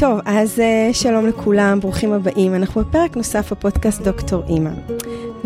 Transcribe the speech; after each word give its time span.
טוב, 0.00 0.20
אז 0.24 0.58
uh, 0.58 0.94
שלום 0.94 1.26
לכולם, 1.26 1.80
ברוכים 1.80 2.12
הבאים. 2.12 2.54
אנחנו 2.54 2.80
בפרק 2.80 3.16
נוסף 3.16 3.52
בפודקאסט 3.52 4.02
דוקטור 4.02 4.42
אימא. 4.48 4.70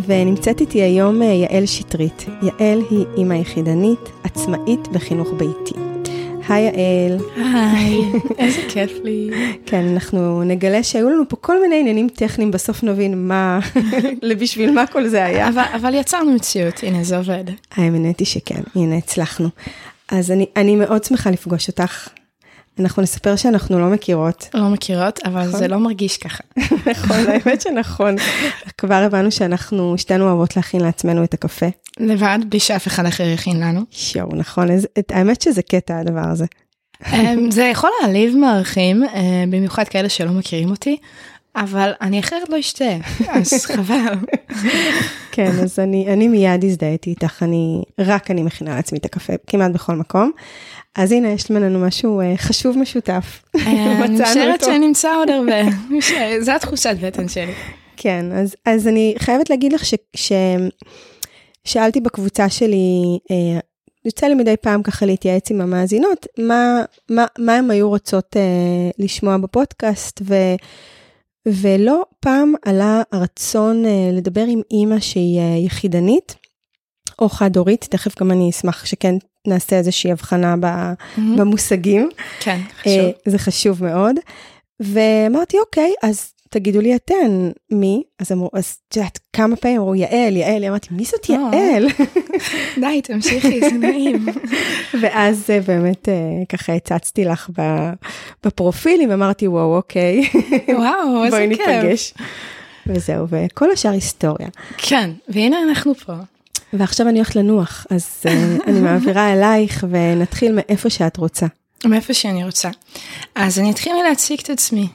ונמצאת 0.06 0.60
איתי 0.60 0.82
היום 0.82 1.22
uh, 1.22 1.24
יעל 1.24 1.66
שטרית. 1.66 2.26
יעל 2.42 2.82
היא 2.90 3.04
אימא 3.16 3.34
יחידנית, 3.34 3.98
עצמאית 4.24 4.88
בחינוך 4.88 5.28
ביתי. 5.36 5.74
היי 6.48 6.64
יעל. 6.64 7.18
היי, 7.36 8.00
איזה 8.38 8.60
כיף 8.68 8.92
לי. 9.04 9.30
כן, 9.66 9.88
אנחנו 9.88 10.42
נגלה 10.42 10.82
שהיו 10.82 11.10
לנו 11.10 11.28
פה 11.28 11.36
כל 11.36 11.62
מיני 11.62 11.80
עניינים 11.80 12.08
טכניים, 12.08 12.50
בסוף 12.50 12.82
נבין 12.82 13.28
מה, 13.28 13.58
בשביל 14.40 14.74
מה 14.74 14.86
כל 14.86 15.08
זה 15.08 15.24
היה. 15.24 15.48
אבל, 15.48 15.64
אבל 15.74 15.94
יצרנו 15.94 16.32
מציאות, 16.32 16.80
הנה 16.82 17.04
זה 17.04 17.16
עובד. 17.16 17.44
האמת 17.74 18.18
היא 18.18 18.26
שכן, 18.26 18.60
הנה 18.74 18.96
הצלחנו. 18.96 19.48
אז 20.08 20.30
אני, 20.30 20.46
אני 20.56 20.76
מאוד 20.76 21.04
שמחה 21.04 21.30
לפגוש 21.30 21.68
אותך. 21.68 22.08
אנחנו 22.80 23.02
נספר 23.02 23.36
שאנחנו 23.36 23.78
לא 23.78 23.90
מכירות. 23.90 24.48
לא 24.54 24.68
מכירות, 24.68 25.20
אבל 25.24 25.46
נכון? 25.46 25.60
זה 25.60 25.68
לא 25.68 25.78
מרגיש 25.78 26.16
ככה. 26.16 26.44
נכון, 26.90 27.16
האמת 27.26 27.60
שנכון. 27.60 28.16
כבר 28.78 28.94
הבנו 28.94 29.30
שאנחנו 29.30 29.98
שתינו 29.98 30.24
אוהבות 30.24 30.56
להכין 30.56 30.80
לעצמנו 30.80 31.24
את 31.24 31.34
הקפה. 31.34 31.66
לבד, 32.00 32.38
בלי 32.48 32.60
שאף 32.60 32.86
אחד 32.86 33.06
אחר 33.06 33.24
יכין 33.24 33.60
לנו. 33.60 33.80
שואו, 33.90 34.28
נכון, 34.36 34.70
אז, 34.70 34.88
האמת 35.10 35.42
שזה 35.42 35.62
קטע 35.62 35.98
הדבר 35.98 36.28
הזה. 36.30 36.46
אמ, 37.12 37.50
זה 37.56 37.64
יכול 37.64 37.90
להעליב 38.00 38.36
מערכים, 38.36 39.04
אה, 39.04 39.44
במיוחד 39.50 39.88
כאלה 39.88 40.08
שלא 40.08 40.32
מכירים 40.32 40.70
אותי, 40.70 40.96
אבל 41.56 41.92
אני 42.00 42.20
אחרת 42.20 42.48
לא 42.48 42.60
אשתה, 42.60 42.96
אז 43.28 43.52
חבל. 43.66 44.14
כן, 45.32 45.50
אז 45.62 45.78
אני, 45.78 46.12
אני 46.12 46.28
מיד 46.28 46.64
הזדהיתי 46.64 47.10
איתך, 47.10 47.42
אני, 47.42 47.82
רק 47.98 48.30
אני 48.30 48.42
מכינה 48.42 48.74
לעצמי 48.74 48.98
את 48.98 49.04
הקפה 49.04 49.32
כמעט 49.46 49.70
בכל 49.70 49.96
מקום. 49.96 50.32
אז 50.96 51.12
הנה, 51.12 51.28
יש 51.28 51.50
לנו 51.50 51.86
משהו 51.86 52.20
אה, 52.20 52.36
חשוב 52.36 52.78
משותף. 52.78 53.42
אה, 53.56 53.60
אני 54.04 54.20
משערת 54.20 54.64
שנמצא 54.64 55.16
עוד 55.16 55.30
הרבה, 55.30 55.62
זו 56.44 56.52
התחושת 56.52 56.96
בטן 57.02 57.28
שלי. 57.28 57.52
כן, 57.96 58.26
אז, 58.32 58.56
אז 58.66 58.88
אני 58.88 59.14
חייבת 59.18 59.50
להגיד 59.50 59.72
לך 59.72 59.82
ששאלתי 61.66 62.00
בקבוצה 62.00 62.48
שלי, 62.48 63.18
אה, 63.30 63.60
יוצא 64.04 64.26
לי 64.26 64.34
מדי 64.34 64.54
פעם 64.60 64.82
ככה 64.82 65.06
להתייעץ 65.06 65.50
עם 65.50 65.60
המאזינות, 65.60 66.26
מה, 66.38 66.82
מה, 67.10 67.26
מה 67.38 67.54
הם 67.54 67.70
היו 67.70 67.88
רוצות 67.88 68.36
אה, 68.36 68.90
לשמוע 68.98 69.36
בפודקאסט, 69.36 70.22
ו, 70.24 70.34
ולא 71.46 72.02
פעם 72.20 72.52
עלה 72.62 73.02
הרצון 73.12 73.86
אה, 73.86 74.10
לדבר 74.12 74.44
עם 74.48 74.60
אימא 74.70 75.00
שהיא 75.00 75.38
אה, 75.38 75.56
יחידנית, 75.56 76.34
או 77.22 77.28
חד-הורית, 77.28 77.86
תכף 77.90 78.20
גם 78.20 78.30
אני 78.30 78.50
אשמח 78.50 78.84
שכן 78.84 79.14
נעשה 79.46 79.76
איזושהי 79.76 80.12
הבחנה 80.12 80.54
mm-hmm. 80.54 81.20
במושגים. 81.36 82.08
כן, 82.40 82.60
חשוב. 82.80 82.92
אה, 82.92 83.10
זה 83.24 83.38
חשוב 83.38 83.84
מאוד. 83.84 84.16
ואמרתי, 84.80 85.58
אוקיי, 85.58 85.92
אז 86.02 86.32
תגידו 86.50 86.80
לי 86.80 86.96
אתן, 86.96 87.50
מי? 87.70 88.02
אז 88.18 88.32
אמרו, 88.32 88.50
אז 88.52 88.76
את 88.88 88.96
יודעת, 88.96 89.18
כמה 89.32 89.56
פעמים 89.56 89.76
אמרו, 89.80 89.94
יעל, 89.94 90.36
יעל, 90.36 90.64
אמרתי, 90.64 90.88
מי 90.90 91.04
זאת 91.04 91.30
אה. 91.30 91.34
יעל? 91.52 91.86
די, 92.80 93.02
תמשיכי, 93.02 93.60
זה 93.60 93.70
נעים. 93.70 94.26
ואז 95.00 95.50
אה, 95.50 95.60
באמת 95.60 96.08
ככה 96.48 96.72
הצצתי 96.72 97.24
לך 97.24 97.50
בפרופילים, 98.46 99.10
אמרתי, 99.10 99.48
וואו, 99.48 99.76
אוקיי. 99.76 100.22
וואו, 100.78 101.24
איזה 101.24 101.46
כיף. 101.50 101.58
בואי 101.58 101.76
ניפגש. 101.82 102.14
וזהו, 102.86 103.26
וכל 103.28 103.70
השאר 103.70 103.90
היסטוריה. 103.90 104.48
כן, 104.78 105.10
והנה 105.28 105.62
אנחנו 105.62 105.94
פה. 105.94 106.12
ועכשיו 106.72 107.08
אני 107.08 107.18
הולכת 107.18 107.36
לנוח, 107.36 107.86
אז 107.90 108.22
uh, 108.24 108.28
אני 108.66 108.80
מעבירה 108.80 109.32
אלייך 109.32 109.86
ונתחיל 109.90 110.52
מאיפה 110.52 110.90
שאת 110.90 111.16
רוצה. 111.16 111.46
מאיפה 111.84 112.14
שאני 112.14 112.44
רוצה. 112.44 112.70
אז 113.34 113.58
אני 113.58 113.70
אתחיל 113.70 113.92
מלהציג 114.02 114.40
את 114.42 114.50
עצמי. 114.50 114.88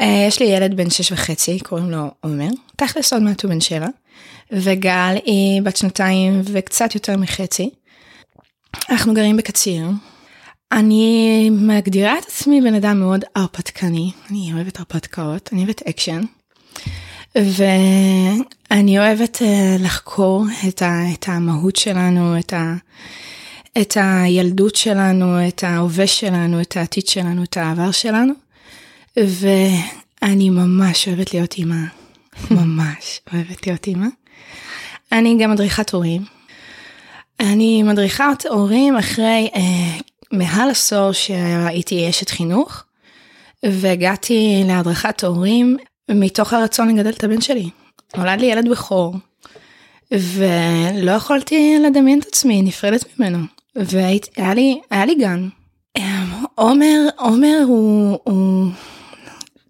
Uh, 0.00 0.04
יש 0.28 0.40
לי 0.40 0.46
ילד 0.46 0.76
בן 0.76 0.90
שש 0.90 1.12
וחצי, 1.12 1.58
קוראים 1.60 1.90
לו 1.90 2.10
עומר, 2.20 2.48
תכלס 2.76 3.12
עוד 3.12 3.22
מעט 3.22 3.42
הוא 3.42 3.50
בן 3.50 3.60
שבע, 3.60 3.86
וגל 4.52 5.14
היא 5.24 5.62
בת 5.62 5.76
שנתיים 5.76 6.42
וקצת 6.44 6.94
יותר 6.94 7.16
מחצי. 7.16 7.70
אנחנו 8.90 9.14
גרים 9.14 9.36
בקציר. 9.36 9.86
אני 10.72 11.50
מגדירה 11.50 12.18
את 12.18 12.24
עצמי 12.24 12.60
בן 12.60 12.74
אדם 12.74 13.00
מאוד 13.00 13.24
הרפתקני, 13.34 14.10
אני 14.30 14.52
אוהבת 14.54 14.78
הרפתקאות, 14.78 15.50
אני 15.52 15.62
אוהבת 15.62 15.82
אקשן. 15.82 16.20
ואני 17.36 18.98
אוהבת 18.98 19.36
אה, 19.36 19.82
לחקור 19.82 20.44
את, 20.68 20.82
ה, 20.82 21.02
את 21.14 21.24
המהות 21.28 21.76
שלנו, 21.76 22.38
את, 22.38 22.52
ה, 22.52 22.74
את 23.80 23.96
הילדות 24.00 24.76
שלנו, 24.76 25.48
את 25.48 25.64
ההווה 25.64 26.06
שלנו, 26.06 26.60
את 26.60 26.76
העתיד 26.76 27.06
שלנו, 27.06 27.42
את 27.42 27.56
העבר 27.56 27.90
שלנו. 27.90 28.32
ואני 29.16 30.50
ממש 30.50 31.08
אוהבת 31.08 31.34
להיות 31.34 31.54
אימא, 31.54 31.84
ממש 32.50 33.20
אוהבת 33.32 33.66
להיות 33.66 33.86
אימא. 33.86 34.06
אני 35.12 35.36
גם 35.40 35.50
מדריכת 35.50 35.90
הורים. 35.90 36.24
אני 37.40 37.82
מדריכת 37.82 38.46
הורים 38.48 38.96
אחרי 38.96 39.50
uh, 39.54 39.58
מעל 40.32 40.70
עשור 40.70 41.12
שהייתי 41.12 42.10
אשת 42.10 42.30
חינוך, 42.30 42.82
והגעתי 43.62 44.62
להדרכת 44.66 45.24
הורים 45.24 45.76
מתוך 46.08 46.52
הרצון 46.52 46.88
לגדל 46.88 47.10
את 47.10 47.24
הבן 47.24 47.40
שלי. 47.40 47.70
נולד 48.16 48.40
לי 48.40 48.46
ילד 48.46 48.68
בכור, 48.70 49.14
ולא 50.12 51.10
יכולתי 51.10 51.78
לדמיין 51.86 52.18
את 52.18 52.26
עצמי 52.26 52.62
נפרדת 52.62 53.04
ממנו, 53.18 53.38
והיה 53.76 54.54
לי, 54.54 54.80
לי 54.92 55.14
גן. 55.14 55.48
עומר, 56.54 57.08
עומר 57.18 57.62
הוא, 57.66 58.18
הוא... 58.24 58.66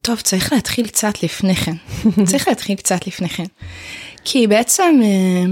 טוב, 0.02 0.20
צריך 0.20 0.52
להתחיל 0.52 0.86
קצת 0.86 1.22
לפני 1.22 1.54
כן. 1.54 1.74
צריך 2.30 2.48
להתחיל 2.48 2.76
קצת 2.76 3.06
לפני 3.06 3.28
כן. 3.28 3.44
כי 4.24 4.46
בעצם 4.46 5.00
אה, 5.02 5.44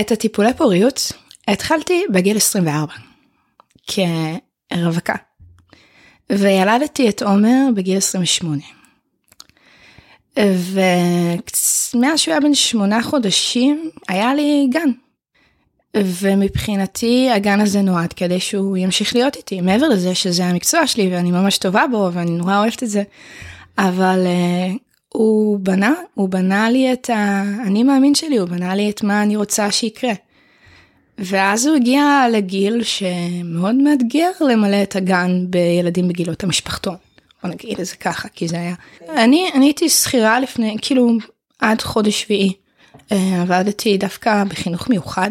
את 0.00 0.12
הטיפולי 0.12 0.54
פוריות 0.54 1.12
התחלתי 1.48 2.04
בגיל 2.12 2.36
24, 2.36 2.92
כרווקה. 3.86 5.14
וילדתי 6.30 7.08
את 7.08 7.22
עומר 7.22 7.68
בגיל 7.74 7.96
28. 7.96 8.75
ומאז 10.38 12.20
שהוא 12.20 12.32
היה 12.32 12.40
בן 12.40 12.54
שמונה 12.54 13.02
חודשים, 13.02 13.90
היה 14.08 14.34
לי 14.34 14.66
גן. 14.70 14.90
ומבחינתי 15.96 17.30
הגן 17.30 17.60
הזה 17.60 17.82
נועד 17.82 18.12
כדי 18.12 18.40
שהוא 18.40 18.76
ימשיך 18.76 19.14
להיות 19.14 19.36
איתי, 19.36 19.60
מעבר 19.60 19.88
לזה 19.88 20.14
שזה 20.14 20.44
המקצוע 20.44 20.86
שלי 20.86 21.08
ואני 21.12 21.30
ממש 21.30 21.58
טובה 21.58 21.84
בו 21.90 22.10
ואני 22.12 22.30
נורא 22.30 22.58
אוהבת 22.58 22.82
את 22.82 22.88
זה. 22.88 23.02
אבל 23.78 24.26
uh, 24.26 24.78
הוא 25.08 25.58
בנה, 25.62 25.94
הוא 26.14 26.28
בנה 26.28 26.70
לי 26.70 26.92
את 26.92 27.10
האני 27.12 27.82
מאמין 27.82 28.14
שלי, 28.14 28.36
הוא 28.36 28.48
בנה 28.48 28.74
לי 28.74 28.90
את 28.90 29.02
מה 29.02 29.22
אני 29.22 29.36
רוצה 29.36 29.70
שיקרה. 29.72 30.12
ואז 31.18 31.66
הוא 31.66 31.76
הגיע 31.76 32.26
לגיל 32.32 32.82
שמאוד 32.82 33.74
מאתגר 33.74 34.30
למלא 34.40 34.82
את 34.82 34.96
הגן 34.96 35.46
בילדים 35.50 36.08
בגילות 36.08 36.44
המשפחתון. 36.44 36.96
בוא 37.46 37.54
נגיד 37.54 37.80
את 37.80 37.86
זה 37.86 37.96
ככה, 37.96 38.28
כי 38.28 38.48
זה 38.48 38.56
היה... 38.56 38.74
אני, 39.08 39.50
הייתי 39.54 39.88
שכירה 39.88 40.40
לפני, 40.40 40.76
כאילו, 40.82 41.10
עד 41.58 41.82
חודש 41.82 42.22
שביעי. 42.22 42.52
אה, 43.12 43.42
עבדתי 43.42 43.98
דווקא 43.98 44.44
בחינוך 44.44 44.88
מיוחד, 44.88 45.30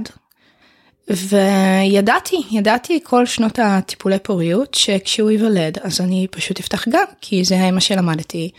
וידעתי, 1.10 2.42
ידעתי 2.52 3.00
כל 3.04 3.26
שנות 3.26 3.60
הטיפולי 3.60 4.20
פוריות, 4.20 4.74
שכשהוא 4.74 5.32
ייוולד, 5.32 5.78
אז 5.82 6.02
אני 6.02 6.28
פשוט 6.32 6.60
אפתח 6.60 6.88
גן, 6.88 7.00
כי 7.22 7.44
זה 7.44 7.72
מה 7.72 7.82
שלמדתי, 7.82 8.52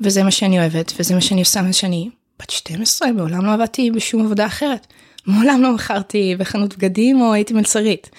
וזה 0.00 0.22
מה 0.22 0.30
שאני 0.30 0.58
אוהבת, 0.58 0.92
וזה 0.98 1.14
מה 1.14 1.20
שאני 1.20 1.40
עושה 1.40 1.62
מאז 1.62 1.74
שאני 1.76 2.10
בת 2.42 2.50
12, 2.50 3.12
מעולם 3.12 3.46
לא 3.46 3.52
עבדתי 3.52 3.90
בשום 3.90 4.24
עבודה 4.24 4.46
אחרת. 4.46 4.86
מעולם 5.26 5.62
לא 5.62 5.74
מכרתי 5.74 6.36
בחנות 6.38 6.76
בגדים 6.76 7.20
או 7.20 7.32
הייתי 7.32 7.54
מלצרית. 7.54 8.10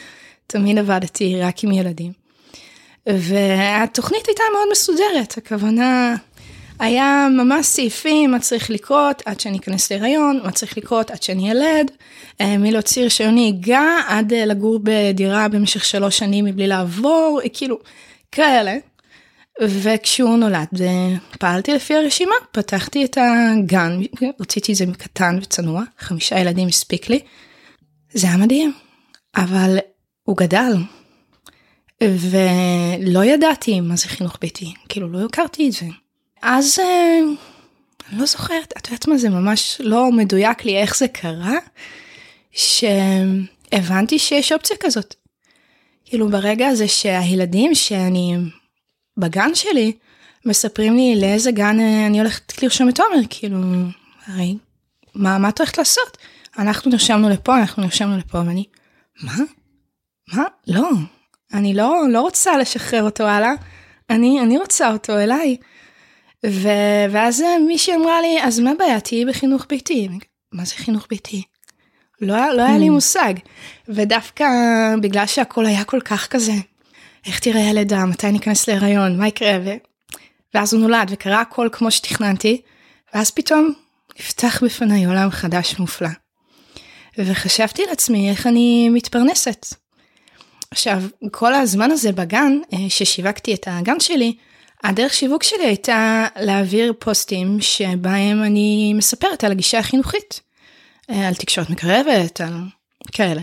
תמיד 0.48 0.78
עבדתי 0.78 1.42
רק 1.42 1.64
עם 1.64 1.72
ילדים. 1.72 2.23
והתוכנית 3.08 4.28
הייתה 4.28 4.44
מאוד 4.54 4.68
מסודרת, 4.72 5.38
הכוונה 5.38 6.16
היה 6.80 7.28
ממש 7.38 7.66
סעיפים, 7.66 8.32
מה 8.32 8.40
צריך 8.40 8.70
לקרות 8.70 9.22
עד 9.26 9.40
שאני 9.40 9.58
אכנס 9.58 9.92
להיריון, 9.92 10.40
מה 10.44 10.52
צריך 10.52 10.78
לקרות 10.78 11.12
עד 11.12 11.24
שאני 11.24 11.50
ילד, 11.50 11.92
אה, 12.42 12.58
מלהוציא 12.58 13.04
רישיון 13.04 13.34
נהיגה 13.34 13.98
עד 14.08 14.34
אה, 14.34 14.46
לגור 14.46 14.80
בדירה 14.84 15.48
במשך 15.48 15.86
שלוש 15.86 16.18
שנים 16.18 16.46
מבלי 16.46 16.68
לעבור, 16.68 17.40
כאילו, 17.54 17.80
כאלה. 18.32 18.78
וכשהוא 19.62 20.38
נולד, 20.38 20.68
אה, 20.82 21.16
פעלתי 21.40 21.74
לפי 21.74 21.96
הרשימה, 21.96 22.36
פתחתי 22.52 23.06
את 23.06 23.18
הגן, 23.18 24.00
רציתי 24.40 24.72
את 24.72 24.78
זה 24.78 24.86
מקטן 24.86 25.40
וצנוע, 25.42 25.84
חמישה 26.00 26.40
ילדים 26.40 26.68
הספיק 26.68 27.10
לי. 27.10 27.20
זה 28.14 28.28
היה 28.28 28.38
מדהים, 28.38 28.74
אבל 29.36 29.78
הוא 30.24 30.38
גדל, 30.38 30.74
ולא 32.20 33.26
ידעתי 33.26 33.82
מה 33.82 33.96
זה 33.96 34.08
חינוך 34.08 34.38
ביתי, 34.42 34.74
כאילו 34.90 35.12
לא 35.12 35.26
הכרתי 35.26 35.68
את 35.68 35.74
זה. 35.74 35.86
אז 36.42 36.80
אה, 36.80 37.20
לא 38.12 38.26
זוכרת, 38.26 38.74
את 38.78 38.88
יודעת 38.88 39.08
מה 39.08 39.18
זה 39.18 39.30
ממש 39.30 39.82
לא 39.84 40.12
מדויק 40.12 40.66
לי 40.66 40.78
איך 40.78 40.98
זה 40.98 41.08
קרה, 41.08 41.58
שהבנתי 42.52 44.20
שיש 44.20 44.52
אופציה 44.52 44.78
כזאת. 44.80 45.16
כאילו 46.06 46.30
ברגע 46.30 46.68
הזה 46.68 46.88
שהילדים 46.88 47.76
שאני 47.76 48.36
בגן 49.18 49.56
שלי 49.56 49.92
מספרים 50.46 50.96
לי 50.96 51.16
לאיזה 51.22 51.52
גן 51.52 51.80
אה, 51.80 52.08
אני 52.08 52.20
הולכת 52.20 52.64
לרשום 52.64 52.90
את 52.90 53.00
עומר, 53.00 53.22
כאילו, 53.30 53.58
הרי, 54.28 54.58
מה, 55.16 55.38
מה 55.38 55.50
את 55.50 55.60
הולכת 55.60 55.78
לעשות? 55.78 56.18
אנחנו 56.58 56.92
נרשמנו 56.92 57.30
לפה, 57.30 57.58
אנחנו 57.58 57.84
נרשמנו 57.84 58.18
לפה, 58.18 58.38
ואני, 58.38 58.66
מה? 59.24 59.36
מה? 60.34 60.44
לא, 60.68 60.90
אני 61.54 61.74
לא, 61.74 62.04
לא 62.10 62.22
רוצה 62.22 62.58
לשחרר 62.58 63.04
אותו 63.04 63.24
הלאה, 63.24 63.54
אני, 64.10 64.42
אני 64.42 64.58
רוצה 64.58 64.92
אותו 64.92 65.20
אליי. 65.20 65.58
ו, 66.46 66.70
ואז 67.12 67.44
מישהי 67.68 67.96
אמרה 67.96 68.22
לי, 68.22 68.44
אז 68.44 68.60
מה 68.60 68.72
הבעיה, 68.72 69.00
תהיי 69.00 69.26
בחינוך 69.26 69.66
ביתי. 69.70 70.10
מה 70.52 70.66
זה 70.66 70.76
חינוך 70.76 71.08
ביתי? 71.10 71.44
לא, 72.22 72.54
לא 72.54 72.64
היה 72.64 72.78
לי 72.78 72.88
hmm. 72.88 72.92
מושג. 72.92 73.34
ודווקא 73.88 74.46
בגלל 75.02 75.26
שהכל 75.26 75.66
היה 75.66 75.84
כל 75.84 76.00
כך 76.02 76.28
כזה, 76.28 76.54
איך 77.26 77.40
תראה 77.40 77.62
ילדה, 77.62 78.06
מתי 78.06 78.32
ניכנס 78.32 78.68
להיריון, 78.68 79.18
מה 79.18 79.28
יקרה, 79.28 79.58
ו... 79.66 79.70
ואז 80.54 80.74
הוא 80.74 80.82
נולד 80.82 81.08
וקרה 81.12 81.42
הכל 81.42 81.70
כמו 81.72 81.92
שתכננתי, 81.92 82.62
ואז 83.14 83.32
פתאום 83.32 83.74
נפתח 84.20 84.64
בפניי 84.64 85.06
עולם 85.06 85.30
חדש 85.30 85.80
מופלא. 85.80 86.10
וחשבתי 87.18 87.82
לעצמי 87.90 88.30
איך 88.30 88.48
אני 88.48 88.90
מתפרנסת. 88.90 89.83
עכשיו, 90.74 91.04
כל 91.32 91.54
הזמן 91.54 91.92
הזה 91.92 92.12
בגן, 92.12 92.60
אה, 92.74 92.90
ששיווקתי 92.90 93.54
את 93.54 93.68
הגן 93.72 94.00
שלי, 94.00 94.36
הדרך 94.84 95.14
שיווק 95.14 95.44
שלי 95.44 95.66
הייתה 95.66 96.28
להעביר 96.40 96.94
פוסטים 97.00 97.62
שבהם 97.62 98.44
אני 98.44 98.94
מספרת 98.96 99.44
על 99.44 99.52
הגישה 99.52 99.80
החינוכית. 99.80 100.42
אה, 101.10 101.28
על 101.28 101.34
תקשורת 101.34 101.70
מקרבת, 101.70 102.42
על 102.42 102.54
כאלה. 103.12 103.42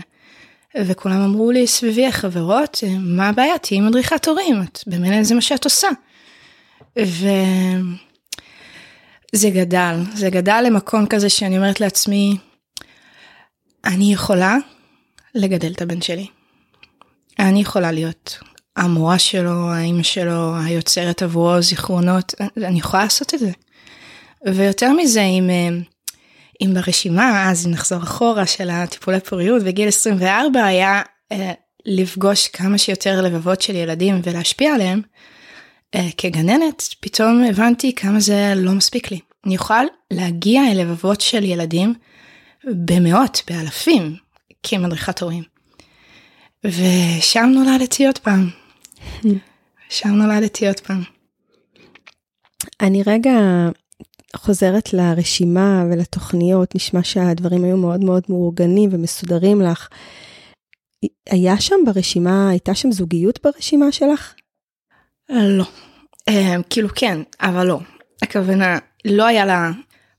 וכולם 0.77 1.21
אמרו 1.21 1.51
לי 1.51 1.67
סביבי 1.67 2.05
החברות, 2.05 2.79
אה, 2.83 2.89
מה 2.99 3.29
הבעיה? 3.29 3.57
תהיי 3.57 3.79
מדריכת 3.79 4.27
הורים, 4.27 4.61
את 4.61 4.79
במילא 4.87 5.23
זה 5.23 5.35
מה 5.35 5.41
שאת 5.41 5.63
עושה. 5.65 5.87
וזה 6.95 7.89
גדל, 9.49 9.95
זה 10.13 10.29
גדל 10.29 10.63
למקום 10.65 11.05
כזה 11.05 11.29
שאני 11.29 11.57
אומרת 11.57 11.79
לעצמי, 11.79 12.37
אני 13.85 14.13
יכולה 14.13 14.57
לגדל 15.35 15.71
את 15.71 15.81
הבן 15.81 16.01
שלי. 16.01 16.27
אני 17.41 17.61
יכולה 17.61 17.91
להיות 17.91 18.37
המורה 18.75 19.19
שלו, 19.19 19.71
האימא 19.71 20.03
שלו, 20.03 20.55
היוצרת 20.65 21.21
עבורו 21.21 21.61
זיכרונות, 21.61 22.33
אני 22.57 22.79
יכולה 22.79 23.03
לעשות 23.03 23.33
את 23.33 23.39
זה. 23.39 23.51
ויותר 24.45 24.93
מזה, 24.93 25.21
אם, 25.21 25.49
אה, 25.49 25.69
אם 26.61 26.73
ברשימה, 26.73 27.49
אז 27.49 27.67
אם 27.67 27.71
נחזור 27.71 28.03
אחורה 28.03 28.45
של 28.45 28.69
הטיפולי 28.69 29.19
פוריות, 29.19 29.63
בגיל 29.63 29.87
24 29.87 30.65
היה 30.65 31.01
אה, 31.31 31.51
לפגוש 31.85 32.47
כמה 32.47 32.77
שיותר 32.77 33.21
לבבות 33.21 33.61
של 33.61 33.75
ילדים 33.75 34.21
ולהשפיע 34.23 34.73
עליהם, 34.73 35.01
אה, 35.95 36.07
כגננת, 36.17 36.83
פתאום 36.99 37.43
הבנתי 37.49 37.95
כמה 37.95 38.19
זה 38.19 38.53
לא 38.55 38.71
מספיק 38.71 39.11
לי. 39.11 39.19
אני 39.45 39.57
אוכל 39.57 39.83
להגיע 40.11 40.61
אל 40.71 40.81
לבבות 40.81 41.21
של 41.21 41.43
ילדים 41.43 41.93
במאות, 42.63 43.41
באלפים, 43.49 44.15
כמדריכת 44.63 45.21
הורים. 45.21 45.50
ושם 46.63 47.49
נולדתי 47.53 48.07
עוד 48.07 48.17
פעם. 48.17 48.49
שם 49.89 50.09
נולדתי 50.09 50.67
עוד 50.67 50.79
פעם. 50.79 51.03
אני 52.81 53.03
רגע 53.07 53.31
חוזרת 54.35 54.93
לרשימה 54.93 55.83
ולתוכניות, 55.91 56.75
נשמע 56.75 57.03
שהדברים 57.03 57.63
היו 57.63 57.77
מאוד 57.77 58.03
מאוד 58.03 58.23
מאורגנים 58.29 58.89
ומסודרים 58.93 59.61
לך. 59.61 59.87
היה 61.29 61.59
שם 61.59 61.75
ברשימה, 61.85 62.49
הייתה 62.49 62.75
שם 62.75 62.91
זוגיות 62.91 63.39
ברשימה 63.43 63.91
שלך? 63.91 64.33
לא. 65.29 65.65
Uh, 66.29 66.33
כאילו 66.69 66.89
כן, 66.95 67.21
אבל 67.39 67.67
לא. 67.67 67.79
הכוונה, 68.21 68.77
לא 69.05 69.25
היה 69.25 69.45
לה 69.45 69.71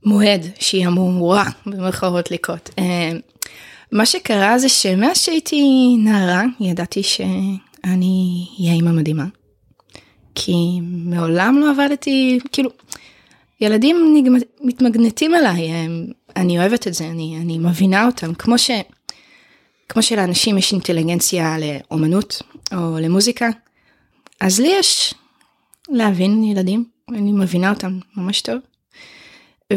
מועד 0.04 0.46
שהיא 0.60 0.86
אמורה 0.86 1.44
במרכאות 1.66 2.30
לקרות. 2.30 2.70
מה 3.92 4.06
שקרה 4.06 4.58
זה 4.58 4.68
שמאז 4.68 5.18
שהייתי 5.18 5.94
נערה, 5.98 6.42
ידעתי 6.60 7.02
שאני 7.02 8.46
אהיה 8.60 8.72
אימא 8.72 8.90
מדהימה. 8.90 9.24
כי 10.34 10.80
מעולם 10.82 11.58
לא 11.60 11.70
עבדתי, 11.70 12.38
כאילו, 12.52 12.70
ילדים 13.60 14.24
מתמגנטים 14.60 15.34
אליי, 15.34 15.70
אני 16.36 16.58
אוהבת 16.58 16.86
את 16.86 16.94
זה, 16.94 17.04
אני, 17.04 17.38
אני 17.40 17.58
מבינה 17.58 18.06
אותם, 18.06 18.34
כמו, 18.34 18.58
ש, 18.58 18.70
כמו 19.88 20.02
שלאנשים 20.02 20.58
יש 20.58 20.72
אינטליגנציה 20.72 21.56
לאומנות 21.58 22.42
או 22.72 22.98
למוזיקה, 23.00 23.48
אז 24.40 24.60
לי 24.60 24.72
יש 24.78 25.14
להבין 25.88 26.44
ילדים, 26.44 26.84
אני 27.08 27.32
מבינה 27.32 27.70
אותם 27.70 27.98
ממש 28.16 28.40
טוב. 28.40 28.56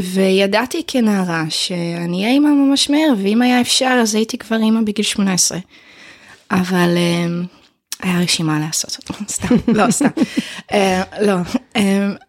וידעתי 0.02 0.84
כנערה 0.88 1.46
שאני 1.50 2.18
אהיה 2.18 2.34
אימא 2.34 2.50
ממש 2.50 2.90
מהר, 2.90 3.14
ואם 3.24 3.42
היה 3.42 3.62
אפשר 3.62 3.98
אז 4.02 4.16
הייתי 4.16 4.38
כבר 4.38 4.56
אימא 4.56 4.82
בגיל 4.82 5.06
18. 5.06 5.58
אבל 6.52 6.90
uh, 6.96 7.48
היה 8.08 8.20
רשימה 8.20 8.60
לעשות 8.60 8.98
אותו, 8.98 9.14
סתם, 9.36 9.56
לא 9.68 9.92
סתם, 9.92 10.08
uh, 10.72 10.76
לא, 11.22 11.36
uh, 11.78 11.80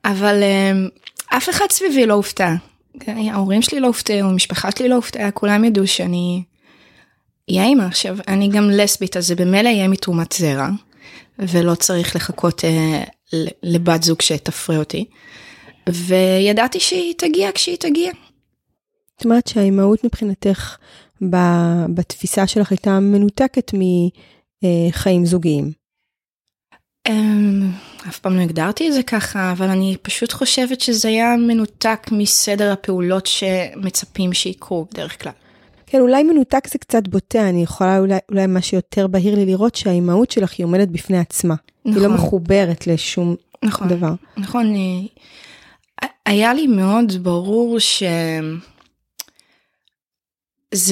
אבל 0.05 0.43
uh, 0.43 1.37
אף 1.37 1.51
אחד 1.51 1.67
סביבי 1.71 2.07
לא 2.07 2.15
הופתע. 2.15 2.55
ההורים 3.07 3.63
שלי 3.63 3.81
לא 3.81 3.87
הופתעו, 3.87 4.29
המשפחה 4.29 4.69
שלי 4.79 4.89
לא 4.89 4.95
הופתעה, 4.95 5.31
כולם 5.31 5.65
ידעו 5.65 5.87
שאני 5.87 6.43
אהיה 7.51 7.65
אימא. 7.65 7.83
עכשיו, 7.83 8.17
אני 8.29 8.49
גם 8.49 8.71
לסבית, 8.71 9.17
אז 9.17 9.27
זה 9.27 9.35
במילא 9.35 9.69
יהיה 9.69 9.89
מתרומת 9.89 10.33
זרע, 10.33 10.69
ולא 11.39 11.75
צריך 11.75 12.17
לחכות 12.17 12.65
אה, 12.65 13.03
לבת 13.63 14.03
זוג 14.03 14.23
שתפרה 14.23 14.77
אותי. 14.77 15.05
וידעתי 15.89 16.81
שהיא 16.81 17.15
תגיע 17.19 17.51
כשהיא 17.55 17.77
תגיע. 17.77 18.13
זאת 19.17 19.25
אומרת 19.25 19.47
שהאימהות 19.47 20.05
מבחינתך 20.05 20.77
בתפיסה 21.95 22.47
שלך 22.47 22.71
הייתה 22.71 23.01
מנותקת 23.01 23.73
מחיים 23.75 25.27
זוגיים. 25.27 25.73
אמ, 27.09 27.71
אף 28.09 28.19
פעם 28.19 28.37
לא 28.37 28.43
הגדרתי 28.43 28.89
את 28.89 28.93
זה 28.93 29.03
ככה, 29.03 29.53
אבל 29.53 29.69
אני 29.69 29.97
פשוט 30.03 30.33
חושבת 30.33 30.81
שזה 30.81 31.09
היה 31.09 31.37
מנותק 31.37 32.07
מסדר 32.13 32.73
הפעולות 32.73 33.27
שמצפים 33.27 34.33
שיקרו 34.33 34.87
בדרך 34.93 35.23
כלל. 35.23 35.33
כן, 35.87 36.01
אולי 36.01 36.23
מנותק 36.23 36.69
זה 36.69 36.79
קצת 36.79 37.09
בוטה, 37.09 37.49
אני 37.49 37.63
יכולה 37.63 37.99
אולי, 37.99 38.19
אולי 38.31 38.47
מה 38.47 38.63
שיותר 38.63 39.07
בהיר 39.07 39.35
לי 39.35 39.47
לראות 39.47 39.75
שהאימהות 39.75 40.31
שלך 40.31 40.53
היא 40.59 40.65
עומדת 40.65 40.89
בפני 40.89 41.19
עצמה. 41.19 41.55
נכון. 41.55 41.93
היא 41.93 42.09
לא 42.09 42.15
נכון. 42.15 42.27
מחוברת 42.27 42.87
לשום 42.87 43.37
נכון, 43.63 43.89
דבר. 43.89 44.13
נכון, 44.37 44.75
היה 46.27 46.55
לי 46.55 46.67
מאוד 46.67 47.13
ברור 47.23 47.79
שזה 47.79 48.59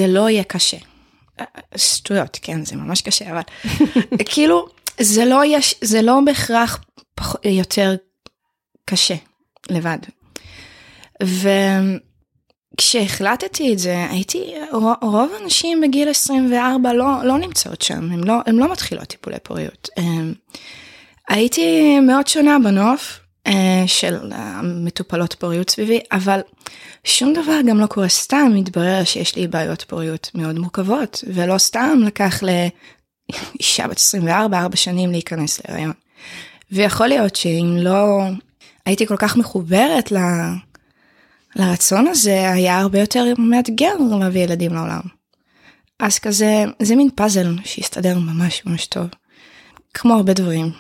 לא 0.09 0.31
יהיה 0.31 0.45
קשה. 0.45 0.77
שטויות, 1.77 2.39
כן, 2.43 2.65
זה 2.65 2.77
ממש 2.77 3.03
קשה, 3.03 3.31
אבל 3.31 3.41
כאילו, 4.33 4.69
זה 5.01 5.25
לא, 5.25 5.43
יש, 5.47 5.75
זה 5.81 6.03
לא 6.03 6.21
בהכרח 6.27 6.85
פח, 7.15 7.37
יותר 7.45 7.95
קשה 8.85 9.15
לבד. 9.71 9.99
וכשהחלטתי 12.77 13.73
את 13.73 13.79
זה, 13.79 14.07
הייתי, 14.11 14.55
רוב 15.03 15.31
הנשים 15.41 15.81
בגיל 15.81 16.09
24 16.09 16.93
לא, 16.93 17.07
לא 17.25 17.39
נמצאות 17.39 17.83
שם, 17.83 18.11
הן 18.13 18.25
לא, 18.25 18.35
לא 18.47 18.73
מתחילות 18.73 19.09
טיפולי 19.09 19.37
פוריות. 19.43 19.89
אמ, 19.99 20.33
הייתי 21.29 22.01
מאוד 22.01 22.27
שונה 22.27 22.59
בנוף 22.65 23.24
של 23.87 24.33
המטופלות 24.33 25.35
פוריות 25.35 25.71
סביבי, 25.71 26.01
אבל 26.13 26.41
שום 27.05 27.33
דבר 27.33 27.61
גם 27.69 27.81
לא 27.81 27.87
קורה 27.87 28.09
סתם, 28.09 28.53
מתברר 28.55 29.05
שיש 29.05 29.37
לי 29.37 29.49
בעיות 29.49 29.83
פוריות 29.83 30.31
מאוד 30.35 30.59
מורכבות, 30.59 31.25
ולא 31.27 31.59
סתם 31.59 31.99
לקח 32.07 32.43
אישה 33.61 33.89
בת 33.89 33.97
24, 33.97 34.61
4 34.61 34.77
שנים 34.77 35.11
להיכנס 35.11 35.61
להיריון. 35.69 35.93
ויכול 36.73 37.07
להיות 37.07 37.37
שאם 37.37 37.77
לא 37.79 38.21
הייתי 38.87 39.07
כל 39.07 39.17
כך 39.17 39.37
מחוברת 39.37 40.13
ל... 40.13 40.17
לרצון 41.57 42.07
הזה, 42.07 42.53
היה 42.53 42.79
הרבה 42.79 43.01
יותר 43.01 43.25
מאתגר 43.39 43.93
להביא 44.21 44.41
ילדים 44.41 44.75
לעולם. 44.75 45.01
אז 46.01 46.19
כזה, 46.19 46.65
זה 46.83 46.97
מין 46.97 47.09
פאזל 47.15 47.57
שהסתדר 47.65 48.19
ממש 48.19 48.63
ממש 48.67 48.87
טוב. 48.87 49.07
כמו 49.95 50.15
הרבה 50.15 50.33
דברים. 50.33 50.71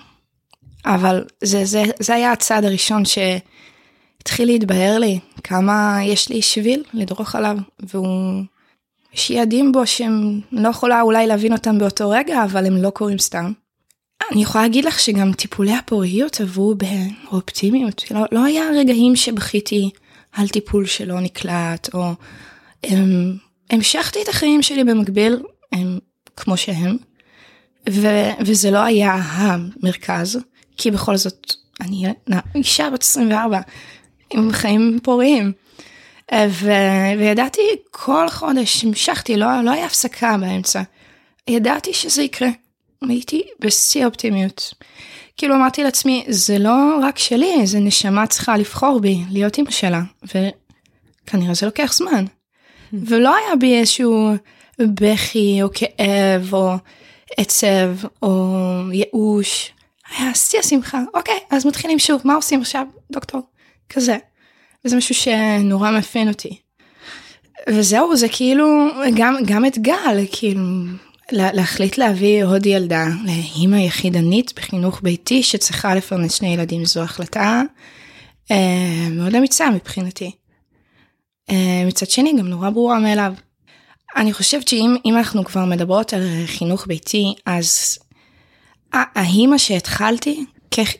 אבל 0.87 1.25
זה, 1.45 1.64
זה, 1.64 1.83
זה 2.00 2.14
היה 2.14 2.33
הצעד 2.33 2.64
הראשון 2.64 3.03
שהתחיל 3.05 4.49
להתבהר 4.49 4.99
לי 4.99 5.19
כמה 5.45 5.99
יש 6.03 6.29
לי 6.29 6.43
שביל 6.43 6.85
לדרוך 6.95 7.35
עליו, 7.35 7.57
והוא 7.81 8.43
יש 9.14 9.31
יעדים 9.31 9.73
בו 9.73 9.87
שהם 9.87 10.41
לא 10.53 10.69
יכולה 10.69 11.00
אולי 11.00 11.26
להבין 11.26 11.53
אותם 11.53 11.79
באותו 11.79 12.11
רגע, 12.11 12.45
אבל 12.45 12.67
הם 12.67 12.76
לא 12.76 12.91
קורים 12.91 13.19
סתם. 13.19 13.53
אני 14.33 14.43
יכולה 14.43 14.64
להגיד 14.64 14.85
לך 14.85 15.00
שגם 15.00 15.33
טיפולי 15.33 15.75
הפוריות 15.75 16.41
עברו 16.41 16.75
באופטימיות. 16.75 18.11
לא, 18.11 18.21
לא 18.33 18.45
היה 18.45 18.62
רגעים 18.79 19.17
שבכיתי 19.17 19.91
על 20.33 20.49
טיפול 20.49 20.87
שלא 20.87 21.21
נקלט, 21.21 21.95
או 21.95 22.12
הם, 22.83 23.37
המשכתי 23.71 24.23
את 24.23 24.29
החיים 24.29 24.62
שלי 24.62 24.85
במקביל, 24.85 25.43
הם 25.73 25.99
כמו 26.37 26.57
שהם, 26.57 26.97
ו, 27.91 28.07
וזה 28.41 28.71
לא 28.71 28.79
היה 28.79 29.14
המרכז, 29.14 30.38
כי 30.76 30.90
בכל 30.90 31.16
זאת 31.16 31.52
אני 31.81 32.04
אישה 32.54 32.90
בת 32.90 33.02
24 33.02 33.61
עם 34.31 34.52
חיים 34.52 34.99
פוריים. 35.02 35.52
ו... 36.35 36.71
וידעתי 37.19 37.62
כל 37.90 38.28
חודש, 38.28 38.85
המשכתי, 38.85 39.37
לא, 39.37 39.47
לא 39.64 39.71
היה 39.71 39.87
הפסקה 39.87 40.37
באמצע. 40.40 40.83
ידעתי 41.49 41.95
שזה 41.95 42.23
יקרה. 42.23 42.49
הייתי 43.09 43.43
בשיא 43.61 44.02
האופטימיות. 44.04 44.75
כאילו 45.37 45.54
אמרתי 45.54 45.85
לעצמי, 45.85 46.25
זה 46.28 46.59
לא 46.59 46.99
רק 47.02 47.19
שלי, 47.19 47.66
זה 47.66 47.81
נשמה 47.81 48.26
צריכה 48.26 48.57
לבחור 48.57 49.00
בי, 49.00 49.19
להיות 49.31 49.59
אימא 49.59 49.71
שלה, 49.71 50.02
וכנראה 50.23 51.54
זה 51.54 51.66
לוקח 51.66 51.93
זמן. 51.93 52.25
ולא 52.93 53.37
היה 53.37 53.57
בי 53.57 53.78
איזשהו 53.78 54.35
בכי 54.78 55.62
או 55.62 55.69
כאב 55.75 56.54
או 56.54 56.75
עצב 57.37 57.90
או 58.23 58.57
ייאוש. 58.93 59.73
היה 60.11 60.34
שיא 60.34 60.58
השמחה, 60.58 61.02
אוקיי, 61.14 61.38
אז 61.50 61.66
מתחילים 61.66 61.99
שוב, 61.99 62.20
מה 62.25 62.34
עושים 62.34 62.61
עכשיו, 62.61 62.87
דוקטור? 63.12 63.40
כזה. 63.88 64.16
וזה 64.84 64.96
משהו 64.96 65.14
שנורא 65.14 65.90
מאפיין 65.90 66.28
אותי. 66.28 66.58
וזהו, 67.68 68.16
זה 68.16 68.26
כאילו 68.28 68.66
גם, 69.14 69.37
גם 69.46 69.66
את 69.66 69.78
גל, 69.78 70.25
כאילו, 70.32 70.61
להחליט 71.32 71.99
להביא 71.99 72.44
עוד 72.44 72.66
ילדה 72.66 73.06
לאימא 73.25 73.76
יחידנית 73.76 74.52
בחינוך 74.56 75.00
ביתי 75.02 75.42
שצריכה 75.42 75.94
לפרנס 75.94 76.34
שני 76.34 76.54
ילדים 76.54 76.84
זו 76.84 77.02
החלטה 77.02 77.62
אה, 78.50 79.08
מאוד 79.11 79.34
אמיצה 79.34 79.70
מבחינתי. 79.70 80.30
אה, 81.50 81.84
מצד 81.87 82.11
שני 82.11 82.32
גם 82.38 82.46
נורא 82.49 82.70
ברורה 82.70 82.99
מאליו. 82.99 83.34
אני 84.16 84.32
חושבת 84.32 84.68
שאם 84.68 85.16
אנחנו 85.16 85.44
כבר 85.44 85.64
מדברות 85.64 86.12
על 86.12 86.23
חינוך 86.46 86.87
ביתי 86.87 87.34
אז 87.46 87.99
האימא 88.94 89.58
שהתחלתי 89.58 90.44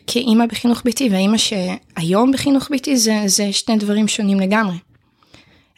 כאימא 0.07 0.45
בחינוך 0.45 0.81
ביתי 0.85 1.09
והאימא 1.11 1.37
שהיום 1.37 2.31
בחינוך 2.31 2.69
ביתי 2.69 2.97
זה, 2.97 3.23
זה 3.25 3.53
שני 3.53 3.77
דברים 3.77 4.07
שונים 4.07 4.39
לגמרי. 4.39 4.75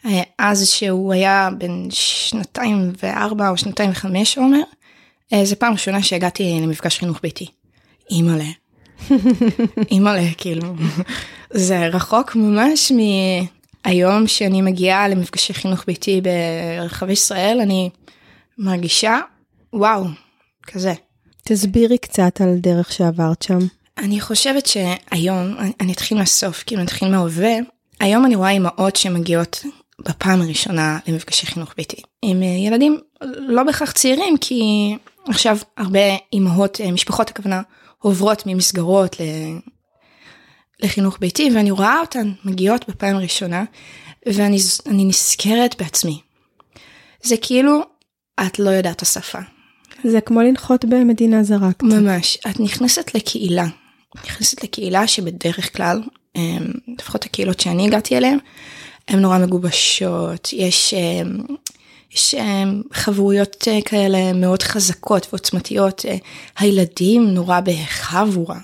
אה, 0.04 0.22
אז 0.38 0.68
שהוא 0.68 1.12
היה 1.12 1.48
בן 1.58 1.90
שנתיים 1.90 2.92
וארבע 3.02 3.48
או 3.48 3.56
שנתיים 3.56 3.90
וחמש 3.90 4.38
עומר, 4.38 4.62
אה, 5.32 5.44
זה 5.44 5.56
פעם 5.56 5.72
ראשונה 5.72 6.02
שהגעתי 6.02 6.58
למפגש 6.62 6.98
חינוך 6.98 7.20
ביתי. 7.22 7.46
אימא'לה. 8.10 8.44
אימא'לה, 9.92 10.28
כאילו. 10.38 10.74
זה 11.50 11.86
רחוק 11.86 12.36
ממש 12.36 12.92
מהיום 13.84 14.26
שאני 14.26 14.62
מגיעה 14.62 15.08
למפגשי 15.08 15.54
חינוך 15.54 15.84
ביתי 15.86 16.20
ברחבי 16.20 17.12
ישראל, 17.12 17.60
אני 17.60 17.90
מרגישה, 18.58 19.18
וואו, 19.72 20.04
כזה. 20.62 20.94
תסבירי 21.48 21.98
קצת 21.98 22.40
על 22.40 22.54
דרך 22.56 22.92
שעברת 22.92 23.42
שם. 23.42 23.58
אני 23.98 24.20
חושבת 24.20 24.66
שהיום, 24.66 25.56
אני 25.80 25.92
אתחיל 25.92 26.18
מהסוף, 26.18 26.62
כאילו 26.66 26.82
נתחיל 26.82 27.08
מההווה, 27.08 27.52
היום 28.00 28.24
אני 28.24 28.34
רואה 28.34 28.50
אימהות 28.50 28.96
שמגיעות 28.96 29.64
בפעם 29.98 30.40
הראשונה 30.40 30.98
למפגשי 31.06 31.46
חינוך 31.46 31.74
ביתי 31.76 32.02
עם 32.22 32.42
אה, 32.42 32.46
ילדים 32.46 33.00
לא 33.22 33.62
בהכרח 33.62 33.92
צעירים 33.92 34.36
כי 34.40 34.94
עכשיו 35.28 35.58
הרבה 35.76 36.00
אימהות 36.32 36.80
אה, 36.80 36.92
משפחות 36.92 37.30
הכוונה 37.30 37.62
עוברות 37.98 38.42
ממסגרות 38.46 39.16
לחינוך 40.82 41.18
ביתי 41.20 41.50
ואני 41.54 41.70
רואה 41.70 42.00
אותן 42.00 42.32
מגיעות 42.44 42.88
בפעם 42.88 43.16
הראשונה 43.16 43.64
ואני 44.26 44.58
נזכרת 44.86 45.82
בעצמי. 45.82 46.20
זה 47.22 47.36
כאילו 47.42 47.80
את 48.46 48.58
לא 48.58 48.70
יודעת 48.70 49.02
השפה. 49.02 49.38
זה 50.04 50.20
כמו 50.20 50.40
לנחות 50.40 50.84
במדינה 50.84 51.42
זרה. 51.42 51.70
ממש 51.82 52.38
את 52.50 52.60
נכנסת 52.60 53.14
לקהילה 53.14 53.66
נכנסת 54.24 54.64
לקהילה 54.64 55.06
שבדרך 55.06 55.76
כלל 55.76 56.02
אה, 56.36 56.56
לפחות 56.98 57.24
הקהילות 57.24 57.60
שאני 57.60 57.86
הגעתי 57.86 58.16
אליהן 58.16 58.38
הן 59.08 59.18
נורא 59.18 59.38
מגובשות, 59.38 60.48
יש, 60.52 60.94
אה, 60.94 61.22
יש 62.12 62.34
אה, 62.34 62.64
חברויות 62.92 63.68
אה, 63.68 63.78
כאלה 63.84 64.32
מאוד 64.32 64.62
חזקות 64.62 65.26
ועוצמתיות, 65.32 66.04
הילדים 66.58 67.24
נורא 67.28 67.60
בחבורה. 67.60 68.58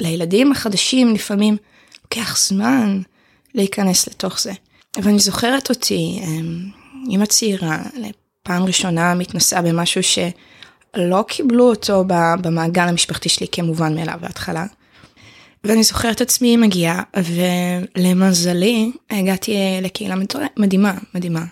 לילדים 0.00 0.52
החדשים 0.52 1.14
לפעמים 1.14 1.56
לוקח 2.04 2.38
זמן 2.38 3.00
להיכנס 3.54 4.08
לתוך 4.08 4.40
זה. 4.40 4.52
ואני 4.96 5.18
זוכרת 5.18 5.70
אותי, 5.70 6.20
אימא 7.08 7.24
צעירה, 7.24 7.82
פעם 8.42 8.64
ראשונה 8.64 9.14
מתנסה 9.14 9.62
במשהו 9.62 10.02
שלא 10.02 11.24
קיבלו 11.28 11.70
אותו 11.70 12.04
במעגל 12.42 12.88
המשפחתי 12.88 13.28
שלי 13.28 13.46
כמובן 13.52 13.94
מאליו 13.94 14.18
בהתחלה. 14.20 14.66
ואני 15.64 15.82
זוכרת 15.82 16.20
עצמי 16.20 16.56
מגיעה, 16.56 17.02
ולמזלי 17.96 18.92
הגעתי 19.10 19.56
לקהילה 19.82 20.14
מדהימה, 20.56 20.94
מדהימה. 21.14 21.44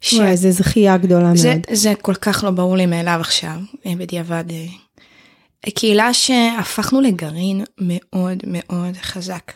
ש... 0.00 0.12
וואי, 0.12 0.36
זה 0.36 0.50
זכייה 0.50 0.96
גדולה 0.96 1.30
זה, 1.34 1.48
מאוד. 1.48 1.60
זה 1.72 1.92
כל 2.02 2.14
כך 2.14 2.44
לא 2.44 2.50
ברור 2.50 2.76
לי 2.76 2.86
מאליו 2.86 3.18
עכשיו, 3.20 3.56
אה, 3.86 3.92
בדיעבד. 3.98 4.44
אה, 4.50 5.70
קהילה 5.70 6.14
שהפכנו 6.14 7.00
לגרעין 7.00 7.64
מאוד 7.78 8.42
מאוד 8.46 8.96
חזק. 9.02 9.52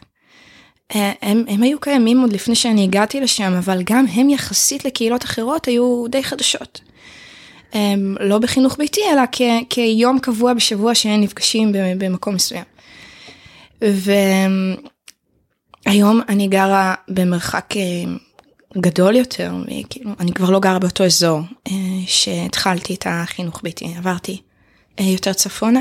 אה, 0.95 1.13
הם, 1.23 1.45
הם 1.49 1.63
היו 1.63 1.81
קיימים 1.81 2.21
עוד 2.21 2.33
לפני 2.33 2.55
שאני 2.55 2.85
הגעתי 2.85 3.21
לשם, 3.21 3.53
אבל 3.59 3.83
גם 3.85 4.05
הם 4.13 4.31
יחסית 4.31 4.85
לקהילות 4.85 5.25
אחרות 5.25 5.67
היו 5.67 6.05
די 6.09 6.23
חדשות. 6.23 6.81
לא 8.21 8.39
בחינוך 8.39 8.77
ביתי, 8.79 9.01
אלא 9.13 9.23
כ, 9.33 9.41
כיום 9.71 10.19
קבוע 10.19 10.55
בשבוע 10.55 10.95
שהם 10.95 11.21
נפגשים 11.21 11.73
במקום 11.99 12.35
מסוים. 12.35 12.65
והיום 15.87 16.21
אני 16.29 16.49
גרה 16.49 16.95
במרחק 17.09 17.77
אה, 17.77 17.83
גדול 18.79 19.17
יותר, 19.17 19.53
כאילו, 19.91 20.11
אני 20.21 20.33
כבר 20.33 20.51
לא 20.51 20.61
גרה 20.61 20.79
באותו 20.79 21.05
אזור 21.05 21.41
אה, 21.69 21.73
שהתחלתי 22.07 22.95
את 22.95 23.07
החינוך 23.11 23.61
ביתי, 23.63 23.95
עברתי 23.97 24.41
יותר 25.01 25.33
צפונה, 25.33 25.81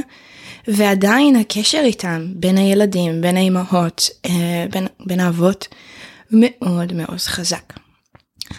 ועדיין 0.74 1.36
הקשר 1.36 1.82
איתם, 1.84 2.28
בין 2.36 2.58
הילדים, 2.58 3.22
בין 3.22 3.38
האימהות, 3.38 4.10
בין, 4.72 4.88
בין 5.06 5.20
האבות, 5.20 5.68
מאוד 6.32 6.94
מאוד 6.94 7.18
חזק. 7.20 7.74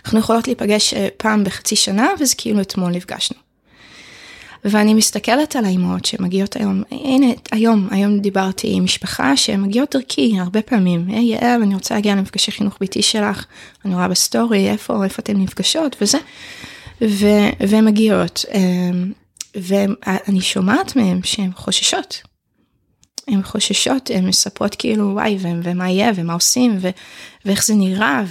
אנחנו 0.04 0.18
יכולות 0.18 0.46
להיפגש 0.46 0.94
פעם 1.16 1.44
בחצי 1.44 1.76
שנה, 1.76 2.08
וזה 2.20 2.34
כאילו 2.38 2.60
אתמול 2.60 2.92
נפגשנו. 2.92 3.38
ואני 4.64 4.94
מסתכלת 4.94 5.56
על 5.56 5.64
האימהות 5.64 6.04
שמגיעות 6.04 6.56
היום, 6.56 6.82
הנה 6.90 7.26
היום, 7.52 7.88
היום 7.90 8.18
דיברתי 8.18 8.72
עם 8.72 8.84
משפחה 8.84 9.36
שמגיעות 9.36 9.96
דרכי 9.96 10.38
הרבה 10.40 10.62
פעמים, 10.62 11.04
היי 11.08 11.24
יעל 11.24 11.62
אני 11.62 11.74
רוצה 11.74 11.94
להגיע 11.94 12.14
למפגשי 12.14 12.52
חינוך 12.52 12.76
ביתי 12.80 13.02
שלך, 13.02 13.44
אני 13.84 13.94
רואה 13.94 14.08
בסטורי 14.08 14.70
איפה, 14.70 15.04
איפה 15.04 15.22
אתן 15.22 15.36
נפגשות? 15.36 15.96
וזה, 16.00 16.18
ו, 17.02 17.26
והן 17.68 17.84
מגיעות, 17.84 18.44
אמ, 18.54 19.12
ואני 19.54 20.40
שומעת 20.40 20.97
מהן 20.97 21.21
שהן 21.23 21.50
חוששות. 21.54 22.23
הן 23.28 23.42
חוששות, 23.42 24.11
הן 24.14 24.26
מספרות 24.26 24.75
כאילו 24.75 25.11
וואי 25.14 25.37
ו- 25.40 25.61
ומה 25.62 25.90
יהיה 25.90 26.12
ומה 26.14 26.35
עושים 26.35 26.78
ו- 26.80 26.90
ואיך 27.45 27.64
זה 27.64 27.75
נראה 27.75 28.25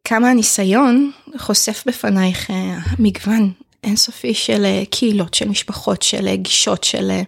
וכמה 0.00 0.30
הניסיון 0.30 1.10
חושף 1.38 1.84
בפנייך 1.86 2.50
אה, 2.50 2.78
מגוון 2.98 3.52
אינסופי 3.84 4.34
של 4.34 4.64
אה, 4.64 4.82
קהילות, 4.90 5.34
של 5.34 5.48
משפחות, 5.48 6.02
של 6.02 6.28
אה, 6.28 6.36
גישות, 6.36 6.84
של 6.84 7.10
אה, 7.10 7.22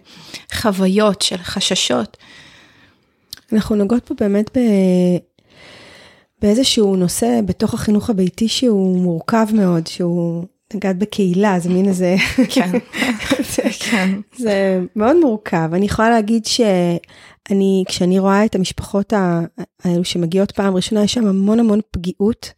חוויות, 0.53 1.21
של 1.21 1.37
חששות. 1.37 2.17
אנחנו 3.53 3.75
נוגעות 3.75 4.05
פה 4.05 4.13
באמת 4.19 4.57
ב... 4.57 4.61
באיזשהו 6.41 6.95
נושא 6.95 7.39
בתוך 7.45 7.73
החינוך 7.73 8.09
הביתי 8.09 8.47
שהוא 8.47 8.97
מורכב 8.97 9.47
מאוד, 9.53 9.87
שהוא 9.87 10.45
נגעת 10.73 10.97
בקהילה, 10.97 11.59
זה 11.59 11.69
מין 11.69 11.87
איזה... 11.87 12.15
כן. 12.49 12.71
זה, 13.55 13.63
כן. 13.79 14.09
זה 14.35 14.79
מאוד 14.95 15.15
מורכב. 15.21 15.69
אני 15.73 15.85
יכולה 15.85 16.09
להגיד 16.09 16.45
שאני, 16.45 17.83
כשאני 17.87 18.19
רואה 18.19 18.45
את 18.45 18.55
המשפחות 18.55 19.13
האלו 19.83 20.03
שמגיעות 20.05 20.51
פעם 20.51 20.75
ראשונה, 20.75 21.03
יש 21.03 21.13
שם 21.13 21.27
המון 21.27 21.59
המון 21.59 21.79
פגיעות. 21.91 22.53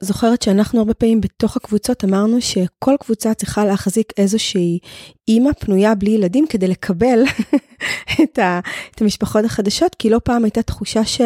זוכרת 0.00 0.42
שאנחנו 0.42 0.78
הרבה 0.78 0.94
פעמים 0.94 1.20
בתוך 1.20 1.56
הקבוצות 1.56 2.04
אמרנו 2.04 2.40
שכל 2.40 2.94
קבוצה 3.00 3.34
צריכה 3.34 3.64
להחזיק 3.64 4.12
איזושהי 4.16 4.78
אימא 5.28 5.52
פנויה 5.52 5.94
בלי 5.94 6.10
ילדים 6.10 6.46
כדי 6.46 6.68
לקבל 6.68 7.22
את, 8.22 8.38
ה, 8.38 8.60
את 8.94 9.00
המשפחות 9.00 9.44
החדשות, 9.44 9.94
כי 9.94 10.10
לא 10.10 10.20
פעם 10.24 10.44
הייתה 10.44 10.62
תחושה 10.62 11.04
ש, 11.04 11.20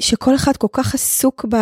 שכל 0.00 0.34
אחד 0.34 0.56
כל 0.56 0.66
כך 0.72 0.94
עסוק 0.94 1.46
ב, 1.48 1.56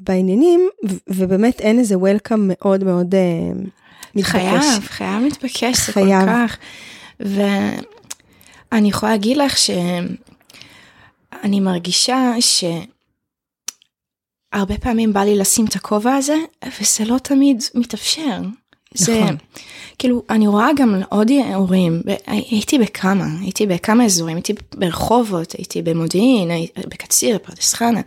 בעניינים, 0.00 0.68
ובאמת 1.08 1.60
אין 1.60 1.78
איזה 1.78 1.98
וולקאם 1.98 2.50
מאוד 2.52 2.84
מאוד 2.84 3.14
uh, 3.14 3.68
מתבקש. 4.14 4.30
חייב, 4.30 4.80
חייב 4.82 5.22
מתבקש, 5.22 5.86
זה 5.86 5.92
כל 5.92 6.00
כך. 6.26 6.56
ואני 7.20 8.88
יכולה 8.88 9.12
להגיד 9.12 9.36
לך 9.36 9.58
שאני 9.58 10.10
מרגישה 11.60 12.32
ש... 12.40 12.64
הרבה 14.52 14.78
פעמים 14.78 15.12
בא 15.12 15.20
לי 15.20 15.36
לשים 15.36 15.66
את 15.66 15.76
הכובע 15.76 16.14
הזה, 16.14 16.36
וזה 16.80 17.04
לא 17.04 17.18
תמיד 17.18 17.62
מתאפשר. 17.74 18.40
זה, 18.94 19.20
נכון. 19.20 19.36
כאילו, 19.98 20.22
אני 20.30 20.46
רואה 20.46 20.68
גם 20.76 21.02
עוד 21.08 21.30
הורים, 21.54 22.02
הייתי 22.26 22.78
בכמה, 22.78 23.26
הייתי 23.40 23.66
בכמה 23.66 24.04
אזורים, 24.04 24.36
הייתי 24.36 24.52
ברחובות, 24.74 25.52
הייתי 25.52 25.82
במודיעין, 25.82 26.50
הי- 26.50 26.68
בקציר, 26.78 27.38
פרדס 27.38 27.74
חנה, 27.74 28.00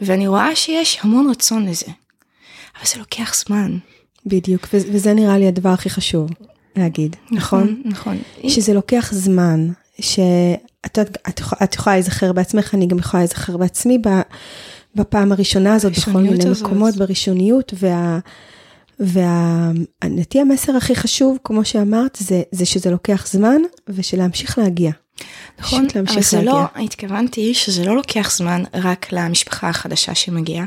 ואני 0.00 0.26
רואה 0.26 0.56
שיש 0.56 0.98
המון 1.02 1.30
רצון 1.30 1.66
לזה. 1.66 1.86
אבל 2.76 2.86
זה 2.86 2.98
לוקח 2.98 3.34
זמן. 3.46 3.78
בדיוק, 4.26 4.68
וזה 4.72 5.14
נראה 5.14 5.38
לי 5.38 5.48
הדבר 5.48 5.68
הכי 5.68 5.90
חשוב 5.90 6.30
להגיד, 6.76 7.16
נכון? 7.30 7.82
נכון. 7.84 8.18
שזה 8.48 8.74
לוקח 8.74 9.12
זמן, 9.12 9.68
שאת 10.00 10.98
את, 11.28 11.40
את 11.62 11.74
יכולה 11.74 11.96
להיזכר 11.96 12.32
בעצמך, 12.32 12.74
אני 12.74 12.86
גם 12.86 12.98
יכולה 12.98 13.20
להיזכר 13.20 13.56
בעצמי 13.56 13.98
בפעם 14.94 15.32
הראשונה 15.32 15.74
הזאת, 15.74 15.92
בכל 15.98 16.10
מיני 16.10 16.50
הזאת. 16.50 16.66
מקומות, 16.66 16.96
בראשוניות, 16.96 17.74
וה... 17.78 18.18
ולדעתי 19.00 20.40
המסר 20.40 20.76
הכי 20.76 20.94
חשוב, 20.94 21.38
כמו 21.44 21.64
שאמרת, 21.64 22.18
זה, 22.20 22.42
זה 22.52 22.66
שזה 22.66 22.90
לוקח 22.90 23.26
זמן, 23.26 23.62
ושלהמשיך 23.88 24.58
להגיע. 24.58 24.90
נכון, 25.58 25.86
אבל 26.12 26.22
זה 26.22 26.42
לא, 26.42 26.52
להגיע. 26.52 26.84
התכוונתי 26.84 27.54
שזה 27.54 27.84
לא 27.84 27.96
לוקח 27.96 28.36
זמן 28.36 28.62
רק 28.74 29.06
למשפחה 29.12 29.68
החדשה 29.68 30.14
שמגיעה, 30.14 30.64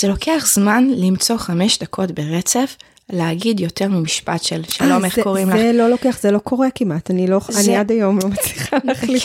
זה 0.00 0.08
לוקח 0.08 0.44
זמן 0.54 0.88
למצוא 0.96 1.36
חמש 1.36 1.78
דקות 1.78 2.10
ברצף, 2.10 2.76
להגיד 3.10 3.60
יותר 3.60 3.88
ממשפט 3.88 4.42
של 4.42 4.62
שלום, 4.68 4.92
אה, 5.00 5.04
איך 5.06 5.16
זה, 5.16 5.22
קוראים 5.22 5.48
לך? 5.50 5.56
זה 5.56 5.72
לא 5.74 5.88
לוקח, 5.90 6.18
זה 6.20 6.30
לא 6.30 6.38
קורה 6.38 6.68
כמעט, 6.74 7.10
אני 7.10 7.26
לא, 7.26 7.40
זה- 7.48 7.60
אני 7.60 7.76
עד 7.76 7.90
היום 7.90 8.18
לא 8.22 8.28
מצליחה 8.28 8.76
להחליט. 8.84 9.22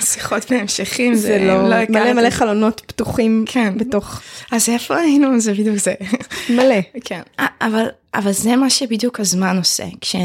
שיחות 0.00 0.50
בהמשכים, 0.50 1.14
זה 1.14 1.38
לא, 1.38 1.62
מלא 1.62 1.74
הכרתי. 1.74 2.12
מלא 2.12 2.30
חלונות 2.30 2.82
פתוחים 2.86 3.44
כן. 3.48 3.78
בתוך, 3.78 4.20
אז 4.52 4.68
איפה 4.68 4.96
היינו? 4.96 5.40
זה 5.40 5.52
בדיוק 5.54 5.76
זה. 5.76 5.94
מלא. 6.50 6.74
כן, 7.04 7.20
אבל, 7.60 7.86
אבל 8.14 8.32
זה 8.32 8.56
מה 8.56 8.70
שבדיוק 8.70 9.20
הזמן 9.20 9.56
עושה, 9.56 9.84
כש, 10.00 10.16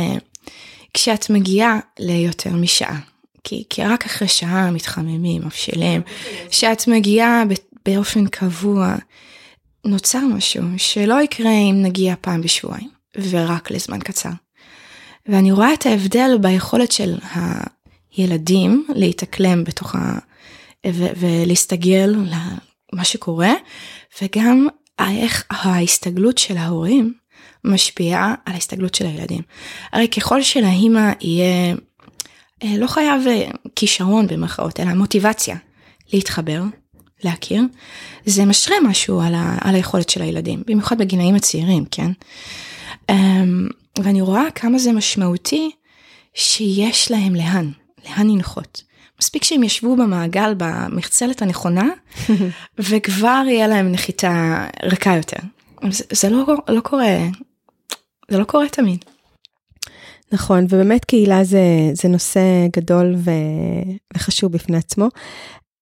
כשאת 0.96 1.30
מגיעה 1.30 1.80
ליותר 2.00 2.50
משעה, 2.54 3.00
כי, 3.44 3.64
כי 3.70 3.84
רק 3.84 4.06
אחרי 4.06 4.28
שעה 4.28 4.72
מתחממים, 4.72 5.42
מבשילים, 5.46 6.02
כשאת 6.50 6.88
מגיעה 6.88 7.44
באופן 7.86 8.28
קבוע, 8.28 8.96
נוצר 9.86 10.20
משהו 10.20 10.64
שלא 10.78 11.22
יקרה 11.22 11.52
אם 11.52 11.76
נגיע 11.82 12.16
פעם 12.22 12.42
בשבועיים, 12.42 12.90
ורק 13.30 13.72
לזמן 13.72 14.00
קצר. 14.00 14.30
ואני 15.28 15.52
רואה 15.52 15.74
את 15.74 15.86
ההבדל 15.86 16.38
ביכולת 16.42 16.92
של 16.92 17.16
הילדים 18.16 18.88
להתאקלם 18.90 19.64
בתוך 19.64 19.96
ה... 19.96 20.20
ו- 20.88 21.14
ולהסתגל 21.18 22.16
למה 22.16 23.04
שקורה, 23.04 23.54
וגם 24.22 24.68
איך 25.00 25.46
ההסתגלות 25.50 26.38
של 26.38 26.58
ההורים 26.58 27.14
משפיעה 27.66 28.36
על 28.46 28.54
ההסתגלות 28.54 28.96
של 28.96 29.06
הילדים. 29.06 29.42
הרי 29.94 30.08
ככל 30.08 30.42
שלאימא 30.42 31.12
יהיה, 31.22 31.76
אה, 32.64 32.78
לא 32.78 32.88
חייב 32.88 33.28
אה, 33.28 33.50
כישרון 33.76 34.28
במרכאות, 34.28 34.80
אלא 34.80 34.94
מוטיבציה 34.94 35.56
להתחבר, 36.14 36.62
להכיר, 37.24 37.62
זה 38.26 38.46
משרה 38.46 38.76
משהו 38.84 39.22
על, 39.22 39.36
ה, 39.36 39.58
על 39.62 39.76
היכולת 39.76 40.10
של 40.10 40.22
הילדים, 40.22 40.64
במיוחד 40.68 40.98
בגילאים 40.98 41.36
הצעירים, 41.36 41.86
כן? 41.92 42.12
אמ, 43.10 43.68
ואני 44.00 44.22
רואה 44.22 44.52
כמה 44.56 44.78
זה 44.78 44.92
משמעותי 44.92 45.72
שיש 46.34 47.12
להם 47.12 47.36
לאן, 47.36 47.72
לאן 48.06 48.28
לנחות. 48.30 48.84
מספיק 49.22 49.44
שהם 49.44 49.64
ישבו 49.64 49.96
במעגל 49.96 50.54
במחצלת 50.58 51.42
הנכונה, 51.42 51.90
וכבר 52.80 53.44
יהיה 53.48 53.68
להם 53.68 53.92
נחיתה 53.92 54.66
רכה 54.84 55.16
יותר. 55.16 55.38
זה, 55.90 56.04
זה 56.12 56.30
לא, 56.30 56.46
לא 56.68 56.82
קורה, 56.82 57.18
זה 58.32 58.38
לא 58.38 58.44
קורה 58.44 58.70
תמיד. 58.70 59.06
נכון, 60.32 60.64
ובאמת 60.70 61.06
קהילה 61.06 61.44
זה, 61.44 61.60
זה 61.94 62.08
נושא 62.10 62.42
גדול 62.76 63.16
ו, 63.18 63.32
וחשוב 64.16 64.52
בפני 64.52 64.78
עצמו. 64.78 65.08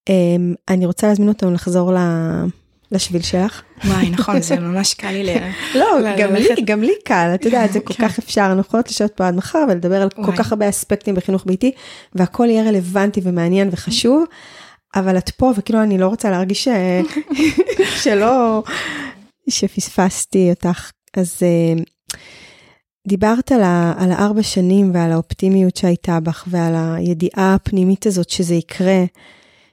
אמ, 0.09 0.53
אני 0.69 0.85
רוצה 0.85 1.07
להזמין 1.07 1.27
אותנו 1.29 1.51
לחזור 1.53 1.93
ל- 1.93 2.45
לשביל 2.91 3.21
שלך. 3.21 3.61
וואי, 3.85 4.09
נכון, 4.09 4.41
זה 4.41 4.59
ממש 4.69 4.93
קל 4.93 5.11
לי 5.11 5.23
ל... 5.23 5.29
לא, 5.75 5.85
גם 6.17 6.33
לי. 6.33 6.47
גם 6.65 6.81
לי 6.81 6.91
קל, 7.05 7.31
את 7.35 7.45
יודעת, 7.45 7.73
זה 7.73 7.79
כל 7.79 7.93
כך 7.93 8.19
אפשר, 8.19 8.41
אנחנו 8.45 8.61
יכולות 8.61 8.89
לשבת 8.89 9.11
פה 9.17 9.27
עד 9.27 9.35
מחר 9.35 9.65
ולדבר 9.69 10.01
על 10.01 10.09
כל. 10.09 10.35
כך 10.37 10.51
הרבה 10.51 10.69
אספקטים 10.69 11.15
בחינוך 11.15 11.43
ביתי, 11.45 11.71
והכל 12.15 12.47
יהיה 12.49 12.63
רלוונטי 12.63 13.21
ומעניין 13.23 13.69
וחשוב, 13.71 14.23
אבל 14.95 15.17
את 15.17 15.29
פה, 15.29 15.51
וכאילו 15.57 15.83
אני 15.83 15.97
לא 15.97 16.07
רוצה 16.07 16.29
להרגיש 16.29 16.63
ש- 16.63 16.67
שלא, 18.03 18.63
שפספסתי 19.49 20.49
אותך. 20.49 20.91
אז 21.17 21.35
אה, 21.43 21.83
דיברת 23.07 23.51
על, 23.51 23.61
ה, 23.61 23.93
על 23.97 24.11
הארבע 24.11 24.43
שנים 24.43 24.91
ועל 24.93 25.11
האופטימיות 25.11 25.75
שהייתה 25.75 26.19
בך 26.19 26.43
ועל 26.47 26.73
הידיעה 26.75 27.53
הפנימית 27.55 28.05
הזאת 28.05 28.29
שזה 28.29 28.55
יקרה, 28.55 29.03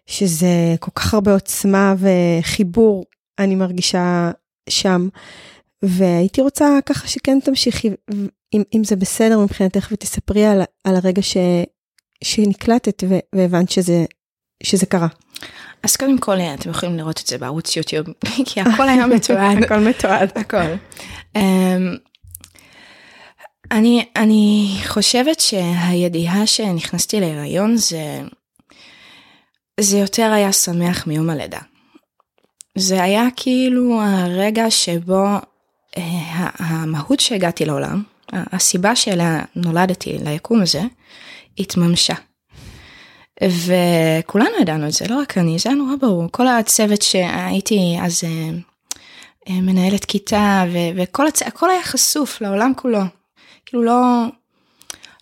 שזה 0.07 0.75
כל 0.81 0.91
כך 0.95 1.15
הרבה 1.15 1.33
עוצמה 1.33 1.95
וחיבור, 1.99 3.05
אני 3.39 3.55
מרגישה 3.55 4.31
שם. 4.69 5.09
והייתי 5.83 6.41
רוצה 6.41 6.79
ככה 6.87 7.09
שכן 7.09 7.39
תמשיכי, 7.41 7.91
אם, 8.55 8.63
אם 8.75 8.85
זה 8.85 8.97
בסדר 8.97 9.39
מבחינתך, 9.39 9.89
ותספרי 9.93 10.47
על, 10.47 10.63
על 10.85 10.97
הרגע 10.97 11.23
ש, 11.23 11.37
שנקלטת 12.25 13.05
ו, 13.09 13.19
והבנת 13.35 13.71
שזה, 13.71 14.05
שזה 14.63 14.87
קרה. 14.87 15.09
אז 15.83 15.97
קודם 15.97 16.19
כל, 16.19 16.37
אתם 16.41 16.71
יכולים 16.71 16.97
לראות 16.97 17.21
את 17.21 17.27
זה 17.27 17.39
בערוץ 17.39 17.77
יוטיוב, 17.77 18.07
כי 18.47 18.61
הכל 18.61 18.89
היה 18.89 19.07
מתועד. 19.07 19.59
הכל 19.65 19.79
מתועד. 19.79 20.31
הכל. 20.35 20.75
אני, 23.71 24.05
אני 24.17 24.77
חושבת 24.87 25.41
שהידיעה 25.41 26.47
שנכנסתי 26.47 27.21
להיריון 27.21 27.77
זה, 27.77 28.21
זה 29.81 29.99
יותר 29.99 30.33
היה 30.33 30.53
שמח 30.53 31.07
מיום 31.07 31.31
הלידה. 31.31 31.59
זה 32.79 33.03
היה 33.03 33.29
כאילו 33.37 34.03
הרגע 34.03 34.71
שבו 34.71 35.25
uh, 35.37 36.01
המהות 36.59 37.21
שהגעתי 37.21 37.65
לעולם, 37.65 38.03
הסיבה 38.33 38.97
שאליה 38.97 39.43
נולדתי 39.57 40.19
ליקום 40.25 40.63
הזה, 40.63 40.83
התממשה. 41.59 42.15
וכולנו 43.43 44.51
ידענו 44.61 44.87
את 44.87 44.93
זה, 44.93 45.05
לא 45.09 45.17
רק 45.17 45.39
אני, 45.39 45.59
זה 45.59 45.69
היה 45.69 45.79
נורא 45.79 45.97
ברור. 46.01 46.25
כל 46.31 46.47
הצוות 46.47 47.03
שהייתי 47.03 47.97
אז 48.03 48.25
אה, 48.25 48.51
אה, 49.49 49.61
מנהלת 49.61 50.05
כיתה, 50.05 50.65
וכל 50.97 51.27
הצ... 51.27 51.43
היה 51.63 51.83
חשוף 51.83 52.41
לעולם 52.41 52.73
כולו. 52.77 53.01
כאילו 53.67 53.83
לא, 53.83 54.25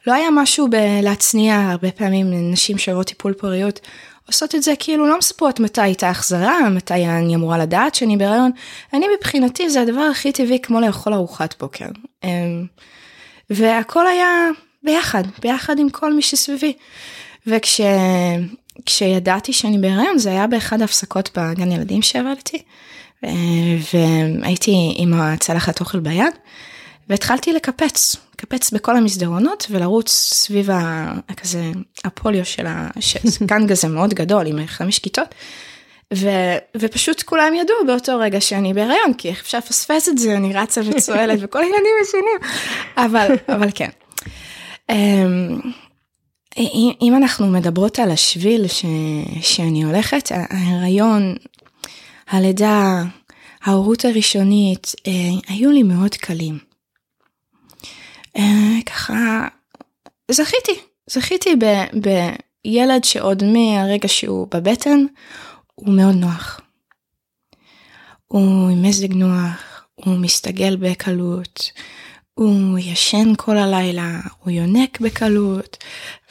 לא 0.06 0.12
היה 0.12 0.30
משהו 0.30 0.68
בלהצניע, 0.70 1.56
הרבה 1.56 1.90
פעמים 1.90 2.52
נשים 2.52 2.78
שעוברות 2.78 3.06
טיפול 3.06 3.32
פוריות 3.32 3.80
עושות 4.28 4.54
את 4.54 4.62
זה 4.62 4.72
כאילו 4.78 5.06
לא 5.06 5.18
מספרות 5.18 5.60
מתי 5.60 5.80
הייתה 5.80 6.10
החזרה, 6.10 6.68
מתי 6.68 7.06
אני 7.06 7.34
אמורה 7.34 7.58
לדעת 7.58 7.94
שאני 7.94 8.16
בהיריון. 8.16 8.50
אני 8.92 9.06
מבחינתי 9.18 9.70
זה 9.70 9.80
הדבר 9.80 10.00
הכי 10.00 10.32
טבעי 10.32 10.58
כמו 10.62 10.80
לאכול 10.80 11.14
ארוחת 11.14 11.54
בוקר. 11.60 11.86
אה, 12.24 12.30
והכל 13.50 14.06
היה 14.06 14.28
ביחד, 14.82 15.22
ביחד 15.42 15.78
עם 15.78 15.90
כל 15.90 16.14
מי 16.14 16.22
שסביבי. 16.22 16.72
וכשידעתי 18.84 19.52
שאני 19.52 19.78
בהיריון 19.78 20.18
זה 20.18 20.30
היה 20.30 20.46
באחד 20.46 20.80
ההפסקות 20.80 21.30
בגן 21.38 21.72
ילדים 21.72 22.02
שעבדתי 22.02 22.62
אה, 23.24 23.30
והייתי 23.94 24.94
עם 24.96 25.20
הצלחת 25.20 25.80
אוכל 25.80 26.00
ביד 26.00 26.34
והתחלתי 27.08 27.52
לקפץ, 27.52 28.16
לקפץ 28.34 28.70
בכל 28.70 28.96
המסדרונות 28.96 29.66
ולרוץ 29.70 30.10
סביב 30.10 30.70
ה, 30.70 31.12
כזה 31.36 31.70
הפוליו 32.04 32.44
של 32.44 32.66
ה... 32.66 32.88
כזה 33.68 33.88
מאוד 33.88 34.14
גדול 34.14 34.46
עם 34.46 34.66
חמש 34.66 34.98
כיתות. 34.98 35.34
ו, 36.14 36.28
ופשוט 36.76 37.22
כולם 37.22 37.54
ידעו 37.54 37.76
באותו 37.86 38.18
רגע 38.18 38.40
שאני 38.40 38.74
בהיריון 38.74 39.14
כי 39.18 39.28
איך 39.28 39.40
אפשר 39.40 39.58
לפספס 39.58 40.08
את 40.08 40.18
זה 40.18 40.36
אני 40.36 40.54
רצה 40.54 40.80
וצועלת 40.84 41.38
וכל 41.42 41.58
הילדים 41.58 41.92
ישנים 42.02 42.52
אבל 42.96 43.34
אבל 43.48 43.68
כן. 43.74 43.88
אמ, 44.90 45.60
אם 46.58 46.92
אם 47.02 47.16
אנחנו 47.16 47.46
מדברות 47.46 47.98
על 47.98 48.10
השביל 48.10 48.68
ש, 48.68 48.84
שאני 49.40 49.84
הולכת, 49.84 50.32
ההיריון, 50.50 51.36
הלידה, 52.28 53.02
ההורות 53.64 54.04
הראשונית, 54.04 54.94
אה, 55.06 55.12
היו 55.48 55.70
לי 55.70 55.82
מאוד 55.82 56.14
קלים. 56.14 56.67
אה, 58.38 58.82
ככה, 58.86 59.48
זכיתי, 60.30 60.80
זכיתי 61.10 61.56
ב, 61.56 61.64
בילד 62.00 63.04
שעוד 63.04 63.42
מהרגע 63.44 64.08
שהוא 64.08 64.48
בבטן, 64.50 65.04
הוא 65.74 65.94
מאוד 65.94 66.14
נוח. 66.14 66.60
הוא 68.26 68.70
עם 68.70 68.82
מזג 68.82 69.12
נוח, 69.12 69.86
הוא 69.94 70.18
מסתגל 70.18 70.76
בקלות, 70.76 71.70
הוא 72.38 72.78
ישן 72.78 73.32
כל 73.36 73.56
הלילה, 73.56 74.20
הוא 74.44 74.50
יונק 74.50 75.00
בקלות, 75.00 75.76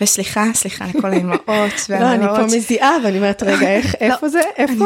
וסליחה, 0.01 0.45
סליחה 0.53 0.85
לכל 0.95 1.13
האמהות 1.13 1.85
והאמהות. 1.89 1.89
לא, 1.89 2.13
אני 2.13 2.49
פה 2.49 2.55
מזיעה 2.57 2.91
ואני 3.03 3.17
אומרת, 3.17 3.43
רגע, 3.43 3.67
איך, 3.67 3.95
לא. 4.01 4.07
איפה 4.07 4.29
זה? 4.29 4.41
איפה? 4.57 4.85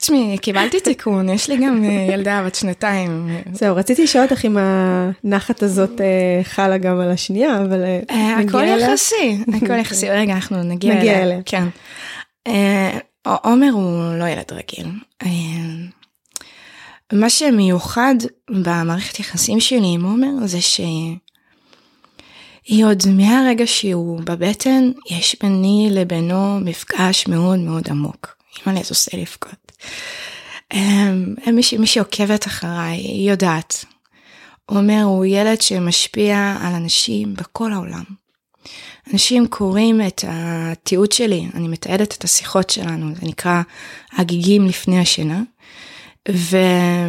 תשמעי, 0.00 0.38
קיבלתי 0.38 0.80
תיקון, 0.80 1.28
יש 1.28 1.48
לי 1.48 1.56
גם 1.56 1.84
אה, 1.84 2.14
ילדה 2.14 2.42
בת 2.46 2.54
שנתיים. 2.54 3.28
זהו, 3.52 3.76
רציתי 3.76 4.04
לשאול 4.04 4.24
אותך 4.24 4.44
אם 4.44 4.56
הנחת 4.60 5.62
הזאת 5.62 6.00
אה, 6.00 6.44
חלה 6.44 6.78
גם 6.78 7.00
על 7.00 7.10
השנייה, 7.10 7.56
אבל 7.62 7.84
אה, 8.10 8.38
הכל 8.38 8.64
יחסי, 8.64 9.38
הכל 9.56 9.78
יחסי. 9.82 10.10
רגע, 10.10 10.32
אנחנו 10.32 10.62
נגיע 10.62 11.22
אליה. 11.22 11.38
כן. 11.44 11.64
עומר 13.26 13.70
הוא 13.72 14.14
לא 14.18 14.24
ילד 14.24 14.52
רגיל. 14.52 14.86
מה 17.12 17.30
שמיוחד 17.30 18.14
במערכת 18.50 19.20
יחסים 19.20 19.60
שלי 19.60 19.92
עם 19.94 20.04
עומר 20.04 20.46
זה 20.46 20.60
שהיא 20.60 21.16
עוד 22.84 23.02
מהרגע 23.08 23.66
שהוא 23.66 24.20
בבטן, 24.20 24.90
יש 25.10 25.36
ביני 25.42 25.88
לבינו 25.90 26.60
מפגש 26.60 27.26
מאוד 27.26 27.58
מאוד 27.58 27.88
עמוק. 27.90 28.36
אימא 28.66 28.82
זה 28.82 28.88
עושה 28.90 29.16
לבכות. 29.16 29.72
אמ, 30.72 31.34
מי 31.78 31.86
שעוקבת 31.86 32.46
אחריי 32.46 32.96
היא 32.96 33.30
יודעת. 33.30 33.84
עומר 34.66 35.02
הוא 35.02 35.24
ילד 35.24 35.60
שמשפיע 35.60 36.56
על 36.60 36.74
אנשים 36.74 37.34
בכל 37.34 37.72
העולם. 37.72 38.04
אנשים 39.12 39.46
קוראים 39.46 40.00
את 40.06 40.24
התיעוד 40.28 41.12
שלי, 41.12 41.46
אני 41.54 41.68
מתעדת 41.68 42.16
את 42.18 42.24
השיחות 42.24 42.70
שלנו, 42.70 43.14
זה 43.14 43.26
נקרא 43.26 43.62
הגיגים 44.12 44.66
לפני 44.66 45.00
השינה. 45.00 45.42
והוא 46.28 47.04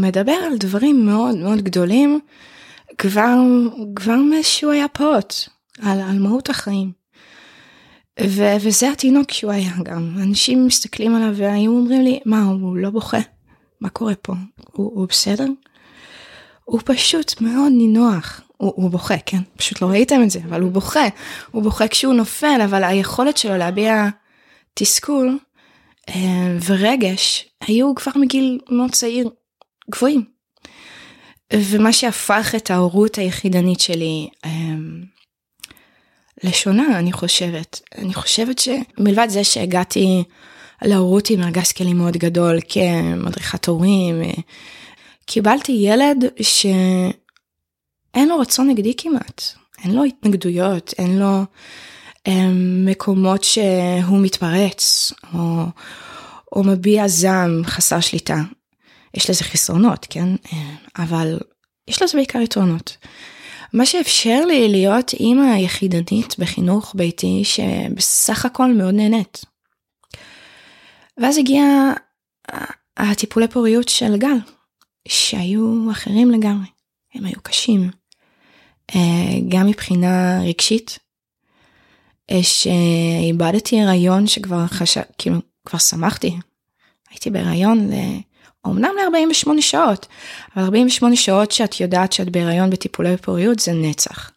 מדבר 0.00 0.32
על 0.32 0.56
דברים 0.58 1.06
מאוד 1.06 1.36
מאוד 1.36 1.62
גדולים 1.62 2.20
כבר, 2.98 3.36
כבר 3.96 4.16
משהוא 4.16 4.72
היה 4.72 4.88
פעוט, 4.88 5.34
על, 5.82 6.00
על 6.00 6.18
מהות 6.18 6.50
החיים. 6.50 6.92
ו, 8.26 8.42
וזה 8.60 8.90
התינוק 8.90 9.30
שהוא 9.30 9.52
היה 9.52 9.72
גם. 9.82 10.16
אנשים 10.22 10.66
מסתכלים 10.66 11.14
עליו 11.14 11.36
והיו 11.36 11.72
אומרים 11.72 12.02
לי, 12.02 12.20
מה, 12.24 12.42
הוא 12.42 12.76
לא 12.76 12.90
בוכה? 12.90 13.18
מה 13.80 13.88
קורה 13.88 14.14
פה? 14.14 14.32
הוא, 14.72 14.92
הוא 14.94 15.08
בסדר? 15.08 15.46
הוא 16.64 16.80
פשוט 16.84 17.40
מאוד 17.40 17.72
נינוח. 17.72 18.40
הוא, 18.56 18.72
הוא 18.76 18.90
בוכה, 18.90 19.14
כן? 19.26 19.38
פשוט 19.56 19.82
לא 19.82 19.86
ראיתם 19.86 20.22
את 20.22 20.30
זה, 20.30 20.38
אבל 20.48 20.60
הוא 20.60 20.72
בוכה. 20.72 21.08
הוא 21.50 21.62
בוכה 21.62 21.88
כשהוא 21.88 22.14
נופל, 22.14 22.60
אבל 22.64 22.84
היכולת 22.84 23.36
שלו 23.36 23.56
להביע 23.56 24.08
תסכול 24.74 25.38
ורגש 26.64 27.48
היו 27.60 27.94
כבר 27.94 28.12
מגיל 28.14 28.58
מאוד 28.70 28.90
צעיר 28.90 29.30
גבוהים. 29.90 30.24
ומה 31.52 31.92
שהפך 31.92 32.54
את 32.56 32.70
ההורות 32.70 33.18
היחידנית 33.18 33.80
שלי 33.80 34.28
אה, 34.44 34.50
לשונה, 36.44 36.98
אני 36.98 37.12
חושבת. 37.12 37.80
אני 37.98 38.14
חושבת 38.14 38.58
שמלבד 38.58 39.26
זה 39.28 39.44
שהגעתי 39.44 40.24
להורות 40.82 41.30
עם 41.30 41.42
ארגז 41.42 41.72
כלים 41.72 41.98
מאוד 41.98 42.16
גדול 42.16 42.58
כמדריכת 42.68 43.66
הורים, 43.66 44.22
אה, 44.22 44.30
קיבלתי 45.26 45.72
ילד 45.72 46.24
שאין 46.42 48.28
לו 48.28 48.38
רצון 48.38 48.68
נגדי 48.68 48.94
כמעט, 48.96 49.42
אין 49.84 49.94
לו 49.94 50.04
התנגדויות, 50.04 50.94
אין 50.98 51.18
לו 51.18 51.42
מקומות 52.84 53.44
שהוא 53.44 54.20
מתפרץ, 54.22 55.12
או, 55.34 55.64
או 56.52 56.64
מביע 56.64 57.08
זעם 57.08 57.62
חסר 57.64 58.00
שליטה. 58.00 58.38
יש 59.14 59.30
לזה 59.30 59.44
חסרונות, 59.44 60.06
כן? 60.10 60.28
אבל 60.98 61.38
יש 61.88 62.02
לזה 62.02 62.16
בעיקר 62.16 62.40
יתרונות. 62.40 62.96
מה 63.72 63.86
שאפשר 63.86 64.44
לי 64.44 64.68
להיות 64.68 65.14
אימא 65.14 65.56
יחידנית 65.56 66.38
בחינוך 66.38 66.92
ביתי 66.96 67.42
שבסך 67.44 68.44
הכל 68.44 68.72
מאוד 68.72 68.94
נהנית. 68.94 69.44
ואז 71.16 71.38
הגיע 71.38 71.64
הטיפולי 72.96 73.48
פוריות 73.48 73.88
של 73.88 74.16
גל, 74.16 74.36
שהיו 75.08 75.90
אחרים 75.90 76.30
לגמרי. 76.30 76.66
הם 77.14 77.24
היו 77.24 77.40
קשים. 77.42 77.90
אה, 78.94 79.38
גם 79.48 79.66
מבחינה 79.66 80.40
רגשית, 80.42 80.98
שאיבדתי 82.42 83.80
הריון 83.80 84.26
שכבר 84.26 84.66
חשב, 84.66 85.02
כאילו, 85.18 85.36
כבר 85.64 85.78
שמחתי. 85.78 86.36
הייתי 87.10 87.30
בהריון, 87.30 87.90
אומנם 88.64 88.90
ל-48 88.96 89.60
שעות, 89.60 90.06
אבל 90.56 90.64
48 90.64 91.16
שעות 91.16 91.52
שאת 91.52 91.80
יודעת 91.80 92.12
שאת 92.12 92.30
בהריון 92.30 92.70
בטיפולי 92.70 93.16
פוריות 93.16 93.58
זה 93.58 93.72
נצח. 93.72 94.30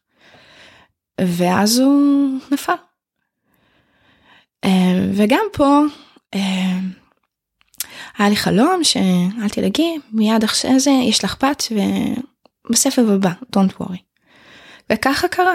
ואז 1.22 1.80
הוא 1.80 2.40
נפל. 2.52 2.74
אה, 4.64 5.06
וגם 5.14 5.46
פה, 5.54 5.82
אה, 6.36 6.80
היה 8.18 8.30
לי 8.30 8.36
חלום 8.36 8.84
שאל 8.84 9.50
תדאגי, 9.52 9.98
מיד 10.12 10.44
אחרי 10.44 10.80
זה 10.80 10.92
יש 10.92 11.24
לך 11.24 11.36
בת 11.44 11.64
ובסבב 12.70 13.10
הבא, 13.10 13.32
don't 13.56 13.82
worry. 13.82 13.98
וככה 14.92 15.28
קרה. 15.28 15.54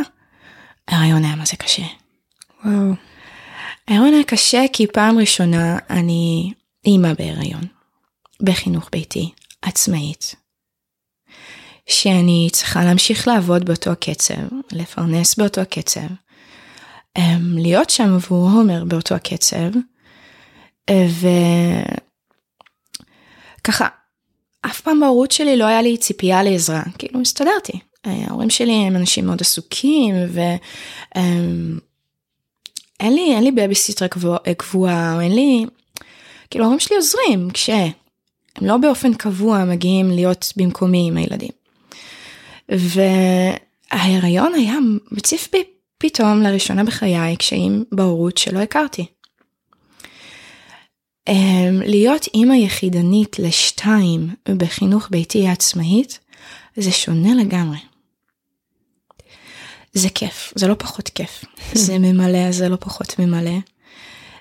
ההריון 0.89 1.25
היה 1.25 1.37
מה 1.37 1.45
זה 1.45 1.57
קשה. 1.57 1.83
וואו. 2.65 2.93
ההיריון 3.89 4.15
היה 4.15 4.25
קשה 4.25 4.65
כי 4.73 4.87
פעם 4.87 5.19
ראשונה 5.19 5.79
אני 5.91 6.53
אימא 6.85 7.13
בהיריון, 7.13 7.65
בחינוך 8.43 8.89
ביתי, 8.93 9.31
עצמאית. 9.63 10.35
שאני 11.89 12.49
צריכה 12.53 12.85
להמשיך 12.85 13.29
לעבוד 13.29 13.65
באותו 13.65 13.91
הקצב, 13.91 14.35
לפרנס 14.73 15.37
באותו 15.37 15.61
הקצב, 15.61 16.07
אמ, 17.19 17.59
להיות 17.59 17.91
שם 17.91 18.15
עבור 18.15 18.51
הומר 18.51 18.85
באותו 18.85 19.15
הקצב, 19.15 19.71
וככה, 23.59 23.89
אף 24.67 24.81
פעם 24.81 25.01
בהורות 25.01 25.31
שלי 25.31 25.57
לא 25.57 25.65
היה 25.65 25.83
לי 25.83 25.97
ציפייה 25.97 26.43
לעזרה, 26.43 26.83
כאילו 26.99 27.21
הסתדרתי. 27.21 27.79
ההורים 28.05 28.51
שלי 28.51 28.73
הם 28.73 28.97
אנשים 28.97 29.27
מאוד 29.27 29.41
עסוקים, 29.41 30.15
ו... 30.29 30.41
אין 33.01 33.15
לי, 33.15 33.35
אין 33.35 33.45
לי 33.45 33.51
בייביסיטר 33.51 34.07
קבועה, 34.57 35.15
או 35.15 35.21
אין 35.21 35.35
לי, 35.35 35.67
כאילו 36.51 36.65
ההורים 36.65 36.81
שלי 36.81 36.97
עוזרים 36.97 37.51
כשהם 37.51 37.91
לא 38.61 38.77
באופן 38.77 39.15
קבוע 39.15 39.65
מגיעים 39.65 40.11
להיות 40.11 40.53
במקומי 40.57 41.09
עם 41.09 41.17
הילדים. 41.17 41.51
וההיריון 42.69 44.55
היה 44.55 44.77
מציף 45.13 45.49
בי 45.53 45.65
פתאום 45.99 46.43
לראשונה 46.43 46.85
בחיי 46.85 47.37
קשיים 47.37 47.85
בהורות 47.93 48.39
שלא 48.39 48.59
הכרתי. 48.59 49.07
אמ, 51.29 51.83
להיות 51.85 52.27
אימא 52.35 52.55
יחידנית 52.55 53.39
לשתיים 53.39 54.29
בחינוך 54.49 55.09
ביתי 55.11 55.49
עצמאית 55.49 56.19
זה 56.77 56.93
שונה 56.93 57.35
לגמרי. 57.35 57.79
זה 59.93 60.09
כיף, 60.15 60.53
זה 60.57 60.69
לא 60.69 60.75
פחות 60.79 61.09
כיף. 61.09 61.45
זה 61.73 61.99
ממלא, 61.99 62.53
זה 62.53 62.69
לא 62.69 62.77
פחות 62.81 63.19
ממלא. 63.19 63.59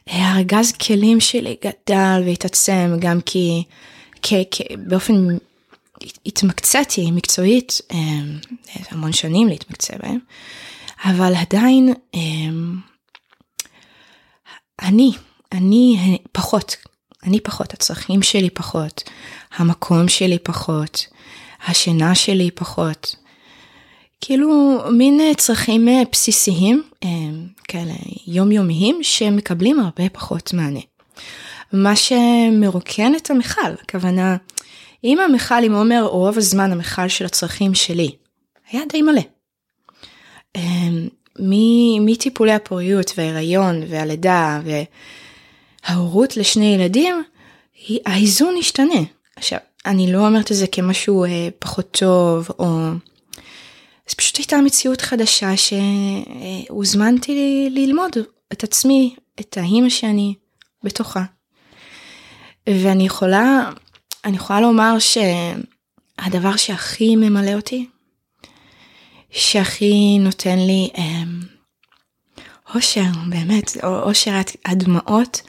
הארגז 0.07 0.71
כלים 0.71 1.19
שלי 1.19 1.55
גדל 1.65 2.23
והתעצם 2.25 2.95
גם 2.99 3.21
כי, 3.21 3.63
כי, 4.21 4.43
כי 4.51 4.63
באופן 4.77 5.27
התמקצעתי 6.25 7.11
מקצועית, 7.11 7.81
אה, 7.91 7.97
המון 8.91 9.13
שנים 9.13 9.47
להתמקצע 9.47 9.97
בהם, 9.97 10.19
אבל 11.03 11.33
עדיין 11.35 11.93
אה, 12.15 12.19
אני, 14.81 15.11
אני 15.51 16.17
פחות, 16.31 16.75
אני 17.23 17.39
פחות, 17.39 17.73
הצרכים 17.73 18.23
שלי 18.23 18.49
פחות, 18.49 19.03
המקום 19.55 20.07
שלי 20.07 20.39
פחות, 20.39 21.05
השינה 21.67 22.15
שלי 22.15 22.51
פחות. 22.51 23.15
כאילו 24.21 24.79
מין 24.91 25.21
אה, 25.21 25.35
צרכים 25.35 25.87
אה, 25.87 26.01
בסיסיים 26.11 26.83
אה, 27.03 27.09
כאלה 27.67 27.93
יומיומיים 28.27 28.99
שמקבלים 29.01 29.79
הרבה 29.79 30.09
פחות 30.09 30.53
מענה. 30.53 30.79
מה 31.73 31.95
שמרוקן 31.95 33.15
את 33.15 33.31
המכל, 33.31 33.71
הכוונה, 33.81 34.37
אם 35.03 35.19
המכל 35.19 35.63
עם 35.63 35.73
עומר 35.73 36.03
רוב 36.03 36.37
הזמן 36.37 36.71
המכל 36.71 37.07
של 37.07 37.25
הצרכים 37.25 37.75
שלי 37.75 38.11
היה 38.71 38.81
די 38.89 39.01
מלא. 39.01 39.21
מטיפולי 41.99 42.53
הפוריות 42.53 43.11
וההיריון 43.17 43.83
והלידה 43.89 44.61
וההורות 45.87 46.37
לשני 46.37 46.75
ילדים, 46.75 47.23
האיזון 48.05 48.55
השתנה. 48.59 49.01
עכשיו, 49.35 49.59
אני 49.85 50.13
לא 50.13 50.27
אומרת 50.27 50.51
את 50.51 50.57
זה 50.57 50.67
כמשהו 50.67 51.25
פחות 51.59 51.91
טוב 51.91 52.47
או 52.59 52.89
אז 54.07 54.13
פשוט 54.13 54.37
הייתה 54.37 54.57
מציאות 54.57 55.01
חדשה 55.01 55.51
שהוזמנתי 55.57 57.67
ללמוד 57.71 58.11
את 58.53 58.63
עצמי, 58.63 59.15
את 59.39 59.57
האימא 59.57 59.89
שאני 59.89 60.33
בתוכה. 60.83 61.23
ואני 62.69 63.05
יכולה, 63.05 63.69
אני 64.25 64.35
יכולה 64.35 64.61
לומר 64.61 64.97
הדבר 66.19 66.55
שהכי 66.55 67.15
ממלא 67.15 67.53
אותי, 67.53 67.89
שהכי 69.31 70.17
נותן 70.19 70.59
לי 70.59 70.89
אמ, 70.97 71.41
אושר, 72.75 73.09
באמת, 73.29 73.77
אושר 73.83 74.39
הדמעות, 74.65 75.41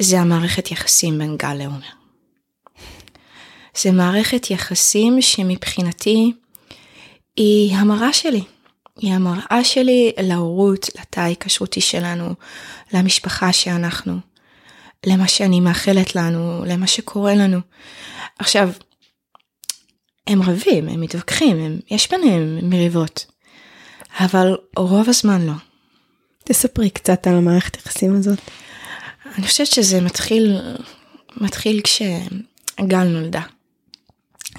זה 0.00 0.20
המערכת 0.20 0.70
יחסים 0.70 1.18
בין 1.18 1.36
גל 1.36 1.54
לעומר. 1.54 1.88
זה 3.76 3.92
מערכת 3.92 4.50
יחסים 4.50 5.22
שמבחינתי 5.22 6.32
היא 7.36 7.76
המראה 7.76 8.12
שלי. 8.12 8.44
היא 8.96 9.12
המראה 9.12 9.64
שלי 9.64 10.12
להורות, 10.22 10.88
לתא 11.00 11.20
ההיקשרותי 11.20 11.80
שלנו, 11.80 12.34
למשפחה 12.92 13.52
שאנחנו, 13.52 14.18
למה 15.06 15.28
שאני 15.28 15.60
מאחלת 15.60 16.14
לנו, 16.14 16.64
למה 16.66 16.86
שקורה 16.86 17.34
לנו. 17.34 17.58
עכשיו, 18.38 18.70
הם 20.26 20.42
רבים, 20.42 20.88
הם 20.88 21.00
מתווכחים, 21.00 21.58
הם, 21.58 21.78
יש 21.90 22.10
ביניהם 22.10 22.58
מריבות, 22.62 23.26
אבל 24.20 24.56
רוב 24.76 25.08
הזמן 25.08 25.46
לא. 25.46 25.52
תספרי 26.44 26.90
קצת 26.90 27.26
על 27.26 27.34
המערכת 27.34 27.76
היחסים 27.76 28.16
הזאת. 28.16 28.38
אני 29.38 29.46
חושבת 29.46 29.66
שזה 29.66 30.00
מתחיל, 30.00 30.58
מתחיל 31.36 31.80
כשגל 31.84 33.04
נולדה. 33.04 33.42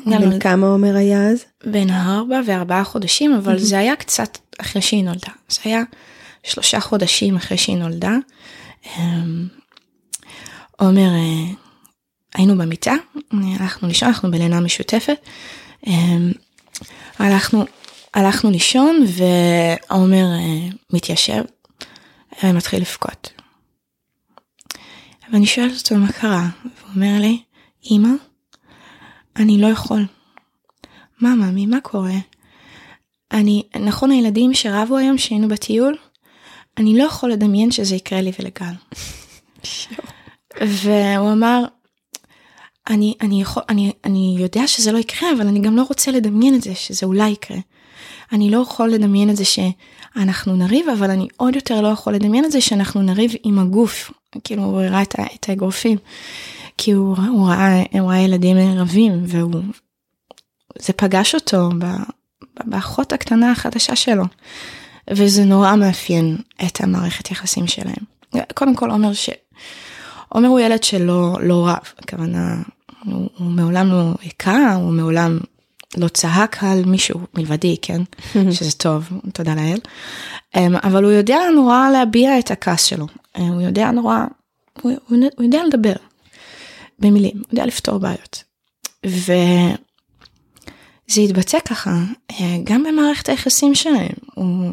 בן 0.05 0.39
כמה 0.39 0.67
עומר 0.67 0.95
היה 0.95 1.27
אז? 1.27 1.45
בין 1.65 1.89
ארבע 1.89 2.39
וארבעה 2.45 2.83
חודשים, 2.83 3.33
אבל 3.33 3.59
זה 3.59 3.79
היה 3.79 3.95
קצת 3.95 4.37
אחרי 4.57 4.81
שהיא 4.81 5.03
נולדה. 5.03 5.31
זה 5.49 5.59
היה 5.63 5.83
שלושה 6.43 6.79
חודשים 6.79 7.35
אחרי 7.35 7.57
שהיא 7.57 7.77
נולדה. 7.77 8.15
אמ, 8.97 9.47
עומר, 10.77 11.09
אה, 11.09 11.53
היינו 12.35 12.57
במיטה, 12.57 12.93
הלכנו 13.31 13.87
לישון, 13.87 14.09
אנחנו 14.09 14.31
בלינה 14.31 14.59
משותפת. 14.59 15.17
אמ, 15.87 16.31
הלכנו, 17.19 17.65
הלכנו 18.13 18.51
לישון 18.51 19.05
ועומר 19.07 20.25
אה, 20.25 20.69
מתיישב 20.93 21.43
ומתחיל 22.43 22.79
לבכות. 22.79 23.31
ואני 25.31 25.45
שואלת 25.45 25.73
אותו 25.77 25.95
מה 25.95 26.11
קרה, 26.11 26.47
והוא 26.63 26.89
אומר 26.95 27.19
לי, 27.19 27.41
אמא, 27.91 28.09
אני 29.35 29.61
לא 29.61 29.67
יכול. 29.67 30.05
מה, 31.21 31.35
ממי, 31.35 31.65
מה 31.65 31.81
קורה? 31.81 32.17
אני, 33.31 33.63
נכון 33.79 34.11
הילדים 34.11 34.53
שרבו 34.53 34.97
היום 34.97 35.17
שהיינו 35.17 35.47
בטיול, 35.47 35.97
אני 36.77 36.97
לא 36.97 37.03
יכול 37.03 37.31
לדמיין 37.31 37.71
שזה 37.71 37.95
יקרה 37.95 38.21
לי 38.21 38.31
ולגל. 38.39 38.73
והוא 40.61 41.31
אמר, 41.31 41.65
אני, 42.89 43.13
אני, 43.21 43.41
יכול, 43.41 43.63
אני, 43.69 43.91
אני 44.05 44.35
יודע 44.39 44.67
שזה 44.67 44.91
לא 44.91 44.97
יקרה, 44.97 45.29
אבל 45.37 45.47
אני 45.47 45.59
גם 45.59 45.75
לא 45.75 45.83
רוצה 45.89 46.11
לדמיין 46.11 46.55
את 46.55 46.61
זה, 46.61 46.75
שזה 46.75 47.05
אולי 47.05 47.29
יקרה. 47.29 47.57
אני 48.31 48.51
לא 48.51 48.57
יכול 48.57 48.89
לדמיין 48.89 49.29
את 49.29 49.35
זה 49.35 49.43
שאנחנו 49.45 50.55
נריב, 50.55 50.89
אבל 50.89 51.11
אני 51.11 51.27
עוד 51.37 51.55
יותר 51.55 51.81
לא 51.81 51.87
יכול 51.87 52.13
לדמיין 52.13 52.45
את 52.45 52.51
זה 52.51 52.61
שאנחנו 52.61 53.01
נריב 53.01 53.31
עם 53.43 53.59
הגוף. 53.59 54.11
כאילו, 54.43 54.63
הוא 54.63 54.81
הראה 54.81 55.01
את, 55.01 55.15
את 55.35 55.49
האגרופים. 55.49 55.97
כי 56.77 56.91
הוא, 56.91 57.17
הוא, 57.17 57.47
ראה, 57.47 57.83
הוא 57.91 58.09
ראה 58.09 58.19
ילדים 58.19 58.57
רבים, 58.57 59.23
והוא... 59.27 59.61
זה 60.79 60.93
פגש 60.93 61.35
אותו 61.35 61.69
באחות 62.63 63.13
הקטנה 63.13 63.51
החדשה 63.51 63.95
שלו. 63.95 64.23
וזה 65.09 65.43
נורא 65.43 65.75
מאפיין 65.75 66.37
את 66.65 66.81
המערכת 66.81 67.31
יחסים 67.31 67.67
שלהם. 67.67 68.03
קודם 68.53 68.75
כל 68.75 68.91
אומר 68.91 69.13
ש... 69.13 69.29
עומר 70.29 70.47
הוא 70.47 70.59
ילד 70.59 70.83
שלא 70.83 71.37
לא 71.41 71.67
רב, 71.67 71.93
הכוונה, 71.99 72.55
הוא, 73.05 73.29
הוא 73.37 73.51
מעולם 73.51 73.91
לא 73.91 74.11
היכה, 74.21 74.73
הוא 74.75 74.91
מעולם 74.91 75.39
לא 75.97 76.07
צעק 76.07 76.63
על 76.63 76.85
מישהו 76.85 77.19
מלבדי, 77.33 77.77
כן? 77.81 78.01
שזה 78.55 78.71
טוב, 78.71 79.09
תודה 79.33 79.55
לאל. 79.55 79.79
אמ, 80.55 80.75
אבל 80.75 81.03
הוא 81.03 81.11
יודע 81.11 81.39
נורא 81.55 81.89
להביע 81.93 82.39
את 82.39 82.51
הכעס 82.51 82.83
שלו, 82.83 83.07
אמ, 83.37 83.43
הוא 83.43 83.61
יודע 83.61 83.91
נורא, 83.91 84.25
הוא, 84.81 84.91
הוא, 85.07 85.17
הוא 85.37 85.43
יודע 85.43 85.63
לדבר 85.67 85.93
במילים, 86.99 87.41
יודע 87.51 87.65
לפתור 87.65 87.97
בעיות. 87.97 88.43
וזה 89.05 89.75
יתבצע 91.21 91.59
ככה 91.59 91.91
אה, 92.31 92.57
גם 92.63 92.83
במערכת 92.83 93.29
היחסים 93.29 93.75
שלהם. 93.75 94.15
הוא, 94.35 94.71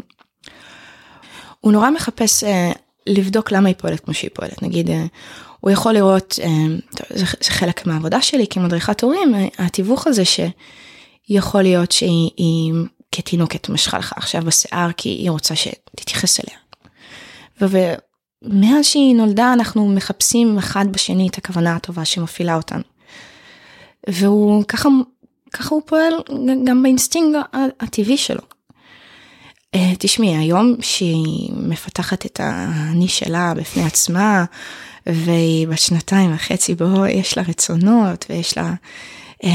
הוא 1.60 1.72
נורא 1.72 1.90
מחפש 1.90 2.44
אה, 2.44 2.72
לבדוק 3.06 3.52
למה 3.52 3.68
היא 3.68 3.76
פועלת 3.78 4.00
כמו 4.00 4.14
שהיא 4.14 4.30
פועלת. 4.34 4.62
נגיד, 4.62 4.90
אה, 4.90 5.04
הוא 5.60 5.70
יכול 5.70 5.92
לראות, 5.92 6.38
טוב, 6.96 7.06
זה, 7.10 7.24
זה 7.40 7.50
חלק 7.50 7.86
מהעבודה 7.86 8.22
שלי 8.22 8.46
כמדריכת 8.46 9.02
הורים, 9.02 9.34
התיווך 9.58 10.06
הזה 10.06 10.22
שיכול 10.24 11.62
להיות 11.62 11.92
שהיא 11.92 12.72
כתינוקת 13.12 13.68
משכה 13.68 13.98
לך 13.98 14.12
עכשיו 14.16 14.42
בשיער 14.42 14.92
כי 14.96 15.08
היא 15.08 15.30
רוצה 15.30 15.54
שתתייחס 15.56 16.40
אליה. 16.40 16.58
ומאז 18.44 18.84
שהיא 18.84 19.14
נולדה 19.14 19.52
אנחנו 19.52 19.88
מחפשים 19.88 20.58
אחד 20.58 20.86
בשני 20.90 21.28
את 21.28 21.38
הכוונה 21.38 21.76
הטובה 21.76 22.04
שמפעילה 22.04 22.56
אותנו. 22.56 22.82
והוא 24.08 24.64
ככה, 24.68 24.88
ככה 25.52 25.74
הוא 25.74 25.82
פועל 25.86 26.14
גם 26.64 26.82
באינסטינקט 26.82 27.38
הטבעי 27.80 28.16
שלו. 28.16 28.42
אה, 29.74 29.92
תשמעי, 29.98 30.36
היום 30.36 30.76
שהיא 30.80 31.52
מפתחת 31.56 32.26
את 32.26 32.40
האני 32.42 33.08
שלה 33.08 33.54
בפני 33.54 33.84
עצמה, 33.84 34.44
והיא 35.06 35.68
בת 35.68 35.78
שנתיים 35.78 36.34
וחצי 36.34 36.74
בו 36.74 37.06
יש 37.06 37.38
לה 37.38 37.44
רצונות 37.48 38.26
ויש 38.30 38.58
לה 38.58 38.74
um, 39.42 39.46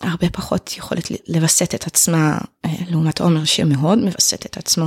הרבה 0.00 0.30
פחות 0.30 0.74
יכולת 0.76 1.08
לווסת 1.28 1.74
את 1.74 1.86
עצמה 1.86 2.38
uh, 2.38 2.68
לעומת 2.90 3.20
עומר 3.20 3.44
שמאוד 3.44 3.98
מווסת 3.98 4.46
את 4.46 4.56
עצמו. 4.56 4.86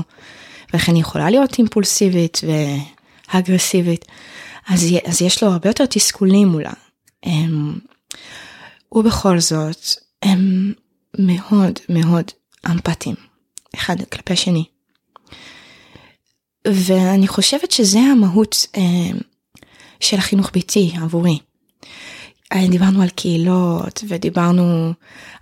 ולכן 0.74 0.94
היא 0.94 1.02
יכולה 1.02 1.30
להיות 1.30 1.58
אימפולסיבית 1.58 2.42
ואגרסיבית. 3.34 4.06
אז, 4.68 4.86
אז 5.06 5.22
יש 5.22 5.44
לו 5.44 5.50
הרבה 5.50 5.70
יותר 5.70 5.86
תסכולים 5.86 6.48
מולה. 6.48 6.74
Um, 7.26 7.30
ובכל 8.92 9.40
זאת 9.40 9.86
הם 10.22 10.74
מאוד 11.20 11.80
מאוד 11.90 12.26
אמפתיים 12.72 13.16
אחד 13.76 13.96
כלפי 14.12 14.34
השני. 14.34 14.66
ואני 16.68 17.28
חושבת 17.28 17.72
שזה 17.72 18.00
המהות 18.00 18.68
אה, 18.78 19.20
של 20.00 20.18
החינוך 20.18 20.52
ביתי 20.54 20.94
עבורי. 21.02 21.40
אה, 22.54 22.68
דיברנו 22.68 23.02
על 23.02 23.10
קהילות 23.10 24.04
ודיברנו 24.08 24.94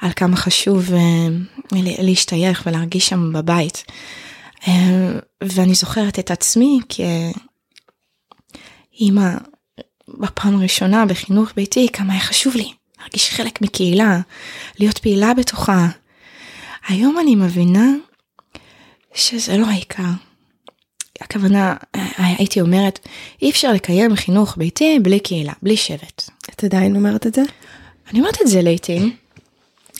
על 0.01 0.11
כמה 0.15 0.35
חשוב 0.35 0.93
אה, 0.93 1.27
להשתייך 1.73 2.63
ולהרגיש 2.65 3.09
שם 3.09 3.33
בבית. 3.33 3.83
אה, 4.67 5.19
ואני 5.43 5.73
זוכרת 5.73 6.19
את 6.19 6.31
עצמי 6.31 6.79
כאימא 8.91 9.29
בפעם 10.07 10.55
הראשונה 10.55 11.05
בחינוך 11.05 11.49
ביתי, 11.55 11.87
כמה 11.93 12.13
היה 12.13 12.21
חשוב 12.21 12.55
לי 12.55 12.71
להרגיש 12.99 13.29
חלק 13.29 13.61
מקהילה, 13.61 14.19
להיות 14.79 14.97
פעילה 14.97 15.33
בתוכה. 15.33 15.87
היום 16.87 17.19
אני 17.19 17.35
מבינה 17.35 17.87
שזה 19.13 19.57
לא 19.57 19.65
העיקר. 19.65 20.11
הכוונה, 21.21 21.75
הייתי 22.17 22.61
אומרת, 22.61 23.07
אי 23.41 23.49
אפשר 23.49 23.73
לקיים 23.73 24.15
חינוך 24.15 24.57
ביתי 24.57 24.99
בלי 24.99 25.19
קהילה, 25.19 25.53
בלי 25.61 25.77
שבט. 25.77 26.29
את 26.49 26.63
עדיין 26.63 26.95
אומרת 26.95 27.27
את 27.27 27.33
זה? 27.33 27.41
אני 28.11 28.19
אומרת 28.19 28.41
את 28.41 28.47
זה 28.47 28.61
לעיתים. 28.61 29.15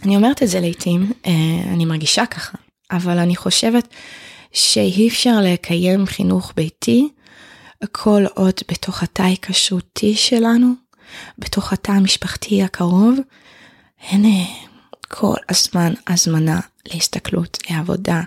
אני 0.04 0.16
אומרת 0.16 0.44
את 0.44 0.48
זה 0.48 0.60
לעיתים, 0.60 1.12
אה, 1.26 1.32
אני 1.74 1.86
מרגישה 1.86 2.26
ככה, 2.26 2.58
אבל 2.92 3.20
אני 3.20 3.36
חושבת 3.36 3.88
שאי 4.54 5.08
אפשר 5.08 5.40
לקיים 5.44 6.06
חינוך 6.06 6.54
ביתי 6.56 7.10
כל 7.92 8.24
עוד 8.36 8.54
בתוך 8.72 9.04
התא 9.04 9.22
ההיקשרותי 9.22 10.16
שלנו, 10.16 10.74
בתוך 11.38 11.74
התא 11.74 11.92
המשפחתי 11.92 12.64
הקרוב, 12.64 13.18
אין 14.02 14.26
כל 15.08 15.36
הזמן 15.50 15.94
הזמנה 16.08 16.60
להסתכלות, 16.94 17.58
לעבודה, 17.70 18.22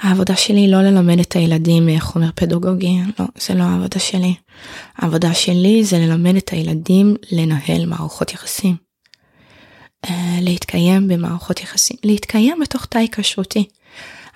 העבודה 0.00 0.36
שלי 0.36 0.70
לא 0.70 0.82
ללמד 0.82 1.18
את 1.18 1.32
הילדים 1.32 1.98
חומר 1.98 2.30
פדגוגי, 2.34 2.98
לא, 3.18 3.26
זה 3.40 3.54
לא 3.54 3.62
העבודה 3.62 3.98
שלי. 3.98 4.34
העבודה 4.96 5.34
שלי 5.34 5.84
זה 5.84 5.98
ללמד 5.98 6.36
את 6.36 6.48
הילדים 6.48 7.16
לנהל 7.32 7.86
מערכות 7.86 8.32
יחסים. 8.32 8.76
אה, 10.04 10.38
להתקיים 10.40 11.08
במערכות 11.08 11.60
יחסים, 11.60 11.96
להתקיים 12.04 12.60
בתוך 12.60 12.86
תא 12.86 13.00
כשרותי. 13.12 13.68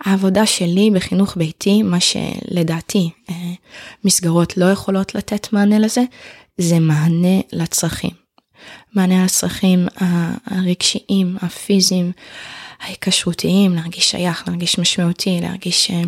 העבודה 0.04 0.46
שלי 0.46 0.90
בחינוך 0.90 1.36
ביתי, 1.36 1.82
מה 1.82 2.00
שלדעתי 2.00 3.10
אה, 3.30 3.34
מסגרות 4.04 4.56
לא 4.56 4.64
יכולות 4.64 5.14
לתת 5.14 5.52
מענה 5.52 5.78
לזה, 5.78 6.02
זה 6.58 6.78
מענה 6.78 7.40
לצרכים. 7.52 8.10
מענה 8.94 9.24
לצרכים 9.24 9.86
הרגשיים, 10.46 11.36
הפיזיים, 11.42 12.12
ההיקשרותיים, 12.80 13.74
להרגיש 13.74 14.10
שייך, 14.10 14.48
להרגיש 14.48 14.78
משמעותי, 14.78 15.38
להרגיש, 15.40 15.90
אה, 15.90 16.02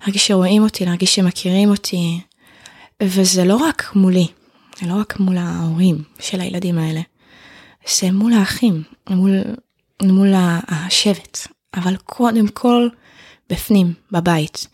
להרגיש 0.00 0.26
שרואים 0.26 0.62
אותי, 0.62 0.84
להרגיש 0.84 1.14
שמכירים 1.14 1.70
אותי. 1.70 2.20
וזה 3.02 3.44
לא 3.44 3.56
רק 3.56 3.90
מולי, 3.94 4.26
זה 4.80 4.86
לא 4.86 4.94
רק 4.94 5.20
מול 5.20 5.36
ההורים 5.38 6.02
של 6.20 6.40
הילדים 6.40 6.78
האלה, 6.78 7.00
זה 7.98 8.12
מול 8.12 8.32
האחים, 8.32 8.82
מול, 9.10 9.30
מול 10.02 10.32
השבט, 10.68 11.46
אבל 11.74 11.96
קודם 11.96 12.48
כל 12.48 12.88
בפנים, 13.50 13.94
בבית. 14.12 14.66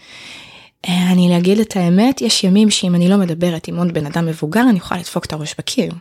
אה, 0.88 1.12
אני 1.12 1.28
להגיד 1.30 1.58
את 1.58 1.76
האמת, 1.76 2.20
יש 2.20 2.44
ימים 2.44 2.70
שאם 2.70 2.94
אני 2.94 3.08
לא 3.08 3.16
מדברת 3.16 3.68
עם 3.68 3.76
עוד 3.76 3.92
בן 3.92 4.06
אדם 4.06 4.26
מבוגר, 4.26 4.62
אני 4.70 4.78
יכולה 4.78 5.00
לדפוק 5.00 5.24
את 5.24 5.32
הראש 5.32 5.54
בקיר. 5.58 5.92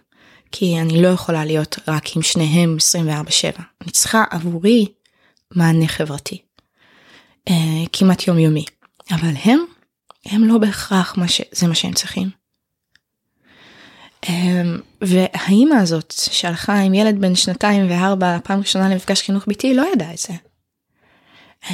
כי 0.51 0.79
אני 0.81 1.01
לא 1.01 1.07
יכולה 1.07 1.45
להיות 1.45 1.79
רק 1.87 2.15
עם 2.15 2.21
שניהם 2.21 2.77
24/7. 2.79 3.61
אני 3.81 3.91
צריכה 3.91 4.23
עבורי 4.29 4.85
מענה 5.55 5.87
חברתי. 5.87 6.41
אה, 7.49 7.83
כמעט 7.93 8.27
יומיומי. 8.27 8.65
אבל 9.11 9.33
הם, 9.43 9.59
הם 10.25 10.43
לא 10.43 10.57
בהכרח 10.57 11.17
מה 11.17 11.27
ש... 11.27 11.41
זה 11.51 11.67
מה 11.67 11.75
שהם 11.75 11.93
צריכים. 11.93 12.29
אה, 14.29 14.61
והאימא 15.01 15.75
הזאת 15.75 16.13
שהלכה 16.31 16.79
עם 16.79 16.93
ילד 16.93 17.21
בן 17.21 17.35
שנתיים 17.35 17.89
וארבע 17.89 18.37
פעם 18.43 18.59
ראשונה 18.59 18.89
למפגש 18.89 19.21
חינוך 19.21 19.47
ביתי 19.47 19.73
לא 19.73 19.85
ידעה 19.93 20.13
את 20.13 20.17
זה. 20.17 20.33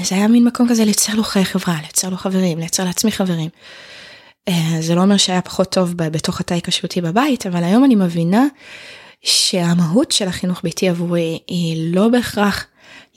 זה 0.03 0.15
היה 0.15 0.27
מין 0.27 0.43
מקום 0.43 0.69
כזה 0.69 0.85
לייצר 0.85 1.15
לו 1.15 1.23
חיי 1.23 1.45
חברה, 1.45 1.75
לייצר 1.81 2.09
לו 2.09 2.17
חברים, 2.17 2.59
לייצר 2.59 2.83
לעצמי 2.83 3.11
חברים. 3.11 3.49
אה, 4.47 4.77
זה 4.79 4.95
לא 4.95 5.01
אומר 5.01 5.17
שהיה 5.17 5.41
פחות 5.41 5.71
טוב 5.71 5.93
בתוך 5.97 6.39
התא 6.39 6.53
ההיקשרותי 6.53 7.01
בבית, 7.01 7.45
אבל 7.45 7.63
היום 7.63 7.83
אני 7.83 7.95
מבינה 7.95 8.45
שהמהות 9.21 10.11
של 10.11 10.27
החינוך 10.27 10.61
ביתי 10.63 10.89
עבורי 10.89 11.39
היא 11.47 11.95
לא 11.95 12.07
בהכרח 12.07 12.67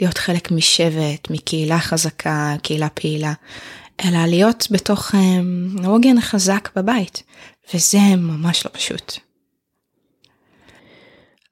להיות 0.01 0.19
חלק 0.19 0.51
משבט, 0.51 1.31
מקהילה 1.31 1.79
חזקה, 1.79 2.55
קהילה 2.63 2.89
פעילה, 2.89 3.33
אלא 4.05 4.27
להיות 4.27 4.67
בתוך 4.71 5.15
העוגן 5.85 6.17
אה, 6.17 6.23
החזק 6.23 6.69
בבית, 6.77 7.23
וזה 7.75 7.99
ממש 8.17 8.67
לא 8.67 8.71
פשוט. 8.75 9.19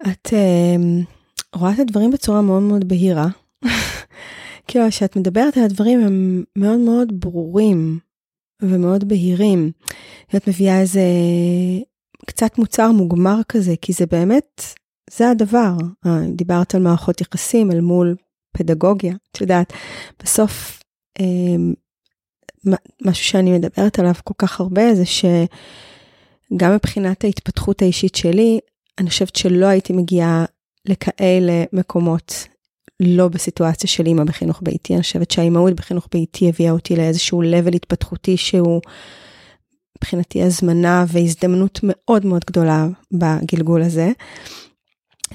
את 0.09 0.33
רואה 1.55 1.73
את 1.73 1.79
הדברים 1.79 2.11
בצורה 2.11 2.43
מאוד 2.43 2.63
מאוד 2.63 2.89
בהירה. 2.89 3.27
כאילו, 4.67 4.85
כשאת 4.89 5.17
מדברת 5.17 5.57
על 5.57 5.65
הדברים 5.65 6.01
הם 6.01 6.45
מאוד 6.57 6.79
מאוד 6.79 7.21
ברורים 7.21 7.99
ומאוד 8.63 9.09
בהירים. 9.09 9.73
את 10.37 10.49
מביאה 10.49 10.81
איזה 10.81 11.01
קצת 12.27 12.59
מוצר 12.59 12.93
מוגמר 12.93 13.41
כזה, 13.49 13.75
כי 13.83 13.93
זה 13.93 14.07
באמת, 14.07 14.63
זה 15.11 15.31
הדבר. 15.31 15.77
דיברת 16.29 16.75
על 16.75 16.83
מערכות 16.83 17.21
יחסים 17.21 17.71
אל 17.71 17.81
מול 17.81 18.17
פדגוגיה, 18.57 19.15
את 19.31 19.41
יודעת, 19.41 19.73
בסוף 20.23 20.83
אמ, 21.21 21.75
משהו 23.03 23.25
שאני 23.25 23.59
מדברת 23.59 23.99
עליו 23.99 24.15
כל 24.25 24.35
כך 24.39 24.61
הרבה 24.61 24.95
זה 24.95 25.05
שגם 25.07 26.75
מבחינת 26.75 27.25
ההתפתחות 27.25 27.83
האישית 27.83 28.15
שלי, 28.15 28.61
אני 28.99 29.11
חושבת 29.11 29.37
שלא 29.37 29.67
הייתי 29.67 29.93
מגיעה 29.93 30.45
לכאלה 30.87 31.65
מקומות 31.73 32.49
לא 33.01 33.29
בסיטואציה 33.29 33.89
של 33.89 34.07
אימא 34.07 34.25
בחינוך 34.25 34.61
ביתי, 34.63 34.95
אני 34.95 35.03
חושבת 35.03 35.31
שהאימהות 35.31 35.75
בחינוך 35.75 36.09
ביתי 36.13 36.49
הביאה 36.49 36.73
אותי 36.73 36.97
לאיזשהו 36.97 37.43
level 37.43 37.75
התפתחותי 37.75 38.37
שהוא 38.37 38.81
מבחינתי 39.99 40.43
הזמנה 40.43 41.05
והזדמנות 41.09 41.81
מאוד 41.83 42.27
מאוד 42.27 42.45
גדולה 42.47 42.87
בגלגול 43.13 43.83
הזה. 43.83 44.13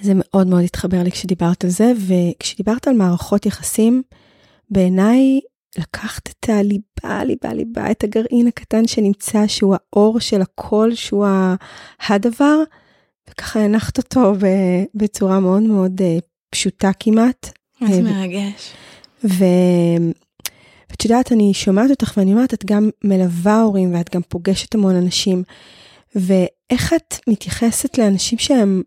זה 0.02 0.13
מאוד 0.15 0.48
מאוד 0.48 0.63
התחבר 0.63 1.04
לי 1.04 1.12
כשדיברת 1.12 1.63
על 1.63 1.69
זה, 1.69 1.91
וכשדיברת 2.08 2.88
על 2.88 2.93
מערכות 2.93 3.45
יחסים, 3.45 4.02
בעיניי 4.69 5.39
לקחת 5.78 6.30
את 6.30 6.50
הליבה, 6.50 7.24
ליבה, 7.24 7.54
ליבה, 7.54 7.91
את 7.91 8.04
הגרעין 8.04 8.48
הקטן 8.48 8.88
שנמצא, 8.88 9.48
שהוא 9.48 9.76
האור 9.76 10.19
של 10.19 10.41
הכל, 10.41 10.95
שהוא 10.95 11.28
הדבר, 12.10 12.63
וככה 13.30 13.60
הנחת 13.60 13.98
אותו 13.98 14.34
בצורה 14.95 15.39
מאוד 15.39 15.62
מאוד 15.62 16.02
אה, 16.02 16.17
פשוטה 16.49 16.91
כמעט. 16.99 17.51
איזה 17.81 17.93
אה, 17.95 18.01
מרגש. 18.01 18.71
ו... 19.23 19.43
ואת 20.89 21.05
יודעת, 21.05 21.31
אני 21.31 21.53
שומעת 21.53 21.89
אותך 21.89 22.13
ואני 22.17 22.33
אומרת, 22.33 22.53
את 22.53 22.65
גם 22.65 22.89
מלווה 23.03 23.62
הורים 23.62 23.93
ואת 23.93 24.15
גם 24.15 24.21
פוגשת 24.27 24.75
המון 24.75 24.95
אנשים. 24.95 25.43
ואיך 26.15 26.93
את 26.93 27.15
מתייחסת 27.27 27.97
לאנשים 27.97 28.38
שהם, 28.38 28.81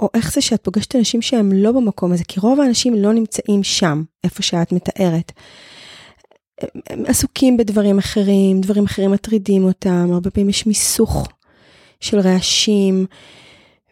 או 0.00 0.08
איך 0.14 0.32
זה 0.32 0.40
שאת 0.40 0.64
פוגשת 0.64 0.96
אנשים 0.96 1.22
שהם 1.22 1.52
לא 1.52 1.72
במקום 1.72 2.12
הזה, 2.12 2.24
כי 2.24 2.40
רוב 2.40 2.60
האנשים 2.60 2.94
לא 2.94 3.12
נמצאים 3.12 3.62
שם, 3.62 4.02
איפה 4.24 4.42
שאת 4.42 4.72
מתארת. 4.72 5.32
הם 6.90 7.02
עסוקים 7.06 7.56
בדברים 7.56 7.98
אחרים, 7.98 8.60
דברים 8.60 8.84
אחרים 8.84 9.10
מטרידים 9.10 9.64
אותם, 9.64 10.08
הרבה 10.12 10.30
פעמים 10.30 10.48
יש 10.48 10.66
מיסוך 10.66 11.28
של 12.00 12.18
רעשים, 12.18 13.06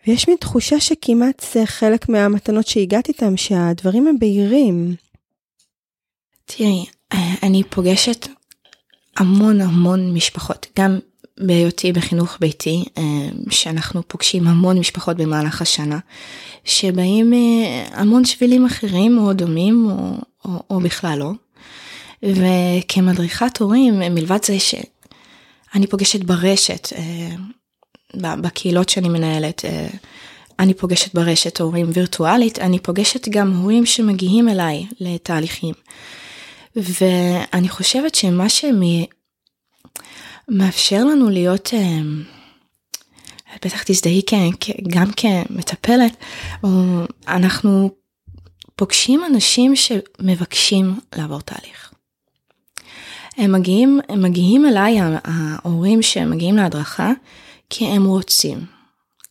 ויש 0.07 0.29
מין 0.29 0.37
תחושה 0.41 0.81
שכמעט 0.81 1.45
זה 1.53 1.67
חלק 1.67 2.09
מהמתנות 2.09 2.67
שהגעת 2.67 3.09
איתם, 3.09 3.37
שהדברים 3.37 4.07
הם 4.07 4.19
בהירים. 4.19 4.95
תראי, 6.45 6.87
אני 7.43 7.63
פוגשת 7.71 8.29
המון 9.17 9.61
המון 9.61 10.15
משפחות, 10.15 10.67
גם 10.79 10.99
בהיותי 11.41 11.93
בחינוך 11.93 12.37
ביתי, 12.41 12.85
שאנחנו 13.51 14.09
פוגשים 14.09 14.47
המון 14.47 14.79
משפחות 14.79 15.17
במהלך 15.17 15.63
השנה, 15.63 15.99
שבאים 16.65 17.35
אה, 17.35 17.87
המון 17.93 18.25
שבילים 18.25 18.67
אחרים 18.67 19.19
או 19.19 19.33
דומים 19.33 19.91
או, 19.91 20.15
או, 20.45 20.63
או 20.71 20.81
בכלל 20.81 21.19
לא. 21.19 21.33
וכמדריכת 22.23 23.59
הורים, 23.59 23.99
מלבד 23.99 24.45
זה 24.45 24.59
שאני 24.61 25.87
פוגשת 25.87 26.25
ברשת, 26.25 26.89
אה, 26.97 27.35
בקהילות 28.15 28.89
שאני 28.89 29.09
מנהלת, 29.09 29.65
אה, 29.65 29.89
אני 30.59 30.75
פוגשת 30.75 31.15
ברשת 31.15 31.61
הורים 31.61 31.91
וירטואלית, 31.93 32.59
אני 32.59 32.79
פוגשת 32.79 33.29
גם 33.29 33.57
הורים 33.57 33.87
שמגיעים 33.87 34.49
אליי 34.49 34.87
לתהליכים. 35.01 35.75
ואני 36.77 37.69
חושבת 37.69 38.15
שמה 38.15 38.47
שמאפשר 40.49 41.05
לנו 41.05 41.31
להיות, 41.31 41.71
אה, 41.75 41.99
בטח 43.65 43.83
תזדהי 43.83 44.23
גם 44.89 45.11
כמטפלת, 45.17 46.17
אנחנו 47.29 47.91
פוגשים 48.77 49.25
אנשים 49.25 49.77
שמבקשים 49.77 51.01
לעבור 51.17 51.41
תהליך. 51.41 51.93
הם 53.37 53.53
מגיעים, 53.53 54.01
הם 54.09 54.23
מגיעים 54.23 54.67
אליי, 54.67 54.99
ההורים 55.25 56.03
שמגיעים 56.03 56.57
להדרכה, 56.57 57.13
כי 57.71 57.87
הם 57.87 58.05
רוצים. 58.05 58.67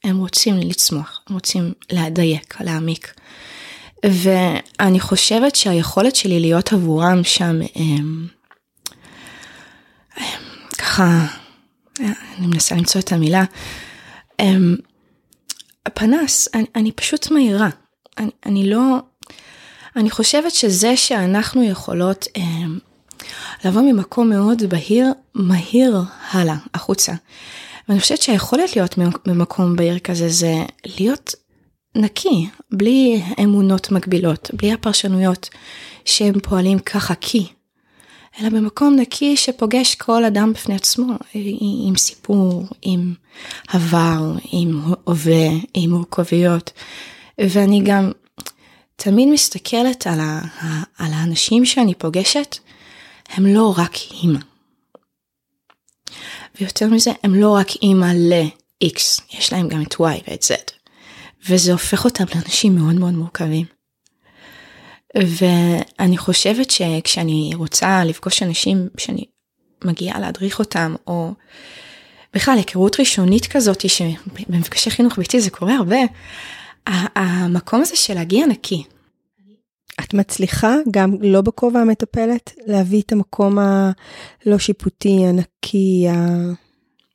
הם 0.03 0.17
רוצים 0.17 0.57
לצמוח, 0.57 1.21
הם 1.27 1.33
רוצים 1.33 1.73
להדייק, 1.91 2.61
להעמיק. 2.61 3.13
ואני 4.05 4.99
חושבת 4.99 5.55
שהיכולת 5.55 6.15
שלי 6.15 6.39
להיות 6.39 6.73
עבורם 6.73 7.23
שם, 7.23 7.59
הם, 7.75 8.27
הם, 10.15 10.37
ככה, 10.77 11.27
אני 11.99 12.47
מנסה 12.47 12.75
למצוא 12.75 13.01
את 13.01 13.11
המילה, 13.11 13.43
הם, 14.39 14.75
פנס, 15.93 16.47
אני, 16.53 16.65
אני 16.75 16.91
פשוט 16.91 17.31
מהירה. 17.31 17.69
אני, 18.17 18.29
אני 18.45 18.69
לא, 18.69 18.97
אני 19.95 20.09
חושבת 20.09 20.51
שזה 20.51 20.97
שאנחנו 20.97 21.63
יכולות 21.63 22.25
הם, 22.35 22.79
לבוא 23.65 23.81
ממקום 23.81 24.29
מאוד 24.29 24.63
בהיר, 24.63 25.07
מהיר 25.35 26.01
הלאה, 26.31 26.55
החוצה. 26.73 27.13
ואני 27.89 27.99
חושבת 27.99 28.21
שהיכולת 28.21 28.75
להיות 28.75 28.95
במקום 29.25 29.75
בהיר 29.75 29.99
כזה 29.99 30.29
זה 30.29 30.53
להיות 30.85 31.35
נקי, 31.95 32.47
בלי 32.71 33.21
אמונות 33.43 33.91
מגבילות, 33.91 34.51
בלי 34.53 34.73
הפרשנויות 34.73 35.49
שהם 36.05 36.39
פועלים 36.39 36.79
ככה 36.79 37.15
כי, 37.15 37.47
אלא 38.39 38.49
במקום 38.49 38.95
נקי 38.95 39.37
שפוגש 39.37 39.95
כל 39.95 40.25
אדם 40.25 40.53
בפני 40.53 40.75
עצמו, 40.75 41.13
עם 41.87 41.95
סיפור, 41.97 42.63
עם 42.81 43.13
עבר, 43.67 44.33
עם 44.51 44.81
הווה, 45.03 45.49
עם 45.73 45.89
מורכבויות. 45.89 46.71
ואני 47.41 47.81
גם 47.85 48.11
תמיד 48.95 49.29
מסתכלת 49.29 50.07
על, 50.07 50.19
ה, 50.19 50.41
על 50.97 51.13
האנשים 51.13 51.65
שאני 51.65 51.93
פוגשת, 51.95 52.57
הם 53.29 53.45
לא 53.45 53.73
רק 53.77 53.95
אימא. 54.23 54.39
ויותר 56.59 56.87
מזה, 56.87 57.11
הם 57.23 57.35
לא 57.35 57.55
רק 57.55 57.67
אימא 57.81 58.11
ל-X, 58.15 59.21
יש 59.37 59.53
להם 59.53 59.67
גם 59.67 59.81
את 59.81 59.93
Y 59.93 59.99
ואת 60.27 60.43
Z. 60.43 60.71
וזה 61.49 61.71
הופך 61.71 62.05
אותם 62.05 62.23
לאנשים 62.35 62.75
מאוד 62.75 62.95
מאוד 62.95 63.13
מורכבים. 63.13 63.65
ואני 65.17 66.17
חושבת 66.17 66.71
שכשאני 66.71 67.51
רוצה 67.55 68.03
לפגוש 68.03 68.43
אנשים 68.43 68.89
שאני 68.97 69.25
מגיעה 69.85 70.19
להדריך 70.19 70.59
אותם, 70.59 70.95
או 71.07 71.33
בכלל 72.33 72.57
היכרות 72.57 72.99
ראשונית 72.99 73.45
כזאת, 73.45 73.89
שבמפגשי 73.89 74.89
חינוך 74.89 75.17
ביתי 75.17 75.41
זה 75.41 75.49
קורה 75.49 75.75
הרבה, 75.75 75.97
המקום 77.15 77.81
הזה 77.81 77.95
של 77.95 78.13
להגיע 78.13 78.45
נקי. 78.45 78.83
את 79.99 80.13
מצליחה, 80.13 80.75
גם 80.91 81.15
לא 81.21 81.41
בכובע 81.41 81.79
המטפלת, 81.79 82.53
להביא 82.67 83.01
את 83.01 83.11
המקום 83.11 83.57
הלא 83.59 84.57
שיפוטי, 84.57 85.25
הנקי, 85.25 86.07
ה... 86.09 86.37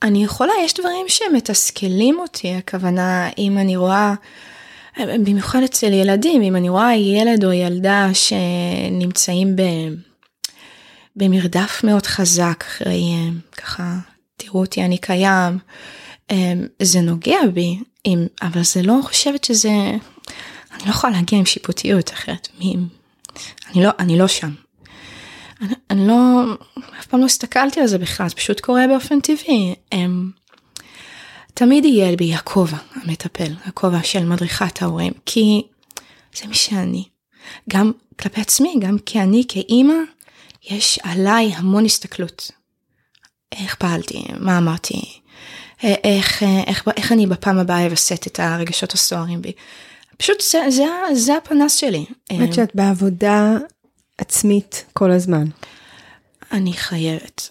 אני 0.03 0.25
יכולה, 0.25 0.53
יש 0.65 0.75
דברים 0.75 1.07
שמתסכלים 1.09 2.19
אותי, 2.19 2.55
הכוונה, 2.55 3.29
אם 3.39 3.59
אני 3.59 3.77
רואה 3.77 4.15
במיוחד 4.99 5.63
אצל 5.63 5.93
ילדים, 5.93 6.43
אם 6.43 6.57
אני 6.57 6.69
רואה 6.69 6.97
ילד 6.97 7.45
או 7.45 7.53
ילדה 7.53 8.09
שנמצאים 8.13 9.57
ב... 9.57 9.63
במרדף 11.17 11.81
מאוד 11.85 12.07
חזק 12.07 12.65
אחרי 12.69 13.03
ככה, 13.57 13.97
תראו 14.37 14.61
אותי, 14.61 14.85
אני 14.85 14.99
קיים, 14.99 15.59
זה 16.83 17.01
נוגע 17.01 17.39
בי, 17.55 17.79
עם, 18.05 18.27
אבל 18.43 18.63
זה 18.63 18.83
לא 18.83 18.99
חושבת 19.03 19.45
שזה, 19.45 19.71
אני 20.75 20.85
לא 20.85 20.91
יכולה 20.91 21.13
להגיע 21.13 21.39
עם 21.39 21.47
שיפוטיות 21.47 22.13
אחרת, 22.13 22.49
מי, 22.59 22.77
אני 23.71 23.85
לא, 23.85 23.91
אני 23.99 24.19
לא 24.19 24.29
שם. 24.29 24.51
אני, 25.61 25.75
אני 25.91 26.09
לא, 26.09 26.43
אף 27.01 27.07
פעם 27.07 27.21
לא 27.21 27.25
הסתכלתי 27.25 27.81
על 27.81 27.87
זה 27.87 27.99
בכלל, 27.99 28.29
זה 28.29 28.35
פשוט 28.35 28.61
קורה 28.61 28.87
באופן 28.89 29.21
טבעי. 29.21 29.75
הם, 29.93 30.31
תמיד 31.55 31.85
יהיה 31.85 32.17
בי 32.17 32.35
הכובע 32.35 32.77
המטפל, 32.95 33.55
הכובע 33.65 34.03
של 34.03 34.25
מדריכת 34.25 34.83
ההורים, 34.83 35.13
כי 35.27 35.63
זה 36.37 36.47
מי 36.47 36.55
שאני. 36.55 37.05
גם 37.71 37.93
כלפי 38.21 38.41
עצמי, 38.41 38.75
גם 38.81 38.99
כי 38.99 39.21
אני 39.21 39.45
כאימא, 39.49 39.95
יש 40.71 40.99
עליי 41.03 41.53
המון 41.57 41.85
הסתכלות. 41.85 42.51
איך 43.53 43.75
פעלתי, 43.75 44.25
מה 44.39 44.59
אמרתי, 44.59 45.21
איך, 45.83 46.43
איך, 46.67 46.89
איך 46.97 47.13
אני 47.13 47.27
בפעם 47.27 47.59
הבאה 47.59 47.87
אווסת 47.87 48.27
את 48.27 48.41
הרגשות 48.41 48.93
הסוערים 48.93 49.43
בי. 49.43 49.53
פשוט 50.17 50.41
זה, 50.41 50.71
זה, 50.71 50.85
זה 51.13 51.37
הפנס 51.37 51.77
שלי. 51.77 52.05
זאת 52.33 52.55
שאת 52.55 52.75
בעבודה 52.75 53.57
עצמית 54.19 54.85
כל 54.93 55.11
הזמן. 55.11 55.45
אני 56.53 56.73
חייבת. 56.73 57.51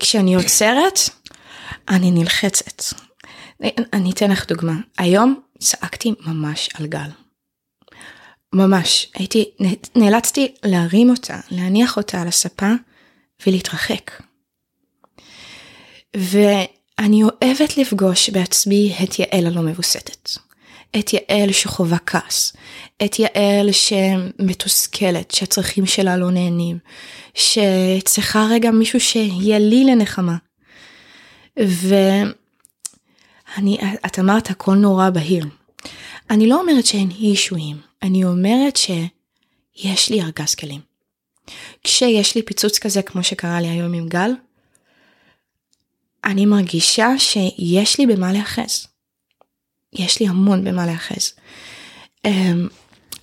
כשאני 0.00 0.34
עוצרת, 0.34 0.98
אני 1.88 2.10
נלחצת. 2.10 2.82
אני 3.92 4.10
אתן 4.10 4.30
לך 4.30 4.48
דוגמה. 4.48 4.74
היום 4.98 5.40
צעקתי 5.58 6.14
ממש 6.26 6.68
על 6.74 6.86
גל. 6.86 7.10
ממש. 8.52 9.10
הייתי, 9.14 9.50
נאלצתי 9.96 10.54
להרים 10.64 11.10
אותה, 11.10 11.40
להניח 11.50 11.96
אותה 11.96 12.22
על 12.22 12.28
הספה 12.28 12.72
ולהתרחק. 13.46 14.10
ואני 16.16 17.22
אוהבת 17.22 17.76
לפגוש 17.76 18.30
בעצמי 18.30 18.96
את 19.02 19.18
יעל 19.18 19.46
הלא 19.46 19.62
מבוסתת. 19.62 20.30
את 20.96 21.12
יעל 21.12 21.52
שחווה 21.52 21.98
כעס, 21.98 22.52
את 23.04 23.18
יעל 23.18 23.72
שמתוסכלת, 23.72 25.30
שהצרכים 25.30 25.86
שלה 25.86 26.16
לא 26.16 26.30
נהנים, 26.30 26.78
שצריכה 27.34 28.46
רגע 28.50 28.70
מישהו 28.70 29.00
שיהיה 29.00 29.58
לי 29.58 29.84
לנחמה. 29.84 30.36
ואני, 31.56 32.38
את 34.06 34.18
אמרת 34.18 34.50
הכל 34.50 34.74
נורא 34.74 35.10
בהיר. 35.10 35.44
אני 36.30 36.48
לא 36.48 36.60
אומרת 36.60 36.86
שאין 36.86 37.10
אישויים, 37.10 37.76
אני 38.02 38.24
אומרת 38.24 38.76
שיש 38.76 40.10
לי 40.10 40.22
ארגז 40.22 40.54
כלים. 40.54 40.80
כשיש 41.84 42.34
לי 42.34 42.42
פיצוץ 42.42 42.78
כזה 42.78 43.02
כמו 43.02 43.22
שקרה 43.22 43.60
לי 43.60 43.68
היום 43.68 43.94
עם 43.94 44.08
גל, 44.08 44.30
אני 46.24 46.46
מרגישה 46.46 47.08
שיש 47.18 47.98
לי 47.98 48.06
במה 48.06 48.32
להיאחז. 48.32 48.86
יש 49.92 50.20
לי 50.20 50.28
המון 50.28 50.64
במה 50.64 50.86
להיאחז. 50.86 51.32
אמ, 52.24 52.68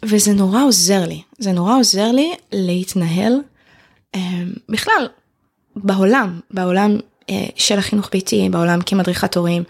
וזה 0.05 0.33
נורא 0.33 0.63
עוזר 0.63 1.05
לי, 1.07 1.21
זה 1.37 1.51
נורא 1.51 1.75
עוזר 1.77 2.11
לי 2.11 2.33
להתנהל 2.51 3.33
אמ, 4.15 4.53
בכלל 4.69 5.07
בעולם, 5.75 6.39
בעולם 6.51 6.97
אה, 7.29 7.45
של 7.55 7.79
החינוך 7.79 8.09
ביתי, 8.11 8.49
בעולם 8.49 8.79
כמדריכת 8.85 9.37
הורים, 9.37 9.63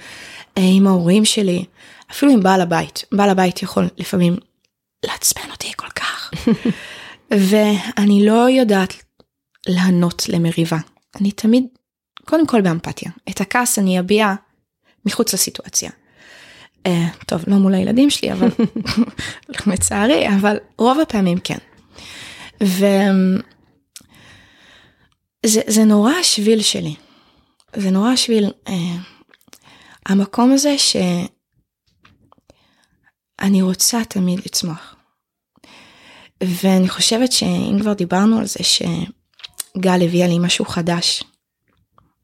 אה, 0.58 0.64
עם 0.76 0.88
ההורים 0.88 1.26
שלי, 1.26 1.66
אפילו 2.12 2.32
עם 2.32 2.44
בעל 2.44 2.62
הבית. 2.62 3.06
בעל 3.12 3.30
הבית 3.30 3.64
יכול 3.64 3.88
לפעמים 3.98 4.38
לעצבן 5.06 5.52
אותי 5.52 5.72
כל 5.76 5.90
כך. 5.90 6.32
ואני 7.50 8.26
לא 8.26 8.50
יודעת 8.50 8.94
לענות 9.68 10.30
למריבה. 10.30 10.78
אני 11.22 11.32
תמיד, 11.32 11.64
קודם 12.26 12.48
כל 12.48 12.62
באמפתיה. 12.62 13.12
את 13.30 13.42
הכעס 13.42 13.80
אני 13.80 14.00
אביע 14.00 14.34
מחוץ 15.06 15.34
לסיטואציה. 15.34 15.92
אה, 16.86 17.08
טוב, 17.26 17.44
לא 17.48 17.58
מול 17.58 17.74
הילדים 17.74 18.10
שלי, 18.10 18.32
אבל 18.32 18.48
לצערי, 19.74 20.28
אבל 20.28 20.58
רוב 20.78 21.00
הפעמים 21.00 21.38
כן. 21.44 21.58
וזה 22.62 23.42
זה 25.68 25.84
נורא 25.84 26.12
השביל 26.12 26.62
שלי. 26.62 26.96
זה 27.76 27.92
נורא 27.92 28.10
השביל, 28.10 28.52
אה, 28.68 28.96
המקום 30.06 30.52
הזה 30.52 30.76
שאני 30.78 31.22
רוצה 33.62 34.06
תמיד 34.10 34.40
לצמוח. 34.46 34.96
ואני 36.44 36.90
חושבת 36.90 37.32
שאם 37.32 37.78
כבר 37.82 37.94
דיברנו 37.94 38.40
על 38.40 38.46
זה 38.46 38.60
שגל 38.64 40.02
הביאה 40.04 40.28
לי 40.28 40.40
משהו 40.40 40.66
חדש, 40.66 41.24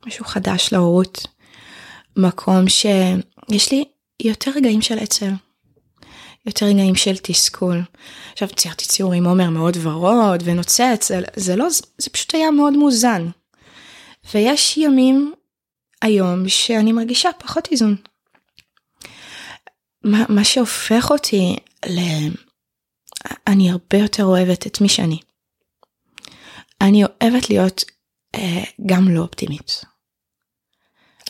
משהו 0.07 0.25
חדש 0.25 0.69
להורות, 0.73 1.27
מקום 2.17 2.69
שיש 2.69 3.71
לי 3.71 3.83
יותר 4.23 4.51
רגעים 4.55 4.81
של 4.81 4.99
עצל. 4.99 5.31
יותר 6.45 6.65
רגעים 6.65 6.95
של 6.95 7.17
תסכול. 7.17 7.81
עכשיו 8.31 8.47
ציירתי 8.47 8.85
ציור 8.85 9.13
עם 9.13 9.25
עומר 9.25 9.49
מאוד 9.49 9.77
ורוד 9.81 10.43
ונוצץ, 10.45 11.11
זה, 11.35 11.55
לא, 11.55 11.69
זה 11.97 12.09
פשוט 12.09 12.35
היה 12.35 12.51
מאוד 12.51 12.73
מאוזן. 12.73 13.29
ויש 14.33 14.77
ימים 14.77 15.33
היום 16.01 16.49
שאני 16.49 16.91
מרגישה 16.91 17.29
פחות 17.39 17.67
איזון. 17.71 17.95
מה, 20.03 20.23
מה 20.29 20.43
שהופך 20.43 21.11
אותי 21.11 21.55
ל... 21.89 21.99
אני 23.47 23.71
הרבה 23.71 23.97
יותר 23.97 24.25
אוהבת 24.25 24.67
את 24.67 24.81
מי 24.81 24.89
שאני. 24.89 25.19
אני 26.81 27.03
אוהבת 27.03 27.49
להיות 27.49 27.83
אה, 28.35 28.63
גם 28.85 29.07
לא 29.07 29.21
אופטימית. 29.21 29.90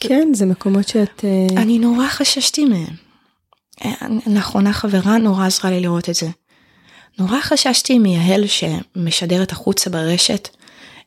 כן, 0.01 0.27
זה 0.33 0.45
מקומות 0.45 0.87
שאת... 0.87 1.25
אה, 1.25 1.61
אני 1.61 1.79
נורא 1.79 2.07
חששתי 2.07 2.65
מהם. 2.65 2.95
אה, 3.85 3.91
לאחרונה 4.27 4.73
חברה 4.73 5.17
נורא 5.17 5.45
עזרה 5.45 5.71
לי 5.71 5.79
לראות 5.79 6.09
את 6.09 6.15
זה. 6.15 6.27
נורא 7.19 7.41
חששתי 7.41 7.99
מיהל 7.99 8.43
שמשדרת 8.47 9.51
החוצה 9.51 9.89
ברשת 9.89 10.49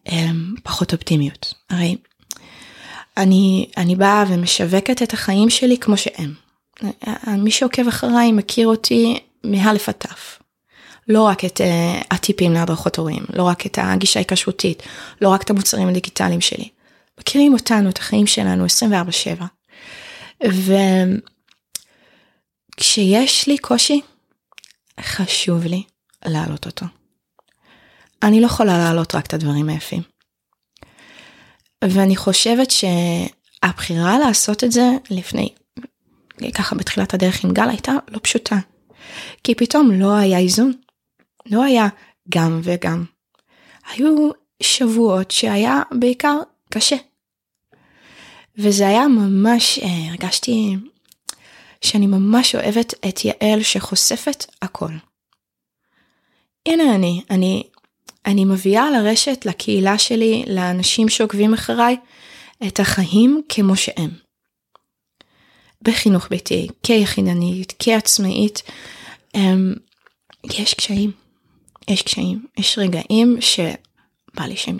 אה, 0.09 0.31
פחות 0.63 0.93
אופטימיות. 0.93 1.55
הרי 1.71 1.97
אני, 3.17 3.67
אני 3.77 3.97
באה 3.97 4.25
ומשווקת 4.29 5.03
את 5.03 5.13
החיים 5.13 5.51
שלי 5.51 5.79
כמו 5.79 5.97
שהם. 5.97 6.35
מי 7.27 7.51
שעוקב 7.51 7.89
אחריי 7.89 8.33
מכיר 8.33 8.67
אותי 8.67 9.19
מא' 9.45 9.71
עד 9.71 9.79
ת'. 9.79 10.07
לא 11.09 11.23
רק 11.23 11.45
את 11.45 11.61
uh, 11.61 12.05
הטיפים 12.11 12.53
להדרכות 12.53 12.97
הורים, 12.97 13.25
לא 13.33 13.43
רק 13.43 13.67
את 13.67 13.79
הגישה 13.83 14.21
ההיקשרותית, 14.21 14.83
לא 15.21 15.29
רק 15.29 15.43
את 15.43 15.51
המוצרים 15.51 15.89
הדיגיטליים 15.89 16.41
שלי. 16.41 16.69
מכירים 17.21 17.53
אותנו, 17.55 17.91
את 17.91 17.99
החיים 17.99 18.27
שלנו 18.27 18.67
24/7. 18.67 19.45
וכשיש 22.79 23.49
לי 23.49 23.59
קושי, 23.59 24.01
חשוב 25.01 25.65
לי 25.65 25.83
להעלות 26.25 26.67
אותו. 26.67 26.87
אני 28.23 28.41
לא 28.41 28.47
יכולה 28.47 28.79
להעלות 28.79 29.15
רק 29.15 29.27
את 29.27 29.35
הדברים 29.35 29.69
היפים. 29.69 30.03
ואני 31.85 32.17
חושבת 32.17 32.69
שהבחירה 32.71 34.19
לעשות 34.19 34.65
את 34.65 34.73
זה 34.73 34.91
לפני, 35.11 35.49
ככה 36.55 36.77
בתחילת 36.77 37.15
הדרך 37.15 37.45
עם 37.45 37.53
גל 37.53 37.69
הייתה 37.69 37.93
לא 38.09 38.19
פשוטה. 38.23 38.57
כי 39.45 39.55
פתאום 39.55 39.91
לא 39.91 40.15
היה 40.15 40.39
איזון. 40.39 40.73
לא 41.47 41.65
היה 41.65 41.89
גם 42.29 42.61
וגם. 42.63 43.05
היו 43.91 44.31
שבועות 44.63 45.31
שהיה 45.31 45.83
בעיקר 45.99 46.37
קשה. 46.71 46.97
וזה 48.59 48.89
היה 48.89 49.09
ממש, 49.09 49.79
אה, 49.79 50.09
הרגשתי 50.11 50.77
שאני 51.81 52.07
ממש 52.07 52.55
אוהבת 52.55 52.95
את 53.09 53.25
יעל 53.25 53.63
שחושפת 53.63 54.47
הכל. 54.63 54.93
הנה 56.69 56.95
אני, 56.95 57.23
אני, 57.31 57.63
אני 58.27 58.45
מביאה 58.45 58.91
לרשת, 58.91 59.47
לקהילה 59.47 59.99
שלי, 59.99 60.45
לאנשים 60.47 61.09
שעוקבים 61.09 61.55
אחריי, 61.55 61.97
את 62.67 62.81
החיים 62.81 63.43
כמו 63.49 63.77
שהם. 63.77 64.11
בחינוך 65.83 66.29
ביתי, 66.31 66.69
כיחידנית, 66.83 67.73
כעצמאית, 67.79 68.63
אמ, 69.35 69.75
יש 70.45 70.75
קשיים. 70.75 71.13
יש 71.89 72.03
קשיים. 72.03 72.47
יש 72.59 72.79
רגעים 72.79 73.37
שבא 73.41 74.45
לי 74.45 74.57
שהם 74.57 74.79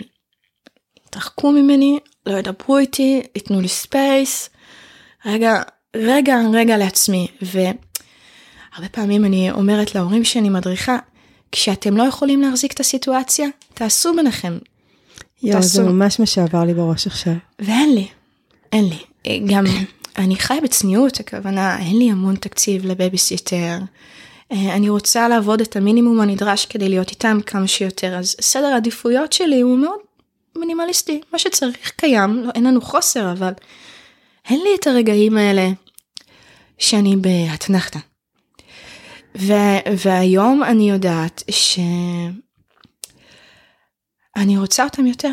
יתרחקו 1.15 1.51
ממני, 1.51 1.99
לא 2.25 2.37
ידברו 2.37 2.77
איתי, 2.77 3.21
ייתנו 3.35 3.61
לי 3.61 3.67
space, 3.67 4.49
רגע, 5.25 5.61
רגע, 5.95 6.37
רגע 6.53 6.77
לעצמי. 6.77 7.27
והרבה 7.41 8.89
פעמים 8.91 9.25
אני 9.25 9.51
אומרת 9.51 9.95
להורים 9.95 10.23
שאני 10.23 10.49
מדריכה, 10.49 10.97
כשאתם 11.51 11.97
לא 11.97 12.03
יכולים 12.03 12.41
להחזיק 12.41 12.73
את 12.73 12.79
הסיטואציה, 12.79 13.47
תעשו 13.73 14.15
ביניכם. 14.15 14.57
יואו, 15.43 15.61
זה 15.61 15.83
ממש 15.83 16.19
מה 16.19 16.25
שעבר 16.25 16.63
לי 16.63 16.73
בראש 16.73 17.07
עכשיו. 17.07 17.33
ואין 17.59 17.95
לי, 17.95 18.07
אין 18.71 18.89
לי. 18.89 19.45
גם 19.47 19.65
אני 20.17 20.35
חיה 20.35 20.61
בצניעות, 20.61 21.19
הכוונה, 21.19 21.79
אין 21.79 21.97
לי 21.97 22.11
המון 22.11 22.35
תקציב 22.35 22.85
לבייביסיטר, 22.85 23.77
אה, 24.51 24.75
אני 24.75 24.89
רוצה 24.89 25.27
לעבוד 25.27 25.61
את 25.61 25.75
המינימום 25.75 26.21
הנדרש 26.21 26.65
כדי 26.65 26.89
להיות 26.89 27.09
איתם 27.09 27.39
כמה 27.45 27.67
שיותר, 27.67 28.15
אז 28.15 28.35
סדר 28.41 28.67
העדיפויות 28.67 29.33
שלי 29.33 29.61
הוא 29.61 29.77
מאוד 29.77 29.99
מינימליסטי, 30.57 31.21
מה 31.33 31.39
שצריך 31.39 31.91
קיים, 31.95 32.43
לא, 32.43 32.51
אין 32.55 32.63
לנו 32.63 32.81
חוסר, 32.81 33.31
אבל 33.31 33.53
אין 34.49 34.61
לי 34.61 34.69
את 34.79 34.87
הרגעים 34.87 35.37
האלה 35.37 35.69
שאני 36.77 37.15
בהתנחתה. 37.15 37.99
והיום 39.95 40.63
אני 40.63 40.89
יודעת 40.89 41.43
שאני 41.51 42.33
רוצה 44.57 44.83
אותם 44.83 45.07
יותר. 45.07 45.31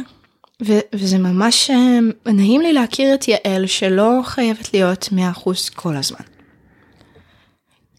ו- 0.67 0.81
וזה 0.95 1.19
ממש 1.19 1.71
אה, 1.71 2.33
נעים 2.33 2.61
לי 2.61 2.73
להכיר 2.73 3.15
את 3.15 3.29
יעל 3.29 3.67
שלא 3.67 4.21
חייבת 4.25 4.75
להיות 4.75 5.09
100% 5.37 5.75
כל 5.75 5.97
הזמן. 5.97 6.21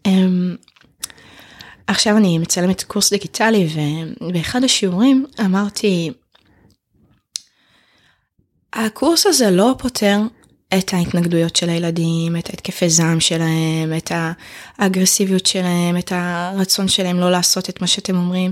Um, 0.08 0.12
עכשיו 1.88 2.18
אני 2.18 2.38
מצלמת 2.38 2.84
קורס 2.84 3.10
דיגיטלי 3.14 3.68
ובאחד 4.22 4.64
השיעורים 4.64 5.26
אמרתי, 5.46 6.12
הקורס 8.74 9.26
הזה 9.26 9.52
לא 9.52 9.76
פותר 9.78 10.18
את 10.78 10.94
ההתנגדויות 10.94 11.56
של 11.56 11.70
הילדים, 11.70 12.38
את 12.38 12.50
ההתקפי 12.50 12.90
זעם 12.90 13.20
שלהם, 13.20 13.94
את 13.98 14.12
האגרסיביות 14.80 15.46
שלהם, 15.46 15.98
את 15.98 16.12
הרצון 16.16 16.88
שלהם 16.88 17.20
לא 17.20 17.32
לעשות 17.32 17.70
את 17.70 17.82
מה 17.82 17.88
שאתם 17.88 18.16
אומרים. 18.16 18.52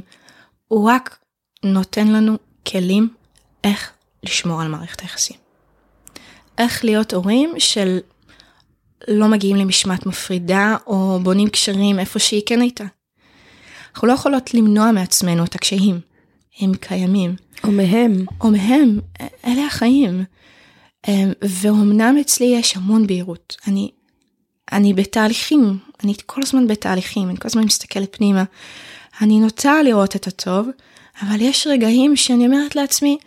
הוא 0.68 0.90
רק 0.90 1.18
נותן 1.66 2.08
לנו 2.08 2.38
כלים 2.68 3.10
איך 3.64 3.92
לשמור 4.24 4.62
על 4.62 4.68
מערכת 4.68 5.02
היחסים. 5.02 5.38
איך 6.58 6.86
להיות 6.86 7.14
הורים 7.14 7.54
של 7.58 8.00
לא 9.08 9.28
מגיעים 9.28 9.56
למשמעת 9.56 10.06
מפרידה 10.06 10.76
או 10.88 11.20
בונים 11.24 11.50
קשרים 11.50 12.00
איפה 12.00 12.20
שהיא 12.20 12.42
כן 12.46 12.62
הייתה. 12.62 12.84
אנחנו 13.94 14.08
לא 14.08 14.14
יכולות 14.14 14.54
למנוע 14.54 14.92
מעצמנו 14.92 15.44
את 15.44 15.56
הקשיים, 15.56 16.00
הם 16.60 16.72
קיימים. 16.76 17.36
או 17.64 17.72
מהם. 17.72 18.26
או 18.42 18.52
מהם, 18.52 19.00
אלה 19.46 19.66
החיים. 19.66 20.24
אמ, 21.08 21.32
ואומנם 21.62 22.18
אצלי 22.22 22.46
יש 22.46 22.78
המון 22.78 23.08
בהירות, 23.08 23.58
אני, 23.68 23.92
אני 24.72 24.94
בתהליכים, 24.94 25.78
אני 26.04 26.14
כל 26.26 26.42
הזמן 26.44 26.68
בתהליכים, 26.68 27.30
אני 27.30 27.38
כל 27.38 27.48
הזמן 27.48 27.64
מסתכלת 27.64 28.16
פנימה. 28.16 28.44
אני 29.22 29.40
נוטה 29.40 29.84
לראות 29.84 30.16
את 30.16 30.28
הטוב, 30.28 30.70
אבל 31.22 31.42
יש 31.42 31.68
רגעים 31.68 32.16
שאני 32.16 32.46
אומרת 32.46 32.76
לעצמי, 32.76 33.18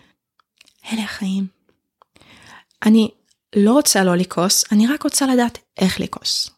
אלה 0.92 1.02
החיים. 1.02 1.46
אני 2.86 3.10
לא 3.56 3.72
רוצה 3.72 4.04
לא 4.04 4.16
לכעוס, 4.16 4.64
אני 4.72 4.86
רק 4.86 5.02
רוצה 5.02 5.26
לדעת 5.26 5.58
איך 5.78 6.00
לכעוס. 6.00 6.50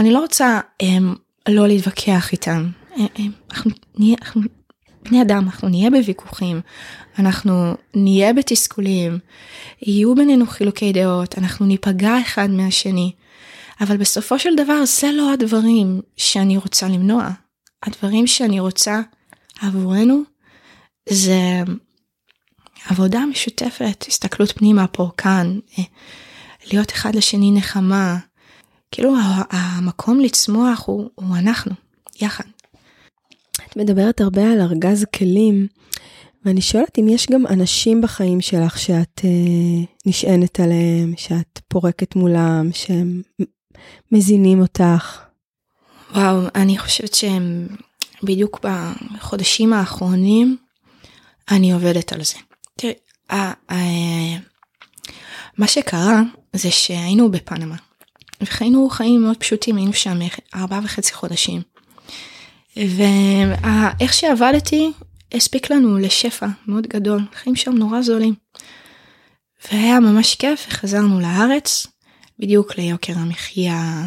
אני 0.00 0.12
לא 0.12 0.18
רוצה 0.18 0.60
הם, 0.80 1.14
לא 1.48 1.68
להתווכח 1.68 2.32
איתם. 2.32 2.70
הם, 2.96 3.06
הם, 3.16 3.32
אנחנו 3.50 3.70
נהיה, 3.98 4.16
אנחנו 4.22 4.42
בני 5.02 5.22
אדם, 5.22 5.44
אנחנו 5.44 5.68
נהיה 5.68 5.90
בוויכוחים, 5.90 6.60
אנחנו 7.18 7.74
נהיה 7.94 8.32
בתסכולים, 8.32 9.18
יהיו 9.82 10.14
בינינו 10.14 10.46
חילוקי 10.46 10.92
דעות, 10.92 11.38
אנחנו 11.38 11.66
ניפגע 11.66 12.20
אחד 12.20 12.50
מהשני, 12.50 13.12
אבל 13.80 13.96
בסופו 13.96 14.38
של 14.38 14.56
דבר 14.56 14.84
זה 14.84 15.12
לא 15.12 15.32
הדברים 15.32 16.00
שאני 16.16 16.56
רוצה 16.56 16.88
למנוע. 16.88 17.28
הדברים 17.82 18.26
שאני 18.26 18.60
רוצה 18.60 19.00
עבורנו 19.60 20.22
זה 21.08 21.62
עבודה 22.88 23.20
משותפת, 23.30 24.04
הסתכלות 24.08 24.52
פנימה 24.52 24.86
פה, 24.86 25.10
כאן, 25.16 25.58
אה, 25.78 25.84
להיות 26.72 26.92
אחד 26.92 27.14
לשני 27.14 27.50
נחמה. 27.50 28.18
כאילו 28.90 29.14
המקום 29.50 30.20
לצמוח 30.20 30.82
הוא, 30.86 31.10
הוא 31.14 31.36
אנחנו, 31.36 31.72
יחד. 32.20 32.44
מדברת 33.78 34.20
הרבה 34.20 34.52
על 34.52 34.60
ארגז 34.60 35.04
כלים, 35.16 35.66
ואני 36.44 36.60
שואלת 36.60 36.98
אם 36.98 37.08
יש 37.08 37.26
גם 37.26 37.46
אנשים 37.46 38.00
בחיים 38.00 38.40
שלך 38.40 38.78
שאת 38.78 39.20
אה, 39.24 39.84
נשענת 40.06 40.60
עליהם, 40.60 41.14
שאת 41.16 41.60
פורקת 41.68 42.16
מולם, 42.16 42.70
שהם 42.72 43.22
מזינים 44.12 44.60
אותך. 44.60 45.20
וואו, 46.14 46.40
אני 46.54 46.78
חושבת 46.78 47.14
שהם 47.14 47.66
בדיוק 48.22 48.60
בחודשים 48.62 49.72
האחרונים, 49.72 50.56
אני 51.50 51.72
עובדת 51.72 52.12
על 52.12 52.24
זה. 52.24 52.36
תראי, 52.76 52.94
מה 55.58 55.66
שקרה 55.66 56.22
זה 56.52 56.70
שהיינו 56.70 57.30
בפנמה, 57.30 57.76
וחיינו 58.40 58.88
חיים 58.90 59.22
מאוד 59.22 59.36
פשוטים, 59.36 59.76
היינו 59.76 59.92
שם 59.92 60.18
ארבעה 60.54 60.80
וחצי 60.84 61.14
חודשים. 61.14 61.62
ואיך 62.78 64.14
שעבדתי 64.14 64.92
הספיק 65.34 65.70
לנו 65.70 65.98
לשפע 65.98 66.46
מאוד 66.66 66.86
גדול, 66.86 67.20
חיים 67.34 67.56
שם 67.56 67.72
נורא 67.72 68.02
זולים. 68.02 68.34
והיה 69.64 70.00
ממש 70.00 70.34
כיף, 70.34 70.66
וחזרנו 70.68 71.20
לארץ, 71.20 71.86
בדיוק 72.38 72.78
ליוקר 72.78 73.12
המחיה, 73.16 74.02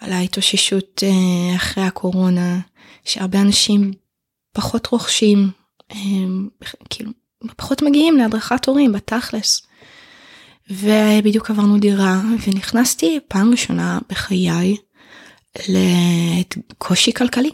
על 0.00 0.12
ההתאוששות 0.12 1.02
אה, 1.06 1.56
אחרי 1.56 1.84
הקורונה, 1.84 2.60
שהרבה 3.04 3.40
אנשים 3.40 3.92
פחות 4.52 4.86
רוכשים, 4.86 5.50
כאילו, 6.90 7.10
פחות 7.56 7.82
מגיעים 7.82 8.16
להדרכת 8.16 8.66
הורים 8.66 8.92
בתכלס. 8.92 9.66
ובדיוק 10.70 11.50
עברנו 11.50 11.78
דירה, 11.78 12.20
ונכנסתי 12.46 13.20
פעם 13.28 13.50
ראשונה 13.50 13.98
בחיי 14.08 14.76
לקושי 15.68 17.12
כלכלי. 17.12 17.50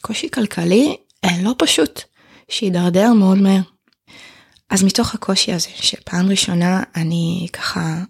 קושי 0.00 0.30
כלכלי 0.30 0.96
אה, 1.24 1.42
לא 1.42 1.54
פשוט, 1.58 2.02
שהידרדר 2.48 3.12
מאוד 3.12 3.38
מהר. 3.38 3.60
אז 4.70 4.84
מתוך 4.84 5.14
הקושי 5.14 5.52
הזה, 5.52 5.68
שפעם 5.74 6.28
ראשונה 6.30 6.82
אני 6.96 7.46
ככה 7.52 8.02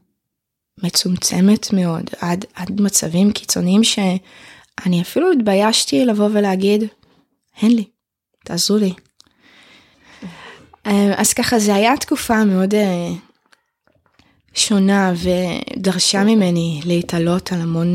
מצומצמת 0.83 1.73
מאוד, 1.73 2.11
עד, 2.21 2.45
עד 2.55 2.81
מצבים 2.81 3.33
קיצוניים 3.33 3.85
שאני 3.85 5.03
אפילו 5.03 5.33
התביישתי 5.33 6.05
לבוא 6.05 6.29
ולהגיד, 6.33 6.85
אין 7.63 7.77
לי, 7.77 7.85
תעזרו 8.45 8.77
לי. 8.77 8.93
אה, 10.87 11.15
אז 11.17 11.33
ככה 11.33 11.59
זה 11.59 11.75
היה 11.75 11.97
תקופה 11.97 12.45
מאוד 12.45 12.75
אה, 12.75 13.11
שונה 14.55 15.13
ודרשה 15.17 16.25
ממני 16.25 16.81
להתעלות 16.85 17.53
על 17.53 17.61
המון 17.61 17.95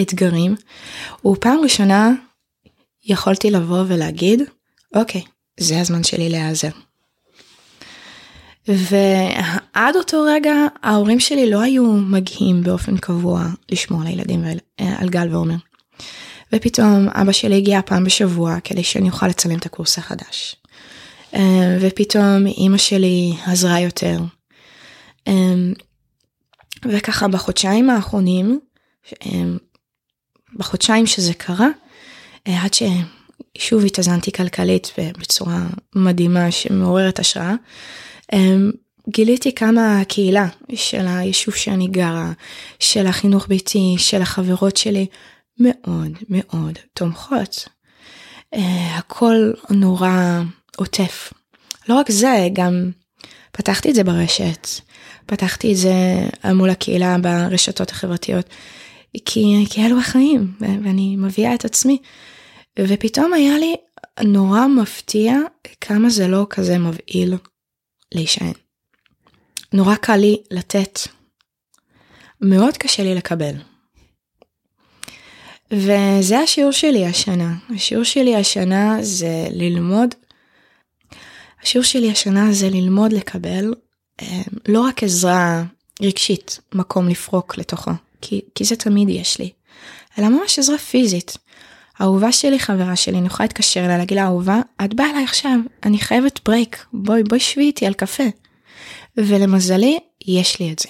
אתגרים. 0.00 0.56
ופעם 1.24 1.58
ראשונה 1.62 2.12
יכולתי 3.08 3.50
לבוא 3.50 3.84
ולהגיד, 3.88 4.42
אוקיי, 4.96 5.22
זה 5.60 5.80
הזמן 5.80 6.04
שלי 6.04 6.28
להיעזר. 6.28 6.70
ועד 8.68 9.96
אותו 9.96 10.24
רגע 10.26 10.54
ההורים 10.82 11.20
שלי 11.20 11.50
לא 11.50 11.60
היו 11.60 11.92
מגיעים 11.92 12.62
באופן 12.62 12.96
קבוע 12.96 13.44
לשמור 13.70 14.00
על 14.00 14.06
הילדים 14.06 14.44
על 14.78 15.08
גל 15.08 15.28
ועומר. 15.34 15.54
ופתאום 16.52 17.08
אבא 17.08 17.32
שלי 17.32 17.56
הגיע 17.56 17.80
פעם 17.86 18.04
בשבוע 18.04 18.60
כדי 18.64 18.82
שאני 18.82 19.08
אוכל 19.08 19.26
לצלם 19.26 19.58
את 19.58 19.66
הקורס 19.66 19.98
החדש. 19.98 20.56
ופתאום 21.80 22.46
אימא 22.46 22.78
שלי 22.78 23.32
עזרה 23.46 23.80
יותר. 23.80 24.18
וככה 26.84 27.28
בחודשיים 27.28 27.90
האחרונים, 27.90 28.60
בחודשיים 30.56 31.06
שזה 31.06 31.34
קרה, 31.34 31.66
אה, 31.66 31.87
עד 32.48 32.74
ששוב 32.74 33.84
התאזנתי 33.84 34.32
כלכלית 34.32 34.92
בצורה 35.18 35.66
מדהימה 35.94 36.50
שמעוררת 36.50 37.18
השראה. 37.18 37.54
אמ, 38.32 38.70
גיליתי 39.08 39.54
כמה 39.54 40.00
הקהילה 40.00 40.46
של 40.74 41.06
היישוב 41.08 41.54
שאני 41.54 41.88
גרה, 41.88 42.32
של 42.78 43.06
החינוך 43.06 43.48
ביתי, 43.48 43.94
של 43.98 44.22
החברות 44.22 44.76
שלי, 44.76 45.06
מאוד 45.60 46.12
מאוד 46.28 46.78
תומכות. 46.92 47.68
אה, 48.54 48.96
הכל 48.96 49.52
נורא 49.70 50.40
עוטף. 50.76 51.32
לא 51.88 51.94
רק 51.94 52.10
זה, 52.10 52.48
גם 52.52 52.90
פתחתי 53.52 53.90
את 53.90 53.94
זה 53.94 54.04
ברשת, 54.04 54.68
פתחתי 55.26 55.72
את 55.72 55.76
זה 55.76 55.94
מול 56.54 56.70
הקהילה 56.70 57.16
ברשתות 57.18 57.90
החברתיות, 57.90 58.46
כי, 59.24 59.66
כי 59.70 59.86
אלו 59.86 59.98
החיים, 59.98 60.52
ואני 60.60 61.16
מביאה 61.16 61.54
את 61.54 61.64
עצמי. 61.64 61.98
ופתאום 62.80 63.32
היה 63.32 63.58
לי 63.58 63.76
נורא 64.24 64.66
מפתיע 64.66 65.34
כמה 65.80 66.10
זה 66.10 66.28
לא 66.28 66.46
כזה 66.50 66.78
מבהיל 66.78 67.34
להישען. 68.14 68.52
נורא 69.72 69.94
קל 69.94 70.16
לי 70.16 70.42
לתת. 70.50 70.98
מאוד 72.40 72.76
קשה 72.76 73.02
לי 73.02 73.14
לקבל. 73.14 73.54
וזה 75.70 76.38
השיעור 76.38 76.72
שלי 76.72 77.06
השנה. 77.06 77.54
השיעור 77.74 78.04
שלי 78.04 78.36
השנה 78.36 78.98
זה 79.00 79.46
ללמוד, 79.50 80.14
השיעור 81.62 81.84
שלי 81.84 82.10
השנה 82.10 82.52
זה 82.52 82.68
ללמוד 82.70 83.12
לקבל 83.12 83.74
אה, 84.22 84.42
לא 84.68 84.80
רק 84.80 85.02
עזרה 85.02 85.64
רגשית, 86.02 86.60
מקום 86.74 87.08
לפרוק 87.08 87.58
לתוכו, 87.58 87.90
כי, 88.20 88.40
כי 88.54 88.64
זה 88.64 88.76
תמיד 88.76 89.08
יש 89.08 89.38
לי, 89.38 89.50
אלא 90.18 90.28
ממש 90.28 90.58
עזרה 90.58 90.78
פיזית. 90.78 91.36
אהובה 92.00 92.32
שלי, 92.32 92.58
חברה 92.58 92.96
שלי, 92.96 93.18
אני 93.18 93.26
יכולה 93.26 93.44
להתקשר 93.44 93.84
אליה, 93.84 93.98
להגיד 93.98 94.16
לה, 94.16 94.24
אהובה, 94.24 94.60
את 94.84 94.94
באה 94.94 95.10
אליי 95.10 95.24
עכשיו, 95.24 95.58
אני 95.84 95.98
חייבת 95.98 96.40
ברייק, 96.44 96.84
בואי, 96.92 97.22
בואי 97.22 97.40
שבי 97.40 97.62
איתי 97.62 97.86
על 97.86 97.94
קפה. 97.94 98.24
ולמזלי, 99.16 99.98
יש 100.26 100.60
לי 100.60 100.72
את 100.72 100.78
זה. 100.78 100.88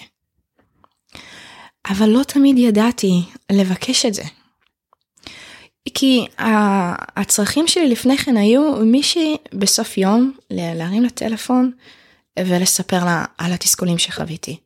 אבל 1.91 2.09
לא 2.09 2.23
תמיד 2.23 2.59
ידעתי 2.59 3.23
לבקש 3.53 4.07
את 4.07 4.15
זה. 4.15 4.23
כי 5.95 6.27
הצרכים 7.17 7.69
שלי 7.69 7.89
לפני 7.89 8.19
כן 8.19 8.37
היו 8.37 8.77
מישהי 8.77 9.37
בסוף 9.55 9.99
יום 9.99 10.33
להרים 10.51 11.03
לטלפון 11.03 11.73
ולספר 12.39 13.05
לה 13.05 13.25
על 13.39 13.53
התסכולים 13.53 13.99
שחוויתי. 13.99 14.57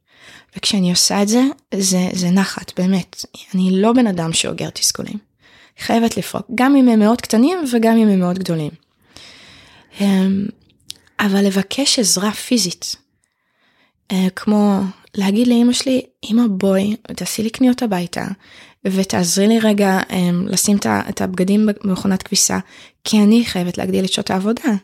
וכשאני 0.56 0.90
עושה 0.90 1.22
את 1.22 1.28
זה, 1.28 1.42
זה, 1.74 2.08
זה 2.12 2.30
נחת, 2.30 2.80
באמת. 2.80 3.24
אני 3.54 3.70
לא 3.72 3.92
בן 3.92 4.06
אדם 4.06 4.32
שאוגר 4.32 4.70
תסכולים. 4.70 5.31
חייבת 5.78 6.16
לפרוק, 6.16 6.46
גם 6.54 6.76
אם 6.76 6.88
הם 6.88 6.98
מאוד 6.98 7.20
קטנים 7.20 7.58
וגם 7.72 7.96
אם 7.96 8.08
הם 8.08 8.20
מאוד 8.20 8.38
גדולים. 8.38 8.70
אמ, 10.00 10.46
אבל 11.20 11.46
לבקש 11.46 11.98
עזרה 11.98 12.32
פיזית, 12.32 12.96
אה, 14.12 14.26
כמו 14.36 14.80
להגיד 15.14 15.46
לאמא 15.46 15.72
שלי, 15.72 16.02
אמא 16.30 16.42
בואי, 16.50 16.96
תעשי 17.16 17.42
לי 17.42 17.50
קניות 17.50 17.82
הביתה, 17.82 18.24
ותעזרי 18.84 19.48
לי 19.48 19.58
רגע 19.58 20.00
אמ, 20.10 20.46
לשים 20.48 20.76
את 21.08 21.20
הבגדים 21.20 21.66
במכונת 21.66 22.22
כביסה, 22.22 22.58
כי 23.04 23.18
אני 23.18 23.44
חייבת 23.44 23.78
להגדיל 23.78 24.04
את 24.04 24.12
שעות 24.12 24.30
העבודה. 24.30 24.74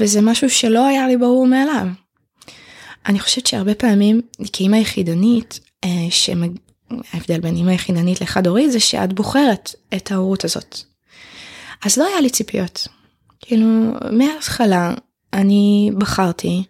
וזה 0.00 0.20
משהו 0.20 0.50
שלא 0.50 0.86
היה 0.86 1.08
לי 1.08 1.16
ברור 1.16 1.46
מאליו. 1.46 1.86
אני 3.06 3.20
חושבת 3.20 3.46
שהרבה 3.46 3.74
פעמים, 3.74 4.20
כאימא 4.52 4.76
יחידנית, 4.76 5.60
אה. 5.84 6.10
ההבדל 7.12 7.40
בין 7.40 7.56
אימא 7.56 7.70
יחידנית 7.70 8.20
לחד 8.20 8.46
הורית 8.46 8.72
זה 8.72 8.80
שאת 8.80 9.12
בוחרת 9.12 9.74
את 9.96 10.12
ההורות 10.12 10.44
הזאת. 10.44 10.78
אז 11.84 11.96
לא 11.96 12.06
היה 12.06 12.20
לי 12.20 12.30
ציפיות. 12.30 12.88
כאילו, 13.40 13.66
מההתחלה 14.12 14.94
אני 15.32 15.90
בחרתי 15.98 16.62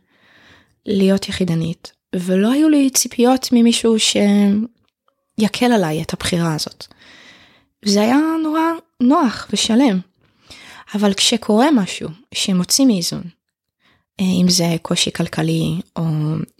להיות 0.87 1.29
יחידנית, 1.29 1.93
ולא 2.17 2.53
היו 2.53 2.69
לי 2.69 2.91
ציפיות 2.91 3.49
ממישהו 3.53 3.97
שיקל 3.99 5.73
עליי 5.73 6.03
את 6.03 6.13
הבחירה 6.13 6.55
הזאת. 6.55 6.87
זה 7.85 8.03
היה 8.03 8.19
נורא 8.43 8.63
נוח 9.01 9.49
ושלם. 9.53 10.01
אבל 10.95 11.15
כשקורה 11.15 11.71
משהו 11.71 12.09
שמוציא 12.35 12.87
מאיזון, 12.87 13.23
אם 14.21 14.49
זה 14.49 14.77
קושי 14.83 15.13
כלכלי, 15.13 15.81
או 15.97 16.03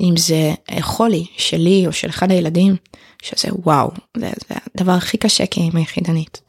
אם 0.01 0.17
זה 0.17 0.55
אה, 0.71 0.83
חולי 0.83 1.27
שלי 1.37 1.87
או 1.87 1.93
של 1.93 2.09
אחד 2.09 2.31
הילדים, 2.31 2.77
שזה 3.23 3.49
וואו, 3.53 3.91
זה, 4.17 4.31
זה 4.49 4.55
הדבר 4.75 4.93
הכי 4.93 5.19
קשה 5.19 5.47
כאימא 5.47 5.79
יחידנית. 5.79 6.41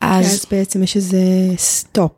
אז, 0.00 0.26
אז 0.26 0.46
בעצם 0.50 0.82
יש 0.82 0.96
איזה 0.96 1.18
stop. 1.56 2.12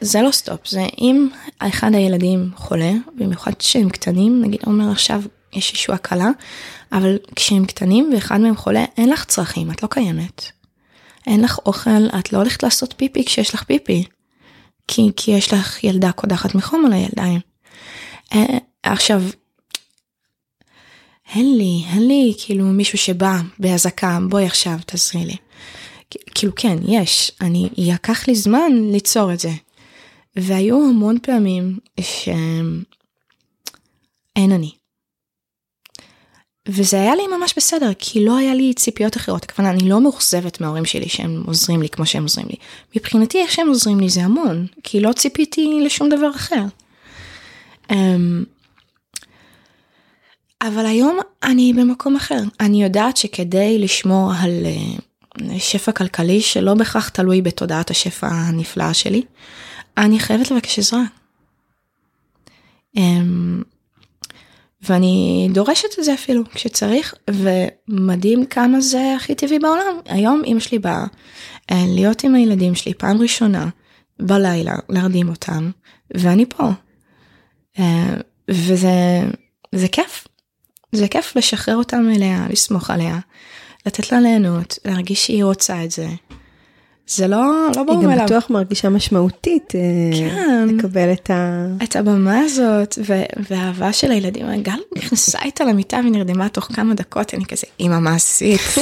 זה 0.00 0.22
לא 0.22 0.30
stop, 0.30 0.66
זה 0.68 0.86
אם 1.00 1.28
אחד 1.58 1.94
הילדים 1.94 2.50
חולה, 2.56 2.92
במיוחד 3.16 3.54
כשהם 3.58 3.88
קטנים, 3.90 4.42
נגיד 4.44 4.60
אומר 4.66 4.90
עכשיו 4.90 5.22
יש 5.52 5.70
איזושהי 5.70 5.94
הקלה, 5.94 6.30
אבל 6.92 7.18
כשהם 7.36 7.66
קטנים 7.66 8.10
ואחד 8.14 8.40
מהם 8.40 8.56
חולה, 8.56 8.84
אין 8.96 9.10
לך 9.10 9.24
צרכים, 9.24 9.70
את 9.70 9.82
לא 9.82 9.88
קיימת. 9.88 10.42
אין 11.26 11.40
לך 11.40 11.58
אוכל, 11.66 11.90
את 12.18 12.32
לא 12.32 12.38
הולכת 12.38 12.62
לעשות 12.62 12.94
פיפי 12.96 13.24
כשיש 13.24 13.54
לך 13.54 13.62
פיפי. 13.62 14.04
כי, 14.88 15.10
כי 15.16 15.30
יש 15.30 15.52
לך 15.52 15.84
ילדה 15.84 16.12
קודחת 16.12 16.54
מחום 16.54 16.86
על 16.86 16.92
הידיים. 16.92 17.40
אה, 18.34 18.58
עכשיו, 18.82 19.22
אין 21.34 21.56
לי, 21.58 21.84
אין 21.92 22.08
לי 22.08 22.34
כאילו 22.38 22.64
מישהו 22.64 22.98
שבא 22.98 23.40
באזעקה, 23.58 24.18
בואי 24.28 24.46
עכשיו 24.46 24.78
תעזרי 24.86 25.24
לי. 25.24 25.36
כאילו 26.34 26.52
כן, 26.56 26.76
יש, 26.88 27.32
אני, 27.40 27.68
ייקח 27.76 28.28
לי 28.28 28.34
זמן 28.34 28.72
ליצור 28.92 29.32
את 29.32 29.40
זה. 29.40 29.50
והיו 30.36 30.76
המון 30.76 31.18
פעמים 31.22 31.78
שאין 32.00 32.84
אני. 34.36 34.77
וזה 36.68 37.00
היה 37.00 37.16
לי 37.16 37.22
ממש 37.38 37.54
בסדר, 37.56 37.90
כי 37.98 38.24
לא 38.24 38.36
היה 38.36 38.54
לי 38.54 38.74
ציפיות 38.74 39.16
אחרות. 39.16 39.44
הכוונה, 39.44 39.70
אני 39.70 39.88
לא 39.88 40.00
מאוכזבת 40.00 40.60
מההורים 40.60 40.84
שלי 40.84 41.08
שהם 41.08 41.42
עוזרים 41.46 41.82
לי 41.82 41.88
כמו 41.88 42.06
שהם 42.06 42.22
עוזרים 42.22 42.46
לי. 42.50 42.56
מבחינתי, 42.96 43.38
איך 43.38 43.52
שהם 43.52 43.68
עוזרים 43.68 44.00
לי 44.00 44.08
זה 44.08 44.24
המון, 44.24 44.66
כי 44.82 45.00
לא 45.00 45.12
ציפיתי 45.12 45.80
לשום 45.84 46.08
דבר 46.08 46.30
אחר. 46.36 46.64
אמ, 47.90 48.44
אבל 50.62 50.86
היום 50.86 51.18
אני 51.42 51.72
במקום 51.72 52.16
אחר. 52.16 52.40
אני 52.60 52.82
יודעת 52.82 53.16
שכדי 53.16 53.78
לשמור 53.78 54.32
על 54.40 54.66
אה, 54.66 55.58
שפע 55.58 55.92
כלכלי 55.92 56.40
שלא 56.40 56.74
בהכרח 56.74 57.08
תלוי 57.08 57.42
בתודעת 57.42 57.90
השפע 57.90 58.28
הנפלאה 58.30 58.94
שלי, 58.94 59.22
אני 59.96 60.20
חייבת 60.20 60.50
לבקש 60.50 60.78
עזרה. 60.78 61.02
ואני 64.82 65.48
דורשת 65.52 65.98
את 65.98 66.04
זה 66.04 66.14
אפילו 66.14 66.42
כשצריך, 66.54 67.14
ומדהים 67.30 68.46
כמה 68.46 68.80
זה 68.80 69.14
הכי 69.16 69.34
טבעי 69.34 69.58
בעולם. 69.58 70.00
היום 70.06 70.42
אמא 70.46 70.60
שלי 70.60 70.78
באה 70.78 71.04
אה, 71.70 71.84
להיות 71.88 72.24
עם 72.24 72.34
הילדים 72.34 72.74
שלי 72.74 72.94
פעם 72.94 73.20
ראשונה 73.22 73.68
בלילה, 74.20 74.74
להרדים 74.88 75.28
אותם, 75.28 75.70
ואני 76.14 76.46
פה. 76.46 76.70
אה, 77.78 78.14
וזה 78.50 79.20
זה 79.74 79.88
כיף. 79.88 80.28
זה 80.92 81.08
כיף 81.08 81.36
לשחרר 81.36 81.76
אותם 81.76 82.08
אליה, 82.16 82.46
לסמוך 82.50 82.90
עליה, 82.90 83.18
לתת 83.86 84.12
לה 84.12 84.20
ליהנות, 84.20 84.78
להרגיש 84.84 85.26
שהיא 85.26 85.44
רוצה 85.44 85.84
את 85.84 85.90
זה. 85.90 86.08
זה 87.08 87.28
לא, 87.28 87.68
לא 87.76 87.82
ברור 87.82 87.96
מאליו. 87.96 88.10
היא 88.10 88.18
גם 88.18 88.26
בטוח 88.26 88.50
מרגישה 88.50 88.88
משמעותית 88.88 89.74
אה, 89.74 89.80
כן, 90.18 90.68
לקבל 90.68 91.12
את 91.12 91.30
ה... 91.30 91.66
את 91.82 91.96
הבמה 91.96 92.40
הזאת, 92.40 92.98
ו- 93.08 93.42
והאהבה 93.50 93.92
של 93.92 94.10
הילדים. 94.10 94.62
גל 94.62 94.78
נכנסה 94.96 95.38
איתה 95.42 95.64
למיטה 95.64 96.00
ונרדמה 96.06 96.48
תוך 96.48 96.64
כמה 96.64 96.94
דקות, 96.94 97.34
אני 97.34 97.44
כזה, 97.44 97.66
אימא 97.80 97.98
מעשית. 97.98 98.60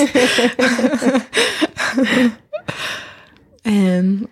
אמ, 3.67 4.23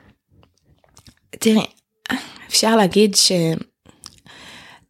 תראי, 1.30 1.66
אפשר 2.49 2.76
להגיד 2.76 3.16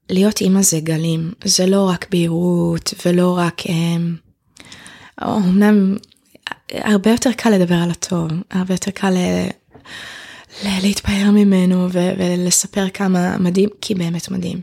שלהיות 0.08 0.40
אימא 0.40 0.62
זה 0.62 0.80
גלים, 0.80 1.32
זה 1.44 1.66
לא 1.66 1.88
רק 1.88 2.06
בהירות 2.10 2.94
ולא 3.06 3.38
רק... 3.38 3.62
אמנם 5.22 5.96
הרבה 6.72 7.10
יותר 7.10 7.32
קל 7.32 7.50
לדבר 7.50 7.74
על 7.74 7.90
הטוב, 7.90 8.30
הרבה 8.50 8.74
יותר 8.74 8.90
קל 8.90 9.10
ל... 9.10 9.48
להתפאר 10.62 11.30
ממנו 11.30 11.88
ו... 11.92 11.98
ולספר 12.18 12.88
כמה 12.88 13.38
מדהים, 13.38 13.68
כי 13.80 13.94
באמת 13.94 14.28
מדהים. 14.28 14.60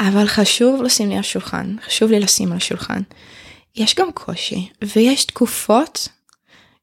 אבל 0.00 0.26
חשוב 0.26 0.82
לשים 0.82 1.08
לי 1.08 1.14
על 1.14 1.20
השולחן, 1.20 1.76
חשוב 1.86 2.10
לי 2.10 2.20
לשים 2.20 2.50
על 2.52 2.56
השולחן. 2.56 3.00
יש 3.76 3.94
גם 3.94 4.12
קושי, 4.12 4.68
ויש 4.96 5.24
תקופות 5.24 6.08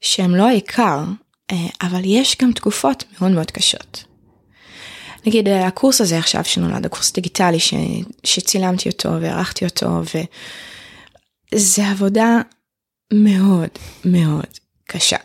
שהן 0.02 0.32
לא 0.32 0.48
העיקר, 0.48 1.04
אה, 1.52 1.68
אבל 1.82 2.02
יש 2.04 2.38
גם 2.42 2.52
תקופות 2.52 3.04
מאוד 3.20 3.32
מאוד 3.32 3.52
קשות. 3.52 4.04
נגיד 5.26 5.48
הקורס 5.50 6.02
הזה 6.02 6.18
עכשיו 6.18 6.46
שנולד, 6.46 6.86
הקורס 6.86 7.14
דיגיטלי 7.14 7.60
ש... 7.60 7.74
שצילמתי 8.24 8.90
אותו 8.90 9.10
וערכתי 9.22 9.66
אותו, 9.66 10.02
וזה 11.54 11.88
עבודה 11.88 12.42
מאוד 13.14 13.70
מאוד 14.06 14.58
קשה. 14.88 15.18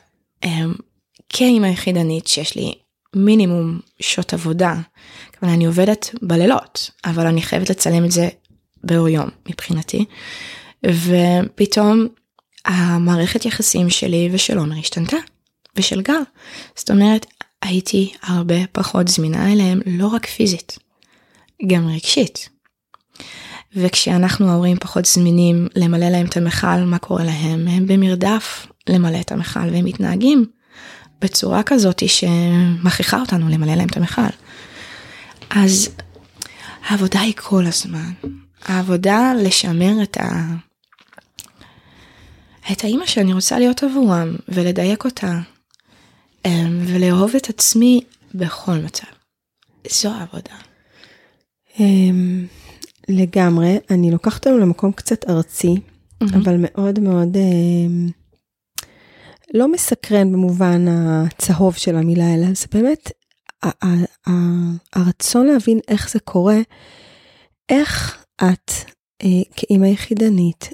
אמ, 0.45 0.75
כאימא 1.29 1.67
יחידנית 1.67 2.27
שיש 2.27 2.57
לי 2.57 2.75
מינימום 3.17 3.81
שעות 4.01 4.33
עבודה, 4.33 4.75
כלומר 5.39 5.55
אני 5.55 5.67
עובדת 5.67 6.11
בלילות, 6.23 6.91
אבל 7.05 7.27
אני 7.27 7.43
חייבת 7.43 7.71
לצלם 7.71 8.05
את 8.05 8.11
זה 8.11 8.29
באור 8.85 9.09
יום 9.09 9.29
מבחינתי, 9.49 10.05
ופתאום 10.87 12.07
המערכת 12.65 13.45
יחסים 13.45 13.91
שלי 13.91 14.29
ושל 14.33 14.59
עומר 14.59 14.79
השתנתה, 14.79 15.17
ושל 15.77 16.03
גל. 16.03 16.23
זאת 16.77 16.91
אומרת, 16.91 17.27
הייתי 17.63 18.13
הרבה 18.23 18.67
פחות 18.73 19.09
זמינה 19.09 19.53
אליהם, 19.53 19.81
לא 19.87 20.07
רק 20.07 20.27
פיזית, 20.27 20.79
גם 21.67 21.89
רגשית. 21.89 22.49
וכשאנחנו 23.77 24.51
ההורים 24.51 24.77
פחות 24.77 25.05
זמינים 25.05 25.69
למלא 25.77 26.09
להם 26.09 26.27
את 26.27 26.37
המכל, 26.37 26.77
מה 26.85 26.99
קורה 26.99 27.25
להם? 27.25 27.69
הם 27.69 27.87
במרדף 27.87 28.67
למלא 28.89 29.21
את 29.21 29.33
המכל 29.33 29.71
והם 29.73 29.85
מתנהגים 29.85 30.47
בצורה 31.21 31.63
כזאת 31.63 32.03
שמכריחה 32.09 33.21
אותנו 33.21 33.49
למלא 33.49 33.75
להם 33.75 33.89
את 33.89 33.97
המכל. 33.97 34.23
אז 35.51 35.89
העבודה 36.87 37.21
היא 37.21 37.35
כל 37.37 37.67
הזמן. 37.67 38.13
העבודה 38.65 39.33
לשמר 39.43 40.03
את 40.03 40.17
ה... 40.17 40.47
את 42.73 42.85
האימא 42.85 43.07
שאני 43.07 43.33
רוצה 43.33 43.59
להיות 43.59 43.83
עבורם 43.83 44.37
ולדייק 44.49 45.05
אותה 45.05 45.41
אמ, 46.45 46.85
ולאהוב 46.87 47.37
את 47.37 47.49
עצמי 47.49 48.01
בכל 48.35 48.73
מצב. 48.73 49.07
זו 49.91 50.11
העבודה. 50.11 50.55
לגמרי, 53.11 53.79
אני 53.91 54.11
לוקחת 54.11 54.47
אותנו 54.47 54.59
למקום 54.59 54.93
קצת 54.93 55.31
ארצי, 55.31 55.75
אבל 56.23 56.57
מאוד 56.59 57.01
מאוד 57.01 57.37
אה, 57.37 58.11
לא 59.55 59.73
מסקרן 59.73 60.33
במובן 60.33 60.87
הצהוב 60.89 61.77
של 61.77 61.97
המילה, 61.97 62.35
אלא 62.35 62.47
זה 62.55 62.67
באמת 62.73 63.13
הרצון 64.95 65.47
להבין 65.47 65.79
איך 65.89 66.11
זה 66.11 66.21
קורה, 66.21 66.59
איך 67.69 68.25
את 68.37 68.73
אה, 69.23 69.43
כאימא 69.57 69.87
יחידנית, 69.87 70.71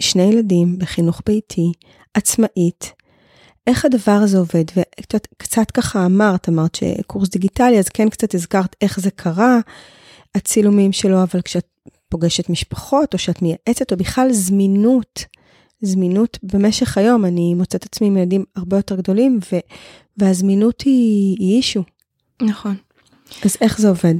שני 0.00 0.22
ילדים 0.22 0.78
בחינוך 0.78 1.22
ביתי, 1.26 1.72
עצמאית, 2.14 2.92
איך 3.66 3.84
הדבר 3.84 4.12
הזה 4.12 4.38
עובד, 4.38 4.64
וקצת 4.76 5.70
ככה 5.70 6.06
אמרת, 6.06 6.48
אמרת 6.48 6.74
שקורס 6.74 7.28
דיגיטלי, 7.28 7.78
אז 7.78 7.88
כן 7.88 8.08
קצת 8.08 8.34
הזכרת 8.34 8.76
איך 8.80 9.00
זה 9.00 9.10
קרה, 9.10 9.58
הצילומים 10.34 10.92
שלו, 10.92 11.22
אבל 11.22 11.40
כשאת 11.42 11.66
פוגשת 12.08 12.50
משפחות, 12.50 13.14
או 13.14 13.18
שאת 13.18 13.42
מייעצת, 13.42 13.92
או 13.92 13.96
בכלל 13.96 14.32
זמינות, 14.32 15.24
זמינות 15.82 16.38
במשך 16.42 16.98
היום, 16.98 17.24
אני 17.24 17.54
מוצאת 17.54 17.84
עצמי 17.84 18.06
עם 18.06 18.16
ילדים 18.16 18.44
הרבה 18.56 18.76
יותר 18.76 18.96
גדולים, 18.96 19.38
ו, 19.52 19.56
והזמינות 20.16 20.80
היא, 20.80 21.36
היא 21.38 21.56
אישו. 21.56 21.82
נכון. 22.42 22.76
אז 23.44 23.56
איך 23.60 23.78
זה 23.78 23.88
עובד? 23.88 24.14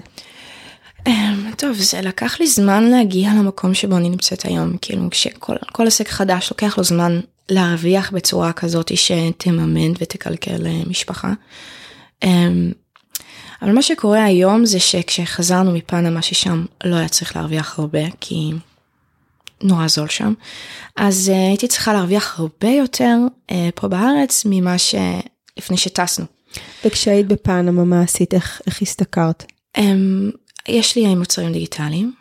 אמ, 1.07 1.51
טוב, 1.57 1.73
זה 1.73 2.01
לקח 2.01 2.41
לי 2.41 2.47
זמן 2.47 2.85
להגיע 2.85 3.31
למקום 3.35 3.75
שבו 3.75 3.97
אני 3.97 4.09
נמצאת 4.09 4.43
היום, 4.43 4.77
כאילו 4.83 5.11
כשכל 5.11 5.87
עסק 5.87 6.09
חדש 6.09 6.51
לוקח 6.51 6.79
לו 6.79 6.85
זמן 6.85 7.21
להרוויח 7.49 8.11
בצורה 8.11 8.53
כזאת 8.53 8.93
שתממן 8.97 9.93
ותקלקל 10.01 10.67
אה, 10.67 10.83
משפחה. 10.87 11.33
אמ, 13.63 13.69
אבל 13.69 13.75
מה 13.75 13.83
שקורה 13.83 14.25
היום 14.25 14.65
זה 14.65 14.81
שכשחזרנו 14.81 15.73
מפנמה 15.73 16.23
ששם 16.23 16.65
לא 16.85 16.97
היה 16.97 17.09
צריך 17.09 17.37
להרוויח 17.37 17.79
הרבה 17.79 18.03
כי 18.21 18.53
נורא 19.63 19.89
זול 19.89 20.09
שם, 20.09 20.33
אז 20.97 21.33
uh, 21.33 21.49
הייתי 21.49 21.69
צריכה 21.69 21.93
להרוויח 21.93 22.41
הרבה 22.41 22.69
יותר 22.69 23.17
uh, 23.51 23.55
פה 23.75 23.89
בארץ 23.89 24.43
ממה 24.47 24.77
שלפני 24.79 25.77
שטסנו. 25.77 26.25
וכשהיית 26.85 27.27
בפנמה 27.27 27.85
מה 27.85 28.03
עשית? 28.03 28.35
איך, 28.35 28.63
איך 28.67 28.83
הסתכרת? 28.83 29.45
Um, 29.79 29.81
יש 30.69 30.97
לי 30.97 31.15
מוצרים 31.15 31.53
דיגיטליים, 31.53 32.13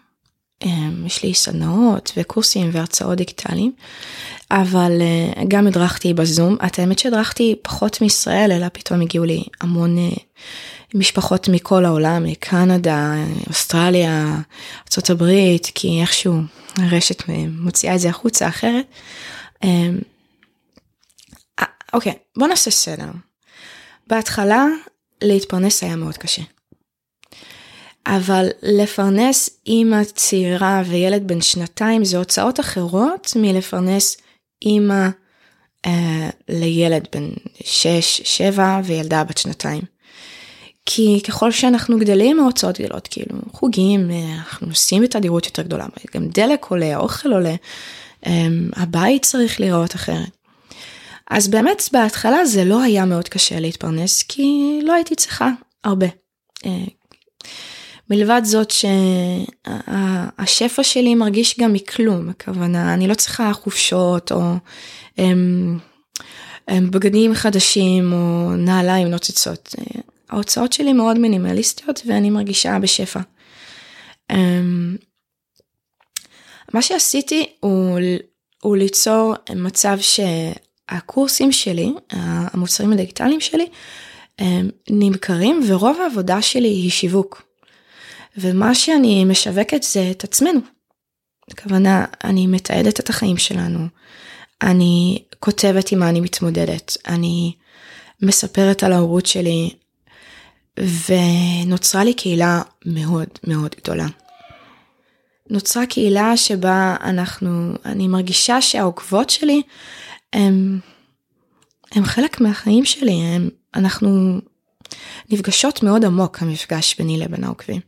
um, 0.63 0.67
יש 1.05 1.23
לי 1.23 1.33
סדנאות 1.33 2.11
וקורסים 2.17 2.69
והרצאות 2.73 3.17
דיגיטליים, 3.17 3.71
אבל 4.51 4.91
uh, 5.01 5.39
גם 5.47 5.67
הדרכתי 5.67 6.13
בזום. 6.13 6.57
את 6.65 6.79
האמת 6.79 6.99
שהדרכתי 6.99 7.55
פחות 7.61 8.01
מישראל, 8.01 8.51
אלא 8.51 8.67
פתאום 8.73 9.01
הגיעו 9.01 9.25
לי 9.25 9.43
המון 9.61 9.97
uh, 9.97 10.19
משפחות 10.93 11.49
מכל 11.49 11.85
העולם, 11.85 12.23
מקנדה, 12.23 13.13
אוסטרליה, 13.47 14.37
ארה"ב, 14.97 15.23
כי 15.75 16.01
איכשהו 16.01 16.33
הרשת 16.77 17.23
מוציאה 17.49 17.95
את 17.95 17.99
זה 17.99 18.09
החוצה 18.09 18.47
אחרת. 18.47 18.85
אמ, 19.63 19.99
אה, 21.59 21.65
אוקיי, 21.93 22.13
בוא 22.37 22.47
נעשה 22.47 22.71
סדר. 22.71 23.07
בהתחלה 24.07 24.65
להתפרנס 25.21 25.83
היה 25.83 25.95
מאוד 25.95 26.17
קשה. 26.17 26.41
אבל 28.07 28.47
לפרנס 28.61 29.49
אימא 29.67 30.03
צעירה 30.03 30.81
וילד 30.85 31.27
בן 31.27 31.41
שנתיים 31.41 32.05
זה 32.05 32.17
הוצאות 32.17 32.59
אחרות 32.59 33.33
מלפרנס 33.35 34.17
אימא 34.61 35.07
אה, 35.85 36.29
לילד 36.49 37.07
בן 37.11 37.29
שש, 37.63 38.21
שבע 38.23 38.79
וילדה 38.83 39.23
בת 39.23 39.37
שנתיים. 39.37 39.81
כי 40.91 41.21
ככל 41.27 41.51
שאנחנו 41.51 41.99
גדלים 41.99 42.39
ההוצאות 42.39 42.79
גדלות 42.81 43.07
כאילו 43.07 43.35
חוגים 43.51 44.11
אנחנו 44.37 44.67
נוסעים 44.67 45.03
בתדירות 45.03 45.45
יותר 45.45 45.61
גדולה 45.61 45.85
גם 46.15 46.27
דלק 46.27 46.65
עולה 46.65 46.97
אוכל 46.97 47.33
עולה 47.33 47.55
אמ, 48.25 48.69
הבית 48.75 49.25
צריך 49.25 49.59
להיראות 49.59 49.95
אחרת. 49.95 50.29
אז 51.29 51.47
באמת 51.47 51.83
בהתחלה 51.91 52.45
זה 52.45 52.63
לא 52.63 52.81
היה 52.81 53.05
מאוד 53.05 53.29
קשה 53.29 53.59
להתפרנס 53.59 54.23
כי 54.23 54.79
לא 54.83 54.93
הייתי 54.93 55.15
צריכה 55.15 55.49
הרבה. 55.83 56.07
אה, 56.65 56.85
מלבד 58.09 58.41
זאת 58.43 58.71
שהשפע 60.41 60.83
שלי 60.83 61.15
מרגיש 61.15 61.59
גם 61.59 61.73
מכלום, 61.73 62.29
הכוונה 62.29 62.93
אני 62.93 63.07
לא 63.07 63.13
צריכה 63.13 63.53
חופשות 63.53 64.31
או 64.31 64.39
הם, 64.41 64.57
אמ, 65.17 65.77
הם 66.67 66.91
בגדים 66.91 67.33
חדשים 67.33 68.13
או 68.13 68.51
נעליים 68.55 69.07
נוצצות. 69.07 69.75
ההוצאות 70.29 70.73
שלי 70.73 70.93
מאוד 70.93 71.17
מינימליסטיות 71.17 72.01
ואני 72.05 72.29
מרגישה 72.29 72.79
בשפע. 72.79 73.19
אמ, 74.31 74.95
מה 76.73 76.81
שעשיתי 76.81 77.45
הוא, 77.59 77.99
הוא 78.61 78.77
ליצור 78.77 79.33
מצב 79.55 79.97
שהקורסים 80.01 81.51
שלי, 81.51 81.93
המוצרים 82.09 82.93
הדיגיטליים 82.93 83.41
שלי, 83.41 83.67
נמכרים 84.89 85.61
ורוב 85.67 86.01
העבודה 86.01 86.41
שלי 86.41 86.67
היא 86.67 86.91
שיווק. 86.91 87.49
ומה 88.37 88.75
שאני 88.75 89.25
משווקת 89.25 89.83
זה 89.83 90.11
את 90.11 90.23
עצמנו. 90.23 90.59
הכוונה, 91.51 92.05
אני 92.23 92.47
מתעדת 92.47 92.99
את 92.99 93.09
החיים 93.09 93.37
שלנו, 93.37 93.79
אני 94.61 95.23
כותבת 95.39 95.91
עם 95.91 95.99
מה 95.99 96.09
אני 96.09 96.21
מתמודדת, 96.21 96.97
אני 97.07 97.53
מספרת 98.21 98.83
על 98.83 98.93
ההורות 98.93 99.25
שלי, 99.25 99.69
ונוצרה 100.79 102.03
לי 102.03 102.13
קהילה 102.13 102.61
מאוד 102.85 103.27
מאוד 103.47 103.75
גדולה. 103.83 104.07
נוצרה 105.49 105.85
קהילה 105.85 106.37
שבה 106.37 106.95
אנחנו, 107.01 107.73
אני 107.85 108.07
מרגישה 108.07 108.61
שהעוקבות 108.61 109.29
שלי 109.29 109.61
הם, 110.33 110.79
הם 111.91 112.05
חלק 112.05 112.41
מהחיים 112.41 112.85
שלי, 112.85 113.11
הם, 113.11 113.49
אנחנו 113.75 114.39
נפגשות 115.29 115.83
מאוד 115.83 116.05
עמוק 116.05 116.41
המפגש 116.41 116.95
ביני 116.97 117.17
לבין 117.17 117.43
העוקבים. 117.43 117.81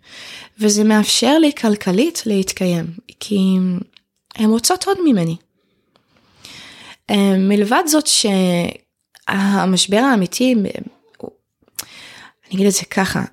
וזה 0.60 0.84
מאפשר 0.84 1.38
לי 1.38 1.52
כלכלית 1.62 2.24
להתקיים, 2.26 2.86
כי 3.20 3.58
הן 4.36 4.50
רוצות 4.50 4.88
עוד 4.88 4.98
ממני. 5.06 5.36
מלבד 7.38 7.84
זאת 7.88 8.08
שהמשבר 9.28 9.98
האמיתי 9.98 10.56
אני 12.52 12.58
אגיד 12.58 12.68
את 12.68 12.74
זה 12.74 12.86
ככה, 12.86 13.24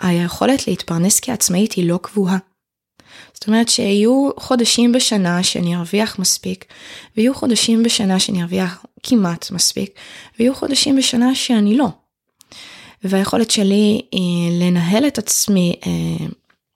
היכולת 0.00 0.66
להתפרנס 0.66 1.20
כעצמאית 1.20 1.72
היא 1.72 1.88
לא 1.88 1.98
קבועה. 2.02 2.38
זאת 3.34 3.46
אומרת 3.46 3.68
שיהיו 3.68 4.30
חודשים 4.36 4.92
בשנה 4.92 5.42
שאני 5.42 5.76
ארוויח 5.76 6.18
מספיק, 6.18 6.64
ויהיו 7.16 7.34
חודשים 7.34 7.82
בשנה 7.82 8.20
שאני 8.20 8.42
ארוויח 8.42 8.84
כמעט 9.02 9.50
מספיק, 9.50 9.90
ויהיו 10.38 10.54
חודשים 10.54 10.96
בשנה 10.96 11.34
שאני 11.34 11.76
לא. 11.76 11.88
והיכולת 13.04 13.50
שלי 13.50 14.02
היא 14.12 14.62
לנהל 14.62 15.06
את 15.06 15.18
עצמי 15.18 15.76
אה, 15.86 16.26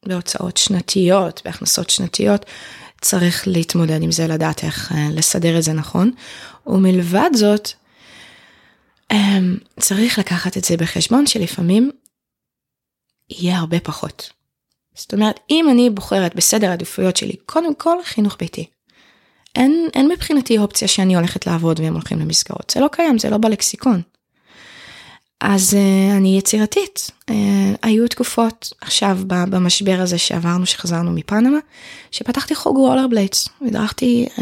בהוצאות 0.06 0.56
שנתיות, 0.56 1.42
בהכנסות 1.44 1.90
שנתיות, 1.90 2.44
צריך 3.00 3.48
להתמודד 3.48 4.02
עם 4.02 4.12
זה, 4.12 4.26
לדעת 4.26 4.64
איך 4.64 4.92
אה, 4.92 5.08
לסדר 5.12 5.58
את 5.58 5.62
זה 5.62 5.72
נכון. 5.72 6.10
ומלבד 6.66 7.30
זאת, 7.34 7.72
צריך 9.80 10.18
לקחת 10.18 10.56
את 10.56 10.64
זה 10.64 10.76
בחשבון 10.76 11.26
שלפעמים 11.26 11.90
יהיה 13.30 13.58
הרבה 13.58 13.80
פחות. 13.80 14.30
זאת 14.94 15.14
אומרת, 15.14 15.40
אם 15.50 15.66
אני 15.70 15.90
בוחרת 15.90 16.34
בסדר 16.34 16.70
העדיפויות 16.70 17.16
שלי, 17.16 17.36
קודם 17.46 17.74
כל 17.74 17.96
חינוך 18.04 18.36
ביתי. 18.40 18.66
אין, 19.54 19.88
אין 19.94 20.08
מבחינתי 20.08 20.58
אופציה 20.58 20.88
שאני 20.88 21.16
הולכת 21.16 21.46
לעבוד 21.46 21.80
והם 21.80 21.94
הולכים 21.94 22.18
למסגרות, 22.18 22.72
זה 22.74 22.80
לא 22.80 22.88
קיים, 22.92 23.18
זה 23.18 23.30
לא 23.30 23.38
בלקסיקון. 23.38 24.02
אז 25.40 25.74
uh, 25.74 26.16
אני 26.16 26.38
יצירתית. 26.38 27.10
Uh, 27.30 27.32
היו 27.82 28.08
תקופות 28.08 28.72
עכשיו 28.80 29.18
במשבר 29.26 29.96
הזה 30.00 30.18
שעברנו, 30.18 30.66
שחזרנו 30.66 31.12
מפנמה, 31.12 31.58
שפתחתי 32.10 32.54
חוג 32.54 32.76
רולר 32.76 33.06
בליידס, 33.06 33.48
הדרכתי 33.66 34.26
uh, 34.36 34.40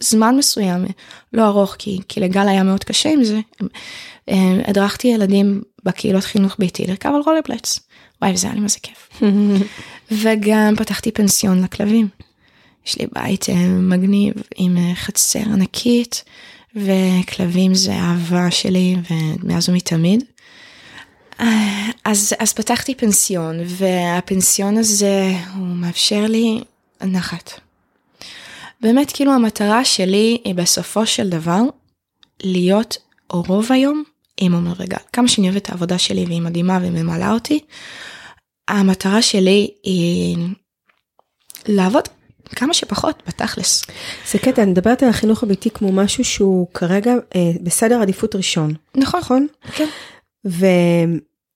זמן 0.00 0.36
מסוים, 0.36 0.86
לא 1.32 1.46
ארוך 1.46 1.76
כי, 1.78 1.98
כי 2.08 2.20
לגל 2.20 2.48
היה 2.48 2.62
מאוד 2.62 2.84
קשה 2.84 3.08
עם 3.08 3.24
זה, 3.24 3.40
אה, 4.28 4.60
הדרכתי 4.64 5.08
ילדים 5.08 5.62
בקהילות 5.84 6.24
חינוך 6.24 6.56
ביתי 6.58 6.86
לרכב 6.86 7.08
על 7.14 7.22
רולרפלץ. 7.26 7.80
וואי, 8.22 8.32
וזה 8.32 8.46
היה 8.46 8.54
לי 8.54 8.60
מה 8.60 8.68
זה 8.68 8.78
כיף. 8.82 9.22
וגם 10.22 10.74
פתחתי 10.76 11.12
פנסיון 11.12 11.62
לכלבים. 11.62 12.08
יש 12.86 12.98
לי 12.98 13.06
בית 13.12 13.48
אה, 13.48 13.68
מגניב 13.68 14.34
עם 14.56 14.76
אה, 14.76 14.94
חצר 14.94 15.38
ענקית, 15.38 16.24
וכלבים 16.76 17.74
זה 17.74 17.92
אהבה 17.92 18.50
שלי 18.50 18.96
ומאז 19.10 19.68
ומתמיד. 19.68 20.24
אז, 22.04 22.34
אז 22.38 22.52
פתחתי 22.52 22.94
פנסיון, 22.94 23.56
והפנסיון 23.64 24.76
הזה 24.76 25.32
הוא 25.56 25.66
מאפשר 25.66 26.26
לי 26.26 26.60
נחת. 27.04 27.67
באמת 28.80 29.12
כאילו 29.12 29.32
המטרה 29.32 29.84
שלי 29.84 30.38
היא 30.44 30.54
בסופו 30.54 31.06
של 31.06 31.28
דבר 31.28 31.60
להיות 32.42 32.98
רוב 33.30 33.72
היום 33.72 34.04
עם 34.40 34.54
עומר 34.54 34.72
וגל. 34.78 34.96
כמה 35.12 35.28
שאני 35.28 35.48
אוהבת 35.48 35.62
את 35.62 35.70
העבודה 35.70 35.98
שלי 35.98 36.24
והיא 36.24 36.42
מדהימה 36.42 36.78
וממלאה 36.82 37.32
אותי, 37.32 37.60
המטרה 38.68 39.22
שלי 39.22 39.70
היא 39.82 40.36
לעבוד 41.68 42.08
כמה 42.48 42.74
שפחות, 42.74 43.22
בתכלס. 43.28 43.84
זה 44.32 44.38
קטע, 44.38 44.62
אני 44.62 44.70
מדברת 44.70 45.02
על 45.02 45.08
החינוך 45.08 45.42
הביתי 45.42 45.70
כמו 45.70 45.92
משהו 45.92 46.24
שהוא 46.24 46.66
כרגע 46.74 47.12
אה, 47.36 47.50
בסדר 47.62 48.02
עדיפות 48.02 48.34
ראשון. 48.34 48.74
נכון. 48.94 49.20
נכון? 49.20 49.46
כן. 49.76 49.86
ו, 50.46 50.66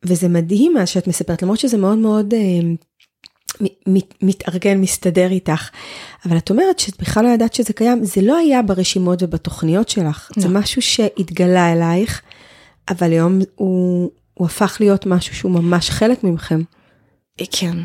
וזה 0.04 0.28
מדהים 0.28 0.74
מה 0.74 0.86
שאת 0.86 1.06
מספרת, 1.06 1.42
למרות 1.42 1.58
שזה 1.58 1.76
מאוד 1.76 1.98
מאוד 1.98 2.34
אה, 2.34 2.38
מת, 3.86 4.14
מתארגן, 4.22 4.80
מסתדר 4.80 5.30
איתך. 5.30 5.68
אבל 6.26 6.36
את 6.36 6.50
אומרת 6.50 6.78
שאת 6.78 7.02
בכלל 7.02 7.24
לא 7.24 7.28
ידעת 7.28 7.54
שזה 7.54 7.72
קיים, 7.72 8.04
זה 8.04 8.20
לא 8.22 8.36
היה 8.36 8.62
ברשימות 8.62 9.22
ובתוכניות 9.22 9.88
שלך, 9.88 10.30
לא. 10.36 10.42
זה 10.42 10.48
משהו 10.48 10.82
שהתגלה 10.82 11.72
אלייך, 11.72 12.22
אבל 12.88 13.12
היום 13.12 13.38
הוא, 13.54 14.10
הוא 14.34 14.46
הפך 14.46 14.76
להיות 14.80 15.06
משהו 15.06 15.34
שהוא 15.34 15.52
ממש 15.52 15.90
חלק 15.90 16.24
ממכם. 16.24 16.62
כן. 17.50 17.76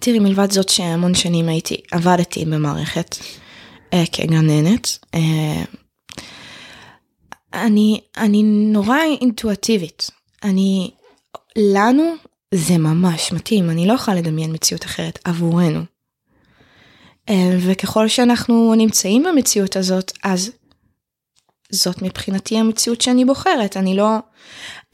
תראי, 0.00 0.18
מלבד 0.18 0.52
זאת 0.52 0.68
שהמון 0.68 1.14
שנים 1.14 1.48
הייתי, 1.48 1.76
עבדתי 1.90 2.44
במערכת 2.44 3.16
אה, 3.92 4.04
כגננת. 4.12 4.98
אה, 5.14 5.64
אני, 7.54 8.00
אני 8.16 8.42
נורא 8.72 8.96
אינטואטיבית. 9.20 10.10
אני, 10.42 10.90
לנו 11.56 12.14
זה 12.54 12.78
ממש 12.78 13.32
מתאים, 13.32 13.70
אני 13.70 13.86
לא 13.86 13.92
יכולה 13.92 14.16
לדמיין 14.16 14.52
מציאות 14.52 14.84
אחרת 14.84 15.18
עבורנו. 15.24 15.80
אה, 17.28 17.56
וככל 17.60 18.08
שאנחנו 18.08 18.74
נמצאים 18.74 19.22
במציאות 19.22 19.76
הזאת, 19.76 20.12
אז 20.24 20.50
זאת 21.70 22.02
מבחינתי 22.02 22.58
המציאות 22.58 23.00
שאני 23.00 23.24
בוחרת, 23.24 23.76
אני 23.76 23.96
לא... 23.96 24.18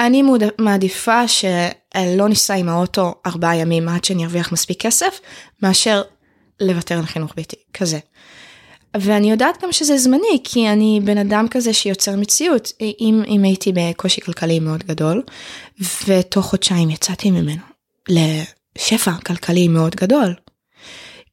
אני 0.00 0.22
מוד... 0.22 0.42
מעדיפה 0.58 1.28
שלא 1.28 2.28
ניסע 2.28 2.54
עם 2.54 2.68
האוטו 2.68 3.14
ארבעה 3.26 3.56
ימים 3.56 3.88
עד 3.88 4.04
שאני 4.04 4.24
ארוויח 4.24 4.52
מספיק 4.52 4.82
כסף, 4.82 5.20
מאשר 5.62 6.02
לוותר 6.60 6.98
על 6.98 7.06
חינוך 7.06 7.32
ביתי, 7.36 7.56
כזה. 7.74 7.98
ואני 8.96 9.30
יודעת 9.30 9.62
גם 9.62 9.72
שזה 9.72 9.96
זמני, 9.96 10.40
כי 10.44 10.68
אני 10.68 11.00
בן 11.04 11.18
אדם 11.18 11.46
כזה 11.50 11.72
שיוצר 11.72 12.16
מציאות. 12.16 12.72
אם, 13.00 13.22
אם 13.26 13.42
הייתי 13.42 13.72
בקושי 13.74 14.20
כלכלי 14.20 14.60
מאוד 14.60 14.84
גדול, 14.84 15.22
ותוך 16.06 16.46
חודשיים 16.46 16.90
יצאתי 16.90 17.30
ממנו 17.30 17.62
לשפע 18.08 19.12
כלכלי 19.26 19.68
מאוד 19.68 19.96
גדול, 19.96 20.34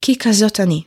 כי 0.01 0.15
כזאת 0.17 0.59
אני. 0.59 0.81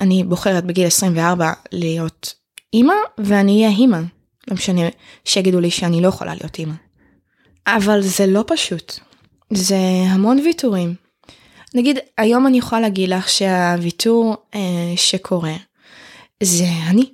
אני 0.00 0.24
בוחרת 0.24 0.64
בגיל 0.64 0.86
24 0.86 1.52
להיות 1.72 2.34
אימא, 2.74 2.94
ואני 3.18 3.64
אהיה 3.64 3.76
אימא. 3.76 4.00
לא 4.48 4.54
משנה 4.54 4.82
שיגידו 5.24 5.60
לי 5.60 5.70
שאני 5.70 6.00
לא 6.00 6.08
יכולה 6.08 6.34
להיות 6.34 6.58
אימא. 6.58 6.74
אבל 7.66 8.02
זה 8.02 8.26
לא 8.26 8.44
פשוט. 8.46 8.98
זה 9.52 9.76
המון 10.08 10.38
ויתורים. 10.38 10.94
נגיד, 11.74 11.98
היום 12.18 12.46
אני 12.46 12.58
יכולה 12.58 12.80
להגיד 12.80 13.08
לך 13.08 13.28
שהוויתור 13.28 14.36
אה, 14.54 14.92
שקורה 14.96 15.56
זה 16.42 16.66
אני. 16.88 17.04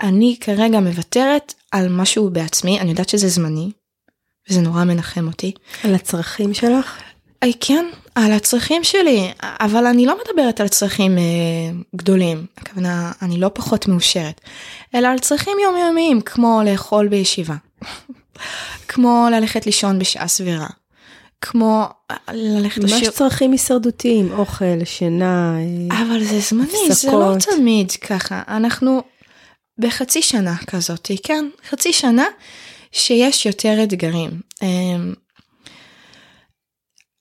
אני 0.00 0.36
כרגע 0.40 0.80
מוותרת 0.80 1.54
על 1.72 1.88
משהו 1.88 2.30
בעצמי, 2.30 2.80
אני 2.80 2.90
יודעת 2.90 3.08
שזה 3.08 3.28
זמני, 3.28 3.70
וזה 4.50 4.60
נורא 4.60 4.84
מנחם 4.84 5.26
אותי. 5.26 5.52
על 5.84 5.94
הצרכים 5.94 6.54
שלך? 6.54 7.02
אי, 7.42 7.52
כן, 7.60 7.86
על 8.14 8.32
הצרכים 8.32 8.84
שלי, 8.84 9.32
אבל 9.42 9.86
אני 9.86 10.06
לא 10.06 10.16
מדברת 10.18 10.60
על 10.60 10.68
צרכים 10.68 11.18
אה, 11.18 11.22
גדולים, 11.96 12.46
הכוונה, 12.56 13.12
אני 13.22 13.40
לא 13.40 13.50
פחות 13.54 13.88
מאושרת, 13.88 14.40
אלא 14.94 15.08
על 15.08 15.18
צרכים 15.18 15.56
יומיומיים, 15.64 16.20
כמו 16.20 16.60
לאכול 16.64 17.08
בישיבה, 17.08 17.54
כמו 18.88 19.28
ללכת 19.30 19.66
לישון 19.66 19.98
בשעה 19.98 20.28
סבירה, 20.28 20.66
כמו 21.40 21.86
ללכת 22.32 22.78
ממש 22.82 22.92
לשיר... 22.92 23.10
צרכים 23.10 23.52
הישרדותיים, 23.52 24.32
אוכל, 24.32 24.84
שינה, 24.84 25.56
אבל 25.90 26.24
זה 26.24 26.40
זמני, 26.40 26.68
הפסקות. 26.88 26.96
זה 26.96 27.10
לא 27.12 27.56
תמיד 27.56 27.92
ככה, 27.92 28.42
אנחנו 28.48 29.02
בחצי 29.78 30.22
שנה 30.22 30.56
כזאת, 30.66 31.10
כן, 31.22 31.44
חצי 31.70 31.92
שנה 31.92 32.24
שיש 32.92 33.46
יותר 33.46 33.82
אתגרים. 33.82 34.30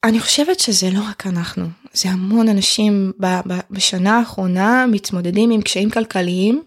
אני 0.03 0.19
חושבת 0.19 0.59
שזה 0.59 0.89
לא 0.91 0.99
רק 1.09 1.27
אנחנו, 1.27 1.65
זה 1.93 2.09
המון 2.09 2.49
אנשים 2.49 3.11
בשנה 3.71 4.17
האחרונה 4.19 4.85
מתמודדים 4.91 5.51
עם 5.51 5.61
קשיים 5.61 5.89
כלכליים 5.89 6.63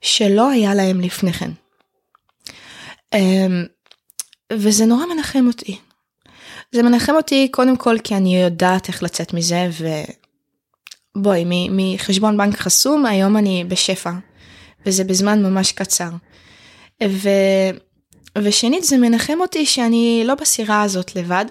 שלא 0.00 0.50
היה 0.50 0.74
להם 0.74 1.00
לפני 1.00 1.32
כן. 1.32 1.50
אמ, 3.14 3.64
וזה 4.52 4.86
נורא 4.86 5.06
מנחם 5.06 5.46
אותי. 5.46 5.78
זה 6.72 6.82
מנחם 6.82 7.14
אותי 7.14 7.48
קודם 7.50 7.76
כל 7.76 7.96
כי 8.04 8.16
אני 8.16 8.42
יודעת 8.42 8.88
איך 8.88 9.02
לצאת 9.02 9.34
מזה 9.34 9.70
ובואי 11.16 11.44
מחשבון 11.70 12.36
בנק 12.36 12.56
חסום 12.56 13.06
היום 13.06 13.36
אני 13.36 13.64
בשפע 13.68 14.12
וזה 14.86 15.04
בזמן 15.04 15.42
ממש 15.42 15.72
קצר. 15.72 16.10
ו... 17.04 17.28
ושנית 18.38 18.84
זה 18.84 18.98
מנחם 18.98 19.40
אותי 19.40 19.66
שאני 19.66 20.22
לא 20.26 20.34
בסירה 20.34 20.82
הזאת 20.82 21.16
לבד 21.16 21.44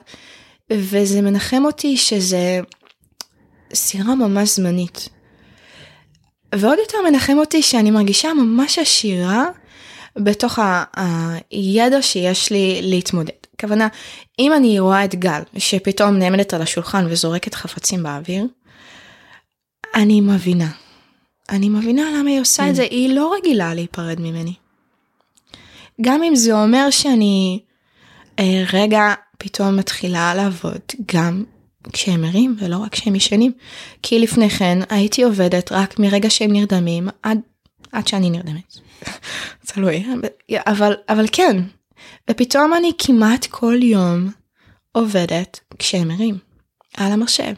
וזה 0.71 1.21
מנחם 1.21 1.65
אותי 1.65 1.97
שזה 1.97 2.59
סירה 3.73 4.15
ממש 4.15 4.55
זמנית. 4.55 5.09
ועוד 6.55 6.79
יותר 6.79 6.97
מנחם 7.09 7.37
אותי 7.37 7.61
שאני 7.61 7.91
מרגישה 7.91 8.33
ממש 8.33 8.79
עשירה 8.79 9.45
בתוך 10.15 10.59
הידע 11.51 12.01
שיש 12.01 12.51
לי 12.51 12.79
להתמודד. 12.83 13.40
הכוונה, 13.63 13.87
אם 14.39 14.53
אני 14.53 14.79
רואה 14.79 15.05
את 15.05 15.15
גל 15.15 15.41
שפתאום 15.57 16.17
נעמדת 16.17 16.53
על 16.53 16.61
השולחן 16.61 17.05
וזורקת 17.09 17.53
חפצים 17.53 18.03
באוויר, 18.03 18.45
אני 19.95 20.21
מבינה. 20.21 20.69
אני 21.49 21.69
מבינה 21.69 22.01
למה 22.17 22.29
היא 22.29 22.41
עושה 22.41 22.69
את 22.69 22.75
זה, 22.75 22.83
היא 22.83 23.15
לא 23.15 23.33
רגילה 23.37 23.73
להיפרד 23.73 24.19
ממני. 24.19 24.53
גם 26.01 26.23
אם 26.23 26.35
זה 26.35 26.53
אומר 26.53 26.89
שאני 26.89 27.59
אה, 28.39 28.63
רגע 28.73 29.13
פתאום 29.37 29.77
מתחילה 29.77 30.33
לעבוד 30.35 30.81
גם 31.15 31.43
כשהם 31.93 32.23
ערים 32.23 32.55
ולא 32.59 32.77
רק 32.77 32.91
כשהם 32.91 33.15
ישנים. 33.15 33.51
כי 34.03 34.19
לפני 34.19 34.49
כן 34.49 34.79
הייתי 34.89 35.23
עובדת 35.23 35.71
רק 35.71 35.99
מרגע 35.99 36.29
שהם 36.29 36.53
נרדמים 36.53 37.07
עד, 37.23 37.39
עד 37.91 38.07
שאני 38.07 38.29
נרדמת. 38.29 38.75
תלוי, 39.73 40.05
אבל, 40.67 40.93
אבל 41.09 41.25
כן. 41.31 41.57
ופתאום 42.29 42.73
אני 42.73 42.91
כמעט 42.97 43.45
כל 43.45 43.79
יום 43.83 44.31
עובדת 44.91 45.59
כשהם 45.79 46.11
ערים 46.11 46.37
על 46.97 47.11
המחשב. 47.11 47.53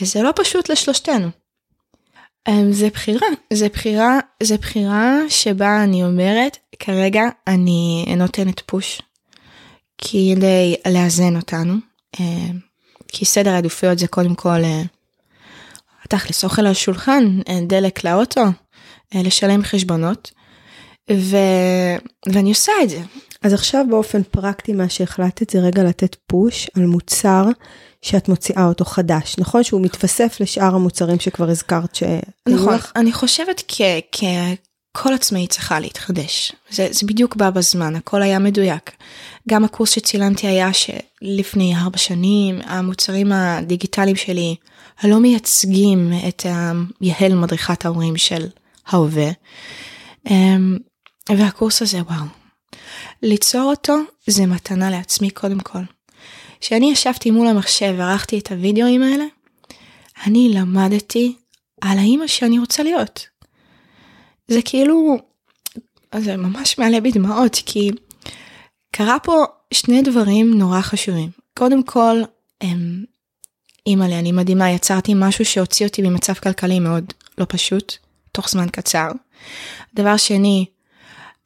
וזה 0.00 0.22
לא 0.22 0.30
פשוט 0.36 0.68
לשלושתנו. 0.68 1.28
אמ, 2.48 2.72
זה 2.72 2.88
בחירה, 2.90 3.26
זה 3.52 3.68
בחירה, 3.68 4.18
זה 4.42 4.56
בחירה 4.56 5.18
שבה 5.28 5.84
אני 5.84 6.04
אומרת, 6.04 6.58
כרגע 6.78 7.22
אני 7.46 8.06
נותנת 8.16 8.60
פוש 8.66 9.02
כדי 9.98 10.76
לאזן 10.88 11.36
אותנו, 11.36 11.74
אה, 12.20 12.50
כי 13.08 13.24
סדר 13.24 13.50
העדיפויות 13.50 13.98
זה 13.98 14.06
קודם 14.06 14.34
כל 14.34 14.64
אה, 14.64 14.82
תכלס 16.08 16.44
אוכל 16.44 16.62
על 16.62 16.70
השולחן, 16.70 17.38
אה, 17.48 17.58
דלק 17.66 18.04
לאוטו, 18.04 18.44
לשלם 19.14 19.62
חשבונות, 19.62 20.30
ו... 21.12 21.36
ואני 22.32 22.48
עושה 22.50 22.72
את 22.82 22.90
זה. 22.90 23.00
אז 23.42 23.52
עכשיו 23.52 23.84
באופן 23.90 24.22
פרקטי 24.22 24.72
מה 24.72 24.88
שהחלטת 24.88 25.50
זה 25.50 25.58
רגע 25.58 25.82
לתת 25.82 26.16
פוש 26.26 26.70
על 26.76 26.86
מוצר 26.86 27.44
שאת 28.02 28.28
מוציאה 28.28 28.64
אותו 28.64 28.84
חדש, 28.84 29.36
נכון? 29.38 29.62
שהוא 29.62 29.80
מתווסף 29.80 30.36
לשאר 30.40 30.74
המוצרים 30.74 31.20
שכבר 31.20 31.50
הזכרת 31.50 31.94
ש... 31.94 32.02
נכון, 32.48 32.76
אני 32.96 33.12
חושבת 33.12 33.62
כ... 33.68 33.80
כ... 34.12 34.22
כל 34.92 35.14
עצמאית 35.14 35.50
צריכה 35.50 35.80
להתחדש. 35.80 36.52
זה, 36.70 36.88
זה 36.90 37.06
בדיוק 37.06 37.36
בא 37.36 37.50
בזמן, 37.50 37.96
הכל 37.96 38.22
היה 38.22 38.38
מדויק. 38.38 38.90
גם 39.48 39.64
הקורס 39.64 39.90
שצילמתי 39.90 40.46
היה 40.46 40.70
שלפני 40.72 41.76
ארבע 41.76 41.98
שנים, 41.98 42.60
המוצרים 42.64 43.32
הדיגיטליים 43.32 44.16
שלי 44.16 44.56
הלא 45.00 45.20
מייצגים 45.20 46.12
את 46.28 46.46
יהל 47.00 47.34
מדריכת 47.34 47.84
ההורים 47.84 48.16
של 48.16 48.46
ההווה. 48.86 49.30
אמ, 50.30 50.78
והקורס 51.28 51.82
הזה, 51.82 51.98
וואו. 51.98 52.39
ליצור 53.22 53.62
אותו 53.62 53.96
זה 54.26 54.46
מתנה 54.46 54.90
לעצמי 54.90 55.30
קודם 55.30 55.60
כל. 55.60 55.82
כשאני 56.60 56.90
ישבתי 56.92 57.30
מול 57.30 57.46
המחשב 57.46 57.94
וערכתי 57.98 58.38
את 58.38 58.52
הוידאוים 58.52 59.02
האלה, 59.02 59.24
אני 60.26 60.50
למדתי 60.54 61.36
על 61.80 61.98
האימא 61.98 62.26
שאני 62.26 62.58
רוצה 62.58 62.82
להיות. 62.82 63.26
זה 64.48 64.62
כאילו, 64.64 65.18
זה 66.18 66.36
ממש 66.36 66.78
מעלה 66.78 67.00
בי 67.00 67.10
דמעות, 67.10 67.62
כי 67.66 67.90
קרה 68.92 69.18
פה 69.18 69.44
שני 69.74 70.02
דברים 70.02 70.58
נורא 70.58 70.80
חשובים. 70.80 71.30
קודם 71.58 71.82
כל, 71.82 72.22
הם, 72.60 73.04
אימא'לה, 73.86 74.18
אני 74.18 74.32
מדהימה, 74.32 74.70
יצרתי 74.70 75.12
משהו 75.16 75.44
שהוציא 75.44 75.86
אותי 75.86 76.02
במצב 76.02 76.34
כלכלי 76.34 76.80
מאוד 76.80 77.12
לא 77.38 77.46
פשוט, 77.48 77.96
תוך 78.32 78.48
זמן 78.48 78.68
קצר. 78.68 79.08
דבר 79.94 80.16
שני, 80.16 80.66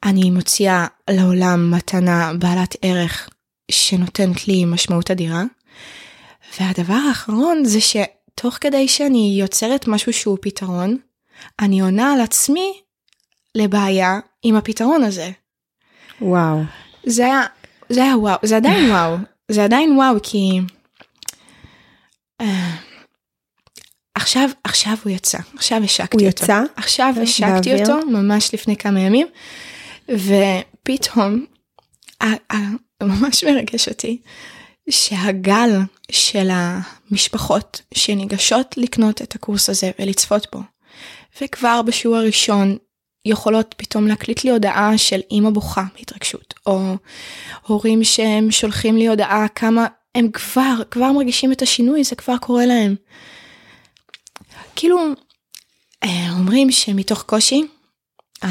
אני 0.05 0.31
מוציאה 0.31 0.87
לעולם 1.09 1.71
מתנה 1.71 2.31
בעלת 2.39 2.75
ערך 2.81 3.29
שנותנת 3.71 4.47
לי 4.47 4.65
משמעות 4.65 5.11
אדירה. 5.11 5.43
והדבר 6.59 6.97
האחרון 7.09 7.65
זה 7.65 7.81
ש... 7.81 7.97
תוך 8.35 8.57
כדי 8.61 8.87
שאני 8.87 9.37
יוצרת 9.39 9.87
משהו 9.87 10.13
שהוא 10.13 10.37
פתרון, 10.41 10.97
אני 11.59 11.81
עונה 11.81 12.13
על 12.13 12.21
עצמי 12.21 12.81
לבעיה 13.55 14.19
עם 14.43 14.55
הפתרון 14.55 15.03
הזה. 15.03 15.31
וואו. 16.21 16.61
זה 17.05 17.25
היה, 17.25 17.41
זה 17.89 18.03
היה 18.03 18.17
וואו, 18.17 18.37
זה 18.43 18.57
עדיין 18.57 18.89
וואו, 18.91 19.15
זה 19.51 19.63
עדיין 19.63 19.97
וואו 19.97 20.15
כי... 20.23 20.59
אה, 22.41 22.75
עכשיו, 24.15 24.49
עכשיו 24.63 24.95
הוא 25.03 25.11
יצא, 25.11 25.37
עכשיו 25.55 25.83
השקתי 25.83 26.17
הוא 26.17 26.27
אותו. 26.27 26.43
יצא? 26.43 26.63
עכשיו 26.75 27.13
השקתי 27.21 27.69
באוויר? 27.69 27.93
אותו 27.93 28.07
ממש 28.07 28.53
לפני 28.53 28.77
כמה 28.77 28.99
ימים, 28.99 29.27
ופתאום, 30.09 31.45
ממש 33.03 33.43
מרגש 33.43 33.89
אותי, 33.89 34.21
שהגל 34.89 35.69
של 36.11 36.49
המשפחות 36.51 37.81
שניגשות 37.93 38.77
לקנות 38.77 39.21
את 39.21 39.35
הקורס 39.35 39.69
הזה 39.69 39.91
ולצפות 39.99 40.47
בו, 40.53 40.59
וכבר 41.41 41.81
בשיעור 41.81 42.17
הראשון 42.17 42.77
יכולות 43.25 43.75
פתאום 43.77 44.07
להקליט 44.07 44.43
לי 44.43 44.49
הודעה 44.49 44.97
של 44.97 45.21
אימא 45.31 45.49
בוכה 45.49 45.83
בהתרגשות, 45.97 46.53
או 46.65 46.95
הורים 47.67 48.03
שהם 48.03 48.51
שולחים 48.51 48.97
לי 48.97 49.07
הודעה 49.07 49.47
כמה 49.47 49.87
הם 50.15 50.31
כבר, 50.31 50.75
כבר 50.91 51.11
מרגישים 51.11 51.51
את 51.51 51.61
השינוי, 51.61 52.03
זה 52.03 52.15
כבר 52.15 52.37
קורה 52.37 52.65
להם. 52.65 52.95
כאילו, 54.75 54.99
אה, 56.03 56.31
אומרים 56.31 56.71
שמתוך 56.71 57.23
קושי, 57.23 57.61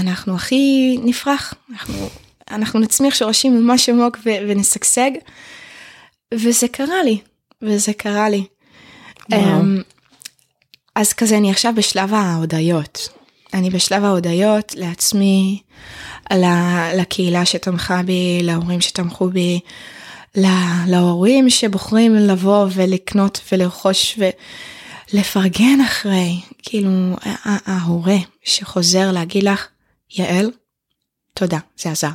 אנחנו 0.00 0.34
הכי 0.34 0.96
נפרח, 1.04 1.54
אנחנו, 1.72 2.08
אנחנו 2.50 2.80
נצמיח 2.80 3.14
שורשים 3.14 3.60
ממש 3.60 3.88
עמוק 3.88 4.18
ו- 4.26 4.48
ונשגשג, 4.48 5.10
וזה 6.34 6.68
קרה 6.68 7.02
לי, 7.04 7.18
וזה 7.62 7.92
קרה 7.92 8.28
לי. 8.28 8.44
אמ, 9.32 9.82
אז 10.94 11.12
כזה, 11.12 11.36
אני 11.38 11.50
עכשיו 11.50 11.72
בשלב 11.76 12.14
ההודיות. 12.14 13.08
אני 13.54 13.70
בשלב 13.70 14.04
ההודיות 14.04 14.74
לעצמי, 14.74 15.62
לקהילה 16.94 17.46
שתמכה 17.46 18.02
בי, 18.02 18.40
להורים 18.42 18.80
שתמכו 18.80 19.28
בי, 19.28 19.60
לה- 20.34 20.84
להורים 20.88 21.50
שבוחרים 21.50 22.14
לבוא 22.14 22.66
ולקנות 22.74 23.40
ולרכוש 23.52 24.18
ולפרגן 25.12 25.80
אחרי, 25.86 26.40
כאילו 26.62 26.90
ההורה 27.44 28.16
שחוזר 28.44 29.12
להגיד 29.12 29.42
לך, 29.42 29.66
יעל, 30.14 30.50
תודה, 31.34 31.58
זה 31.76 31.90
עזר. 31.90 32.08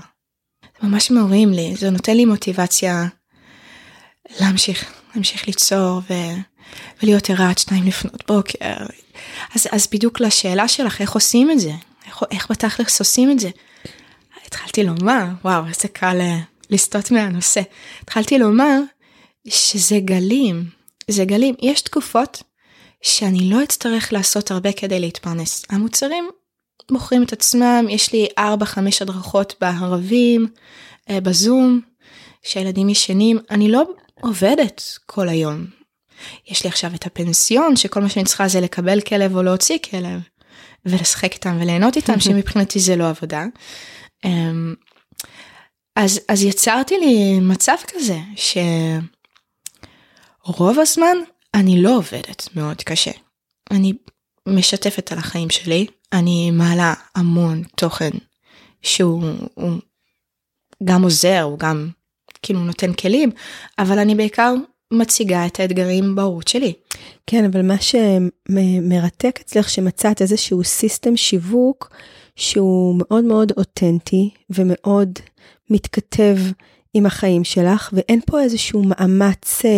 זה 0.63 0.87
ממש 0.87 1.11
מעוררים 1.11 1.53
לי, 1.53 1.75
זה 1.75 1.89
נותן 1.89 2.17
לי 2.17 2.25
מוטיבציה 2.25 3.07
להמשיך, 4.39 4.93
להמשיך 5.15 5.47
ליצור 5.47 6.01
ו... 6.09 6.13
ולהיות 7.03 7.29
ערה 7.29 7.49
עד 7.49 7.57
שתיים 7.57 7.83
לפנות 7.83 8.27
בוקר. 8.27 8.73
אז, 9.55 9.67
אז 9.71 9.87
בדיוק 9.91 10.19
לשאלה 10.19 10.67
שלך, 10.67 11.01
איך 11.01 11.11
עושים 11.11 11.51
את 11.51 11.59
זה? 11.59 11.71
איך, 12.05 12.23
איך 12.31 12.51
בתכלס 12.51 12.99
עושים 12.99 13.31
את 13.31 13.39
זה? 13.39 13.49
התחלתי 14.45 14.83
לומר, 14.83 15.25
וואו, 15.43 15.67
איזה 15.67 15.87
קל 15.87 16.17
אה, 16.21 16.39
לסטות 16.69 17.11
מהנושא. 17.11 17.61
התחלתי 18.03 18.37
לומר 18.37 18.79
שזה 19.47 19.99
גלים, 19.99 20.65
זה 21.07 21.25
גלים. 21.25 21.55
יש 21.61 21.81
תקופות 21.81 22.43
שאני 23.01 23.49
לא 23.49 23.63
אצטרך 23.63 24.13
לעשות 24.13 24.51
הרבה 24.51 24.71
כדי 24.71 24.99
להתפרנס. 24.99 25.65
המוצרים 25.69 26.29
מוכרים 26.91 27.23
את 27.23 27.33
עצמם, 27.33 27.85
יש 27.89 28.13
לי 28.13 28.27
4-5 28.39 28.41
הדרכות 29.01 29.55
בערבים, 29.61 30.47
אה, 31.09 31.21
בזום, 31.21 31.81
שהילדים 32.43 32.89
ישנים, 32.89 33.39
אני 33.51 33.71
לא 33.71 33.83
עובדת 34.21 34.83
כל 35.05 35.29
היום. 35.29 35.65
יש 36.47 36.63
לי 36.63 36.69
עכשיו 36.69 36.95
את 36.95 37.05
הפנסיון, 37.05 37.75
שכל 37.75 38.01
מה 38.01 38.09
שאני 38.09 38.25
צריכה 38.25 38.47
זה 38.47 38.61
לקבל 38.61 39.01
כלב 39.01 39.35
או 39.35 39.43
להוציא 39.43 39.77
כלב, 39.89 40.19
ולשחק 40.85 41.33
איתם 41.33 41.57
וליהנות 41.61 41.95
איתם, 41.95 42.19
שמבחינתי 42.25 42.79
זה 42.79 42.95
לא 42.95 43.09
עבודה. 43.09 43.45
אמ, 44.25 44.75
אז, 45.95 46.19
אז 46.27 46.43
יצרתי 46.43 46.97
לי 46.97 47.39
מצב 47.39 47.75
כזה, 47.87 48.19
שרוב 50.45 50.79
הזמן 50.79 51.17
אני 51.53 51.81
לא 51.81 51.97
עובדת 51.97 52.47
מאוד 52.55 52.81
קשה. 52.81 53.11
אני 53.71 53.93
משתפת 54.47 55.11
על 55.11 55.17
החיים 55.17 55.49
שלי, 55.49 55.87
אני 56.13 56.51
מעלה 56.51 56.93
המון 57.15 57.63
תוכן 57.75 58.09
שהוא 58.81 59.23
הוא 59.53 59.71
גם 60.83 61.03
עוזר, 61.03 61.41
הוא 61.41 61.59
גם 61.59 61.89
כאילו 62.41 62.59
נותן 62.59 62.93
כלים, 62.93 63.31
אבל 63.79 63.99
אני 63.99 64.15
בעיקר 64.15 64.53
מציגה 64.93 65.45
את 65.45 65.59
האתגרים 65.59 66.15
בהורות 66.15 66.47
שלי. 66.47 66.73
כן, 67.27 67.45
אבל 67.45 67.61
מה 67.61 67.75
שמרתק 67.81 69.39
אצלך 69.41 69.69
שמצאת 69.69 70.21
איזשהו 70.21 70.63
סיסטם 70.63 71.17
שיווק 71.17 71.91
שהוא 72.35 72.95
מאוד 72.99 73.23
מאוד 73.23 73.51
אותנטי 73.57 74.29
ומאוד 74.49 75.19
מתכתב 75.69 76.37
עם 76.93 77.05
החיים 77.05 77.43
שלך, 77.43 77.89
ואין 77.93 78.19
פה 78.25 78.41
איזשהו 78.41 78.83
מאמץ, 78.83 79.61
אה, 79.65 79.71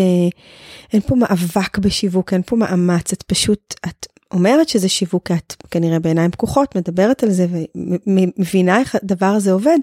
אין 0.94 1.02
פה 1.02 1.16
מאבק 1.16 1.78
בשיווק, 1.78 2.34
אין 2.34 2.42
פה 2.46 2.56
מאמץ, 2.56 3.14
את 3.14 3.24
פשוט, 3.24 3.74
את 3.88 4.08
אומרת 4.34 4.70
שזה 4.70 4.90
שיווק, 4.90 5.28
כי 5.28 5.34
את 5.34 5.56
כנראה 5.72 6.00
בעיניים 6.00 6.32
פקוחות, 6.32 6.76
מדברת 6.76 7.24
על 7.24 7.32
זה 7.32 7.48
ומבינה 8.08 8.80
איך 8.80 8.96
הדבר 8.96 9.26
הזה 9.26 9.52
עובד, 9.52 9.78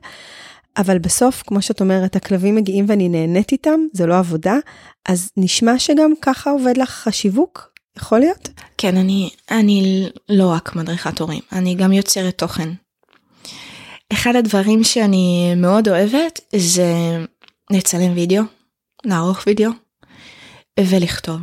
אבל 0.77 0.99
בסוף, 0.99 1.43
כמו 1.47 1.63
שאת 1.63 1.81
אומרת, 1.81 2.17
הכלבים 2.17 2.55
מגיעים 2.55 2.85
ואני 2.89 3.09
נהנית 3.09 3.53
איתם, 3.53 3.81
זה 3.93 4.07
לא 4.07 4.19
עבודה, 4.19 4.57
אז 5.09 5.31
נשמע 5.37 5.79
שגם 5.79 6.13
ככה 6.23 6.51
עובד 6.51 6.77
לך 6.77 7.09
השיווק, 7.09 7.71
יכול 7.97 8.19
להיות? 8.19 8.49
כן, 8.79 8.97
אני, 8.97 9.31
אני 9.51 10.09
לא 10.29 10.47
רק 10.47 10.77
מדריכת 10.77 11.19
הורים, 11.19 11.41
אני 11.53 11.75
גם 11.75 11.93
יוצרת 11.93 12.39
תוכן. 12.39 12.69
אחד 14.13 14.37
הדברים 14.37 14.85
שאני 14.85 15.55
מאוד 15.57 15.89
אוהבת 15.89 16.41
זה 16.57 17.19
לצלם 17.71 18.13
וידאו, 18.15 18.43
לערוך 19.05 19.43
וידאו 19.47 19.71
ולכתוב. 20.81 21.39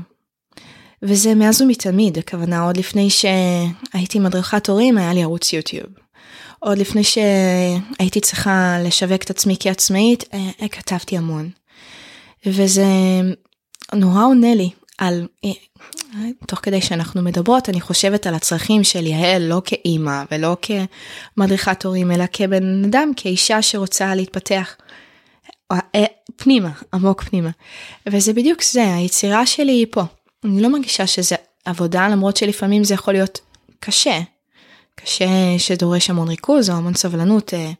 וזה 1.02 1.36
מאז 1.36 1.62
ומתמיד, 1.62 2.18
הכוונה 2.18 2.62
עוד 2.62 2.78
לפני 2.78 3.10
שהייתי 3.10 4.20
מדריכת 4.20 4.70
הורים 4.70 4.98
היה 4.98 5.14
לי 5.14 5.24
ערוץ 5.24 5.54
יוטיוב. 5.54 5.88
עוד 6.60 6.78
לפני 6.78 7.04
שהייתי 7.04 8.22
צריכה 8.22 8.78
לשווק 8.84 9.24
את 9.24 9.30
עצמי 9.30 9.56
כעצמאית, 9.60 10.24
אה, 10.34 10.68
כתבתי 10.68 11.18
המון. 11.18 11.50
וזה 12.46 12.86
נורא 13.93 14.26
עונה 14.26 14.56
לי 14.56 14.70
על, 14.98 15.28
אה, 15.46 15.50
תוך 16.48 16.60
כדי 16.64 16.82
שאנחנו 16.82 17.22
מדברות, 17.22 17.70
אני 17.70 17.82
חושבת 17.82 18.28
על 18.28 18.36
הצרכים 18.36 18.84
של 18.84 19.06
יעל, 19.06 19.41
לא 19.41 19.62
כאימא 19.66 20.24
ולא 20.32 20.58
כמדריכת 20.62 21.86
הורים, 21.86 22.12
אלא 22.12 22.26
כבן 22.34 22.86
אדם, 22.86 23.12
כאישה 23.16 23.62
שרוצה 23.62 24.16
להתפתח 24.16 24.76
אה, 25.72 26.06
פנימה, 26.36 26.70
עמוק 26.93 27.24
פנימה. 27.24 27.50
וזה 28.08 28.34
בדיוק 28.34 28.64
זה, 28.64 28.96
היצירה 28.96 29.46
שלי 29.46 29.72
היא 29.72 29.88
פה. 29.91 30.04
אני 30.46 30.62
לא 30.62 30.70
מרגישה 30.70 31.08
שזה 31.08 31.36
עבודה, 31.66 32.08
למרות 32.08 32.38
שלפעמים 32.38 32.84
זה 32.84 32.93
יכול 32.93 33.14
להיות 33.14 33.39
קשה. 33.80 34.20
קשה 34.96 35.26
שדורש 35.58 36.10
המון 36.10 36.28
ריכוז 36.28 36.70
או 36.70 36.76
המון 36.76 36.93
סבלנות 36.93 37.54
אה, 37.54 37.72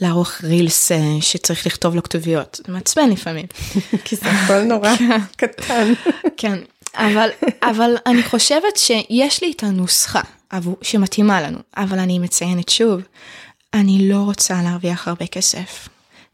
לערוך 0.00 0.44
רילס 0.44 0.92
אה, 0.92 0.98
שצריך 1.20 1.66
לכתוב 1.66 1.94
לו 1.94 2.02
כתוביות. 2.02 2.60
זה 2.66 2.72
מעצבן 2.72 3.10
לפעמים. 3.10 3.46
כי 4.04 4.16
זה 4.16 4.30
הכל 4.30 4.62
נורא 4.62 4.90
קטן. 5.36 5.92
כן, 6.36 6.58
אבל, 6.94 7.28
אבל 7.62 7.94
אני 8.06 8.22
חושבת 8.22 8.76
שיש 8.76 9.42
לי 9.42 9.52
את 9.56 9.62
הנוסחה 9.62 10.20
שמתאימה 10.82 11.42
לנו, 11.42 11.58
אבל 11.76 11.98
אני 11.98 12.18
מציינת 12.18 12.68
שוב, 12.68 13.00
אני 13.74 14.08
לא 14.08 14.16
רוצה 14.16 14.62
להרוויח 14.62 15.08
הרבה 15.08 15.26
כסף. 15.26 15.88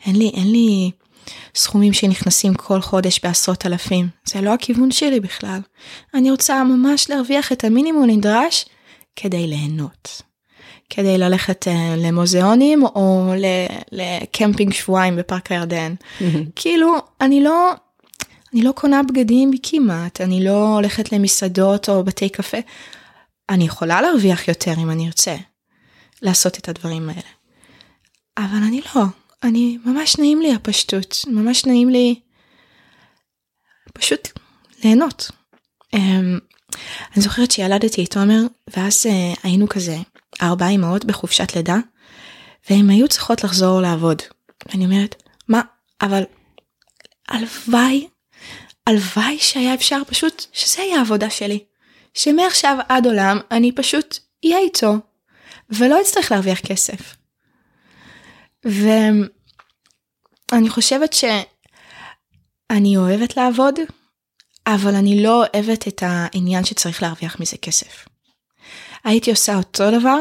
אין 0.07 0.17
לי, 0.17 0.31
אין 0.35 0.53
לי 0.53 0.91
סכומים 1.55 1.93
שנכנסים 1.93 2.55
כל 2.55 2.81
חודש 2.81 3.21
בעשרות 3.23 3.67
אלפים, 3.67 4.09
זה 4.25 4.41
לא 4.41 4.55
הכיוון 4.55 4.91
שלי 4.91 5.21
בכלל. 5.21 5.61
אני 6.15 6.31
רוצה 6.31 6.65
ממש 6.65 7.11
להרוויח 7.11 7.53
את 7.53 7.65
המינימום 7.65 8.11
נדרש 8.11 8.65
כדי 9.17 9.47
ליהנות. 9.47 10.23
כדי 10.91 11.19
ללכת 11.19 11.67
uh, 11.67 11.71
למוזיאונים 11.97 12.83
או 12.85 13.33
לקמפינג 13.93 14.73
שבועיים 14.73 15.17
בפארק 15.17 15.53
הירדן. 15.53 15.95
כאילו, 16.57 16.97
אני 17.21 17.43
לא, 17.43 17.73
אני 18.53 18.63
לא 18.63 18.73
קונה 18.73 19.03
בגדים 19.03 19.51
כמעט, 19.63 20.21
אני 20.21 20.45
לא 20.45 20.75
הולכת 20.75 21.13
למסעדות 21.13 21.89
או 21.89 22.05
בתי 22.05 22.29
קפה. 22.29 22.59
אני 23.49 23.65
יכולה 23.65 24.03
להרוויח 24.03 24.49
יותר 24.49 24.73
אם 24.79 24.91
אני 24.91 25.07
ארצה 25.07 25.37
לעשות 26.23 26.59
את 26.59 26.69
הדברים 26.69 27.09
האלה. 27.09 27.21
אבל 28.39 28.63
אני 28.67 28.81
לא, 28.95 29.03
אני, 29.43 29.79
ממש 29.85 30.19
נעים 30.19 30.43
לי 30.43 30.55
הפשטות, 30.55 31.25
ממש 31.27 31.65
נעים 31.65 31.89
לי 31.89 32.21
פשוט 33.95 34.29
ליהנות. 34.85 35.31
Um, 35.97 35.99
אני 37.15 37.23
זוכרת 37.23 37.51
שילדתי 37.51 38.05
את 38.05 38.11
תומר, 38.11 38.41
ואז 38.77 39.07
uh, 39.07 39.39
היינו 39.43 39.69
כזה 39.69 39.97
ארבע 40.43 40.69
אמהות 40.69 41.05
בחופשת 41.05 41.57
לידה, 41.57 41.77
והן 42.71 42.91
היו 42.91 43.09
צריכות 43.09 43.45
לחזור 43.45 43.81
לעבוד. 43.81 44.23
ואני 44.67 44.85
אומרת, 44.85 45.23
מה, 45.49 45.61
אבל 46.01 46.23
הלוואי, 47.29 48.09
הלוואי 48.87 49.39
שהיה 49.39 49.75
אפשר 49.75 50.03
פשוט, 50.07 50.47
שזה 50.53 50.83
יהיה 50.83 50.99
העבודה 50.99 51.31
שלי. 51.31 51.65
שמעכשיו 52.15 52.79
עד 52.89 53.07
עולם 53.07 53.39
אני 53.51 53.73
פשוט 53.73 54.19
אהיה 54.45 54.59
איתו, 54.59 54.95
ולא 55.71 56.01
אצטרך 56.01 56.33
להרוויח 56.33 56.61
כסף. 56.61 57.18
ואני 60.53 60.69
חושבת 60.69 61.13
שאני 61.13 62.97
אוהבת 62.97 63.37
לעבוד, 63.37 63.75
אבל 64.67 64.95
אני 64.95 65.23
לא 65.23 65.45
אוהבת 65.45 65.89
את 65.89 66.03
העניין 66.07 66.65
שצריך 66.65 67.03
להרוויח 67.03 67.41
מזה 67.41 67.57
כסף. 67.57 68.09
הייתי 69.05 69.31
עושה 69.31 69.57
אותו 69.57 69.91
דבר, 69.91 70.19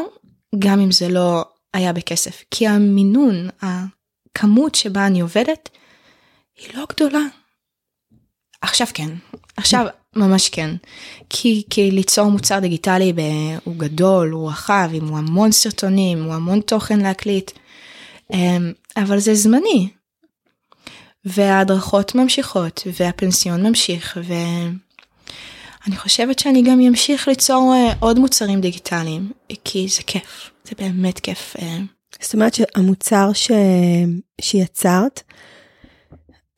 גם 0.58 0.80
אם 0.80 0.90
זה 0.90 1.08
לא 1.08 1.44
היה 1.74 1.92
בכסף, 1.92 2.44
כי 2.50 2.68
המינון, 2.68 3.48
הכמות 3.62 4.74
שבה 4.74 5.06
אני 5.06 5.20
עובדת, 5.20 5.68
היא 6.56 6.68
לא 6.74 6.86
גדולה. 6.88 7.22
עכשיו 8.60 8.86
כן, 8.94 9.08
עכשיו 9.56 9.86
ממש 10.16 10.48
כן. 10.48 10.76
כי, 11.30 11.62
כי 11.70 11.90
ליצור 11.90 12.30
מוצר 12.30 12.58
דיגיטלי 12.58 13.12
הוא 13.64 13.76
גדול, 13.76 14.30
הוא 14.30 14.48
רחב, 14.48 14.90
הוא 15.00 15.18
המון 15.18 15.52
סרטונים, 15.52 16.24
הוא 16.24 16.34
המון 16.34 16.60
תוכן 16.60 17.00
להקליט, 17.00 17.50
אבל 18.96 19.18
זה 19.18 19.34
זמני. 19.34 19.88
וההדרכות 21.24 22.14
ממשיכות, 22.14 22.86
והפנסיון 23.00 23.66
ממשיך, 23.66 24.18
ואני 24.24 25.96
חושבת 25.96 26.38
שאני 26.38 26.62
גם 26.62 26.80
אמשיך 26.80 27.28
ליצור 27.28 27.74
אה, 27.74 27.92
עוד 28.00 28.18
מוצרים 28.18 28.60
דיגיטליים, 28.60 29.32
כי 29.64 29.86
זה 29.88 30.02
כיף, 30.02 30.50
זה 30.64 30.72
באמת 30.78 31.20
כיף. 31.20 31.56
אה. 31.62 31.78
זאת 32.20 32.34
אומרת 32.34 32.54
שהמוצר 32.54 33.30
ש... 33.32 33.50
שיצרת, 34.40 35.22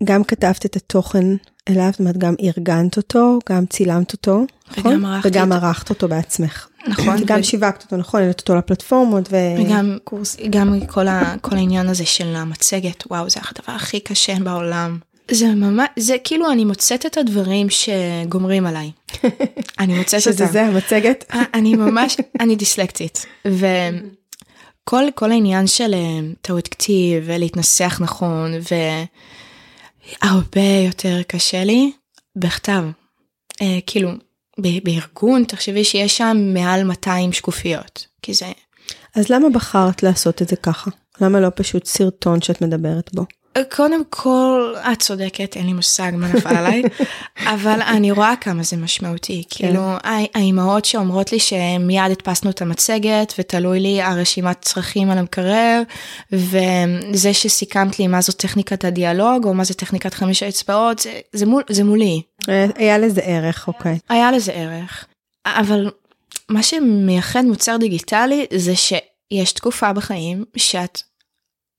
גם 0.04 0.24
כתבת 0.24 0.66
את 0.66 0.76
התוכן 0.76 1.26
אליו, 1.68 1.88
זאת 1.90 2.00
אומרת 2.00 2.16
גם 2.18 2.34
ארגנת 2.42 2.96
אותו, 2.96 3.38
גם 3.48 3.66
צילמת 3.66 4.12
אותו, 4.12 4.44
נכון? 4.70 4.92
וגם 4.92 5.06
ערכת, 5.06 5.30
וגם 5.30 5.52
ערכת 5.52 5.90
אותו 5.90 6.08
בעצמך. 6.08 6.68
נכון. 6.88 7.22
וגם 7.22 7.40
ו... 7.40 7.44
שיווקת 7.44 7.82
אותו, 7.82 7.96
נכון? 7.96 8.20
העלית 8.20 8.40
אותו 8.40 8.54
לפלטפורמות 8.54 9.28
ו... 9.32 9.36
וגם 9.58 9.98
קורס, 10.04 10.36
גם 10.50 10.86
כל, 10.86 11.08
ה, 11.08 11.34
כל 11.40 11.56
העניין 11.56 11.88
הזה 11.88 12.06
של 12.06 12.36
המצגת, 12.36 13.04
וואו, 13.10 13.30
זה 13.30 13.40
הדבר 13.50 13.72
הכי 13.72 14.00
קשה 14.00 14.34
בעולם. 14.44 14.98
זה 15.30 15.46
ממש, 15.46 15.88
זה 15.98 16.16
כאילו 16.24 16.52
אני 16.52 16.64
מוצאת 16.64 17.06
את 17.06 17.18
הדברים 17.18 17.66
שגומרים 17.70 18.66
עליי. 18.66 18.90
אני 19.80 19.98
מוצאת 19.98 20.20
אותם. 20.20 20.32
שזה 20.32 20.46
זה, 20.46 20.62
המצגת? 20.62 21.24
אה, 21.34 21.42
אני 21.54 21.74
ממש, 21.74 22.16
אני 22.40 22.56
דיסלקטית. 22.56 23.26
וכל 23.46 25.04
כל 25.14 25.30
העניין 25.30 25.66
של 25.66 25.94
אה, 25.94 26.20
טעות 26.40 26.68
כתיב 26.68 27.22
ולהתנסח 27.26 27.98
נכון, 28.00 28.52
ו... 28.70 28.74
הרבה 30.22 30.60
יותר 30.86 31.22
קשה 31.26 31.64
לי 31.64 31.92
בכתב. 32.36 32.84
אה, 33.62 33.78
כאילו, 33.86 34.10
בארגון, 34.58 35.44
תחשבי 35.44 35.84
שיש 35.84 36.16
שם 36.16 36.36
מעל 36.54 36.84
200 36.84 37.32
שקופיות, 37.32 38.06
כי 38.22 38.34
זה... 38.34 38.52
אז 39.16 39.28
למה 39.28 39.48
בחרת 39.50 40.02
לעשות 40.02 40.42
את 40.42 40.48
זה 40.48 40.56
ככה? 40.56 40.90
למה 41.20 41.40
לא 41.40 41.48
פשוט 41.54 41.86
סרטון 41.86 42.42
שאת 42.42 42.62
מדברת 42.62 43.14
בו? 43.14 43.24
קודם 43.76 44.02
כל, 44.10 44.74
את 44.92 44.98
צודקת, 44.98 45.56
אין 45.56 45.66
לי 45.66 45.72
מושג 45.72 46.12
מה 46.14 46.28
נפל 46.28 46.56
עליי, 46.56 46.82
אבל 47.54 47.82
אני 47.82 48.10
רואה 48.10 48.34
כמה 48.40 48.62
זה 48.62 48.76
משמעותי. 48.76 49.44
כן. 49.50 49.66
כאילו, 49.66 49.82
האימהות 50.04 50.84
שאומרות 50.84 51.32
לי 51.32 51.38
שמיד 51.38 52.10
הדפסנו 52.10 52.50
את 52.50 52.62
המצגת, 52.62 53.34
ותלוי 53.38 53.80
לי 53.80 54.02
הרשימת 54.02 54.56
צרכים 54.60 55.10
על 55.10 55.18
המקרר, 55.18 55.82
וזה 56.32 57.34
שסיכמת 57.34 57.98
לי 57.98 58.06
מה 58.06 58.20
זו 58.20 58.32
טכניקת 58.32 58.84
הדיאלוג, 58.84 59.44
או 59.44 59.54
מה 59.54 59.64
זה 59.64 59.74
טכניקת 59.74 60.14
חמש 60.14 60.42
האצבעות, 60.42 60.98
זה, 60.98 61.20
זה, 61.32 61.46
מול, 61.46 61.62
זה 61.70 61.84
מולי. 61.84 62.22
היה 62.74 62.98
לזה 62.98 63.20
ערך, 63.20 63.68
אוקיי. 63.68 63.98
היה 64.08 64.32
לזה 64.32 64.52
ערך. 64.52 65.06
אבל 65.46 65.90
מה 66.48 66.62
שמייחד 66.62 67.44
מוצר 67.44 67.76
דיגיטלי 67.76 68.46
זה 68.56 68.72
שיש 68.76 69.52
תקופה 69.52 69.92
בחיים 69.92 70.44
שאת 70.56 71.02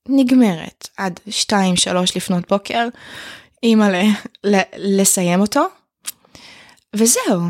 נגמרת 0.08 0.88
עד 0.96 1.20
2-3 1.50 1.54
לפנות 2.16 2.48
בוקר, 2.48 2.88
אימא'לה, 3.62 4.02
לסיים 4.76 5.40
אותו, 5.40 5.66
וזהו. 6.96 7.40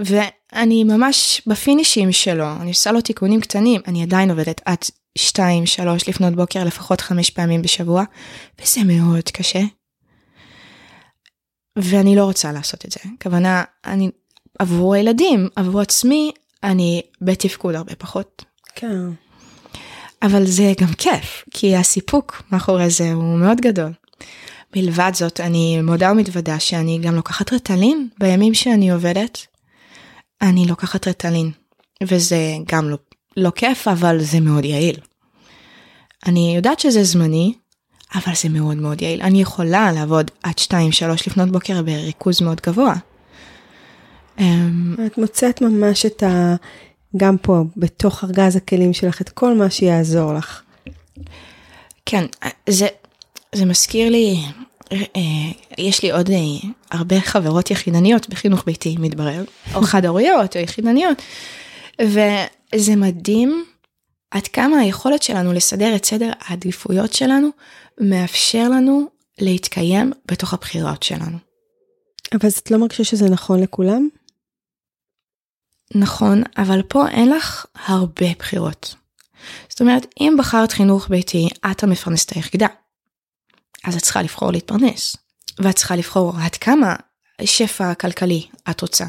ואני 0.00 0.84
ממש 0.84 1.42
בפינישים 1.46 2.12
שלו, 2.12 2.46
אני 2.60 2.68
עושה 2.68 2.92
לו 2.92 3.00
תיקונים 3.00 3.40
קטנים, 3.40 3.80
אני 3.86 4.02
עדיין 4.02 4.30
עובדת 4.30 4.60
עד 4.64 4.78
2-3 5.18 5.22
לפנות 6.08 6.34
בוקר 6.34 6.64
לפחות 6.64 7.00
5 7.00 7.30
פעמים 7.30 7.62
בשבוע, 7.62 8.04
וזה 8.60 8.80
מאוד 8.84 9.22
קשה. 9.32 9.60
ואני 11.78 12.16
לא 12.16 12.24
רוצה 12.24 12.52
לעשות 12.52 12.84
את 12.84 12.92
זה. 12.92 13.00
הכוונה, 13.18 13.64
אני, 13.84 14.10
עבור 14.58 14.94
הילדים, 14.94 15.48
עבור 15.56 15.80
עצמי, 15.80 16.32
אני 16.62 17.02
בתפקוד 17.20 17.74
הרבה 17.74 17.94
פחות. 17.94 18.44
כן. 18.74 19.00
אבל 20.22 20.46
זה 20.46 20.72
גם 20.80 20.94
כיף, 20.98 21.44
כי 21.50 21.76
הסיפוק 21.76 22.42
מאחורי 22.52 22.90
זה 22.90 23.12
הוא 23.12 23.38
מאוד 23.38 23.60
גדול. 23.60 23.92
מלבד 24.76 25.10
זאת, 25.14 25.40
אני 25.40 25.80
מודה 25.82 26.12
ומתוודה 26.12 26.58
שאני 26.60 26.98
גם 27.02 27.14
לוקחת 27.14 27.52
רטלין 27.52 28.08
בימים 28.18 28.54
שאני 28.54 28.90
עובדת. 28.90 29.38
אני 30.42 30.66
לוקחת 30.66 31.08
רטלין, 31.08 31.50
וזה 32.02 32.38
גם 32.72 32.90
לא, 32.90 32.96
לא 33.36 33.50
כיף, 33.50 33.88
אבל 33.88 34.20
זה 34.20 34.40
מאוד 34.40 34.64
יעיל. 34.64 34.96
אני 36.26 36.52
יודעת 36.56 36.80
שזה 36.80 37.04
זמני, 37.04 37.54
אבל 38.14 38.34
זה 38.34 38.48
מאוד 38.48 38.76
מאוד 38.76 39.02
יעיל. 39.02 39.22
אני 39.22 39.42
יכולה 39.42 39.92
לעבוד 39.92 40.30
עד 40.42 40.54
2-3 40.58 40.72
לפנות 41.26 41.50
בוקר 41.50 41.82
בריכוז 41.82 42.42
מאוד 42.42 42.60
גבוה. 42.66 42.94
אמ, 44.38 44.96
את 45.06 45.18
מוצאת 45.18 45.60
ממש 45.60 46.06
את 46.06 46.22
ה... 46.22 46.54
גם 47.16 47.38
פה, 47.38 47.62
בתוך 47.76 48.24
ארגז 48.24 48.56
הכלים 48.56 48.92
שלך, 48.92 49.20
את 49.20 49.28
כל 49.28 49.54
מה 49.54 49.70
שיעזור 49.70 50.34
לך. 50.34 50.62
כן, 52.06 52.24
זה, 52.68 52.86
זה 53.54 53.64
מזכיר 53.64 54.10
לי, 54.10 54.36
אה, 54.92 55.00
יש 55.78 56.02
לי 56.02 56.12
עוד 56.12 56.30
אה, 56.30 56.70
הרבה 56.90 57.20
חברות 57.20 57.70
יחידניות 57.70 58.28
בחינוך 58.28 58.64
ביתי, 58.66 58.96
מתברר, 58.98 59.44
או 59.74 59.82
חד-הוריות 59.90 60.56
או 60.56 60.62
יחידניות, 60.62 61.22
וזה 62.02 62.96
מדהים 62.96 63.64
עד 64.30 64.46
כמה 64.46 64.78
היכולת 64.78 65.22
שלנו 65.22 65.52
לסדר 65.52 65.96
את 65.96 66.04
סדר 66.04 66.30
העדיפויות 66.40 67.12
שלנו 67.12 67.48
מאפשר 68.00 68.68
לנו 68.68 69.06
להתקיים 69.38 70.12
בתוך 70.26 70.54
הבחירות 70.54 71.02
שלנו. 71.02 71.38
אבל 72.34 72.48
את 72.58 72.70
לא 72.70 72.78
מרגישה 72.78 73.04
שזה 73.04 73.30
נכון 73.30 73.60
לכולם? 73.60 74.08
נכון, 75.94 76.42
אבל 76.56 76.82
פה 76.82 77.08
אין 77.08 77.30
לך 77.30 77.66
הרבה 77.74 78.26
בחירות. 78.38 78.94
זאת 79.68 79.80
אומרת, 79.80 80.06
אם 80.20 80.36
בחרת 80.38 80.72
חינוך 80.72 81.08
ביתי, 81.08 81.48
את 81.70 81.82
המפרנסת 81.82 82.30
היחידה. 82.30 82.66
אז 83.84 83.96
את 83.96 84.02
צריכה 84.02 84.22
לבחור 84.22 84.52
להתפרנס. 84.52 85.16
ואת 85.58 85.76
צריכה 85.76 85.96
לבחור 85.96 86.32
עד 86.40 86.54
כמה 86.54 86.96
שפע 87.44 87.94
כלכלי 87.94 88.46
את 88.70 88.80
רוצה. 88.80 89.04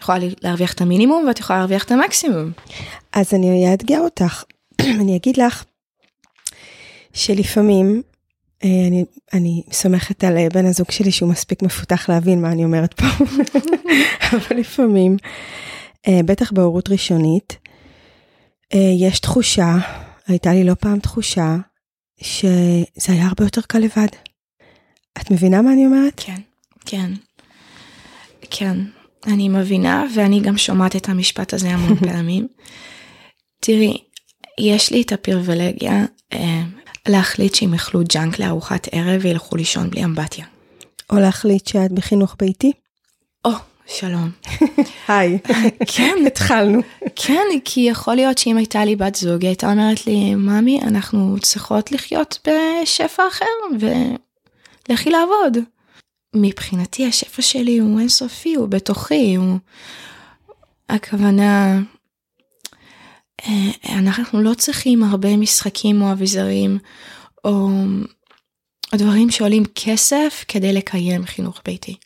יכולה 0.00 0.18
להרוויח 0.42 0.72
את 0.72 0.80
המינימום 0.80 1.24
ואת 1.28 1.38
יכולה 1.38 1.58
להרוויח 1.58 1.84
את 1.84 1.90
המקסימום. 1.90 2.52
אז 3.12 3.34
אני 3.34 3.72
אאתגר 3.72 3.98
אותך. 3.98 4.44
אני 5.00 5.16
אגיד 5.16 5.36
לך 5.36 5.64
שלפעמים, 7.12 8.02
אני, 8.64 9.04
אני 9.32 9.62
סומכת 9.72 10.24
על 10.24 10.36
אה, 10.36 10.46
בן 10.54 10.66
הזוג 10.66 10.90
שלי 10.90 11.12
שהוא 11.12 11.30
מספיק 11.30 11.62
מפותח 11.62 12.08
להבין 12.08 12.42
מה 12.42 12.52
אני 12.52 12.64
אומרת 12.64 12.94
פה, 12.94 13.06
אבל 14.32 14.56
לפעמים 14.56 15.16
אה, 16.08 16.20
בטח 16.24 16.52
בהורות 16.52 16.88
ראשונית, 16.88 17.58
אה, 18.74 18.92
יש 18.98 19.20
תחושה, 19.20 19.76
הייתה 20.26 20.52
לי 20.52 20.64
לא 20.64 20.74
פעם 20.74 20.98
תחושה, 20.98 21.56
שזה 22.20 23.12
היה 23.12 23.26
הרבה 23.26 23.44
יותר 23.44 23.60
קל 23.60 23.78
לבד. 23.78 24.08
את 25.20 25.30
מבינה 25.30 25.62
מה 25.62 25.72
אני 25.72 25.86
אומרת? 25.86 26.14
כן, 26.16 26.40
כן. 26.86 27.12
כן, 28.50 28.76
אני 29.26 29.48
מבינה, 29.48 30.04
ואני 30.14 30.40
גם 30.40 30.58
שומעת 30.58 30.96
את 30.96 31.08
המשפט 31.08 31.54
הזה 31.54 31.68
המון 31.70 31.96
פעמים. 32.10 32.48
תראי, 33.60 33.98
יש 34.60 34.92
לי 34.92 35.02
את 35.02 35.12
הפריבילגיה 35.12 36.04
אה, 36.32 36.62
להחליט 37.08 37.54
שהם 37.54 37.72
יאכלו 37.72 38.00
ג'אנק 38.14 38.38
לארוחת 38.38 38.88
ערב 38.92 39.20
וילכו 39.22 39.56
לישון 39.56 39.90
בלי 39.90 40.04
אמבטיה. 40.04 40.44
או 41.10 41.16
להחליט 41.16 41.66
שאת 41.66 41.92
בחינוך 41.92 42.36
ביתי? 42.38 42.72
או, 43.44 43.50
שלום. 43.86 44.30
היי. 45.08 45.38
כן. 45.96 46.14
התחלנו. 46.26 46.80
כן, 47.26 47.46
כי 47.64 47.80
יכול 47.80 48.14
להיות 48.14 48.38
שאם 48.38 48.56
הייתה 48.56 48.84
לי 48.84 48.96
בת 48.96 49.14
זוג, 49.14 49.42
היא 49.42 49.48
הייתה 49.48 49.70
אומרת 49.70 50.06
לי, 50.06 50.34
ממי, 50.34 50.80
אנחנו 50.82 51.36
צריכות 51.42 51.92
לחיות 51.92 52.38
בשפע 52.48 53.22
אחר, 53.28 53.44
ולכי 54.88 55.10
לעבוד. 55.10 55.58
מבחינתי 56.34 57.06
השפע 57.06 57.42
שלי 57.42 57.78
הוא 57.78 58.00
אינסופי, 58.00 58.54
הוא 58.54 58.68
בתוכי, 58.68 59.34
הוא... 59.34 59.58
הכוונה, 60.88 61.80
אנחנו 63.88 64.42
לא 64.42 64.54
צריכים 64.54 65.02
הרבה 65.02 65.36
משחקים 65.36 66.02
או 66.02 66.12
אביזרים, 66.12 66.78
או 67.44 67.68
דברים 68.94 69.30
שעולים 69.30 69.62
כסף 69.74 70.44
כדי 70.48 70.72
לקיים 70.72 71.26
חינוך 71.26 71.60
ביתי. 71.64 71.96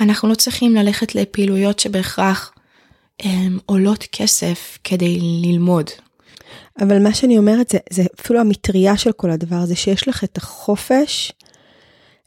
אנחנו 0.00 0.28
לא 0.28 0.34
צריכים 0.34 0.74
ללכת 0.74 1.14
לפעילויות 1.14 1.78
שבהכרח 1.78 2.52
הם 3.20 3.58
עולות 3.66 4.04
כסף 4.12 4.78
כדי 4.84 5.18
ללמוד. 5.20 5.90
אבל 6.80 7.02
מה 7.02 7.14
שאני 7.14 7.38
אומרת 7.38 7.68
זה, 7.68 7.78
זה 7.90 8.02
אפילו 8.20 8.40
המטריה 8.40 8.96
של 8.96 9.12
כל 9.12 9.30
הדבר 9.30 9.56
הזה, 9.56 9.76
שיש 9.76 10.08
לך 10.08 10.24
את 10.24 10.36
החופש 10.36 11.32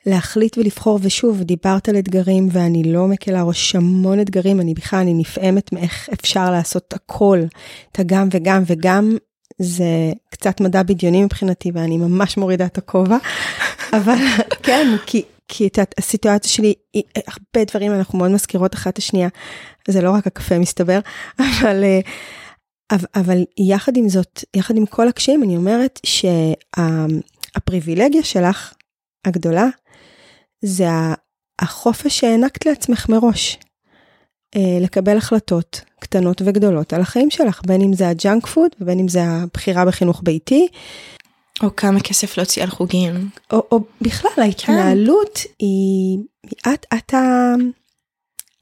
להחליט 0.08 0.58
ולבחור, 0.58 1.00
ושוב, 1.02 1.44
דיברת 1.44 1.90
על 1.90 1.98
אתגרים 1.98 2.48
ואני 2.52 2.84
לא 2.84 3.08
מקלה 3.08 3.44
ראש 3.44 3.76
המון 3.76 4.20
אתגרים, 4.20 4.62
אני 4.62 4.74
בכלל, 4.74 5.00
אני 5.00 5.14
נפעמת 5.14 5.74
מאיך 5.74 6.10
אפשר 6.14 6.52
לעשות 6.52 6.94
הכל, 6.94 7.40
את 7.92 8.00
הגם 8.00 8.28
וגם 8.32 8.64
וגם, 8.66 9.18
זה 9.62 10.12
קצת 10.30 10.62
מדע 10.62 10.84
בדיוני 10.84 11.24
מבחינתי 11.24 11.72
ואני 11.74 11.98
ממש 11.98 12.38
מורידה 12.38 12.66
את 12.66 12.78
הכובע, 12.78 13.18
אבל 13.98 14.18
כן, 14.64 14.88
כי, 15.06 15.24
כי 15.48 15.68
את 15.68 15.80
הסיטואציה 15.98 16.52
שלי, 16.52 16.74
הרבה 17.16 17.66
דברים 17.68 17.94
אנחנו 17.94 18.20
מאוד 18.20 18.32
מזכירות 18.32 18.76
אחת 18.76 18.94
את 18.94 18.98
השנייה, 18.98 19.30
זה 19.88 20.02
לא 20.02 20.12
רק 20.12 20.28
הקפה 20.28 20.60
מסתבר, 20.60 21.00
אבל... 21.40 21.84
אבל 23.16 23.44
יחד 23.58 23.98
עם 23.98 24.10
זאת, 24.10 24.44
יחד 24.56 24.78
עם 24.78 24.86
כל 24.86 25.08
הקשיים, 25.08 25.44
אני 25.44 25.58
אומרת 25.58 26.00
שהפריבילגיה 27.56 28.24
שלך, 28.24 28.74
הגדולה, 29.26 29.68
זה 30.62 30.88
החופש 31.60 32.20
שהענקת 32.20 32.66
לעצמך 32.66 33.10
מראש. 33.10 33.58
אה, 34.56 34.78
לקבל 34.82 35.18
החלטות 35.18 35.82
קטנות 36.00 36.42
וגדולות 36.46 36.94
על 36.94 37.02
החיים 37.02 37.30
שלך, 37.30 37.62
בין 37.66 37.82
אם 37.82 37.94
זה 37.94 38.10
ה 38.10 38.17
junk 38.17 38.48
food 38.48 38.72
ובין 38.82 39.00
אם 39.00 39.08
זה 39.08 39.24
הבחירה 39.24 39.86
בחינוך 39.86 40.22
ביתי. 40.24 40.68
או 41.64 41.76
כמה 41.76 42.00
כסף 42.00 42.38
להוציא 42.38 42.64
על 42.64 42.70
חוגים. 42.70 43.30
או, 43.54 43.64
או 43.72 43.80
בכלל 44.02 44.32
ההתנהלות 44.38 45.38
כן. 45.38 45.50
היא, 45.60 46.18
את, 46.74 46.86
את, 46.94 47.14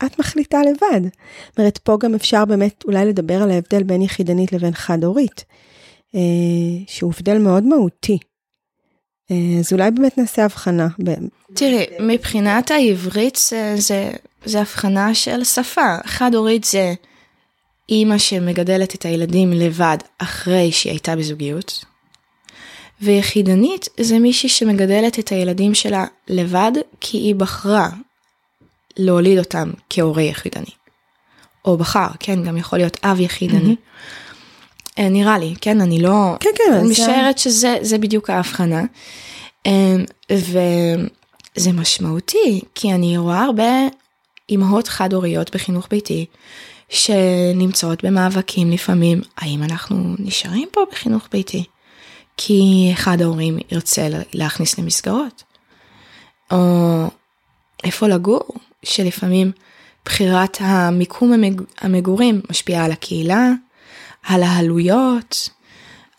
את 0.05 0.19
מחליטה 0.19 0.61
לבד. 0.61 1.01
זאת 1.49 1.59
אומרת, 1.59 1.77
פה 1.77 1.97
גם 1.99 2.15
אפשר 2.15 2.45
באמת 2.45 2.83
אולי 2.85 3.05
לדבר 3.05 3.43
על 3.43 3.51
ההבדל 3.51 3.83
בין 3.83 4.01
יחידנית 4.01 4.53
לבין 4.53 4.73
חד-הורית, 4.73 5.45
אה, 6.15 6.19
שהוא 6.87 7.13
הבדל 7.15 7.37
מאוד 7.37 7.63
מהותי. 7.63 8.17
אה, 9.31 9.59
אז 9.59 9.73
אולי 9.73 9.91
באמת 9.91 10.17
נעשה 10.17 10.45
הבחנה. 10.45 10.87
תראי, 11.53 11.85
מבחינת 11.99 12.71
העברית 12.71 13.39
זה, 13.49 13.75
זה, 13.77 14.11
זה 14.45 14.59
הבחנה 14.59 15.15
של 15.15 15.43
שפה. 15.43 15.95
חד-הורית 16.05 16.63
זה 16.63 16.93
אימא 17.89 18.17
שמגדלת 18.17 18.95
את 18.95 19.05
הילדים 19.05 19.53
לבד 19.53 19.97
אחרי 20.17 20.71
שהיא 20.71 20.91
הייתה 20.91 21.15
בזוגיות. 21.15 21.85
ויחידנית 23.01 23.87
זה 23.99 24.19
מישהי 24.19 24.49
שמגדלת 24.49 25.19
את 25.19 25.29
הילדים 25.29 25.75
שלה 25.75 26.05
לבד 26.27 26.71
כי 27.01 27.17
היא 27.17 27.35
בחרה 27.35 27.89
להוליד 28.97 29.39
אותם 29.39 29.71
כהורה 29.89 30.21
יחידני. 30.21 30.71
או 31.65 31.77
בחר, 31.77 32.07
כן, 32.19 32.43
גם 32.43 32.57
יכול 32.57 32.79
להיות 32.79 32.97
אב 33.03 33.19
יחידני. 33.19 33.73
Mm-hmm. 33.73 34.24
נראה 34.99 35.37
לי, 35.37 35.53
כן, 35.61 35.81
אני 35.81 36.01
לא... 36.01 36.35
כן, 36.39 36.49
כן. 36.55 36.73
אני 36.73 36.89
משערת 36.89 37.37
שזה 37.37 37.97
בדיוק 37.99 38.29
ההבחנה. 38.29 38.83
אה, 39.67 39.95
וזה 40.31 41.71
משמעותי, 41.73 42.61
כי 42.75 42.93
אני 42.93 43.17
רואה 43.17 43.43
הרבה 43.43 43.87
אימהות 44.49 44.87
חד-הוריות 44.87 45.55
בחינוך 45.55 45.87
ביתי, 45.89 46.25
שנמצאות 46.89 48.05
במאבקים 48.05 48.71
לפעמים, 48.71 49.21
האם 49.37 49.63
אנחנו 49.63 50.15
נשארים 50.19 50.67
פה 50.71 50.81
בחינוך 50.91 51.27
ביתי? 51.31 51.63
כי 52.37 52.89
אחד 52.93 53.21
ההורים 53.21 53.57
ירצה 53.71 54.07
להכניס 54.33 54.79
למסגרות. 54.79 55.43
או 56.51 57.07
איפה 57.83 58.07
לגור, 58.07 58.43
שלפעמים 58.83 59.51
בחירת 60.05 60.57
המיקום 60.59 61.33
המג... 61.33 61.61
המגורים 61.81 62.41
משפיעה 62.49 62.85
על 62.85 62.91
הקהילה, 62.91 63.49
על 64.25 64.43
העלויות, 64.43 65.49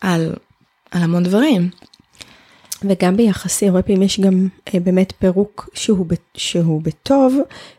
על, 0.00 0.34
על 0.90 1.02
המון 1.02 1.22
דברים. 1.22 1.70
וגם 2.82 3.16
ביחסי, 3.16 3.68
הרבה 3.68 3.82
פעמים 3.82 4.02
יש 4.02 4.20
גם 4.20 4.48
אה, 4.74 4.80
באמת 4.80 5.12
פירוק 5.18 5.68
שהוא, 5.74 6.06
שהוא 6.34 6.82
בטוב, 6.82 7.36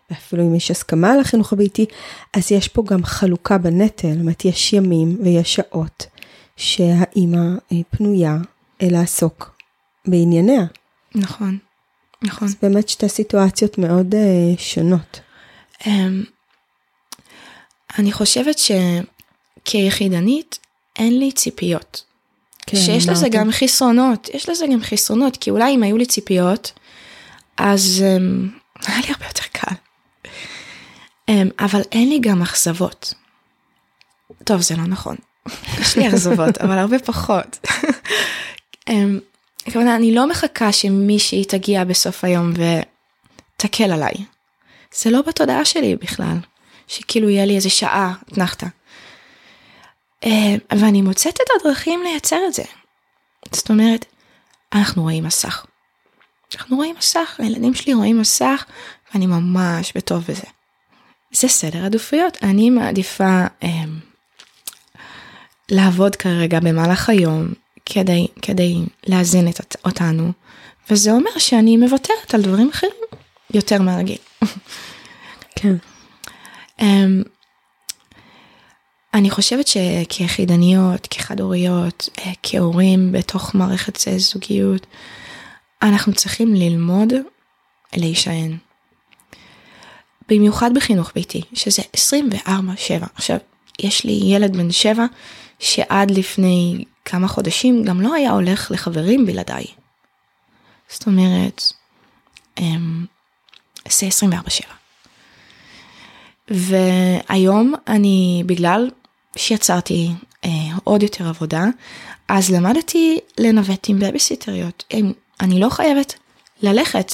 ואפילו 0.09 0.43
אם 0.43 0.55
יש 0.55 0.71
הסכמה 0.71 1.11
על 1.11 1.19
החינוך 1.19 1.53
הביתי, 1.53 1.85
אז 2.33 2.51
יש 2.51 2.67
פה 2.67 2.83
גם 2.87 3.03
חלוקה 3.03 3.57
בנטל, 3.57 4.11
זאת 4.11 4.19
אומרת, 4.21 4.45
יש 4.45 4.73
ימים 4.73 5.17
ויש 5.23 5.55
שעות 5.55 6.05
שהאימא 6.57 7.47
אה, 7.71 7.77
פנויה 7.89 8.37
אה, 8.81 8.87
לעסוק 8.91 9.57
בענייניה. 10.07 10.65
נכון, 11.15 11.57
נכון. 12.21 12.47
אז 12.47 12.55
באמת 12.61 12.89
שתי 12.89 13.09
סיטואציות 13.09 13.77
מאוד 13.77 14.15
אה, 14.15 14.53
שונות. 14.57 15.19
Um, 15.81 15.87
אני 17.99 18.11
חושבת 18.11 18.57
שכיחידנית 19.67 20.59
אין 20.95 21.19
לי 21.19 21.31
ציפיות. 21.31 22.03
כן, 22.67 22.77
שיש 22.77 22.89
אמרתי. 22.89 23.11
לזה 23.11 23.29
גם 23.29 23.51
חסרונות, 23.51 24.29
יש 24.33 24.49
לזה 24.49 24.65
גם 24.73 24.81
חסרונות, 24.81 25.37
כי 25.37 25.49
אולי 25.49 25.75
אם 25.75 25.83
היו 25.83 25.97
לי 25.97 26.05
ציפיות, 26.05 26.71
אז 27.57 28.03
um, 28.03 28.87
היה 28.87 28.99
לי 28.99 29.07
הרבה 29.09 29.25
יותר 29.25 29.43
קל. 29.51 29.75
Um, 31.31 31.33
אבל 31.59 31.81
אין 31.91 32.09
לי 32.09 32.19
גם 32.19 32.41
אכזבות. 32.41 33.13
טוב, 34.43 34.61
זה 34.61 34.75
לא 34.75 34.83
נכון. 34.83 35.15
יש 35.81 35.97
לי 35.97 36.07
אכזבות, 36.07 36.57
אבל 36.63 36.77
הרבה 36.77 36.99
פחות. 36.99 37.67
um, 38.89 38.93
כמובן, 39.71 39.87
אני 39.87 40.15
לא 40.15 40.29
מחכה 40.29 40.71
שמישהי 40.71 41.45
תגיע 41.45 41.83
בסוף 41.83 42.23
היום 42.23 42.53
ותקל 42.53 43.91
עליי. 43.91 44.13
זה 44.95 45.09
לא 45.09 45.21
בתודעה 45.21 45.65
שלי 45.65 45.95
בכלל, 45.95 46.37
שכאילו 46.87 47.29
יהיה 47.29 47.45
לי 47.45 47.55
איזה 47.55 47.69
שעה 47.69 48.13
אתנחתא. 48.31 48.67
אה, 50.25 50.55
ואני 50.79 51.01
מוצאת 51.01 51.35
את 51.35 51.47
הדרכים 51.59 52.03
לייצר 52.03 52.39
את 52.47 52.53
זה. 52.53 52.63
זאת 53.51 53.69
אומרת, 53.69 54.05
אנחנו 54.73 55.01
רואים 55.03 55.23
מסך. 55.23 55.65
אנחנו 56.55 56.77
רואים 56.77 56.95
מסך, 56.97 57.35
הילדים 57.39 57.73
שלי 57.73 57.93
רואים 57.93 58.19
מסך, 58.19 58.65
ואני 59.13 59.25
ממש 59.27 59.91
בטוב 59.95 60.23
בזה. 60.27 60.47
זה 61.31 61.47
סדר 61.47 61.85
עדיפויות. 61.85 62.37
אני 62.43 62.69
מעדיפה 62.69 63.45
אה, 63.63 63.83
לעבוד 65.69 66.15
כרגע 66.15 66.59
במהלך 66.59 67.09
היום 67.09 67.47
כדי, 67.85 68.27
כדי 68.41 68.75
להזין 69.07 69.47
את 69.47 69.75
אותנו, 69.85 70.31
וזה 70.89 71.11
אומר 71.11 71.37
שאני 71.37 71.77
מוותרת 71.77 72.33
על 72.33 72.41
דברים 72.41 72.69
אחרים 72.69 72.91
יותר 73.53 73.81
מהרגיל. 73.81 74.17
כן. 75.55 75.75
Um, 76.79 76.83
אני 79.17 79.29
חושבת 79.29 79.67
שכיחידניות, 79.67 81.07
כחד-הוריות, 81.07 82.09
אה, 82.19 82.31
כהורים 82.43 83.11
בתוך 83.11 83.55
מערכת 83.55 83.99
זוגיות, 84.17 84.87
אנחנו 85.81 86.13
צריכים 86.13 86.53
ללמוד 86.53 87.13
להישען. 87.95 88.57
במיוחד 90.29 90.71
בחינוך 90.73 91.11
ביתי, 91.15 91.41
שזה 91.53 91.81
24-7. 91.95 93.05
עכשיו, 93.15 93.37
יש 93.79 94.05
לי 94.05 94.19
ילד 94.23 94.57
בן 94.57 94.71
7 94.71 95.05
שעד 95.59 96.11
לפני 96.11 96.83
כמה 97.05 97.27
חודשים 97.27 97.83
גם 97.83 98.01
לא 98.01 98.13
היה 98.13 98.31
הולך 98.31 98.71
לחברים 98.71 99.25
בלעדיי. 99.25 99.65
זאת 100.89 101.07
אומרת, 101.07 101.61
אמ, 102.57 103.05
זה 103.89 104.07
24-7. 104.07 104.77
והיום 106.49 107.73
אני, 107.87 108.43
בגלל 108.45 108.89
שיצרתי 109.37 110.09
אה, 110.45 110.49
עוד 110.83 111.03
יותר 111.03 111.27
עבודה, 111.27 111.65
אז 112.27 112.51
למדתי 112.51 113.19
לנווט 113.37 113.89
עם 113.89 113.99
בייביסיטריות. 113.99 114.93
אני 115.41 115.59
לא 115.59 115.69
חייבת 115.69 116.13
ללכת, 116.61 117.11